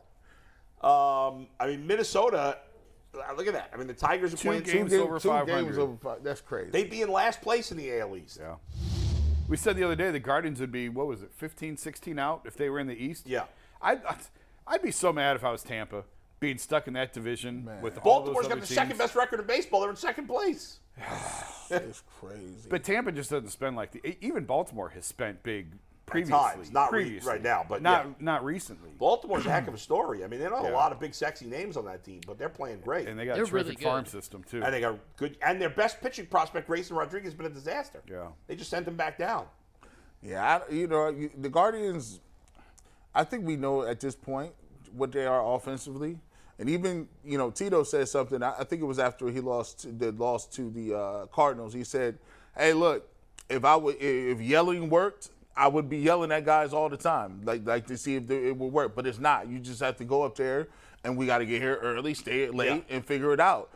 Um, 0.81 1.47
I 1.59 1.67
mean 1.67 1.85
Minnesota. 1.87 2.59
uh, 3.15 3.33
Look 3.35 3.47
at 3.47 3.53
that. 3.53 3.71
I 3.73 3.77
mean 3.77 3.87
the 3.87 3.93
Tigers 3.93 4.33
are 4.33 4.37
Two 4.37 4.47
playing. 4.49 4.63
games 4.63 4.91
Two 4.91 5.01
over 5.03 5.19
two 5.19 5.27
500. 5.29 5.61
games 5.65 5.77
over 5.77 5.97
five. 5.97 6.23
That's 6.23 6.39
crazy. 6.39 6.69
They'd 6.71 6.89
be 6.89 7.01
in 7.01 7.11
last 7.11 7.41
place 7.41 7.71
in 7.71 7.77
the 7.77 7.99
AL 7.99 8.15
East. 8.15 8.39
Yeah. 8.39 8.55
We 9.47 9.57
said 9.57 9.75
the 9.75 9.83
other 9.83 9.95
day 9.95 10.11
the 10.11 10.19
Guardians 10.19 10.59
would 10.59 10.71
be, 10.71 10.89
what 10.89 11.07
was 11.07 11.21
it, 11.21 11.31
15, 11.35 11.77
16 11.77 12.19
out 12.19 12.41
if 12.45 12.57
they 12.57 12.69
were 12.69 12.79
in 12.79 12.87
the 12.87 13.01
East? 13.01 13.27
Yeah. 13.27 13.43
I'd, 13.81 14.03
I'd, 14.05 14.17
I'd 14.67 14.81
be 14.81 14.91
so 14.91 15.13
mad 15.13 15.35
if 15.35 15.43
I 15.43 15.51
was 15.51 15.63
Tampa 15.63 16.03
being 16.39 16.57
stuck 16.57 16.87
in 16.87 16.93
that 16.93 17.13
division 17.13 17.69
with 17.81 17.97
all 17.99 18.21
Baltimore's 18.21 18.47
those 18.47 18.55
got 18.55 18.61
the 18.61 18.67
teams. 18.67 18.75
second 18.75 18.97
best 18.97 19.15
record 19.15 19.39
in 19.39 19.47
baseball. 19.47 19.81
They're 19.81 19.89
in 19.89 19.95
second 19.95 20.27
place. 20.27 20.79
it's 21.69 22.03
crazy. 22.19 22.67
But 22.69 22.83
Tampa 22.83 23.11
just 23.11 23.29
doesn't 23.29 23.49
spend 23.49 23.75
like 23.75 23.91
the, 23.91 24.07
e, 24.07 24.17
even 24.21 24.45
Baltimore 24.45 24.89
has 24.89 25.05
spent 25.05 25.41
big 25.43 25.71
previously. 26.07 26.37
times, 26.39 26.71
not 26.71 26.91
re- 26.91 27.19
right 27.23 27.43
now, 27.43 27.65
but 27.67 27.81
not 27.81 28.05
yeah. 28.05 28.11
not 28.19 28.43
recently. 28.43 28.91
Baltimore's 28.97 29.45
a 29.45 29.51
heck 29.51 29.67
of 29.67 29.73
a 29.73 29.77
story. 29.77 30.23
I 30.23 30.27
mean, 30.27 30.39
they 30.39 30.45
don't 30.47 30.55
have 30.57 30.65
Yeah. 30.65 30.71
a 30.71 30.75
lot 30.75 30.91
of 30.91 30.99
big, 30.99 31.13
sexy 31.13 31.45
names 31.45 31.77
on 31.77 31.85
that 31.85 32.03
team, 32.03 32.21
but 32.25 32.39
they're 32.39 32.49
playing 32.49 32.79
great. 32.79 33.07
And 33.07 33.19
they 33.19 33.25
got 33.25 33.35
They're 33.35 33.43
a 33.43 33.47
terrific 33.47 33.79
really 33.79 33.83
farm 33.83 34.05
system 34.05 34.43
too. 34.43 34.63
And 34.63 34.73
they 34.73 34.79
got 34.81 34.97
good. 35.17 35.37
And 35.45 35.61
their 35.61 35.69
best 35.69 36.01
pitching 36.01 36.25
prospect, 36.25 36.67
Grayson 36.67 36.95
Rodriguez, 36.95 37.27
has 37.27 37.33
been 37.35 37.45
a 37.45 37.49
disaster. 37.49 38.01
Yeah. 38.09 38.29
They 38.47 38.55
just 38.55 38.69
sent 38.69 38.87
him 38.87 38.95
back 38.95 39.17
down. 39.17 39.45
Yeah, 40.23 40.61
I, 40.67 40.71
you 40.71 40.87
know, 40.87 41.09
you- 41.09 41.31
the 41.37 41.49
Guardians. 41.49 42.21
I 43.13 43.23
think 43.23 43.45
we 43.45 43.55
know 43.55 43.83
at 43.83 43.99
this 43.99 44.15
point 44.15 44.53
what 44.93 45.11
they 45.11 45.25
are 45.25 45.55
offensively, 45.55 46.19
and 46.57 46.69
even 46.69 47.07
you 47.25 47.37
know 47.37 47.51
Tito 47.51 47.83
said 47.83 48.07
something. 48.07 48.41
I, 48.41 48.59
I 48.59 48.63
think 48.63 48.81
it 48.81 48.85
was 48.85 48.99
after 48.99 49.27
he 49.29 49.41
lost 49.41 49.81
to, 49.81 49.91
the 49.91 50.11
loss 50.13 50.45
to 50.55 50.69
the 50.69 50.93
uh, 50.97 51.25
Cardinals. 51.27 51.73
He 51.73 51.83
said, 51.83 52.17
"Hey, 52.57 52.73
look, 52.73 53.07
if 53.49 53.65
I 53.65 53.75
would, 53.75 53.97
if 53.99 54.39
yelling 54.41 54.89
worked, 54.89 55.29
I 55.57 55.67
would 55.67 55.89
be 55.89 55.97
yelling 55.97 56.31
at 56.31 56.45
guys 56.45 56.71
all 56.71 56.87
the 56.87 56.97
time, 56.97 57.41
like 57.43 57.65
like 57.65 57.87
to 57.87 57.97
see 57.97 58.15
if 58.15 58.27
they- 58.27 58.47
it 58.49 58.57
would 58.57 58.71
work. 58.71 58.95
But 58.95 59.07
it's 59.07 59.19
not. 59.19 59.47
You 59.47 59.59
just 59.59 59.79
have 59.81 59.97
to 59.97 60.05
go 60.05 60.21
up 60.23 60.35
there, 60.35 60.67
and 61.03 61.17
we 61.17 61.25
got 61.25 61.39
to 61.39 61.45
get 61.45 61.61
here 61.61 61.77
early, 61.81 62.13
stay 62.13 62.47
late, 62.49 62.83
Yeah. 62.87 62.95
and 62.95 63.05
figure 63.05 63.33
it 63.33 63.39
out. 63.39 63.71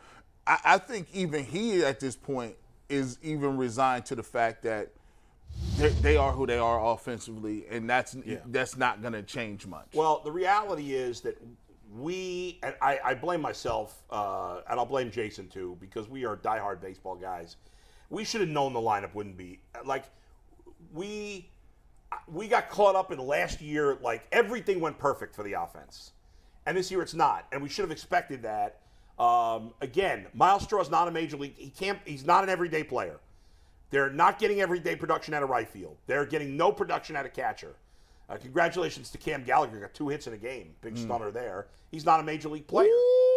I, 0.46 0.58
I 0.64 0.78
think 0.78 1.08
even 1.12 1.44
he 1.44 1.84
at 1.84 1.98
this 2.00 2.14
point 2.16 2.54
is 2.88 3.18
even 3.22 3.56
resigned 3.56 4.06
to 4.06 4.14
the 4.14 4.22
fact 4.22 4.62
that 4.62 4.90
they, 5.76 5.88
they 5.88 6.16
are 6.16 6.32
who 6.32 6.46
they 6.46 6.58
are 6.58 6.92
offensively, 6.92 7.66
and 7.68 7.90
that's 7.90 8.16
that's 8.46 8.76
not 8.76 9.02
going 9.02 9.14
to 9.14 9.22
change 9.22 9.66
much. 9.66 9.88
Well, 9.94 10.20
the 10.24 10.32
reality 10.32 10.94
is 10.94 11.20
that 11.22 11.36
we, 11.94 12.58
and 12.62 12.74
I, 12.80 12.98
I 13.04 13.14
blame 13.14 13.40
myself, 13.42 14.02
uh, 14.10 14.60
and 14.70 14.78
I'll 14.78 14.86
blame 14.86 15.10
Jason 15.10 15.48
too, 15.48 15.76
because 15.80 16.08
we 16.08 16.24
are 16.24 16.36
diehard 16.36 16.80
baseball 16.80 17.16
guys. 17.16 17.56
We 18.08 18.24
should 18.24 18.40
have 18.40 18.50
known 18.50 18.72
the 18.72 18.80
lineup 18.80 19.14
wouldn't 19.14 19.36
be 19.36 19.60
like 19.84 20.04
we 20.92 21.48
we 22.26 22.48
got 22.48 22.70
caught 22.70 22.94
up 22.94 23.12
in 23.12 23.18
last 23.18 23.60
year. 23.60 23.98
Like 24.02 24.26
everything 24.32 24.80
went 24.80 24.98
perfect 24.98 25.34
for 25.34 25.42
the 25.42 25.54
offense, 25.54 26.12
and 26.66 26.76
this 26.76 26.90
year 26.90 27.02
it's 27.02 27.14
not, 27.14 27.46
and 27.52 27.62
we 27.62 27.68
should 27.68 27.82
have 27.82 27.92
expected 27.92 28.42
that. 28.42 28.80
Um, 29.18 29.72
again, 29.80 30.26
Myles 30.34 30.64
Straw 30.64 30.80
is 30.80 30.90
not 30.90 31.08
a 31.08 31.10
major 31.10 31.36
league. 31.36 31.54
He 31.56 31.70
can't. 31.70 31.98
He's 32.04 32.24
not 32.24 32.44
an 32.44 32.50
everyday 32.50 32.82
player. 32.82 33.20
They're 33.90 34.10
not 34.10 34.38
getting 34.38 34.60
everyday 34.60 34.96
production 34.96 35.34
out 35.34 35.42
of 35.42 35.50
right 35.50 35.68
field. 35.68 35.96
They're 36.06 36.24
getting 36.24 36.56
no 36.56 36.72
production 36.72 37.14
out 37.14 37.26
of 37.26 37.34
catcher. 37.34 37.74
Uh, 38.28 38.36
congratulations 38.38 39.10
to 39.10 39.18
Cam 39.18 39.44
Gallagher. 39.44 39.80
Got 39.80 39.92
two 39.92 40.08
hits 40.08 40.26
in 40.26 40.32
a 40.32 40.38
game. 40.38 40.74
Big 40.80 40.96
stunner 40.96 41.30
there. 41.30 41.66
He's 41.90 42.06
not 42.06 42.18
a 42.18 42.22
major 42.22 42.48
league 42.48 42.66
player. 42.66 42.88
The, 42.88 43.31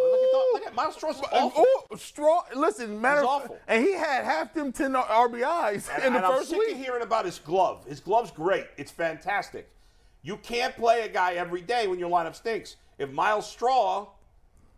look 0.58 0.66
at 0.66 0.74
Myles 0.74 0.94
Straw's 0.94 1.20
awful. 1.32 1.64
Oh, 1.90 1.96
straw. 1.96 2.42
Listen, 2.54 3.00
matter 3.00 3.20
of- 3.20 3.26
awful. 3.26 3.58
and 3.68 3.84
he 3.84 3.92
had 3.92 4.24
half 4.24 4.54
them 4.54 4.72
ten 4.72 4.92
RBIs 4.94 5.88
And, 5.94 6.04
in 6.04 6.12
the 6.12 6.18
and 6.18 6.26
I'm 6.26 6.32
first 6.38 6.50
sick 6.50 6.58
week. 6.58 6.72
of 6.72 6.78
hearing 6.78 7.02
about 7.02 7.24
his 7.24 7.38
glove. 7.38 7.84
His 7.86 8.00
glove's 8.00 8.30
great. 8.30 8.66
It's 8.76 8.90
fantastic. 8.90 9.68
You 10.22 10.36
can't 10.38 10.74
play 10.76 11.02
a 11.02 11.08
guy 11.08 11.34
every 11.34 11.60
day 11.62 11.86
when 11.86 11.98
your 11.98 12.10
lineup 12.10 12.34
stinks. 12.34 12.76
If 12.98 13.10
Myles 13.10 13.48
Straw 13.48 14.08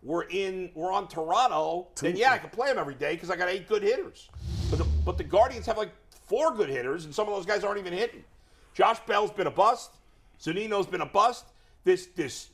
were 0.02 0.26
in 0.30 0.70
were 0.74 0.92
on 0.92 1.08
Toronto, 1.08 1.88
then 2.00 2.16
yeah, 2.16 2.32
I 2.32 2.38
could 2.38 2.52
play 2.52 2.70
him 2.70 2.78
every 2.78 2.94
day 2.94 3.14
because 3.14 3.30
I 3.30 3.36
got 3.36 3.48
eight 3.48 3.66
good 3.68 3.82
hitters. 3.82 4.28
But 4.70 4.78
the, 4.78 4.84
but 5.04 5.16
the 5.18 5.24
Guardians 5.24 5.64
have 5.66 5.78
like 5.78 5.90
four 6.26 6.52
good 6.54 6.68
hitters, 6.68 7.04
and 7.06 7.14
some 7.14 7.26
of 7.28 7.34
those 7.34 7.46
guys 7.46 7.64
aren't 7.64 7.78
even 7.78 7.92
hitting. 7.92 8.22
Josh 8.74 8.98
Bell's 9.06 9.30
been 9.32 9.46
a 9.46 9.50
bust. 9.50 9.92
Zunino's 10.40 10.86
been 10.86 11.00
a 11.00 11.06
bust. 11.06 11.46
This 11.84 12.06
this 12.14 12.50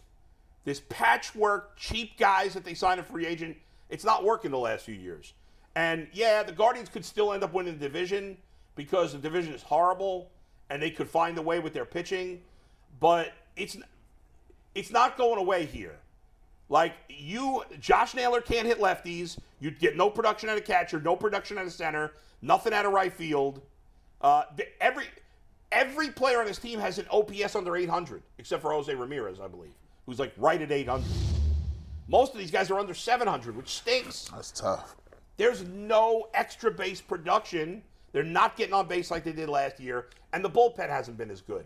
this 0.65 0.81
patchwork 0.89 1.77
cheap 1.77 2.19
guys 2.19 2.55
that 2.55 2.65
they 2.65 2.75
signed 2.75 3.01
a 3.01 3.03
free 3.03 3.27
agent, 3.27 3.57
it's 3.91 4.05
not 4.05 4.25
working 4.25 4.51
the 4.51 4.59
last 4.59 4.85
few 4.85 4.95
years. 4.95 5.35
And 5.77 6.09
yeah, 6.13 6.43
the 6.43 6.53
Guardians 6.53 6.89
could 6.89 7.05
still 7.05 7.33
end 7.33 7.43
up 7.43 7.53
winning 7.53 7.79
the 7.79 7.87
division 7.87 8.37
because 8.77 9.13
the 9.13 9.19
division 9.19 9.53
is 9.53 9.63
horrible 9.63 10.31
and 10.71 10.83
they 10.83 10.91
could 10.91 11.09
find 11.09 11.37
a 11.39 11.43
way 11.43 11.59
with 11.59 11.75
their 11.75 11.85
pitching, 11.85 12.43
but 13.01 13.33
it's 13.57 13.77
it's 14.75 14.91
not 14.91 15.17
going 15.17 15.39
away 15.39 15.67
here. 15.67 15.99
Like 16.69 16.95
you, 17.09 17.63
Josh 17.79 18.15
Naylor 18.15 18.41
can't 18.41 18.67
hit 18.67 18.79
lefties. 18.79 19.39
You'd 19.61 19.79
get 19.79 19.97
no 19.97 20.11
production 20.11 20.49
out 20.49 20.57
of 20.57 20.65
catcher, 20.65 21.01
no 21.01 21.15
production 21.15 21.59
out 21.59 21.67
of 21.67 21.73
center, 21.73 22.13
nothing 22.43 22.73
out 22.73 22.87
of 22.87 22.93
right 22.93 23.13
field. 23.13 23.61
Uh, 24.21 24.45
every 24.81 25.05
every 25.71 26.09
player 26.09 26.41
on 26.41 26.47
this 26.47 26.59
team 26.59 26.79
has 26.79 26.99
an 26.99 27.07
OPS 27.11 27.55
under 27.55 27.77
800, 27.77 28.23
except 28.39 28.63
for 28.63 28.73
Jose 28.73 28.93
Ramirez, 28.95 29.39
I 29.41 29.49
believe, 29.49 29.75
who's 30.07 30.19
like 30.19 30.33
right 30.37 30.61
at 30.61 30.71
800. 30.71 31.07
Most 32.09 32.33
of 32.33 32.39
these 32.39 32.51
guys 32.51 32.71
are 32.71 32.79
under 32.79 32.95
700, 32.95 33.57
which 33.57 33.69
stinks. 33.69 34.29
That's 34.35 34.51
tough. 34.51 34.97
There's 35.37 35.65
no 35.65 36.29
extra 36.35 36.71
base 36.71 37.01
production. 37.01 37.83
They're 38.13 38.23
not 38.23 38.57
getting 38.57 38.75
on 38.75 38.87
base 38.87 39.11
like 39.11 39.25
they 39.25 39.33
did 39.33 39.49
last 39.49 39.81
year, 39.81 40.09
and 40.33 40.45
the 40.45 40.51
bullpen 40.51 40.89
hasn't 40.89 41.17
been 41.17 41.31
as 41.31 41.41
good. 41.41 41.65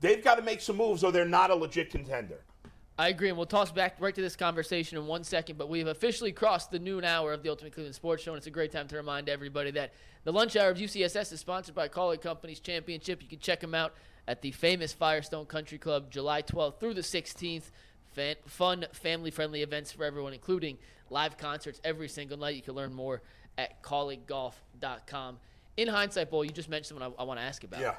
They've 0.00 0.22
got 0.22 0.36
to 0.36 0.42
make 0.42 0.60
some 0.60 0.76
moves, 0.76 1.04
or 1.04 1.12
they're 1.12 1.24
not 1.24 1.50
a 1.50 1.54
legit 1.54 1.90
contender. 1.90 2.40
I 2.98 3.08
agree, 3.08 3.28
and 3.28 3.36
we'll 3.36 3.46
toss 3.46 3.72
back 3.72 3.96
right 4.00 4.14
to 4.14 4.20
this 4.20 4.36
conversation 4.36 4.98
in 4.98 5.06
one 5.06 5.24
second. 5.24 5.58
But 5.58 5.68
we 5.68 5.78
have 5.78 5.88
officially 5.88 6.32
crossed 6.32 6.70
the 6.70 6.78
noon 6.78 7.04
hour 7.04 7.32
of 7.32 7.42
the 7.42 7.48
Ultimate 7.48 7.72
Cleveland 7.72 7.94
Sports 7.94 8.22
Show, 8.22 8.32
and 8.32 8.38
it's 8.38 8.46
a 8.46 8.50
great 8.50 8.70
time 8.70 8.86
to 8.88 8.96
remind 8.96 9.28
everybody 9.28 9.70
that 9.72 9.92
the 10.24 10.32
lunch 10.32 10.56
hour 10.56 10.70
of 10.70 10.78
UCSS 10.78 11.32
is 11.32 11.40
sponsored 11.40 11.74
by 11.74 11.88
Kaulig 11.88 12.20
Companies 12.20 12.60
Championship. 12.60 13.22
You 13.22 13.28
can 13.28 13.38
check 13.38 13.60
them 13.60 13.74
out 13.74 13.94
at 14.28 14.42
the 14.42 14.50
famous 14.52 14.92
Firestone 14.92 15.46
Country 15.46 15.78
Club, 15.78 16.10
July 16.10 16.42
12th 16.42 16.78
through 16.80 16.94
the 16.94 17.00
16th. 17.00 17.70
Fan, 18.12 18.36
fun, 18.46 18.84
family-friendly 18.92 19.62
events 19.62 19.90
for 19.90 20.04
everyone, 20.04 20.34
including 20.34 20.76
live 21.08 21.38
concerts 21.38 21.80
every 21.82 22.08
single 22.08 22.36
night. 22.36 22.54
You 22.54 22.60
can 22.62 22.74
learn 22.74 22.92
more 22.92 23.22
at 23.56 23.82
calligolf.com. 23.82 25.38
In 25.76 25.88
hindsight, 25.88 26.30
Bull, 26.30 26.44
you 26.44 26.50
just 26.50 26.68
mentioned 26.68 26.88
someone 26.98 27.14
I, 27.18 27.22
I 27.22 27.24
want 27.24 27.40
to 27.40 27.44
ask 27.44 27.64
about. 27.64 27.80
Yeah, 27.80 27.94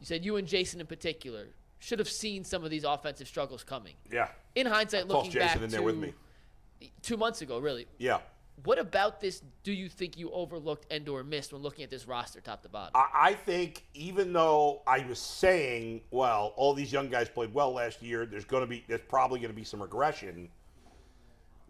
You 0.00 0.06
said 0.06 0.24
you 0.24 0.36
and 0.36 0.48
Jason 0.48 0.80
in 0.80 0.86
particular 0.86 1.46
should 1.78 1.98
have 2.00 2.08
seen 2.08 2.42
some 2.44 2.64
of 2.64 2.70
these 2.70 2.82
offensive 2.84 3.28
struggles 3.28 3.62
coming. 3.62 3.94
yeah. 4.10 4.28
In 4.56 4.66
hindsight, 4.66 5.02
Toss 5.02 5.10
looking 5.12 5.30
Jason 5.32 5.48
back 5.48 5.62
in 5.62 5.70
to 5.70 5.82
with 5.82 5.96
me. 5.96 6.12
two 7.02 7.16
months 7.16 7.40
ago, 7.42 7.58
really, 7.58 7.86
Yeah. 7.98 8.18
What 8.62 8.78
about 8.78 9.20
this 9.20 9.42
do 9.62 9.72
you 9.72 9.88
think 9.88 10.16
you 10.16 10.30
overlooked 10.30 10.86
and 10.90 11.08
or 11.08 11.24
missed 11.24 11.52
when 11.52 11.60
looking 11.60 11.82
at 11.82 11.90
this 11.90 12.06
roster 12.06 12.40
top 12.40 12.62
to 12.62 12.68
bottom? 12.68 12.92
I, 12.94 13.34
think 13.34 13.84
even 13.94 14.32
though 14.32 14.82
I 14.86 15.04
was 15.08 15.18
saying, 15.18 16.02
well, 16.10 16.54
all 16.56 16.72
these 16.72 16.92
young 16.92 17.08
guys 17.08 17.28
played 17.28 17.52
well 17.52 17.72
last 17.72 18.00
year, 18.00 18.26
there's 18.26 18.44
to 18.44 18.66
be, 18.66 18.84
there's 18.86 19.00
probably 19.08 19.40
going 19.40 19.50
to 19.50 19.56
be 19.56 19.64
some 19.64 19.82
regression. 19.82 20.48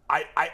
I, 0.09 0.25
I, 0.37 0.49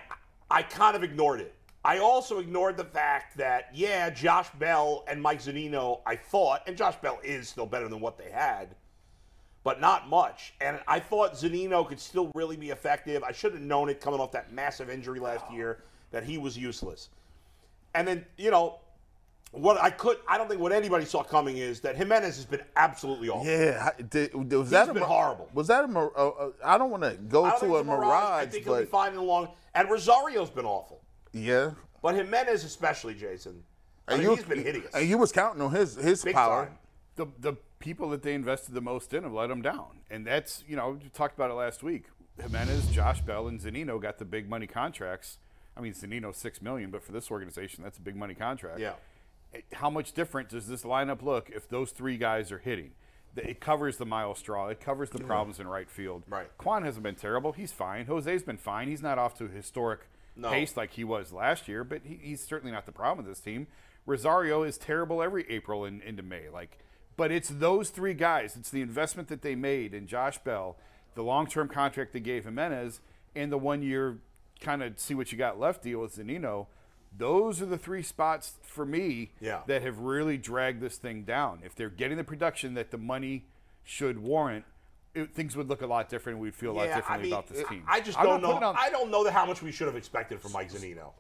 I 0.50 0.64
kind 0.64 0.96
of 0.96 1.04
ignored 1.04 1.42
it. 1.42 1.54
I 1.84 1.98
also 1.98 2.40
ignored 2.40 2.78
the 2.78 2.86
fact 2.86 3.38
that, 3.38 3.70
yeah, 3.74 4.10
Josh 4.10 4.50
Bell 4.58 5.04
and 5.08 5.22
Mike 5.22 5.42
Zunino, 5.42 6.00
I 6.06 6.16
thought, 6.16 6.62
and 6.66 6.78
Josh 6.78 6.96
Bell 6.96 7.20
is 7.24 7.50
still 7.50 7.66
better 7.66 7.90
than 7.90 8.00
what 8.00 8.18
they 8.18 8.32
had, 8.32 8.76
but 9.64 9.82
not 9.82 10.08
much. 10.08 10.54
And 10.62 10.80
I 10.88 11.00
thought 11.00 11.34
Zunino 11.34 11.88
could 11.88 12.00
still 12.00 12.32
really 12.36 12.56
be 12.56 12.70
effective. 12.70 13.24
I 13.24 13.32
should 13.32 13.54
have 13.54 13.62
known 13.62 13.90
it 13.90 14.00
coming 14.00 14.20
off 14.20 14.32
that 14.32 14.54
massive 14.54 14.90
injury 14.90 15.20
last 15.20 15.52
year 15.52 15.84
that 16.12 16.24
he 16.24 16.38
was 16.38 16.58
useless. 16.58 17.10
And 17.94 18.08
then, 18.08 18.26
you 18.38 18.52
know, 18.52 18.80
what 19.52 19.78
I 19.82 19.90
could, 19.90 20.18
I 20.28 20.38
don't 20.38 20.48
think 20.48 20.62
what 20.62 20.72
anybody 20.72 21.04
saw 21.04 21.24
coming 21.24 21.58
is 21.58 21.82
that 21.82 21.98
Gimenez 21.98 22.38
has 22.38 22.46
been 22.46 22.62
absolutely 22.78 23.28
awful. 23.30 23.46
Yeah, 23.52 23.90
did, 24.10 24.34
was 24.34 24.70
that 24.70 24.88
a 24.90 24.94
been 24.94 25.02
mir- 25.02 25.08
horrible. 25.10 25.50
Was 25.54 25.68
that 25.68 25.84
a? 25.84 25.88
mir- 25.90 26.12
uh, 26.18 26.30
uh, 26.30 26.52
I 26.64 26.78
don't 26.78 26.90
want 26.90 27.04
to 27.04 27.18
go 27.28 27.44
I 27.44 27.50
don't 27.52 27.60
think 27.60 27.72
to 27.72 27.76
a 27.76 27.80
it's 27.80 27.88
mirage, 27.88 28.44
I 28.44 28.46
think 28.46 28.64
he'll 28.64 28.76
be 28.78 28.82
but 28.84 28.90
fine 28.90 29.10
in 29.10 29.16
the 29.18 29.22
long. 29.24 29.50
And 29.76 29.90
Rosario's 29.90 30.50
been 30.50 30.66
awful, 30.66 31.02
yeah. 31.34 31.72
but 32.02 32.16
Gimenez 32.16 32.64
especially, 32.64 33.14
Jason. 33.14 33.64
I 34.08 34.14
And 34.14 34.22
mean, 34.22 34.30
you, 34.32 34.36
he's 34.38 34.46
been 34.46 34.64
hideous. 34.64 34.94
And 34.94 35.08
you 35.08 35.18
was 35.18 35.32
counting 35.34 35.62
on 35.62 35.72
his 35.72 35.96
his 35.96 36.24
Big 36.24 36.34
power. 36.34 36.66
time. 36.68 36.78
the 37.18 37.52
the 37.52 37.58
people 37.80 38.10
that 38.12 38.22
they 38.24 38.34
invested 38.34 38.74
the 38.74 38.82
most 38.82 39.14
in 39.14 39.24
have 39.24 39.34
let 39.34 39.48
them 39.48 39.62
down, 39.62 40.00
and 40.10 40.26
that's 40.26 40.64
you 40.68 40.76
know 40.78 40.98
we 41.04 41.10
talked 41.10 41.36
about 41.36 41.52
it 41.52 41.56
last 41.56 41.84
week. 41.84 42.06
Gimenez, 42.42 42.88
Josh 42.88 43.20
Bell, 43.22 43.48
and 43.50 43.60
Zunino 43.60 44.02
got 44.02 44.18
the 44.18 44.26
big 44.26 44.50
money 44.50 44.66
contracts. 44.66 45.38
I 45.76 45.82
mean, 45.82 45.94
Zunino 45.94 46.36
six 46.36 46.62
million, 46.62 46.92
but 46.92 47.04
for 47.04 47.12
this 47.12 47.32
organization, 47.32 47.84
that's 47.84 47.98
a 47.98 48.02
big 48.02 48.16
money 48.16 48.34
contract. 48.34 48.80
Yeah. 48.80 48.94
Eh, 49.54 49.62
How 49.74 49.90
much 49.90 50.14
different 50.14 50.50
does 50.50 50.68
this 50.68 50.84
lineup 50.84 51.22
look 51.22 51.50
if 51.50 51.68
those 51.70 51.92
three 51.92 52.18
guys 52.18 52.52
are 52.52 52.60
hitting? 52.60 52.92
It 53.38 53.62
covers 53.62 53.96
the 53.96 54.06
Myles 54.06 54.40
Straw. 54.40 54.68
It 54.68 54.82
covers 54.82 55.10
the 55.10 55.20
problems 55.24 55.60
in 55.62 55.68
right 55.68 55.90
field. 55.90 56.24
Right. 56.30 56.48
Kwan 56.58 56.84
hasn't 56.84 57.04
been 57.04 57.16
terrible. 57.16 57.54
He's 57.54 57.72
fine. 57.72 58.06
Jose's 58.06 58.44
been 58.44 58.58
fine. 58.58 58.90
He's 58.90 59.02
not 59.02 59.18
off 59.18 59.38
to 59.38 59.46
a 59.46 59.48
historic 59.48 60.02
No. 60.36 60.50
pace 60.50 60.76
like 60.76 60.92
he 60.92 61.06
was 61.06 61.32
last 61.32 61.70
year, 61.70 61.86
but 61.86 62.02
he, 62.04 62.20
he's 62.22 62.46
certainly 62.46 62.74
not 62.74 62.86
the 62.86 62.92
problem 62.92 63.26
with 63.26 63.34
this 63.34 63.42
team. 63.42 63.68
Rosario 64.06 64.64
is 64.64 64.78
terrible 64.78 65.22
every 65.24 65.50
April 65.50 65.86
and 65.86 66.02
into 66.02 66.22
May. 66.24 66.50
Like, 66.50 66.80
but 67.16 67.32
it's 67.32 67.48
those 67.48 67.90
three 67.90 68.14
guys. 68.14 68.58
It's 68.58 68.70
the 68.70 68.82
investment 68.82 69.30
that 69.30 69.44
they 69.44 69.56
made 69.56 69.94
in 69.94 70.08
Josh 70.08 70.38
Bell, 70.40 70.76
the 71.16 71.24
long-term 71.24 71.70
contract 71.70 72.12
they 72.12 72.20
gave 72.20 72.44
Gimenez, 72.44 73.00
and 73.34 73.50
the 73.50 73.58
one-year 73.58 74.18
kind 74.62 74.82
of 74.84 75.00
see 75.00 75.14
what 75.16 75.32
you 75.32 75.38
got 75.38 75.60
left 75.60 75.84
deal 75.84 76.00
with 76.00 76.16
Zunino. 76.16 76.68
Those 77.18 77.62
are 77.62 77.66
the 77.66 77.78
three 77.78 78.04
spots 78.04 78.54
for 78.64 78.86
me 78.86 79.32
Yeah. 79.42 79.62
that 79.68 79.82
have 79.82 80.00
really 80.00 80.38
dragged 80.38 80.80
this 80.82 80.98
thing 80.98 81.24
down. 81.24 81.60
If 81.66 81.76
they're 81.76 81.90
getting 81.90 82.16
the 82.18 82.24
production 82.24 82.74
that 82.76 82.92
the 82.92 82.98
money 82.98 83.46
should 83.84 84.20
warrant, 84.20 84.64
it, 85.14 85.34
things 85.36 85.58
would 85.58 85.68
look 85.68 85.82
a 85.82 85.88
lot 85.88 86.08
different. 86.08 86.40
We'd 86.40 86.56
feel 86.56 86.72
a 86.72 86.74
lot 86.74 86.88
yeah, 86.88 86.96
differently 86.96 87.24
I 87.28 87.32
mean, 87.32 87.34
about 87.34 87.48
this 87.48 87.68
team. 87.68 87.84
I 87.86 88.00
just 88.00 88.18
I'm 88.18 88.26
don't 88.26 88.42
know. 88.42 88.54
on- 88.54 88.76
I 88.78 88.90
don't 88.90 89.12
know 89.12 89.30
how 89.30 89.46
much 89.46 89.62
we 89.62 89.72
should 89.74 89.88
have 89.88 89.98
expected 89.98 90.40
from 90.40 90.54
Mike 90.54 90.72
Zunino. 90.72 91.12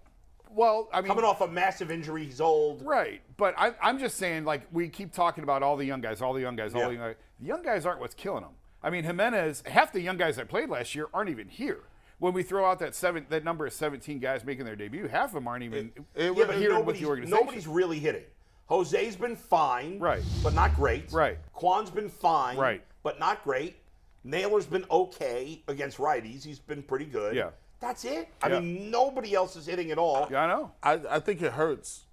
well, 0.50 0.88
I 0.94 1.02
mean, 1.02 1.08
Coming 1.10 1.26
off 1.26 1.42
a 1.42 1.48
massive 1.48 1.92
injury, 1.92 2.24
he's 2.26 2.39
old. 2.39 2.82
Right, 2.86 3.22
but 3.36 3.54
I, 3.58 3.74
I'm 3.82 4.00
just 4.00 4.18
saying, 4.18 4.46
like 4.46 4.62
we 4.72 4.88
keep 4.88 5.12
talking 5.12 5.44
about 5.44 5.62
all 5.62 5.76
the 5.76 5.86
young 5.86 6.00
guys, 6.00 6.22
all 6.22 6.32
the 6.34 6.39
young 6.42 6.56
guys, 6.56 6.74
all 6.74 6.82
Yeah. 6.82 6.88
the 6.88 6.94
young 6.94 7.04
guys. 7.08 7.16
The 7.42 7.46
young 7.48 7.64
guys 7.64 7.86
aren't 7.86 8.00
what's 8.00 8.16
killing 8.16 8.44
them. 8.44 8.52
I 8.84 8.89
mean, 8.89 9.04
Gimenez, 9.04 9.64
half 9.66 9.92
the 9.92 10.00
young 10.02 10.16
guys 10.18 10.38
that 10.38 10.48
played 10.48 10.70
last 10.70 10.96
year 10.96 11.08
aren't 11.14 11.30
even 11.30 11.50
here. 11.50 11.82
When 12.22 12.34
we 12.34 12.44
throw 12.44 12.70
out 12.70 12.78
that 12.80 12.94
seven, 12.94 13.26
that 13.30 13.44
number 13.44 13.66
of 13.66 13.74
17 13.74 14.20
guys 14.20 14.46
making 14.46 14.66
their 14.66 14.76
debut, 14.76 15.08
half 15.08 15.30
of 15.30 15.34
them 15.34 15.48
aren't 15.48 15.64
even 15.64 15.92
it 16.14 16.32
Yeah, 16.38 16.52
here 16.54 16.70
with 16.70 16.70
nobody's, 16.70 17.02
the 17.02 17.08
organization. 17.08 17.40
nobody's 17.40 17.68
really 17.68 17.98
hitting. 17.98 18.22
Jose's 18.70 19.16
been 19.16 19.36
fine, 19.36 19.98
Right. 19.98 20.22
but 20.44 20.54
not 20.54 20.76
great. 20.76 21.12
Right. 21.12 21.40
Kwan's 21.54 21.90
been 21.90 22.10
fine, 22.10 22.58
Right. 22.60 22.84
but 23.02 23.20
not 23.20 23.44
great. 23.44 23.78
Naylor's 24.24 24.68
been 24.68 24.86
okay 24.92 25.64
against 25.68 25.98
righties. 25.98 26.44
He's 26.44 26.60
been 26.60 26.84
pretty 26.84 27.06
good. 27.06 27.36
Yeah. 27.36 27.50
That's 27.80 28.06
it. 28.06 28.30
I 28.44 28.50
Yeah. 28.50 28.60
mean, 28.60 28.92
nobody 28.92 29.34
else 29.34 29.56
is 29.56 29.66
hitting 29.66 29.90
at 29.90 29.98
all. 29.98 30.28
yeah, 30.30 30.44
I 30.44 30.48
know. 30.48 30.72
I, 30.84 31.16
I 31.16 31.20
think 31.20 31.42
it 31.42 31.54
hurts 31.54 32.06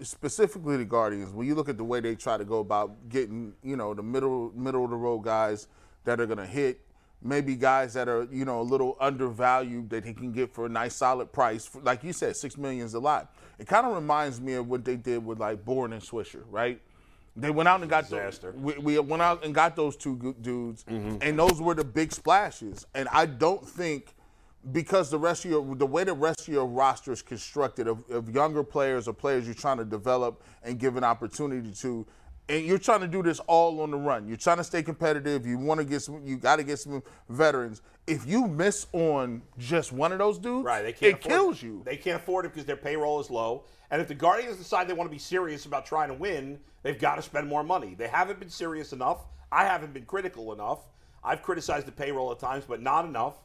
specifically 0.00 0.76
the 0.78 0.84
Guardians 0.84 1.30
when 1.32 1.46
you 1.46 1.54
look 1.54 1.68
at 1.68 1.76
the 1.76 1.84
way 1.84 2.00
they 2.00 2.16
try 2.16 2.36
to 2.38 2.44
go 2.44 2.58
about 2.58 3.08
getting 3.08 3.54
you 3.62 3.76
know 3.76 3.94
the 3.94 4.02
middle 4.02 4.50
middle 4.56 4.84
of 4.84 4.90
the 4.90 4.96
road 4.96 5.20
guys 5.20 5.68
that 6.04 6.20
are 6.20 6.26
gonna 6.26 6.44
hit 6.44 6.80
maybe 7.22 7.54
guys 7.54 7.94
that 7.94 8.08
are 8.08 8.26
you 8.30 8.44
know 8.44 8.60
a 8.60 8.62
little 8.62 8.96
undervalued 9.00 9.88
that 9.90 10.04
he 10.04 10.12
can 10.12 10.32
get 10.32 10.52
for 10.52 10.66
a 10.66 10.68
nice 10.68 10.94
solid 10.94 11.32
price 11.32 11.70
like 11.82 12.02
you 12.02 12.12
said 12.12 12.36
six 12.36 12.56
million 12.56 12.84
is 12.84 12.94
a 12.94 13.00
lot 13.00 13.34
it 13.58 13.66
kind 13.66 13.86
of 13.86 13.94
reminds 13.94 14.40
me 14.40 14.54
of 14.54 14.68
what 14.68 14.84
they 14.84 14.96
did 14.96 15.24
with 15.24 15.38
like 15.38 15.64
Bourn 15.64 15.92
and 15.92 16.02
Swisher 16.02 16.42
right 16.50 16.80
they 17.34 17.50
went 17.50 17.68
out 17.68 17.80
and 17.80 17.88
got 17.88 18.08
those, 18.10 18.36
Disaster. 18.36 18.52
we, 18.52 18.74
we 18.78 18.98
went 18.98 19.22
out 19.22 19.44
and 19.44 19.54
got 19.54 19.74
those 19.74 19.96
two 19.96 20.16
good 20.16 20.42
dudes, 20.42 20.84
mm-hmm. 20.84 21.16
and 21.22 21.38
those 21.38 21.62
were 21.62 21.74
the 21.74 21.84
big 21.84 22.12
splashes. 22.12 22.86
And 22.94 23.08
I 23.08 23.24
don't 23.24 23.66
think 23.66 24.14
because 24.70 25.10
the 25.10 25.18
rest 25.18 25.44
of 25.44 25.50
your 25.50 25.74
the 25.74 25.86
way 25.86 26.04
the 26.04 26.12
rest 26.12 26.46
of 26.46 26.48
your 26.54 26.66
roster 26.66 27.10
is 27.10 27.22
constructed 27.22 27.88
of, 27.88 28.08
of 28.10 28.32
younger 28.32 28.62
players 28.62 29.08
or 29.08 29.14
players 29.14 29.46
you're 29.46 29.54
trying 29.54 29.78
to 29.78 29.84
develop 29.84 30.42
and 30.62 30.78
give 30.78 30.96
an 30.96 31.04
opportunity 31.04 31.72
to, 31.72 32.06
and 32.52 32.66
you're 32.66 32.78
trying 32.78 33.00
to 33.00 33.08
do 33.08 33.22
this 33.22 33.40
all 33.40 33.80
on 33.80 33.90
the 33.90 33.96
run. 33.96 34.28
You're 34.28 34.36
trying 34.36 34.58
to 34.58 34.64
stay 34.64 34.82
competitive. 34.82 35.46
You 35.46 35.58
want 35.58 35.80
to 35.80 35.84
get 35.86 36.02
some. 36.02 36.24
You 36.24 36.36
got 36.36 36.56
to 36.56 36.62
get 36.62 36.78
some 36.78 37.02
veterans. 37.28 37.80
If 38.06 38.26
you 38.26 38.46
miss 38.46 38.86
on 38.92 39.42
just 39.58 39.90
one 39.92 40.12
of 40.12 40.18
those 40.18 40.38
dudes, 40.38 40.66
Right, 40.66 40.82
they 40.82 40.92
can't 40.92 41.14
it 41.14 41.18
afford 41.20 41.32
kills 41.32 41.62
it. 41.62 41.66
you. 41.66 41.82
They 41.84 41.96
can't 41.96 42.16
afford 42.20 42.44
it 42.44 42.52
because 42.52 42.66
their 42.66 42.76
payroll 42.76 43.20
is 43.20 43.30
low. 43.30 43.64
And 43.90 44.02
if 44.02 44.08
the 44.08 44.14
Guardians 44.14 44.56
decide 44.58 44.86
they 44.86 44.92
want 44.92 45.08
to 45.08 45.12
be 45.12 45.18
serious 45.18 45.64
about 45.66 45.86
trying 45.86 46.08
to 46.08 46.14
win, 46.14 46.58
they've 46.82 46.98
got 46.98 47.16
to 47.16 47.22
spend 47.22 47.48
more 47.48 47.62
money. 47.64 47.94
They 47.94 48.08
haven't 48.08 48.38
been 48.38 48.50
serious 48.50 48.92
enough. 48.92 49.24
I 49.50 49.64
haven't 49.64 49.92
been 49.94 50.04
critical 50.04 50.52
enough. 50.52 50.80
I've 51.24 51.42
criticized 51.42 51.86
the 51.86 51.92
payroll 51.92 52.32
at 52.32 52.38
times, 52.38 52.64
but 52.68 52.82
not 52.82 53.04
enough. 53.06 53.36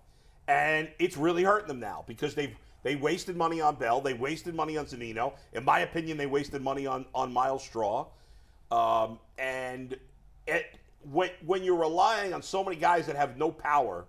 And 0.48 0.90
it's 1.00 1.18
really 1.18 1.44
hurting 1.44 1.68
them 1.68 1.80
now 1.80 2.04
because 2.08 2.36
they've 2.36 2.56
they 2.84 2.96
wasted 2.96 3.36
money 3.36 3.60
on 3.62 3.76
Bell. 3.76 4.02
They 4.02 4.14
wasted 4.14 4.56
money 4.56 4.78
on 4.78 4.86
Zunino. 4.86 5.34
In 5.54 5.66
my 5.66 5.80
opinion, 5.80 6.18
they 6.18 6.26
wasted 6.26 6.62
money 6.62 6.88
on 6.88 7.06
on 7.14 7.32
Myles 7.34 7.64
Straw. 7.64 8.08
Um, 8.72 9.20
and 9.38 9.98
it, 10.46 10.78
when 11.12 11.30
when 11.46 11.64
you're 11.64 11.80
relying 11.80 12.34
on 12.34 12.42
so 12.42 12.64
many 12.64 12.76
guys 12.76 13.06
that 13.08 13.16
have 13.16 13.38
no 13.38 13.52
power, 13.52 14.06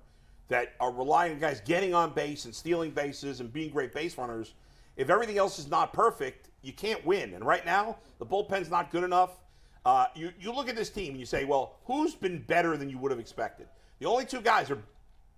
that 0.48 0.72
are 0.80 0.92
relying 0.92 1.32
on 1.32 1.38
guys 1.38 1.61
getting 1.64 1.94
on 1.94 2.12
base 2.12 2.44
and 2.44 2.54
stealing 2.54 2.90
bases 2.90 3.40
and 3.40 3.52
being 3.52 3.70
great 3.70 3.92
base 3.92 4.16
runners, 4.18 4.54
if 4.96 5.11
everything 5.11 5.38
else 5.38 5.59
is 5.59 5.68
not 5.68 5.92
perfect, 5.92 6.50
you 6.62 6.72
can't 6.72 7.04
win. 7.06 7.34
And 7.34 7.44
right 7.44 7.64
now, 7.64 7.98
the 8.18 8.26
bullpen's 8.26 8.70
not 8.70 8.90
good 8.90 9.04
enough. 9.04 9.40
Uh, 9.84 10.06
you 10.14 10.32
you 10.40 10.52
look 10.52 10.68
at 10.68 10.76
this 10.76 10.90
team 10.90 11.11
and 11.11 11.20
you 11.20 11.26
say, 11.26 11.44
well, 11.44 11.76
who's 11.84 12.14
been 12.14 12.42
better 12.42 12.76
than 12.76 12.90
you 12.90 12.98
would 12.98 13.11
have 13.11 13.20
expected? 13.20 13.68
The 14.00 14.06
only 14.06 14.24
two 14.24 14.40
guys 14.40 14.70
are 14.70 14.82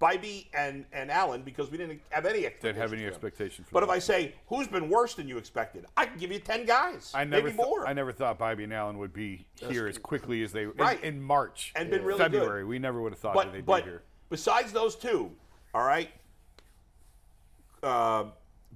Bibee 0.01 0.47
and 0.55 0.87
and 0.93 1.11
Allen 1.11 1.43
because 1.43 1.71
we 1.71 1.77
didn't 1.77 2.01
have 2.11 2.25
any 2.25 2.41
Didn't 2.41 2.47
expectations. 2.55 2.81
have 2.81 2.93
any 2.93 3.03
for 3.03 3.05
them. 3.07 3.15
expectation 3.15 3.65
for 3.65 3.71
But 3.73 3.83
if. 3.83 3.91
I 3.91 3.99
say 3.99 4.35
who's 4.47 4.67
been 4.67 4.89
worse 4.89 5.15
than 5.15 5.29
you 5.29 5.37
expected, 5.37 5.85
I 5.97 6.07
can 6.07 6.19
give 6.19 6.33
you 6.33 6.39
ten 6.39 6.65
guys, 6.65 7.13
I 7.15 7.25
never, 7.25 7.43
maybe 7.49 7.57
th- 7.57 7.67
more. 7.69 7.87
I 7.87 7.93
never 7.93 8.11
thought 8.13 8.39
Bibee 8.39 8.65
and 8.65 8.73
Allen 8.73 8.97
would 8.99 9.13
be 9.13 9.47
here 9.69 9.87
as 9.87 9.99
quickly 9.99 10.43
as 10.43 10.53
they 10.53 10.63
in- 10.63 10.73
Right. 10.77 11.03
in, 11.05 11.21
March 11.21 11.73
And 11.77 11.91
been 11.91 12.03
really 12.03 12.19
good. 12.19 12.33
February. 12.33 12.65
We 12.65 12.79
never 12.79 13.03
would 13.03 13.13
have 13.13 13.19
thought 13.21 13.35
that 13.37 13.53
they'd 13.53 13.67
but 13.67 13.85
be 13.85 13.91
here. 13.91 14.03
besides 14.31 14.73
those 14.73 14.97
two, 14.97 15.31
all 15.75 15.85
right. 15.85 16.11
Uh, 17.83 18.25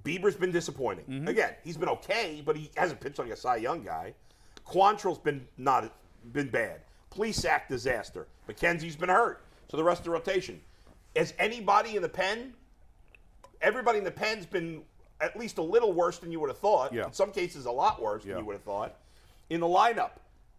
Bieber's 0.03 0.35
been 0.35 0.51
disappointing. 0.51 1.05
Mm-hmm. 1.05 1.27
Again, 1.27 1.53
he's 1.63 1.77
been 1.77 1.89
okay, 1.89 2.43
but 2.45 2.55
he 2.55 2.69
hasn't 2.75 2.99
pitched 2.99 3.17
like 3.17 3.29
a 3.31 3.35
Cy 3.35 3.55
Young 3.57 3.83
guy. 3.83 4.13
Quantrill's 4.67 5.17
been 5.19 5.47
not 5.57 5.91
been 6.33 6.49
bad. 6.49 6.81
Plesac 7.11 7.67
disaster. 7.67 8.27
McKenzie's 8.47 8.95
been 8.95 9.09
hurt. 9.09 9.43
So 9.69 9.77
the 9.77 9.83
rest 9.83 10.01
of 10.01 10.05
the 10.05 10.11
rotation. 10.11 10.61
Has 11.15 11.33
anybody 11.39 11.95
in 11.95 12.01
the 12.01 12.09
pen? 12.09 12.53
Everybody 13.61 13.99
in 13.99 14.03
the 14.03 14.11
pen's 14.11 14.45
been 14.45 14.81
at 15.21 15.37
least 15.37 15.57
a 15.57 15.61
little 15.61 15.93
worse 15.93 16.17
than 16.19 16.31
you 16.31 16.39
would 16.41 16.49
have 16.49 16.57
thought. 16.59 16.93
Yeah. 16.93 17.05
In 17.05 17.13
some 17.13 17.31
cases, 17.31 17.65
a 17.65 17.71
lot 17.71 18.01
worse 18.01 18.23
Yeah. 18.25 18.33
than 18.33 18.39
you 18.41 18.45
would 18.47 18.55
have 18.55 18.63
thought. 18.63 18.95
In 19.49 19.59
the 19.61 19.67
lineup, 19.67 20.11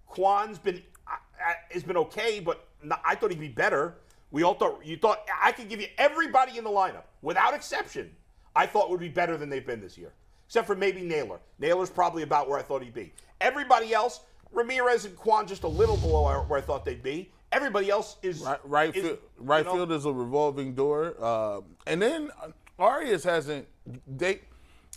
Kwan's 0.06 0.58
been 0.58 0.82
uh, 1.06 1.12
uh, 1.14 1.52
has 1.70 1.82
been 1.82 1.96
okay, 1.96 2.40
but 2.40 2.66
not, 2.82 3.00
I 3.04 3.14
thought 3.14 3.30
he'd 3.30 3.40
be 3.40 3.48
better. 3.48 3.94
We 4.30 4.42
all 4.42 4.54
thought 4.54 4.84
you 4.84 4.96
thought 4.96 5.26
I 5.42 5.52
could 5.52 5.68
give 5.68 5.80
you 5.80 5.88
everybody 5.98 6.56
in 6.58 6.64
the 6.64 6.70
lineup 6.70 7.04
without 7.22 7.54
exception. 7.54 8.10
I 8.54 8.66
thought 8.66 8.88
would 8.90 9.00
be 9.00 9.08
better 9.08 9.36
than 9.36 9.50
they've 9.50 9.66
been 9.66 9.80
this 9.80 9.98
year, 9.98 10.12
except 10.46 10.66
for 10.66 10.74
maybe 10.74 11.02
Naylor. 11.02 11.38
Naylor's 11.58 11.90
probably 11.90 12.22
about 12.22 12.48
where 12.48 12.58
I 12.58 12.62
thought 12.62 12.82
he'd 12.82 12.94
be. 12.94 13.12
Everybody 13.40 13.92
else, 13.92 14.20
Ramirez 14.50 15.04
and 15.04 15.14
Kwan, 15.16 15.46
just 15.46 15.64
a 15.64 15.68
little 15.68 15.98
below 15.98 16.42
where 16.44 16.58
I 16.58 16.62
thought 16.62 16.84
they'd 16.84 17.02
be. 17.02 17.30
Everybody 17.52 17.90
else 17.90 18.16
is 18.22 18.40
Right, 18.40 18.58
right, 18.64 18.94
is, 18.96 19.02
field, 19.04 19.18
right 19.38 19.58
you 19.60 19.64
know, 19.64 19.74
field 19.74 19.92
is 19.92 20.04
a 20.04 20.12
revolving 20.12 20.74
door. 20.74 21.22
Um, 21.24 21.64
and 21.86 22.00
then 22.02 22.30
Arias 22.78 23.24
hasn't. 23.24 23.66
They, 24.06 24.40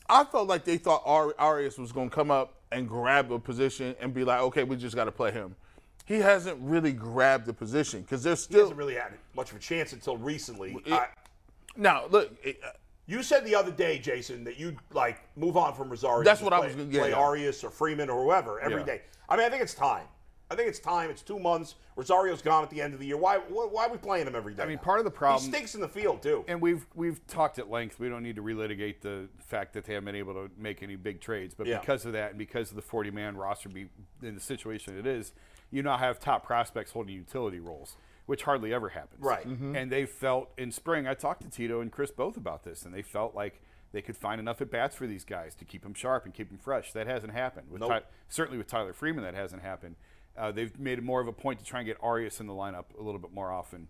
I 0.09 0.23
felt 0.25 0.47
like 0.47 0.65
they 0.65 0.77
thought 0.77 1.03
Ari- 1.05 1.33
Arias 1.37 1.77
was 1.77 1.91
going 1.91 2.09
to 2.09 2.15
come 2.15 2.31
up 2.31 2.55
and 2.71 2.87
grab 2.87 3.31
a 3.31 3.39
position 3.39 3.95
and 3.99 4.13
be 4.13 4.23
like, 4.23 4.41
okay, 4.41 4.63
we 4.63 4.75
just 4.75 4.95
got 4.95 5.05
to 5.05 5.11
play 5.11 5.31
him. 5.31 5.55
He 6.05 6.15
hasn't 6.15 6.57
really 6.61 6.91
grabbed 6.91 7.45
the 7.45 7.53
position 7.53 8.01
because 8.01 8.23
there's 8.23 8.39
He 8.39 8.53
still. 8.53 8.61
hasn't 8.61 8.77
really 8.79 8.95
had 8.95 9.13
much 9.35 9.51
of 9.51 9.57
a 9.57 9.59
chance 9.59 9.93
until 9.93 10.17
recently. 10.17 10.75
It- 10.85 10.91
I- 10.91 11.07
now, 11.77 12.07
look, 12.09 12.31
it, 12.43 12.59
uh, 12.65 12.71
You 13.05 13.23
said 13.23 13.45
the 13.45 13.55
other 13.55 13.71
day, 13.71 13.99
Jason, 13.99 14.43
that 14.43 14.59
you'd 14.59 14.77
like 14.91 15.19
move 15.37 15.55
on 15.55 15.73
from 15.75 15.89
Rosario. 15.89 16.23
That's 16.23 16.41
what 16.41 16.51
I 16.53 16.59
was 16.59 16.73
gonna- 16.75 16.89
yeah, 16.91 16.99
play 17.01 17.09
yeah. 17.11 17.15
Arias 17.15 17.63
or 17.63 17.69
Freeman 17.69 18.09
or 18.09 18.23
whoever 18.23 18.59
every 18.59 18.79
Yeah. 18.81 18.85
day. 18.85 19.01
I 19.29 19.35
mean, 19.37 19.45
I 19.45 19.49
think 19.49 19.61
it's 19.61 19.75
time. 19.75 20.05
I 20.51 20.55
think 20.55 20.67
it's 20.67 20.79
time. 20.79 21.09
It's 21.11 21.21
two 21.21 21.37
months. 21.37 21.75
Rosario's 21.95 22.41
gone 22.41 22.63
at 22.63 22.69
the 22.71 22.81
end 22.81 22.93
of 22.95 22.99
the 22.99 23.05
year. 23.05 23.17
Why? 23.17 23.37
Why, 23.37 23.65
why 23.69 23.85
are 23.85 23.91
we 23.91 23.97
playing 23.99 24.25
him 24.25 24.35
every 24.35 24.53
day? 24.55 24.63
I 24.63 24.65
mean, 24.65 24.77
now? 24.77 24.81
part 24.81 24.99
of 24.99 25.05
the 25.05 25.11
problem- 25.11 25.43
He 25.43 25.49
stinks 25.51 25.75
in 25.75 25.81
the 25.81 25.87
field 25.87 26.23
too. 26.23 26.43
And 26.47 26.59
we've 26.59 26.85
we've 26.95 27.25
talked 27.27 27.59
at 27.59 27.69
length. 27.69 27.99
We 27.99 28.09
don't 28.09 28.23
need 28.23 28.35
to 28.37 28.41
relitigate 28.41 29.01
the 29.01 29.27
fact 29.45 29.73
that 29.73 29.85
they 29.85 29.93
haven't 29.93 30.05
been 30.05 30.15
able 30.15 30.33
to 30.33 30.49
make 30.57 30.81
any 30.81 30.95
big 30.95 31.21
trades, 31.21 31.53
but 31.53 31.67
Yeah. 31.67 31.79
because 31.79 32.05
of 32.05 32.13
that 32.13 32.31
and 32.31 32.39
because 32.39 32.69
of 32.71 32.75
the 32.75 32.81
40 32.81 33.11
man 33.11 33.37
roster 33.37 33.69
be 33.69 33.89
in 34.23 34.33
the 34.35 34.41
situation 34.41 34.97
it 34.97 35.05
is, 35.05 35.33
you 35.69 35.83
now 35.83 35.97
have 35.97 36.19
top 36.19 36.43
prospects 36.45 36.91
holding 36.91 37.13
utility 37.13 37.59
roles, 37.59 37.95
which 38.25 38.43
hardly 38.43 38.73
ever 38.73 38.89
happens. 38.89 39.21
Right. 39.23 39.47
Mm-hmm. 39.47 39.75
And 39.75 39.91
they 39.91 40.05
felt 40.07 40.49
in 40.57 40.71
spring. 40.71 41.07
I 41.07 41.13
talked 41.13 41.43
to 41.43 41.49
Tito 41.49 41.79
and 41.79 41.91
Chris 41.91 42.09
both 42.09 42.37
about 42.37 42.63
this, 42.63 42.85
and 42.85 42.93
they 42.93 43.03
felt 43.03 43.35
like 43.35 43.61
they 43.91 44.01
could 44.01 44.17
find 44.17 44.39
enough 44.39 44.61
at 44.61 44.71
bats 44.71 44.95
for 44.95 45.05
these 45.07 45.25
guys 45.25 45.53
to 45.55 45.65
keep 45.65 45.81
them 45.83 45.93
sharp 45.95 46.25
and 46.25 46.33
keep 46.33 46.49
them 46.49 46.57
fresh. 46.59 46.91
That 46.93 47.05
hasn't 47.07 47.33
happened. 47.33 47.69
With 47.71 47.81
Nope. 47.81 47.89
Ty- 47.91 48.01
certainly 48.29 48.57
with 48.57 48.67
Tyler 48.67 48.93
Freeman, 48.93 49.23
that 49.23 49.33
hasn't 49.35 49.61
happened. 49.63 49.95
Uh, 50.37 50.51
they've 50.51 50.77
made 50.79 51.01
more 51.03 51.19
of 51.21 51.27
a 51.27 51.33
point 51.33 51.59
to 51.59 51.65
try 51.65 51.79
and 51.81 51.87
get 51.87 51.97
Arias 52.01 52.39
in 52.39 52.47
the 52.47 52.53
lineup 52.53 52.85
a 52.97 53.01
little 53.01 53.19
bit 53.19 53.33
more 53.33 53.51
often 53.51 53.87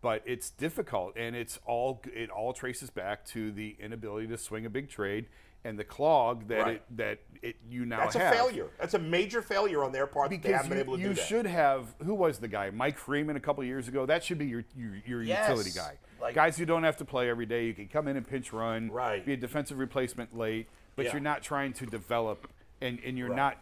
but 0.00 0.22
it's 0.26 0.50
difficult 0.50 1.12
and 1.16 1.34
it's 1.34 1.58
all 1.66 2.00
it 2.14 2.30
all 2.30 2.52
traces 2.52 2.88
back 2.88 3.24
to 3.24 3.50
the 3.50 3.74
inability 3.80 4.28
to 4.28 4.38
swing 4.38 4.64
a 4.64 4.70
big 4.70 4.88
trade 4.88 5.26
and 5.64 5.76
the 5.76 5.82
clog 5.82 6.46
that 6.46 6.60
Right. 6.62 6.74
it 6.76 6.82
that 6.98 7.18
it 7.42 7.56
you 7.68 7.84
now 7.84 7.98
That's 8.04 8.14
a 8.14 8.20
failure. 8.30 8.68
That's 8.78 8.94
a 8.94 8.98
major 9.00 9.42
failure 9.42 9.82
on 9.82 9.90
their 9.90 10.06
part. 10.06 10.30
because 10.30 10.68
you, 10.68 10.74
able 10.74 10.94
to 10.94 11.02
you 11.02 11.08
do 11.08 11.14
that. 11.14 11.26
should 11.26 11.46
have 11.46 11.96
who 12.04 12.14
was 12.14 12.38
the 12.38 12.46
guy 12.46 12.70
Mike 12.70 12.96
Freeman 12.96 13.34
a 13.34 13.40
couple 13.40 13.64
years 13.64 13.88
ago 13.88 14.06
that 14.06 14.22
should 14.22 14.38
be 14.38 14.46
your 14.46 14.62
your, 14.76 14.94
your 15.04 15.22
Yes. 15.22 15.48
utility 15.48 15.70
guy 15.74 15.98
Like- 16.20 16.36
guys 16.36 16.56
who 16.56 16.64
don't 16.64 16.84
have 16.84 16.96
to 16.98 17.04
play 17.04 17.28
every 17.28 17.46
day 17.46 17.66
you 17.66 17.74
can 17.74 17.88
come 17.88 18.06
in 18.06 18.16
and 18.16 18.24
pinch 18.24 18.52
run 18.52 18.92
Right. 18.92 19.26
be 19.26 19.32
a 19.32 19.36
defensive 19.36 19.78
replacement 19.80 20.36
late 20.38 20.68
but 20.94 21.06
Yeah. 21.06 21.12
you're 21.14 21.20
not 21.22 21.42
trying 21.42 21.72
to 21.72 21.86
develop 21.86 22.48
and 22.80 23.00
and 23.04 23.18
you're 23.18 23.30
Right. 23.30 23.36
not 23.36 23.58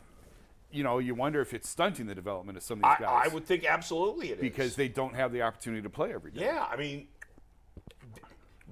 you 0.76 0.84
know 0.84 0.98
you 0.98 1.14
wonder 1.14 1.40
if 1.40 1.54
it's 1.54 1.68
stunting 1.68 2.06
the 2.06 2.14
development 2.14 2.58
of 2.58 2.62
some 2.62 2.78
of 2.78 2.84
I, 2.84 2.96
these 2.96 3.06
guys 3.06 3.22
I 3.24 3.34
would 3.34 3.46
think 3.46 3.64
absolutely 3.64 4.30
it 4.30 4.34
is 4.34 4.40
because 4.40 4.76
they 4.76 4.88
don't 4.88 5.14
have 5.14 5.32
the 5.32 5.42
opportunity 5.42 5.82
to 5.82 5.90
play 5.90 6.12
every 6.12 6.30
day 6.30 6.42
Yeah, 6.44 6.66
I 6.70 6.76
mean, 6.76 7.08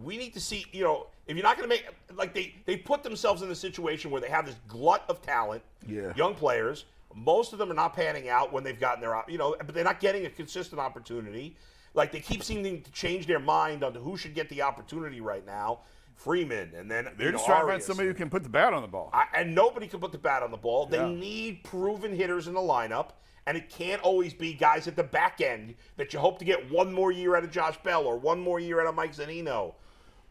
we 0.03 0.17
need 0.17 0.35
to 0.35 0.41
see. 0.41 0.67
You 0.73 0.85
know, 0.85 1.07
if 1.27 1.37
you're 1.37 1.43
not 1.43 1.57
going 1.57 1.69
to 1.69 1.75
make 1.75 1.87
like 2.15 2.35
they 2.35 2.55
they 2.67 2.77
put 2.77 3.03
themselves 3.03 3.43
in 3.43 3.49
the 3.49 3.55
situation 3.55 4.11
where 4.11 4.21
they 4.21 4.29
have 4.29 4.47
this 4.47 4.57
glut 4.69 5.05
of 5.09 5.23
talent, 5.23 5.63
Yeah. 5.87 6.13
young 6.15 6.35
players. 6.35 6.85
Most 7.17 7.53
of 7.53 7.61
them 7.61 7.71
are 7.71 7.75
not 7.75 7.95
panning 7.95 8.29
out 8.29 8.53
when 8.53 8.65
they've 8.65 8.79
gotten 8.79 9.01
their, 9.01 9.23
you 9.29 9.39
know, 9.39 9.55
but 9.59 9.73
they're 9.73 9.85
not 9.85 10.01
getting 10.01 10.27
a 10.27 10.31
consistent 10.31 10.81
opportunity. 10.81 11.55
Like 11.95 12.11
they 12.11 12.19
keep 12.19 12.43
seeming 12.43 12.83
to 12.83 12.91
change 12.91 13.29
their 13.29 13.39
mind 13.39 13.85
on 13.85 13.95
who 13.95 14.17
should 14.17 14.35
get 14.35 14.49
the 14.49 14.63
opportunity 14.63 15.21
right 15.21 15.47
now. 15.47 15.81
Freeman, 16.15 16.73
and 16.77 16.91
then 16.91 17.09
they're 17.19 17.33
just 17.33 17.47
know, 17.47 17.55
trying 17.55 17.67
to 17.67 17.73
find 17.73 17.83
somebody 17.83 18.09
who 18.09 18.15
can 18.15 18.31
put 18.31 18.43
the 18.43 18.49
bat 18.49 18.73
on 18.73 18.83
the 18.83 18.89
ball 18.89 19.11
I, 19.13 19.25
and 19.35 19.55
nobody 19.55 19.87
can 19.87 20.01
put 20.01 20.13
the 20.13 20.19
bat 20.19 20.43
on 20.43 20.51
the 20.51 20.57
ball. 20.57 20.87
They 20.87 20.99
Yeah. 20.99 21.09
need 21.09 21.65
proven 21.65 22.15
hitters 22.15 22.47
in 22.47 22.55
the 22.55 22.61
lineup, 22.61 23.11
and 23.47 23.57
it 23.57 23.69
can't 23.69 24.01
always 24.03 24.33
be 24.33 24.55
guys 24.55 24.87
at 24.89 24.97
the 24.97 25.03
back 25.03 25.41
end 25.41 25.75
that 25.97 26.13
you 26.13 26.19
hope 26.19 26.39
to 26.39 26.45
get 26.45 26.71
one 26.71 26.93
more 26.93 27.13
year 27.13 27.37
out 27.37 27.45
of 27.45 27.51
Josh 27.51 27.77
Bell 27.83 28.07
or 28.07 28.17
one 28.17 28.41
more 28.41 28.59
year 28.61 28.81
out 28.81 28.87
of 28.87 28.95
Mike 28.95 29.15
Zunino. 29.15 29.75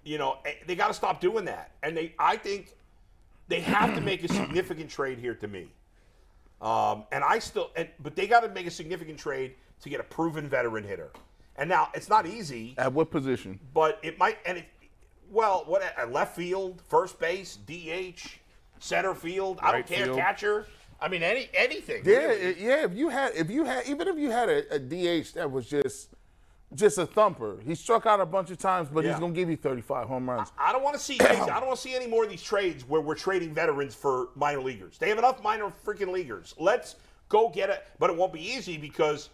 You 0.03 0.17
know, 0.17 0.38
eh, 0.45 0.53
they 0.65 0.75
got 0.75 0.88
to 0.88 0.93
stop 0.93 1.21
doing 1.21 1.45
that. 1.45 1.71
And 1.84 1.95
they, 1.95 2.13
I 2.17 2.38
think, 2.38 2.75
they 3.47 3.59
have 3.61 3.93
to 3.95 4.01
make 4.01 4.23
a 4.23 4.27
significant 4.34 4.89
trade 4.89 5.19
here 5.19 5.36
to 5.36 5.47
me. 5.47 5.67
Um, 6.61 7.03
and 7.11 7.23
I 7.23 7.39
still, 7.39 7.71
and, 7.75 7.89
but 8.01 8.15
they 8.15 8.25
got 8.25 8.39
to 8.41 8.49
make 8.49 8.65
a 8.67 8.71
significant 8.71 9.19
trade 9.19 9.55
to 9.81 9.89
get 9.89 9.99
a 9.99 10.03
proven 10.03 10.47
veteran 10.47 10.84
hitter. 10.84 11.11
And 11.55 11.69
now 11.69 11.89
it's 11.93 12.09
not 12.09 12.25
easy 12.25 12.73
at 12.77 12.91
what 12.93 13.11
position? 13.11 13.59
but 13.73 13.99
it 14.01 14.17
might 14.17 14.38
and 14.45 14.57
it 14.57 14.65
well 15.34 15.63
what 15.65 15.81
at 15.81 16.11
left 16.11 16.36
field 16.36 16.81
first 16.88 17.19
base 17.19 17.57
dh 17.67 18.21
center 18.79 19.13
field 19.15 19.59
i 19.61 19.71
don't 19.71 19.88
care 19.88 20.05
field. 20.05 20.17
catcher 20.19 20.67
i 21.01 21.07
mean 21.07 21.23
any 21.23 21.49
anything 21.53 22.03
Yeah, 22.05 22.17
really. 22.17 22.63
yeah. 22.63 22.86
If 22.86 22.93
you 22.93 23.09
had, 23.09 23.34
if 23.36 23.49
you 23.49 23.65
had, 23.65 23.88
even 23.88 24.07
if 24.07 24.17
you 24.17 24.29
had 24.31 24.47
a, 24.49 24.75
a 24.75 24.79
DH 24.79 25.34
that 25.34 25.49
was 25.51 25.65
just, 25.67 26.09
just 26.75 26.97
a 26.97 27.05
thumper. 27.05 27.57
He 27.65 27.75
struck 27.75 28.05
out 28.05 28.19
a 28.19 28.25
bunch 28.25 28.49
of 28.51 28.57
times, 28.57 28.89
but 28.91 29.03
Yeah. 29.03 29.11
he's 29.11 29.19
gonna 29.19 29.34
give 29.34 29.49
you 29.49 29.57
35 29.57 30.07
home 30.07 30.29
runs. 30.29 30.51
i 30.57 30.71
don't 30.71 30.84
want 30.84 30.95
to 30.95 31.01
see 31.01 31.19
i 31.21 31.34
don't 31.36 31.67
want 31.67 31.75
to 31.81 31.81
see 31.81 31.95
any 31.95 32.07
more 32.07 32.23
of 32.23 32.29
these 32.29 32.43
trades 32.43 32.88
where 32.88 33.01
we're 33.01 33.15
trading 33.15 33.53
veterans 33.53 33.95
for 33.95 34.29
minor 34.36 34.61
leaguers 34.61 34.97
they 34.97 35.09
have 35.09 35.17
enough 35.17 35.41
minor 35.43 35.71
freaking 35.86 36.11
leaguers 36.11 36.53
let's 36.59 36.95
go 37.29 37.49
get 37.49 37.69
it 37.69 37.86
but 37.99 38.09
it 38.09 38.15
won't 38.15 38.34
be 38.34 38.41
easy 38.55 38.77
because 38.77 39.29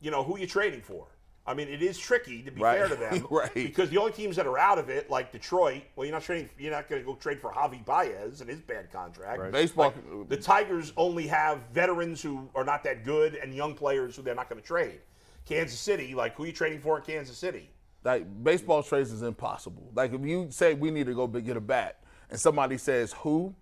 you 0.00 0.10
know 0.10 0.22
who 0.22 0.38
you 0.38 0.46
trading 0.46 0.80
for 0.80 1.06
I 1.46 1.52
mean, 1.52 1.68
it 1.68 1.82
is 1.82 1.98
tricky 1.98 2.42
to 2.42 2.50
be 2.50 2.60
Right. 2.62 2.78
fair 2.78 2.88
to 2.88 2.96
them, 2.96 3.26
Right. 3.30 3.52
Because 3.52 3.90
the 3.90 3.98
only 3.98 4.12
teams 4.12 4.36
that 4.36 4.46
are 4.46 4.58
out 4.58 4.78
of 4.78 4.88
it, 4.88 5.10
like 5.10 5.30
Detroit, 5.30 5.82
well, 5.94 6.06
you're 6.06 6.14
not 6.14 6.22
trading. 6.22 6.48
You're 6.58 6.72
not 6.72 6.88
going 6.88 7.02
to 7.02 7.06
go 7.06 7.14
trade 7.16 7.40
for 7.40 7.52
Javi 7.52 7.84
Baez 7.84 8.40
and 8.40 8.48
his 8.48 8.60
bad 8.62 8.90
contract. 8.90 9.52
Baseball. 9.52 9.92
Like, 9.94 10.28
the 10.30 10.36
Tigers 10.38 10.92
only 10.96 11.26
have 11.26 11.58
veterans 11.72 12.22
who 12.22 12.48
are 12.54 12.64
not 12.64 12.82
that 12.84 13.04
good 13.04 13.34
and 13.34 13.54
young 13.54 13.74
players 13.74 14.16
who 14.16 14.22
they're 14.22 14.34
not 14.34 14.48
going 14.48 14.60
to 14.60 14.66
trade. 14.66 15.00
Kansas 15.44 15.78
City, 15.78 16.14
like 16.14 16.34
who 16.36 16.44
are 16.44 16.46
you 16.46 16.52
trading 16.52 16.80
for 16.80 16.96
in 16.98 17.04
Kansas 17.04 17.36
City? 17.36 17.70
like 18.02 18.26
baseball 18.44 18.82
trades 18.82 19.10
is 19.12 19.22
impossible. 19.22 19.90
Like 19.94 20.12
if 20.12 20.22
you 20.24 20.48
say 20.50 20.74
we 20.74 20.90
need 20.90 21.06
to 21.06 21.14
go 21.14 21.26
get 21.26 21.56
a 21.56 21.60
bat, 21.60 22.00
and 22.30 22.38
somebody 22.40 22.76
says 22.78 23.12
who, 23.14 23.54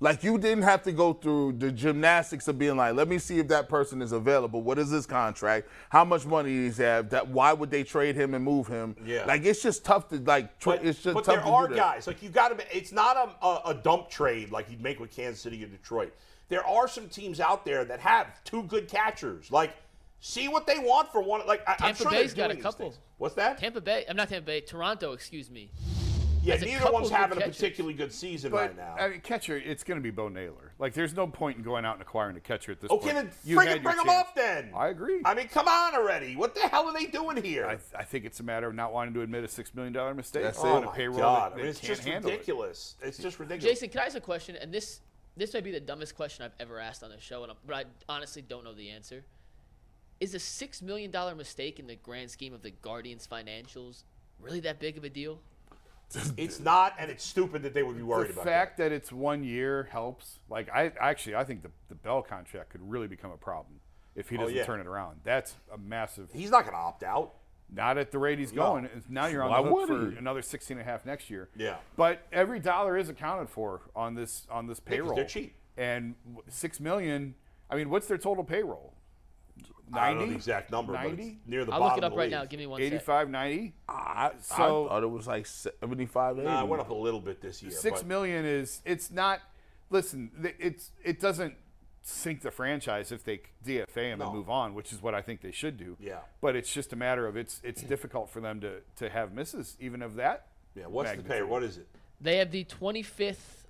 like 0.00 0.22
you 0.24 0.38
didn't 0.38 0.64
have 0.64 0.82
to 0.82 0.92
go 0.92 1.12
through 1.12 1.52
the 1.58 1.70
gymnastics 1.72 2.48
of 2.48 2.58
being 2.58 2.76
like, 2.76 2.94
let 2.94 3.08
me 3.08 3.18
see 3.18 3.38
if 3.38 3.48
that 3.48 3.68
person 3.68 4.02
is 4.02 4.12
available. 4.12 4.60
What 4.62 4.78
is 4.78 4.90
his 4.90 5.06
contract? 5.06 5.68
How 5.88 6.04
much 6.04 6.26
money 6.26 6.66
does 6.66 6.76
he 6.76 6.82
have? 6.82 7.10
That 7.10 7.28
why 7.28 7.52
would 7.52 7.70
they 7.70 7.84
trade 7.84 8.16
him 8.16 8.34
and 8.34 8.44
move 8.44 8.66
him? 8.66 8.96
Yeah. 9.04 9.24
Like 9.24 9.44
it's 9.44 9.62
just 9.62 9.84
tough 9.84 10.08
to 10.08 10.16
like. 10.18 10.58
Tra- 10.58 10.76
But, 10.76 10.84
it's 10.84 11.02
just 11.02 11.14
but 11.14 11.24
tough 11.24 11.36
there 11.36 11.44
to 11.44 11.50
are 11.50 11.68
do 11.68 11.74
that. 11.74 11.80
guys 11.80 12.06
like 12.06 12.22
you 12.22 12.28
got 12.28 12.48
to. 12.48 12.56
Be 12.56 12.64
it's 12.72 12.92
not 12.92 13.16
a, 13.16 13.46
a, 13.46 13.60
a 13.70 13.74
dump 13.74 14.10
trade 14.10 14.50
like 14.50 14.70
you'd 14.70 14.82
make 14.82 15.00
with 15.00 15.10
Kansas 15.14 15.40
City 15.40 15.62
or 15.64 15.68
Detroit. 15.68 16.12
There 16.48 16.66
are 16.66 16.86
some 16.88 17.08
teams 17.08 17.40
out 17.40 17.64
there 17.64 17.84
that 17.86 18.00
have 18.00 18.44
two 18.44 18.64
good 18.64 18.86
catchers. 18.88 19.50
Like, 19.50 19.74
see 20.20 20.46
what 20.48 20.66
they 20.66 20.78
want 20.78 21.10
for 21.10 21.22
one. 21.22 21.46
Like, 21.46 21.62
I, 21.66 21.72
I'm 21.72 21.78
Tampa 21.78 22.02
sure 22.02 22.10
Bay's 22.10 22.34
they're 22.34 22.44
got 22.44 22.50
a 22.50 22.54
these 22.54 22.62
couple. 22.62 22.90
things. 22.90 23.00
What's 23.16 23.34
that? 23.36 23.58
Tampa 23.58 23.80
Bay, 23.80 24.04
I'm 24.08 24.16
not 24.16 24.28
Tampa 24.28 24.44
Bay, 24.46 24.60
Toronto, 24.60 25.12
excuse 25.12 25.50
me. 25.50 25.70
Yeah, 26.44 26.54
has 26.54 26.62
neither 26.62 26.92
one's 26.92 27.08
good 27.10 27.16
having 27.16 27.38
a 27.38 27.40
catchers. 27.40 27.56
particularly 27.56 27.94
good 27.94 28.12
season 28.12 28.50
But 28.50 28.56
right 28.58 28.76
now. 28.76 28.94
I 28.98 29.08
mean, 29.08 29.20
catcher, 29.20 29.56
it's 29.56 29.82
going 29.84 29.98
to 29.98 30.02
be 30.02 30.10
Bo 30.10 30.28
Naylor. 30.28 30.72
Like, 30.78 30.94
there's 30.94 31.14
no 31.14 31.26
point 31.26 31.56
in 31.58 31.62
going 31.62 31.84
out 31.84 31.94
and 31.94 32.02
acquiring 32.02 32.36
a 32.36 32.40
catcher 32.40 32.72
at 32.72 32.80
this 32.80 32.90
Okay, 32.90 33.12
point. 33.12 33.14
then 33.14 33.30
You 33.44 33.58
had 33.58 33.68
your 33.68 33.80
bring 33.80 33.96
them 33.96 34.06
chance. 34.06 34.28
up 34.28 34.34
then. 34.34 34.70
I 34.76 34.88
agree. 34.88 35.20
I 35.24 35.34
mean, 35.34 35.48
come 35.48 35.68
on 35.68 35.94
already. 35.94 36.36
What 36.36 36.54
the 36.54 36.62
hell 36.62 36.86
are 36.86 36.92
they 36.92 37.06
doing 37.06 37.42
here? 37.42 37.66
I, 37.66 37.78
I 37.98 38.04
think 38.04 38.24
it's 38.24 38.40
a 38.40 38.44
matter 38.44 38.66
of 38.68 38.74
not 38.74 38.92
wanting 38.92 39.14
to 39.14 39.22
admit 39.22 39.44
a 39.44 39.48
six 39.48 39.74
million 39.74 39.92
dollar 39.92 40.14
mistake 40.14 40.42
That's 40.42 40.58
on 40.60 40.66
it. 40.66 40.70
a 40.70 40.88
oh 40.88 40.90
my 40.90 40.96
payroll 40.96 41.18
God! 41.18 41.52
that, 41.52 41.54
I 41.54 41.58
mean, 41.58 41.66
it's 41.66 41.80
just 41.80 42.04
handle 42.04 42.30
it. 42.30 42.34
ridiculous. 42.34 42.96
It's 43.02 43.18
just 43.18 43.38
ridiculous. 43.38 43.64
Jason, 43.78 43.88
can 43.90 44.00
I 44.00 44.04
ask 44.06 44.16
a 44.16 44.20
question? 44.20 44.56
And 44.56 44.72
this 44.72 45.00
this 45.36 45.52
may 45.52 45.60
be 45.60 45.72
the 45.72 45.80
dumbest 45.80 46.14
question 46.14 46.44
I've 46.44 46.52
ever 46.60 46.78
asked 46.78 47.02
on 47.02 47.10
the 47.10 47.18
show, 47.20 47.42
and 47.42 47.50
I'm, 47.52 47.58
but 47.66 47.74
I 47.76 47.84
honestly 48.08 48.42
don't 48.42 48.62
know 48.64 48.72
the 48.72 48.90
answer. 48.90 49.24
Is 50.20 50.34
a 50.34 50.38
six 50.38 50.80
million 50.80 51.10
dollar 51.10 51.34
mistake 51.34 51.80
in 51.80 51.86
the 51.86 51.96
grand 51.96 52.30
scheme 52.30 52.54
of 52.54 52.62
the 52.62 52.70
Guardians' 52.70 53.26
financials 53.26 54.04
really 54.40 54.60
that 54.60 54.78
big 54.78 54.96
of 54.96 55.04
a 55.04 55.08
deal? 55.08 55.38
It's 56.36 56.60
not, 56.60 56.94
and 56.98 57.10
it's 57.10 57.24
stupid 57.24 57.62
that 57.62 57.74
they 57.74 57.82
would 57.82 57.96
be 57.96 58.02
worried 58.02 58.28
the 58.28 58.32
about 58.34 58.44
The 58.44 58.50
fact 58.50 58.76
that. 58.78 58.92
it's 58.92 59.10
one 59.12 59.44
year 59.44 59.88
helps. 59.90 60.38
Like 60.48 60.68
I 60.70 60.92
actually, 61.00 61.36
I 61.36 61.44
think 61.44 61.62
the 61.62 61.70
the 61.88 61.94
Bell 61.94 62.22
contract 62.22 62.70
could 62.70 62.88
really 62.88 63.06
become 63.08 63.30
a 63.30 63.36
problem 63.36 63.80
if 64.14 64.28
he 64.28 64.36
oh, 64.36 64.40
doesn't 64.40 64.54
Oh, 64.54 64.58
yeah. 64.58 64.64
turn 64.64 64.80
it 64.80 64.86
around. 64.86 65.20
That's 65.24 65.54
a 65.72 65.78
massive. 65.78 66.28
He's 66.32 66.50
not 66.50 66.62
going 66.62 66.74
to 66.74 66.78
opt 66.80 67.02
out. 67.02 67.34
Not 67.72 67.98
at 67.98 68.12
the 68.12 68.18
rate 68.18 68.38
he's 68.38 68.52
No. 68.52 68.62
going. 68.62 68.84
And 68.86 69.02
Now 69.08 69.26
you're 69.26 69.42
on 69.42 69.50
Why 69.50 69.62
the 69.62 69.68
hook 69.68 69.88
for 69.88 70.10
he? 70.12 70.16
another 70.18 70.42
16 70.42 70.76
and 70.78 70.86
a 70.86 70.90
half 70.90 71.04
next 71.06 71.30
year. 71.30 71.48
Yeah. 71.56 71.76
But 71.96 72.20
every 72.32 72.60
dollar 72.60 72.96
is 72.96 73.08
accounted 73.08 73.48
for 73.48 73.80
on 73.96 74.14
this 74.14 74.46
on 74.50 74.66
this 74.66 74.78
payroll. 74.80 75.16
they're 75.16 75.24
cheap. 75.24 75.54
And 75.76 76.14
six 76.48 76.78
million. 76.78 77.34
I 77.70 77.76
mean, 77.76 77.90
what's 77.90 78.06
their 78.06 78.18
total 78.18 78.44
payroll? 78.44 78.93
I 79.92 80.08
don't 80.08 80.14
know 80.14 80.20
90? 80.20 80.30
the 80.30 80.36
exact 80.36 80.70
number, 80.70 80.92
but 80.94 81.02
90? 81.02 81.22
it's 81.22 81.48
near 81.48 81.64
the 81.64 81.72
I'll 81.72 81.80
bottom 81.80 81.96
look 81.96 81.98
it 81.98 82.04
of 82.04 82.04
up 82.04 82.12
the 82.12 82.18
right 82.18 82.24
league. 82.24 82.32
now. 82.32 82.44
Give 82.46 82.58
me 82.60 82.66
one 82.66 82.80
sec. 82.80 82.86
85, 82.92 83.30
90? 83.30 83.74
I, 83.88 84.30
So- 84.40 84.54
I 84.54 84.88
thought 84.88 85.02
it 85.02 85.10
was 85.10 85.26
like 85.26 85.46
75, 85.46 86.38
80. 86.38 86.44
Nah, 86.46 86.62
it 86.62 86.68
went 86.68 86.80
up 86.80 86.90
a 86.90 86.94
little 86.94 87.20
bit 87.20 87.40
this 87.40 87.62
year. 87.62 87.70
Six 87.72 88.00
but 88.00 88.06
million 88.08 88.44
is 88.44 88.80
it's 88.84 89.10
not. 89.10 89.40
Listen, 89.90 90.30
th- 90.42 90.56
it's 90.58 90.90
it 91.04 91.20
doesn't 91.20 91.54
sink 92.02 92.42
the 92.42 92.50
franchise 92.50 93.12
if 93.12 93.24
they 93.24 93.40
DFA 93.64 94.12
him 94.12 94.18
No. 94.18 94.26
and 94.26 94.34
move 94.34 94.50
on, 94.50 94.74
which 94.74 94.92
is 94.92 95.02
what 95.02 95.14
I 95.14 95.22
think 95.22 95.40
they 95.40 95.52
should 95.52 95.76
do. 95.76 95.96
Yeah. 96.00 96.18
But 96.40 96.56
it's 96.56 96.72
just 96.72 96.92
a 96.92 96.96
matter 96.96 97.26
of 97.26 97.36
it's 97.36 97.60
it's 97.62 97.82
difficult 97.82 98.30
for 98.30 98.40
them 98.40 98.60
to 98.62 98.80
to 98.96 99.10
have 99.10 99.32
misses 99.32 99.76
even 99.80 100.02
of 100.02 100.14
that. 100.16 100.48
Yeah, 100.74 100.86
what's 100.86 101.10
the 101.10 101.16
pay? 101.18 101.22
magnitude. 101.22 101.48
What 101.50 101.62
is 101.62 101.76
it? 101.78 101.86
They 102.20 102.38
have 102.38 102.50
the 102.50 102.64
25th 102.64 103.63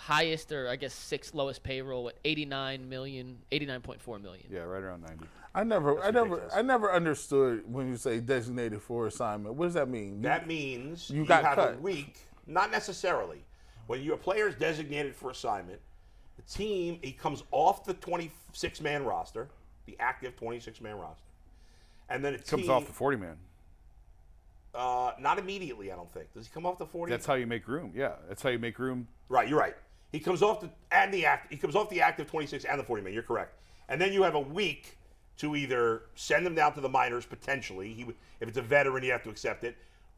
highest, 0.00 0.50
or 0.52 0.68
I 0.68 0.76
guess 0.76 0.92
sixth 0.94 1.34
lowest 1.34 1.62
payroll 1.62 2.08
at 2.08 2.16
89 2.24 2.88
million, 2.88 3.38
89.4 3.52 4.20
million. 4.22 4.46
Yeah, 4.50 4.60
right 4.60 4.82
around 4.82 5.02
ninety. 5.02 5.24
I 5.54 5.64
never, 5.64 6.00
I 6.02 6.10
never. 6.10 6.48
I 6.54 6.62
never 6.62 6.92
understood 6.92 7.70
when 7.72 7.88
you 7.88 7.96
say 7.96 8.20
designated 8.20 8.80
for 8.82 9.06
assignment. 9.06 9.56
What 9.56 9.66
does 9.66 9.74
that 9.74 9.88
mean? 9.88 10.22
That 10.22 10.46
means 10.46 11.10
You 11.10 11.22
you, 11.22 11.26
got 11.26 11.44
have 11.44 11.58
a 11.58 11.66
cut. 11.72 11.80
week. 11.82 12.18
Not 12.46 12.70
necessarily. 12.70 13.44
When 13.86 14.02
your 14.02 14.16
player 14.16 14.46
is 14.48 14.54
designated 14.54 15.14
for 15.16 15.30
assignment, 15.30 15.80
the 16.36 16.42
team 16.42 16.98
he 17.02 17.12
comes 17.12 17.42
off 17.50 17.84
the 17.84 17.94
26 17.94 18.80
man 18.80 19.04
roster, 19.04 19.48
the 19.86 19.96
active 19.98 20.36
26 20.36 20.80
man 20.80 20.96
roster, 20.96 21.24
and 22.08 22.24
then 22.24 22.34
it 22.34 22.46
Comes 22.46 22.68
off 22.68 22.86
the 22.86 22.92
forty 22.92 23.16
man. 23.16 23.36
Uh, 24.72 25.10
not 25.18 25.38
immediately, 25.40 25.90
I 25.90 25.96
don't 25.96 26.12
think. 26.12 26.32
Does 26.32 26.46
he 26.46 26.52
come 26.54 26.64
off 26.64 26.78
the 26.78 26.86
40? 26.86 27.10
That's 27.10 27.26
how 27.26 27.34
you 27.34 27.46
make 27.48 27.66
room. 27.66 27.92
Yeah, 27.92 28.12
that's 28.28 28.40
how 28.40 28.50
you 28.50 28.58
make 28.60 28.78
room. 28.78 29.08
Right, 29.28 29.48
you're 29.48 29.58
right. 29.58 29.74
He 30.12 30.18
comes 30.20 30.42
off 30.42 30.60
the 30.60 30.70
and 30.90 31.12
the 31.14 31.24
act. 31.26 31.52
He 31.52 31.56
comes 31.58 31.76
off 31.76 31.88
the 31.90 32.00
active 32.00 32.28
26 32.28 32.64
and 32.64 32.78
the 32.78 32.84
40 32.84 33.02
man. 33.02 33.12
You're 33.12 33.22
correct. 33.22 33.54
And 33.88 34.00
then 34.00 34.12
you 34.12 34.22
have 34.22 34.34
a 34.34 34.40
week 34.40 34.96
to 35.38 35.56
either 35.56 36.02
send 36.14 36.46
him 36.46 36.54
down 36.54 36.74
to 36.74 36.80
the 36.80 36.88
minors 36.88 37.24
potentially. 37.26 37.92
He 37.94 38.04
would, 38.04 38.16
if 38.40 38.48
it's 38.48 38.58
a 38.58 38.62
veteran, 38.62 39.02
you 39.04 39.12
have 39.12 39.22
to 39.24 39.30
accept 39.30 39.64
it. 39.64 39.76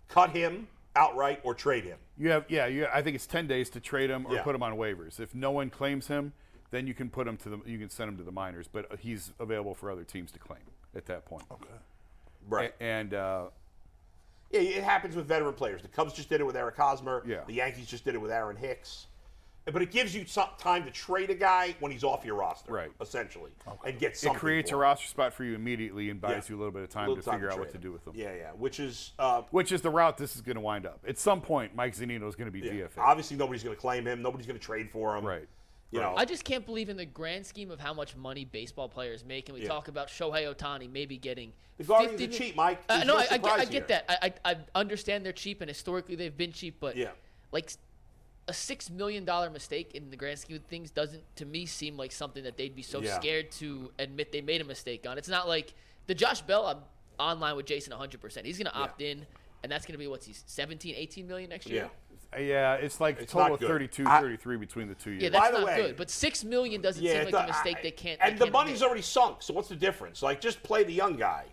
Cut 0.08 0.30
him 0.30 0.66
outright 0.96 1.40
or 1.44 1.54
trade 1.54 1.84
him. 1.84 1.98
You 2.18 2.30
have 2.30 2.44
yeah. 2.48 2.66
You, 2.66 2.86
I 2.92 3.02
think 3.02 3.14
it's 3.14 3.26
ten 3.26 3.46
days 3.46 3.70
to 3.70 3.80
trade 3.80 4.10
him 4.10 4.26
or 4.26 4.34
Yeah. 4.34 4.42
put 4.42 4.54
him 4.54 4.62
on 4.62 4.74
waivers. 4.74 5.20
If 5.20 5.34
no 5.34 5.50
one 5.50 5.70
claims 5.70 6.06
him, 6.06 6.32
then 6.70 6.86
you 6.86 6.94
can 6.94 7.08
put 7.10 7.26
him 7.28 7.36
to 7.38 7.48
the 7.50 7.60
you 7.66 7.78
can 7.78 7.90
send 7.90 8.08
him 8.10 8.16
to 8.18 8.22
the 8.24 8.32
minors. 8.32 8.66
But 8.70 8.98
he's 9.00 9.32
available 9.38 9.74
for 9.74 9.90
other 9.90 10.04
teams 10.04 10.30
to 10.32 10.38
claim 10.38 10.60
at 10.96 11.06
that 11.06 11.24
point. 11.26 11.44
Okay. 11.50 11.68
Right. 12.48 12.74
and 12.80 13.14
uh, 13.14 13.44
Yeah, 14.50 14.60
it 14.60 14.82
happens 14.82 15.14
with 15.14 15.26
veteran 15.26 15.54
players. 15.54 15.80
The 15.82 15.88
Cubs 15.88 16.12
just 16.12 16.28
did 16.28 16.40
it 16.40 16.44
with 16.44 16.56
Eric 16.56 16.76
Hosmer. 16.76 17.22
Yeah. 17.26 17.42
The 17.46 17.54
Yankees 17.54 17.86
just 17.86 18.04
did 18.04 18.14
it 18.14 18.20
with 18.20 18.30
Aaron 18.32 18.56
Hicks. 18.56 19.06
But 19.64 19.80
it 19.80 19.92
gives 19.92 20.12
you 20.14 20.26
some 20.26 20.48
time 20.58 20.84
to 20.84 20.90
trade 20.90 21.30
a 21.30 21.34
guy 21.34 21.76
when 21.78 21.92
he's 21.92 22.02
off 22.02 22.24
your 22.24 22.34
roster, 22.34 22.72
Right. 22.72 22.90
Essentially, 23.00 23.52
and 23.86 23.98
get 23.98 24.20
it 24.22 24.34
creates 24.34 24.70
a 24.70 24.72
for 24.72 24.76
him. 24.76 24.80
roster 24.80 25.06
spot 25.06 25.32
for 25.32 25.44
you 25.44 25.54
immediately 25.54 26.10
and 26.10 26.20
buys 26.20 26.30
Yeah. 26.32 26.42
you 26.48 26.56
a 26.56 26.58
little 26.58 26.72
bit 26.72 26.82
of 26.82 26.88
time 26.88 27.08
Little 27.08 27.22
to 27.22 27.30
figure 27.30 27.48
out 27.48 27.54
trade 27.54 27.66
what 27.66 27.72
to 27.72 27.78
do 27.78 27.92
with 27.92 28.04
them. 28.04 28.14
Yeah, 28.16 28.34
yeah. 28.34 28.50
Which 28.52 28.80
is, 28.80 29.12
uh, 29.20 29.42
Which 29.52 29.70
is 29.70 29.80
the 29.80 29.90
route 29.90 30.18
this 30.18 30.34
is 30.34 30.40
going 30.42 30.56
to 30.56 30.60
wind 30.60 30.84
up. 30.84 30.98
At 31.06 31.16
some 31.18 31.40
point, 31.40 31.76
Mike 31.76 31.94
Zunino 31.94 32.28
is 32.28 32.34
going 32.34 32.46
to 32.46 32.50
be 32.50 32.58
yeah. 32.60 32.72
DFA. 32.86 32.98
obviously 32.98 33.36
nobody's 33.36 33.62
going 33.62 33.76
to 33.76 33.80
claim 33.80 34.04
him. 34.06 34.20
Nobody's 34.20 34.46
going 34.46 34.58
to 34.58 34.64
trade 34.64 34.90
for 34.90 35.16
him. 35.16 35.24
Right. 35.24 35.48
You 35.92 36.00
know. 36.00 36.14
I 36.16 36.24
just 36.24 36.42
can't 36.44 36.64
believe 36.66 36.88
in 36.88 36.96
the 36.96 37.04
grand 37.04 37.44
scheme 37.46 37.70
of 37.70 37.78
how 37.78 37.92
much 37.94 38.16
money 38.16 38.44
baseball 38.46 38.88
players 38.88 39.24
make, 39.24 39.48
and 39.48 39.54
we 39.56 39.62
Yeah. 39.62 39.68
talk 39.68 39.88
about 39.88 40.08
Shohei 40.08 40.52
Ohtani 40.52 40.90
maybe 40.90 41.18
getting. 41.18 41.52
The 41.76 41.84
Guardians 41.84 42.18
50 42.20 42.34
are 42.34 42.38
cheap, 42.38 42.56
Mike. 42.56 42.80
Uh, 42.88 42.96
There's 42.96 43.06
no, 43.06 43.14
no 43.14 43.20
I, 43.20 43.26
I, 43.30 43.38
get, 43.38 43.52
I 43.60 43.64
get 43.66 43.88
that. 43.88 44.04
I, 44.08 44.32
I, 44.44 44.52
I 44.52 44.56
understand 44.74 45.24
they're 45.24 45.32
cheap, 45.34 45.60
and 45.60 45.68
historically 45.68 46.14
they've 46.16 46.36
been 46.36 46.50
cheap, 46.52 46.78
but 46.80 46.96
Yeah. 46.96 47.10
like 47.52 47.70
a 48.48 48.52
six 48.52 48.90
million 48.90 49.24
dollar 49.24 49.50
mistake 49.50 49.94
in 49.94 50.10
the 50.10 50.16
grand 50.16 50.38
scheme 50.38 50.56
of 50.56 50.64
things 50.64 50.90
doesn't, 50.90 51.22
to 51.36 51.44
me, 51.46 51.64
seem 51.66 51.96
like 51.96 52.10
something 52.12 52.42
that 52.44 52.56
they'd 52.56 52.74
be 52.74 52.82
so 52.82 53.00
Yeah. 53.00 53.14
scared 53.16 53.50
to 53.52 53.90
admit 53.98 54.32
they 54.32 54.40
made 54.40 54.60
a 54.60 54.64
mistake 54.64 55.06
on. 55.06 55.16
It's 55.18 55.28
not 55.28 55.46
like 55.48 55.74
the 56.06 56.14
Josh 56.14 56.40
Bell. 56.42 56.66
I'm 56.66 56.78
online 57.18 57.56
with 57.56 57.66
Jason 57.66 57.92
100. 57.92 58.20
percent 58.20 58.46
He's 58.46 58.58
going 58.58 58.66
to 58.66 58.74
opt 58.74 59.00
in, 59.00 59.24
and 59.62 59.70
that's 59.70 59.86
going 59.86 59.92
to 59.94 59.98
be 59.98 60.06
what's 60.08 60.26
he 60.26 60.34
17, 60.46 60.94
18 60.96 61.26
million 61.28 61.50
next 61.50 61.66
year. 61.68 61.84
yeah. 61.84 61.88
Yeah, 62.38 62.74
it's 62.76 62.98
like 62.98 63.20
It's 63.20 63.30
total 63.30 63.50
not 63.50 63.60
32, 63.60 64.04
I- 64.06 64.20
33 64.22 64.56
between 64.56 64.88
the 64.88 64.94
two 64.94 65.10
years. 65.10 65.22
Yeah, 65.24 65.28
that's 65.28 65.44
By 65.44 65.50
the 65.52 65.58
not 65.58 65.66
way- 65.66 65.82
good. 65.82 65.96
But 65.98 66.08
six 66.10 66.42
million 66.42 66.80
doesn't 66.80 67.02
Yeah, 67.04 67.12
seem 67.12 67.28
it 67.28 67.32
like 67.34 67.44
a 67.44 67.46
do- 67.46 67.52
mistake 67.52 67.76
I- 67.78 67.82
they 67.82 67.90
can't. 67.90 68.20
And 68.22 68.34
they 68.34 68.38
the 68.38 68.44
can't 68.46 68.52
money's 68.54 68.76
admit. 68.76 68.86
already 68.88 69.02
sunk. 69.02 69.42
So 69.42 69.52
what's 69.52 69.68
the 69.68 69.76
difference? 69.76 70.22
Like, 70.22 70.40
just 70.40 70.62
play 70.62 70.82
the 70.82 70.94
young 70.94 71.16
guy. 71.16 71.44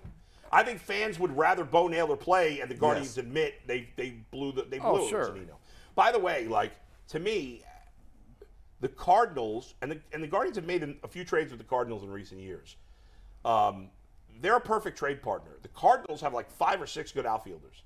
I 0.54 0.64
think 0.64 0.80
fans 0.80 1.20
would 1.20 1.36
rather 1.38 1.66
Bo 1.66 1.90
Naylor 1.90 2.16
play, 2.16 2.62
and 2.62 2.72
the 2.72 2.76
Guardians 2.76 3.18
Yes. 3.18 3.26
admit 3.26 3.56
they 3.68 3.90
they 3.98 4.12
blew 4.32 4.54
the 4.54 4.64
they 4.64 4.80
oh, 4.80 4.94
blew 4.94 5.02
Oh, 5.02 5.06
it, 5.06 5.10
sure. 5.10 5.26
Zunino. 5.28 5.56
By 6.00 6.14
the 6.14 6.20
way, 6.20 6.48
like 6.48 6.72
to 7.10 7.20
me, 7.20 7.62
the 8.80 8.88
Cardinals 8.88 9.74
and 9.82 9.92
the 9.92 10.00
and 10.14 10.24
the 10.24 10.28
Guardians 10.28 10.56
have 10.56 10.66
made 10.66 10.82
a 11.04 11.08
few 11.10 11.26
trades 11.26 11.52
with 11.52 11.60
the 11.60 11.66
Cardinals 11.66 12.04
in 12.04 12.10
recent 12.10 12.40
years. 12.40 12.78
Um, 13.44 13.90
they're 14.40 14.56
a 14.56 14.62
perfect 14.62 14.98
trade 14.98 15.22
partner. 15.22 15.52
The 15.62 15.68
Cardinals 15.68 16.22
have 16.22 16.34
like 16.34 16.50
five 16.50 16.82
or 16.82 16.88
six 16.88 17.12
good 17.12 17.26
outfielders. 17.26 17.84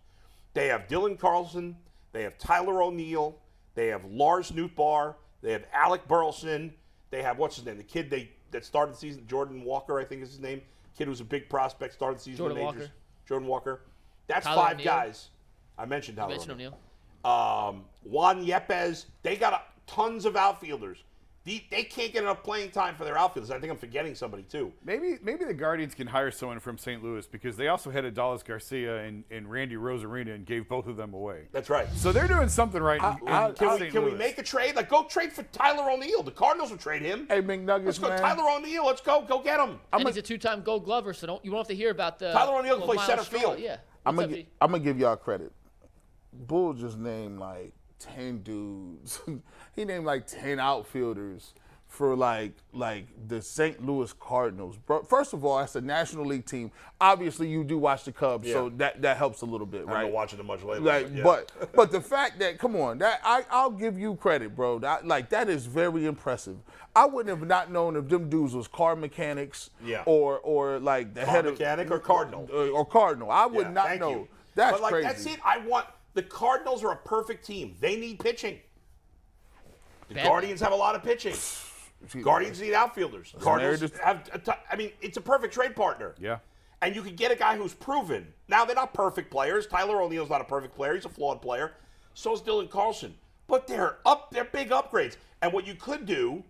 They 0.53 0.68
have 0.68 0.88
Dylan 0.88 1.18
Carlson. 1.18 1.76
They 2.11 2.22
have 2.22 2.38
Tyler 2.38 2.84
O'Neill. 2.84 3.35
They 3.73 3.88
have 3.88 4.06
Lars 4.06 4.52
Nootbaar. 4.52 5.15
They 5.41 5.52
have 5.52 5.65
Alec 5.73 6.07
Burleson. 6.07 6.72
They 7.10 7.23
have 7.23 7.40
what's 7.40 7.56
his 7.56 7.65
name? 7.65 7.77
The 7.77 7.84
kid 7.84 8.11
they 8.11 8.30
that 8.52 8.64
started 8.64 8.94
the 8.94 8.99
season, 8.99 9.26
Jordan 9.27 9.64
Walker, 9.64 9.99
I 9.99 10.03
think 10.03 10.22
is 10.22 10.30
his 10.30 10.40
name. 10.40 10.61
Kid 10.95 11.07
who's 11.07 11.19
a 11.22 11.26
big 11.26 11.49
prospect, 11.49 11.95
started 11.95 12.19
the 12.19 12.23
season. 12.26 12.38
Jordan 12.38 12.57
in 12.60 12.64
the 12.64 12.72
majors. 12.73 12.90
Walker. 12.90 12.94
Jordan 13.27 13.48
Walker. 13.48 13.81
That's 14.27 14.45
Tyler 14.45 14.61
five 14.61 14.73
O'Neill. 14.76 14.85
guys. 14.85 15.30
I 15.80 15.88
mentioned 15.88 16.18
Tyler 16.18 16.30
mentioned 16.30 16.52
O'Neill. 16.52 16.77
O'Neill. 17.26 17.68
Um, 17.70 17.86
Juan 18.04 18.45
Yepez. 18.45 19.06
They 19.24 19.36
got 19.36 19.54
a, 19.54 19.62
tons 19.91 20.26
of 20.26 20.36
outfielders. 20.36 21.04
The, 21.45 21.62
they 21.70 21.84
can't 21.84 22.14
get 22.14 22.24
enough 22.24 22.41
playing 22.41 22.72
time 22.72 22.95
for 22.95 23.04
their 23.04 23.18
outfielders. 23.18 23.52
I 23.52 23.60
think 23.60 23.70
I'm 23.70 23.78
forgetting 23.78 24.16
somebody 24.16 24.44
too. 24.44 24.72
Maybe 24.86 25.18
maybe 25.22 25.44
the 25.44 25.54
Guardians 25.54 25.94
can 25.94 26.08
hire 26.08 26.32
someone 26.32 26.62
from 26.62 26.78
St. 26.78 27.04
Louis 27.04 27.28
because 27.28 27.58
they 27.58 27.68
also 27.68 27.91
had 27.91 28.06
Adolis 28.06 28.45
Garcia 28.45 29.04
and, 29.04 29.26
and 29.30 29.52
Randy 29.52 29.76
Arozarena 29.76 30.36
and 30.36 30.45
gave 30.45 30.70
both 30.70 30.88
of 30.88 30.95
them 30.95 31.14
away. 31.14 31.50
That's 31.52 31.70
right. 31.70 31.88
So 31.95 32.14
they're 32.14 32.30
doing 32.30 32.48
something 32.48 32.82
right 32.82 32.98
in, 33.02 33.28
in 33.28 33.34
I- 33.34 33.52
Can, 33.52 33.72
we, 33.74 33.78
St. 33.78 33.91
can 33.91 34.06
we 34.06 34.12
make 34.12 34.38
a 34.38 34.44
trade? 34.44 34.78
Like, 34.78 34.88
go 34.88 35.04
trade 35.04 35.34
for 35.34 35.44
Tyler 35.44 35.91
O'Neill. 35.91 36.24
The 36.24 36.32
Cardinals 36.32 36.72
will 36.72 36.78
trade 36.78 37.02
him. 37.02 37.26
Hey, 37.28 37.41
McNuggets, 37.41 37.86
Let's 37.88 38.00
go, 38.00 38.08
man. 38.08 38.20
Tyler 38.22 38.50
O'Neill. 38.50 38.86
Let's 38.86 39.02
go. 39.02 39.26
Go 39.28 39.41
get 39.41 39.60
him. 39.60 39.82
and 39.91 40.08
he's 40.08 40.16
a 40.16 40.22
two-time 40.22 40.62
Gold 40.62 40.86
Glover, 40.86 41.14
so 41.14 41.28
don't 41.28 41.44
you 41.44 41.52
won't 41.52 41.68
have 41.68 41.76
to 41.76 41.76
hear 41.76 41.91
about 41.91 42.20
the. 42.20 42.32
Tyler 42.32 42.58
O'Neill 42.58 42.78
can 42.78 42.86
play 42.86 43.06
center 43.06 43.22
field. 43.24 43.60
Yeah. 43.60 43.78
I'm 44.06 44.16
gonna, 44.16 44.30
gi- 44.30 44.48
I'm 44.62 44.72
gonna 44.72 44.82
give 44.84 44.98
y'all 44.98 45.18
credit. 45.18 45.52
Bull 46.47 46.73
just 46.73 46.97
named 46.97 47.39
like 47.39 47.73
ten 47.99 48.39
dudes. 48.39 49.22
he 49.76 49.85
named 49.85 50.05
like 50.05 50.27
ten 50.27 50.60
outfielders 50.60 51.53
for 51.88 52.15
like 52.15 52.53
like 52.72 53.05
the 53.27 53.39
St. 53.39 53.85
Louis 53.85 54.11
Cardinals. 54.14 54.77
Bro, 54.77 55.03
first 55.03 55.31
of 55.34 55.45
all, 55.45 55.60
that's 55.60 55.76
a 55.76 55.81
National 55.81 56.26
League 56.26 56.45
team. 56.45 56.72
Obviously, 56.99 57.47
you 57.47 57.64
do 57.64 57.77
watch 57.77 58.03
the 58.03 58.11
Cubs, 58.11 58.51
so 58.51 58.69
that 58.77 59.01
that 59.03 59.18
helps 59.18 59.41
a 59.41 59.45
little 59.45 59.68
bit, 59.68 59.84
I'm 59.84 59.89
right? 59.89 60.11
watching 60.11 60.39
it 60.39 60.45
much 60.45 60.64
later. 60.64 60.81
Like, 60.81 61.07
yeah. 61.14 61.22
but 61.23 61.51
but 61.76 61.91
the 61.91 62.01
fact 62.01 62.39
that 62.39 62.57
come 62.57 62.76
on, 62.76 62.97
that 62.97 63.22
I 63.23 63.45
I'll 63.51 63.69
give 63.69 63.99
you 63.99 64.15
credit, 64.15 64.55
bro. 64.55 64.80
That 64.80 65.05
like 65.07 65.30
that 65.30 65.49
is 65.49 65.68
very 65.68 66.05
impressive. 66.05 66.57
I 66.95 67.05
wouldn't 67.05 67.35
have 67.38 67.47
not 67.47 67.72
known 67.72 67.95
if 67.95 68.07
them 68.10 68.30
dudes 68.30 68.55
was 68.55 68.68
car 68.68 68.95
mechanics, 68.95 69.69
Yeah. 69.84 70.01
or 70.07 70.39
or 70.39 70.80
like 70.80 71.14
the 71.14 71.23
Car 71.26 71.34
head 71.35 71.45
mechanic 71.45 71.88
of, 71.88 71.93
or 71.93 71.99
Cardinal? 71.99 72.49
or, 72.51 72.68
or 72.69 72.85
Cardinal. 72.85 73.30
I 73.31 73.45
would 73.45 73.68
Yeah, 73.68 73.72
not 73.72 73.99
know. 73.99 74.10
you. 74.10 74.27
That's 74.55 74.73
but 74.73 74.81
like 74.81 74.91
crazy. 74.93 75.07
that's 75.07 75.26
it. 75.27 75.39
I 75.45 75.60
want 75.60 75.85
the 76.14 76.23
Cardinals 76.23 76.84
are 76.84 76.91
a 76.91 76.98
perfect 76.98 77.45
team. 77.45 77.76
They 77.80 77.95
need 77.95 78.19
pitching. 78.19 78.60
The 80.10 80.15
Bad- 80.15 80.26
Guardians 80.26 80.61
have 80.61 80.72
a 80.72 80.76
lot 80.76 80.95
of 80.95 81.03
pitching. 81.03 81.35
Guardians 82.22 82.60
need 82.61 82.73
outfielders. 82.73 83.34
Cardinals 83.40 83.80
just- 83.80 83.98
have. 83.98 84.30
A 84.34 84.40
t- 84.40 84.52
I 84.69 84.76
mean, 84.76 84.91
it's 85.02 85.18
a 85.18 85.22
perfect 85.22 85.53
trade 85.53 85.76
partner. 85.76 86.15
Yeah. 86.19 86.40
And 86.81 86.94
you 86.95 87.02
could 87.02 87.15
get 87.15 87.31
a 87.31 87.35
guy 87.35 87.56
who's 87.56 87.73
proven. 87.73 88.34
Now 88.49 88.65
they're 88.65 88.76
not 88.76 88.94
perfect 88.94 89.31
players. 89.31 89.68
Tyler 89.68 90.02
O'Neill's 90.02 90.30
not 90.30 90.41
a 90.41 90.45
perfect 90.45 90.76
player. 90.76 90.95
He's 90.95 91.06
a 91.06 91.10
flawed 91.10 91.41
player. 91.41 91.73
So 92.14 92.34
is 92.34 92.41
Dylan 92.41 92.69
Carlson. 92.69 93.15
But 93.48 93.68
they're 93.68 93.99
up. 94.06 94.31
They're 94.31 94.44
big 94.44 94.69
upgrades. 94.69 95.15
And 95.41 95.53
what 95.53 95.65
you 95.65 95.76
could 95.76 96.06
do, 96.06 96.44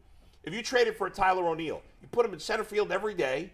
if 0.44 0.53
you 0.53 0.64
traded 0.64 0.98
for 0.98 1.06
a 1.07 1.11
Tyler 1.11 1.48
O'Neill, 1.48 1.84
you 2.02 2.07
put 2.11 2.26
him 2.26 2.34
in 2.34 2.40
center 2.40 2.64
field 2.64 2.91
every 2.91 3.14
day. 3.14 3.52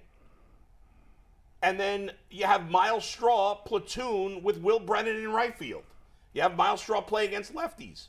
And 1.62 1.78
then 1.78 2.12
you 2.32 2.46
have 2.46 2.70
Myles 2.70 3.04
Straw 3.04 3.56
platoon 3.56 4.42
with 4.44 4.60
Will 4.62 4.80
Brennan 4.80 5.18
in 5.18 5.30
right 5.32 5.58
field. 5.58 5.84
You 6.34 6.42
have 6.42 6.56
Myles 6.56 6.82
Straw 6.82 7.02
play 7.02 7.26
against 7.26 7.54
lefties. 7.54 8.08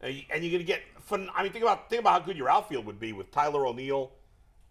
And 0.00 0.14
you- 0.14 0.24
and 0.30 0.42
you're 0.42 0.50
going 0.50 0.60
to 0.62 0.66
get 0.66 0.82
fun, 1.00 1.30
I 1.34 1.42
mean, 1.42 1.52
think 1.52 1.62
about 1.64 1.88
think 1.90 2.00
about 2.00 2.12
how 2.20 2.26
good 2.26 2.36
your 2.36 2.48
outfield 2.50 2.86
would 2.86 2.98
be 2.98 3.12
with 3.12 3.30
Tyler 3.30 3.66
O'Neill 3.66 4.10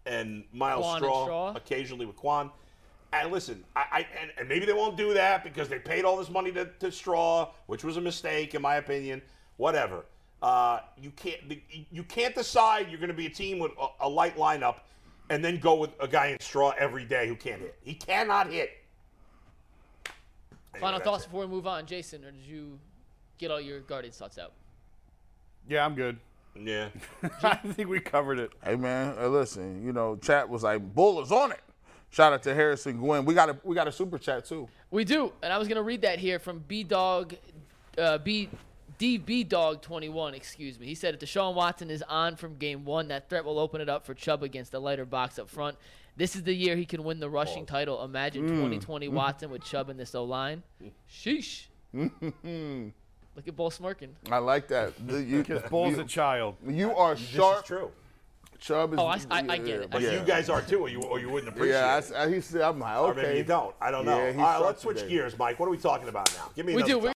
and 0.04 0.44
Miles 0.52 0.82
Kwan 0.82 0.96
and 0.96 1.04
Straw, 1.04 1.24
Straw. 1.24 1.52
occasionally 1.56 2.06
with 2.06 2.16
Kwan. 2.16 2.50
And 3.14 3.30
listen, 3.30 3.62
I, 3.76 3.84
I 3.92 4.06
and, 4.20 4.30
and 4.38 4.48
maybe 4.48 4.66
they 4.66 4.72
won't 4.72 4.96
do 4.96 5.14
that 5.14 5.44
because 5.44 5.68
they 5.68 5.78
paid 5.78 6.04
all 6.04 6.16
this 6.16 6.30
money 6.30 6.50
to, 6.52 6.64
to 6.80 6.90
Straw, 6.90 7.50
which 7.66 7.84
was 7.84 7.96
a 7.96 8.00
mistake 8.00 8.54
in 8.54 8.62
my 8.62 8.76
opinion. 8.76 9.22
Whatever. 9.58 10.04
Uh, 10.42 10.80
you 11.00 11.10
can't 11.12 11.36
you 11.90 12.02
can't 12.02 12.34
decide 12.34 12.88
you're 12.90 12.98
going 12.98 13.08
to 13.08 13.14
be 13.14 13.26
a 13.26 13.30
team 13.30 13.58
with 13.58 13.70
a, 13.80 13.86
a 14.00 14.08
light 14.08 14.36
lineup 14.36 14.76
and 15.30 15.42
then 15.44 15.58
go 15.58 15.74
with 15.76 15.90
a 16.00 16.08
guy 16.08 16.26
in 16.28 16.40
Straw 16.40 16.74
every 16.76 17.04
day 17.04 17.28
who 17.28 17.36
can't 17.36 17.60
hit. 17.60 17.78
He 17.82 17.94
cannot 17.94 18.48
hit. 18.50 18.70
Anyway, 20.74 20.80
Final 20.80 20.98
that's 20.98 21.04
thoughts 21.08 21.24
it. 21.24 21.26
before 21.28 21.42
we 21.42 21.46
move 21.48 21.66
on, 21.66 21.86
Jason, 21.86 22.24
or 22.24 22.30
did 22.30 22.42
you 22.46 22.78
get 23.38 23.50
all 23.50 23.60
your 23.60 23.80
Guardians 23.80 24.16
thoughts 24.16 24.38
out? 24.38 24.52
Yeah, 25.68 25.84
I'm 25.84 25.94
good. 25.94 26.18
Yeah. 26.58 26.88
I 27.42 27.56
think 27.56 27.88
we 27.88 28.00
covered 28.00 28.38
it. 28.38 28.52
Hey 28.64 28.76
man, 28.76 29.14
uh, 29.18 29.28
listen, 29.28 29.84
you 29.84 29.92
know, 29.92 30.16
chat 30.16 30.48
was 30.48 30.62
like, 30.62 30.94
Bull 30.94 31.22
is 31.22 31.32
on 31.32 31.52
it. 31.52 31.60
Shout 32.10 32.32
out 32.32 32.42
to 32.42 32.54
Harrison 32.54 32.98
Gwynn. 32.98 33.24
We 33.24 33.32
got 33.32 33.48
a 33.48 33.56
we 33.64 33.74
got 33.74 33.88
a 33.88 33.92
super 33.92 34.18
chat 34.18 34.44
too. 34.44 34.68
We 34.90 35.04
do, 35.04 35.32
and 35.42 35.50
I 35.52 35.58
was 35.58 35.66
gonna 35.66 35.82
read 35.82 36.02
that 36.02 36.18
here 36.18 36.38
from 36.38 36.58
B 36.68 36.84
Dog, 36.84 37.34
uh, 37.96 38.18
B 38.18 38.50
DB 38.98 39.48
Dog 39.48 39.80
21. 39.80 40.34
Excuse 40.34 40.78
me. 40.78 40.86
He 40.86 40.94
said 40.94 41.14
if 41.14 41.20
Deshaun 41.20 41.54
Watson 41.54 41.90
is 41.90 42.02
on 42.02 42.36
from 42.36 42.56
Game 42.56 42.84
One, 42.84 43.08
that 43.08 43.30
threat 43.30 43.44
will 43.44 43.58
open 43.58 43.80
it 43.80 43.88
up 43.88 44.04
for 44.04 44.12
Chubb 44.12 44.42
against 44.42 44.72
the 44.72 44.80
lighter 44.80 45.06
box 45.06 45.38
up 45.38 45.48
front. 45.48 45.78
This 46.16 46.36
is 46.36 46.42
the 46.42 46.52
year 46.52 46.76
he 46.76 46.84
can 46.84 47.04
win 47.04 47.20
the 47.20 47.30
rushing 47.30 47.64
title. 47.66 48.04
Imagine 48.04 48.44
mm. 48.44 48.48
2020 48.48 49.08
Watson 49.08 49.50
with 49.50 49.64
Chubb 49.64 49.88
in 49.88 49.96
this 49.96 50.14
O 50.14 50.24
line. 50.24 50.62
Sheesh. 51.10 51.66
Look 51.94 53.48
at 53.48 53.56
Bull 53.56 53.70
smirking. 53.70 54.14
I 54.30 54.38
like 54.38 54.68
that. 54.68 54.92
The- 55.06 55.22
You, 55.22 55.38
Because 55.38 55.62
Bull's 55.70 55.96
you, 55.96 56.02
a 56.02 56.04
child. 56.04 56.56
you 56.66 56.94
are 56.94 57.14
This 57.14 57.22
is 57.24 57.28
sharp. 57.30 57.64
true. 57.64 57.90
Chubb 58.58 58.92
is. 58.92 58.98
Oh, 59.00 59.06
I- 59.06 59.18
I- 59.30 59.44
I 59.48 59.56
get 59.58 59.80
it. 59.80 59.90
But 59.90 60.02
yeah. 60.02 60.12
you 60.12 60.20
guys 60.20 60.48
are 60.48 60.60
too, 60.62 60.80
or 60.82 60.88
you, 60.88 61.02
or 61.02 61.18
you 61.18 61.28
wouldn't 61.30 61.48
appreciate 61.52 61.74
Yeah, 61.78 61.94
I 61.94 61.96
it. 61.96 61.98
s- 61.98 62.12
I, 62.12 62.28
he 62.30 62.40
said, 62.40 62.60
I'm 62.60 62.78
like, 62.78 62.96
Or 62.96 63.10
okay. 63.10 63.22
maybe 63.22 63.38
you 63.38 63.44
don't. 63.44 63.74
I 63.80 63.90
don't 63.90 64.04
know. 64.04 64.16
Yeah, 64.18 64.30
he's 64.32 64.36
All 64.38 64.44
right, 64.44 64.52
sharp 64.52 64.64
let's 64.66 64.82
switch 64.82 64.98
today. 64.98 65.08
gears, 65.10 65.36
Mike. 65.38 65.58
What 65.58 65.66
are 65.66 65.70
we 65.70 65.78
talking 65.78 66.08
about 66.08 66.32
now? 66.36 66.50
Give 66.54 66.66
me 66.66 66.74
We 66.74 66.82
another 66.82 66.92
do. 66.92 66.98
We're 67.00 67.10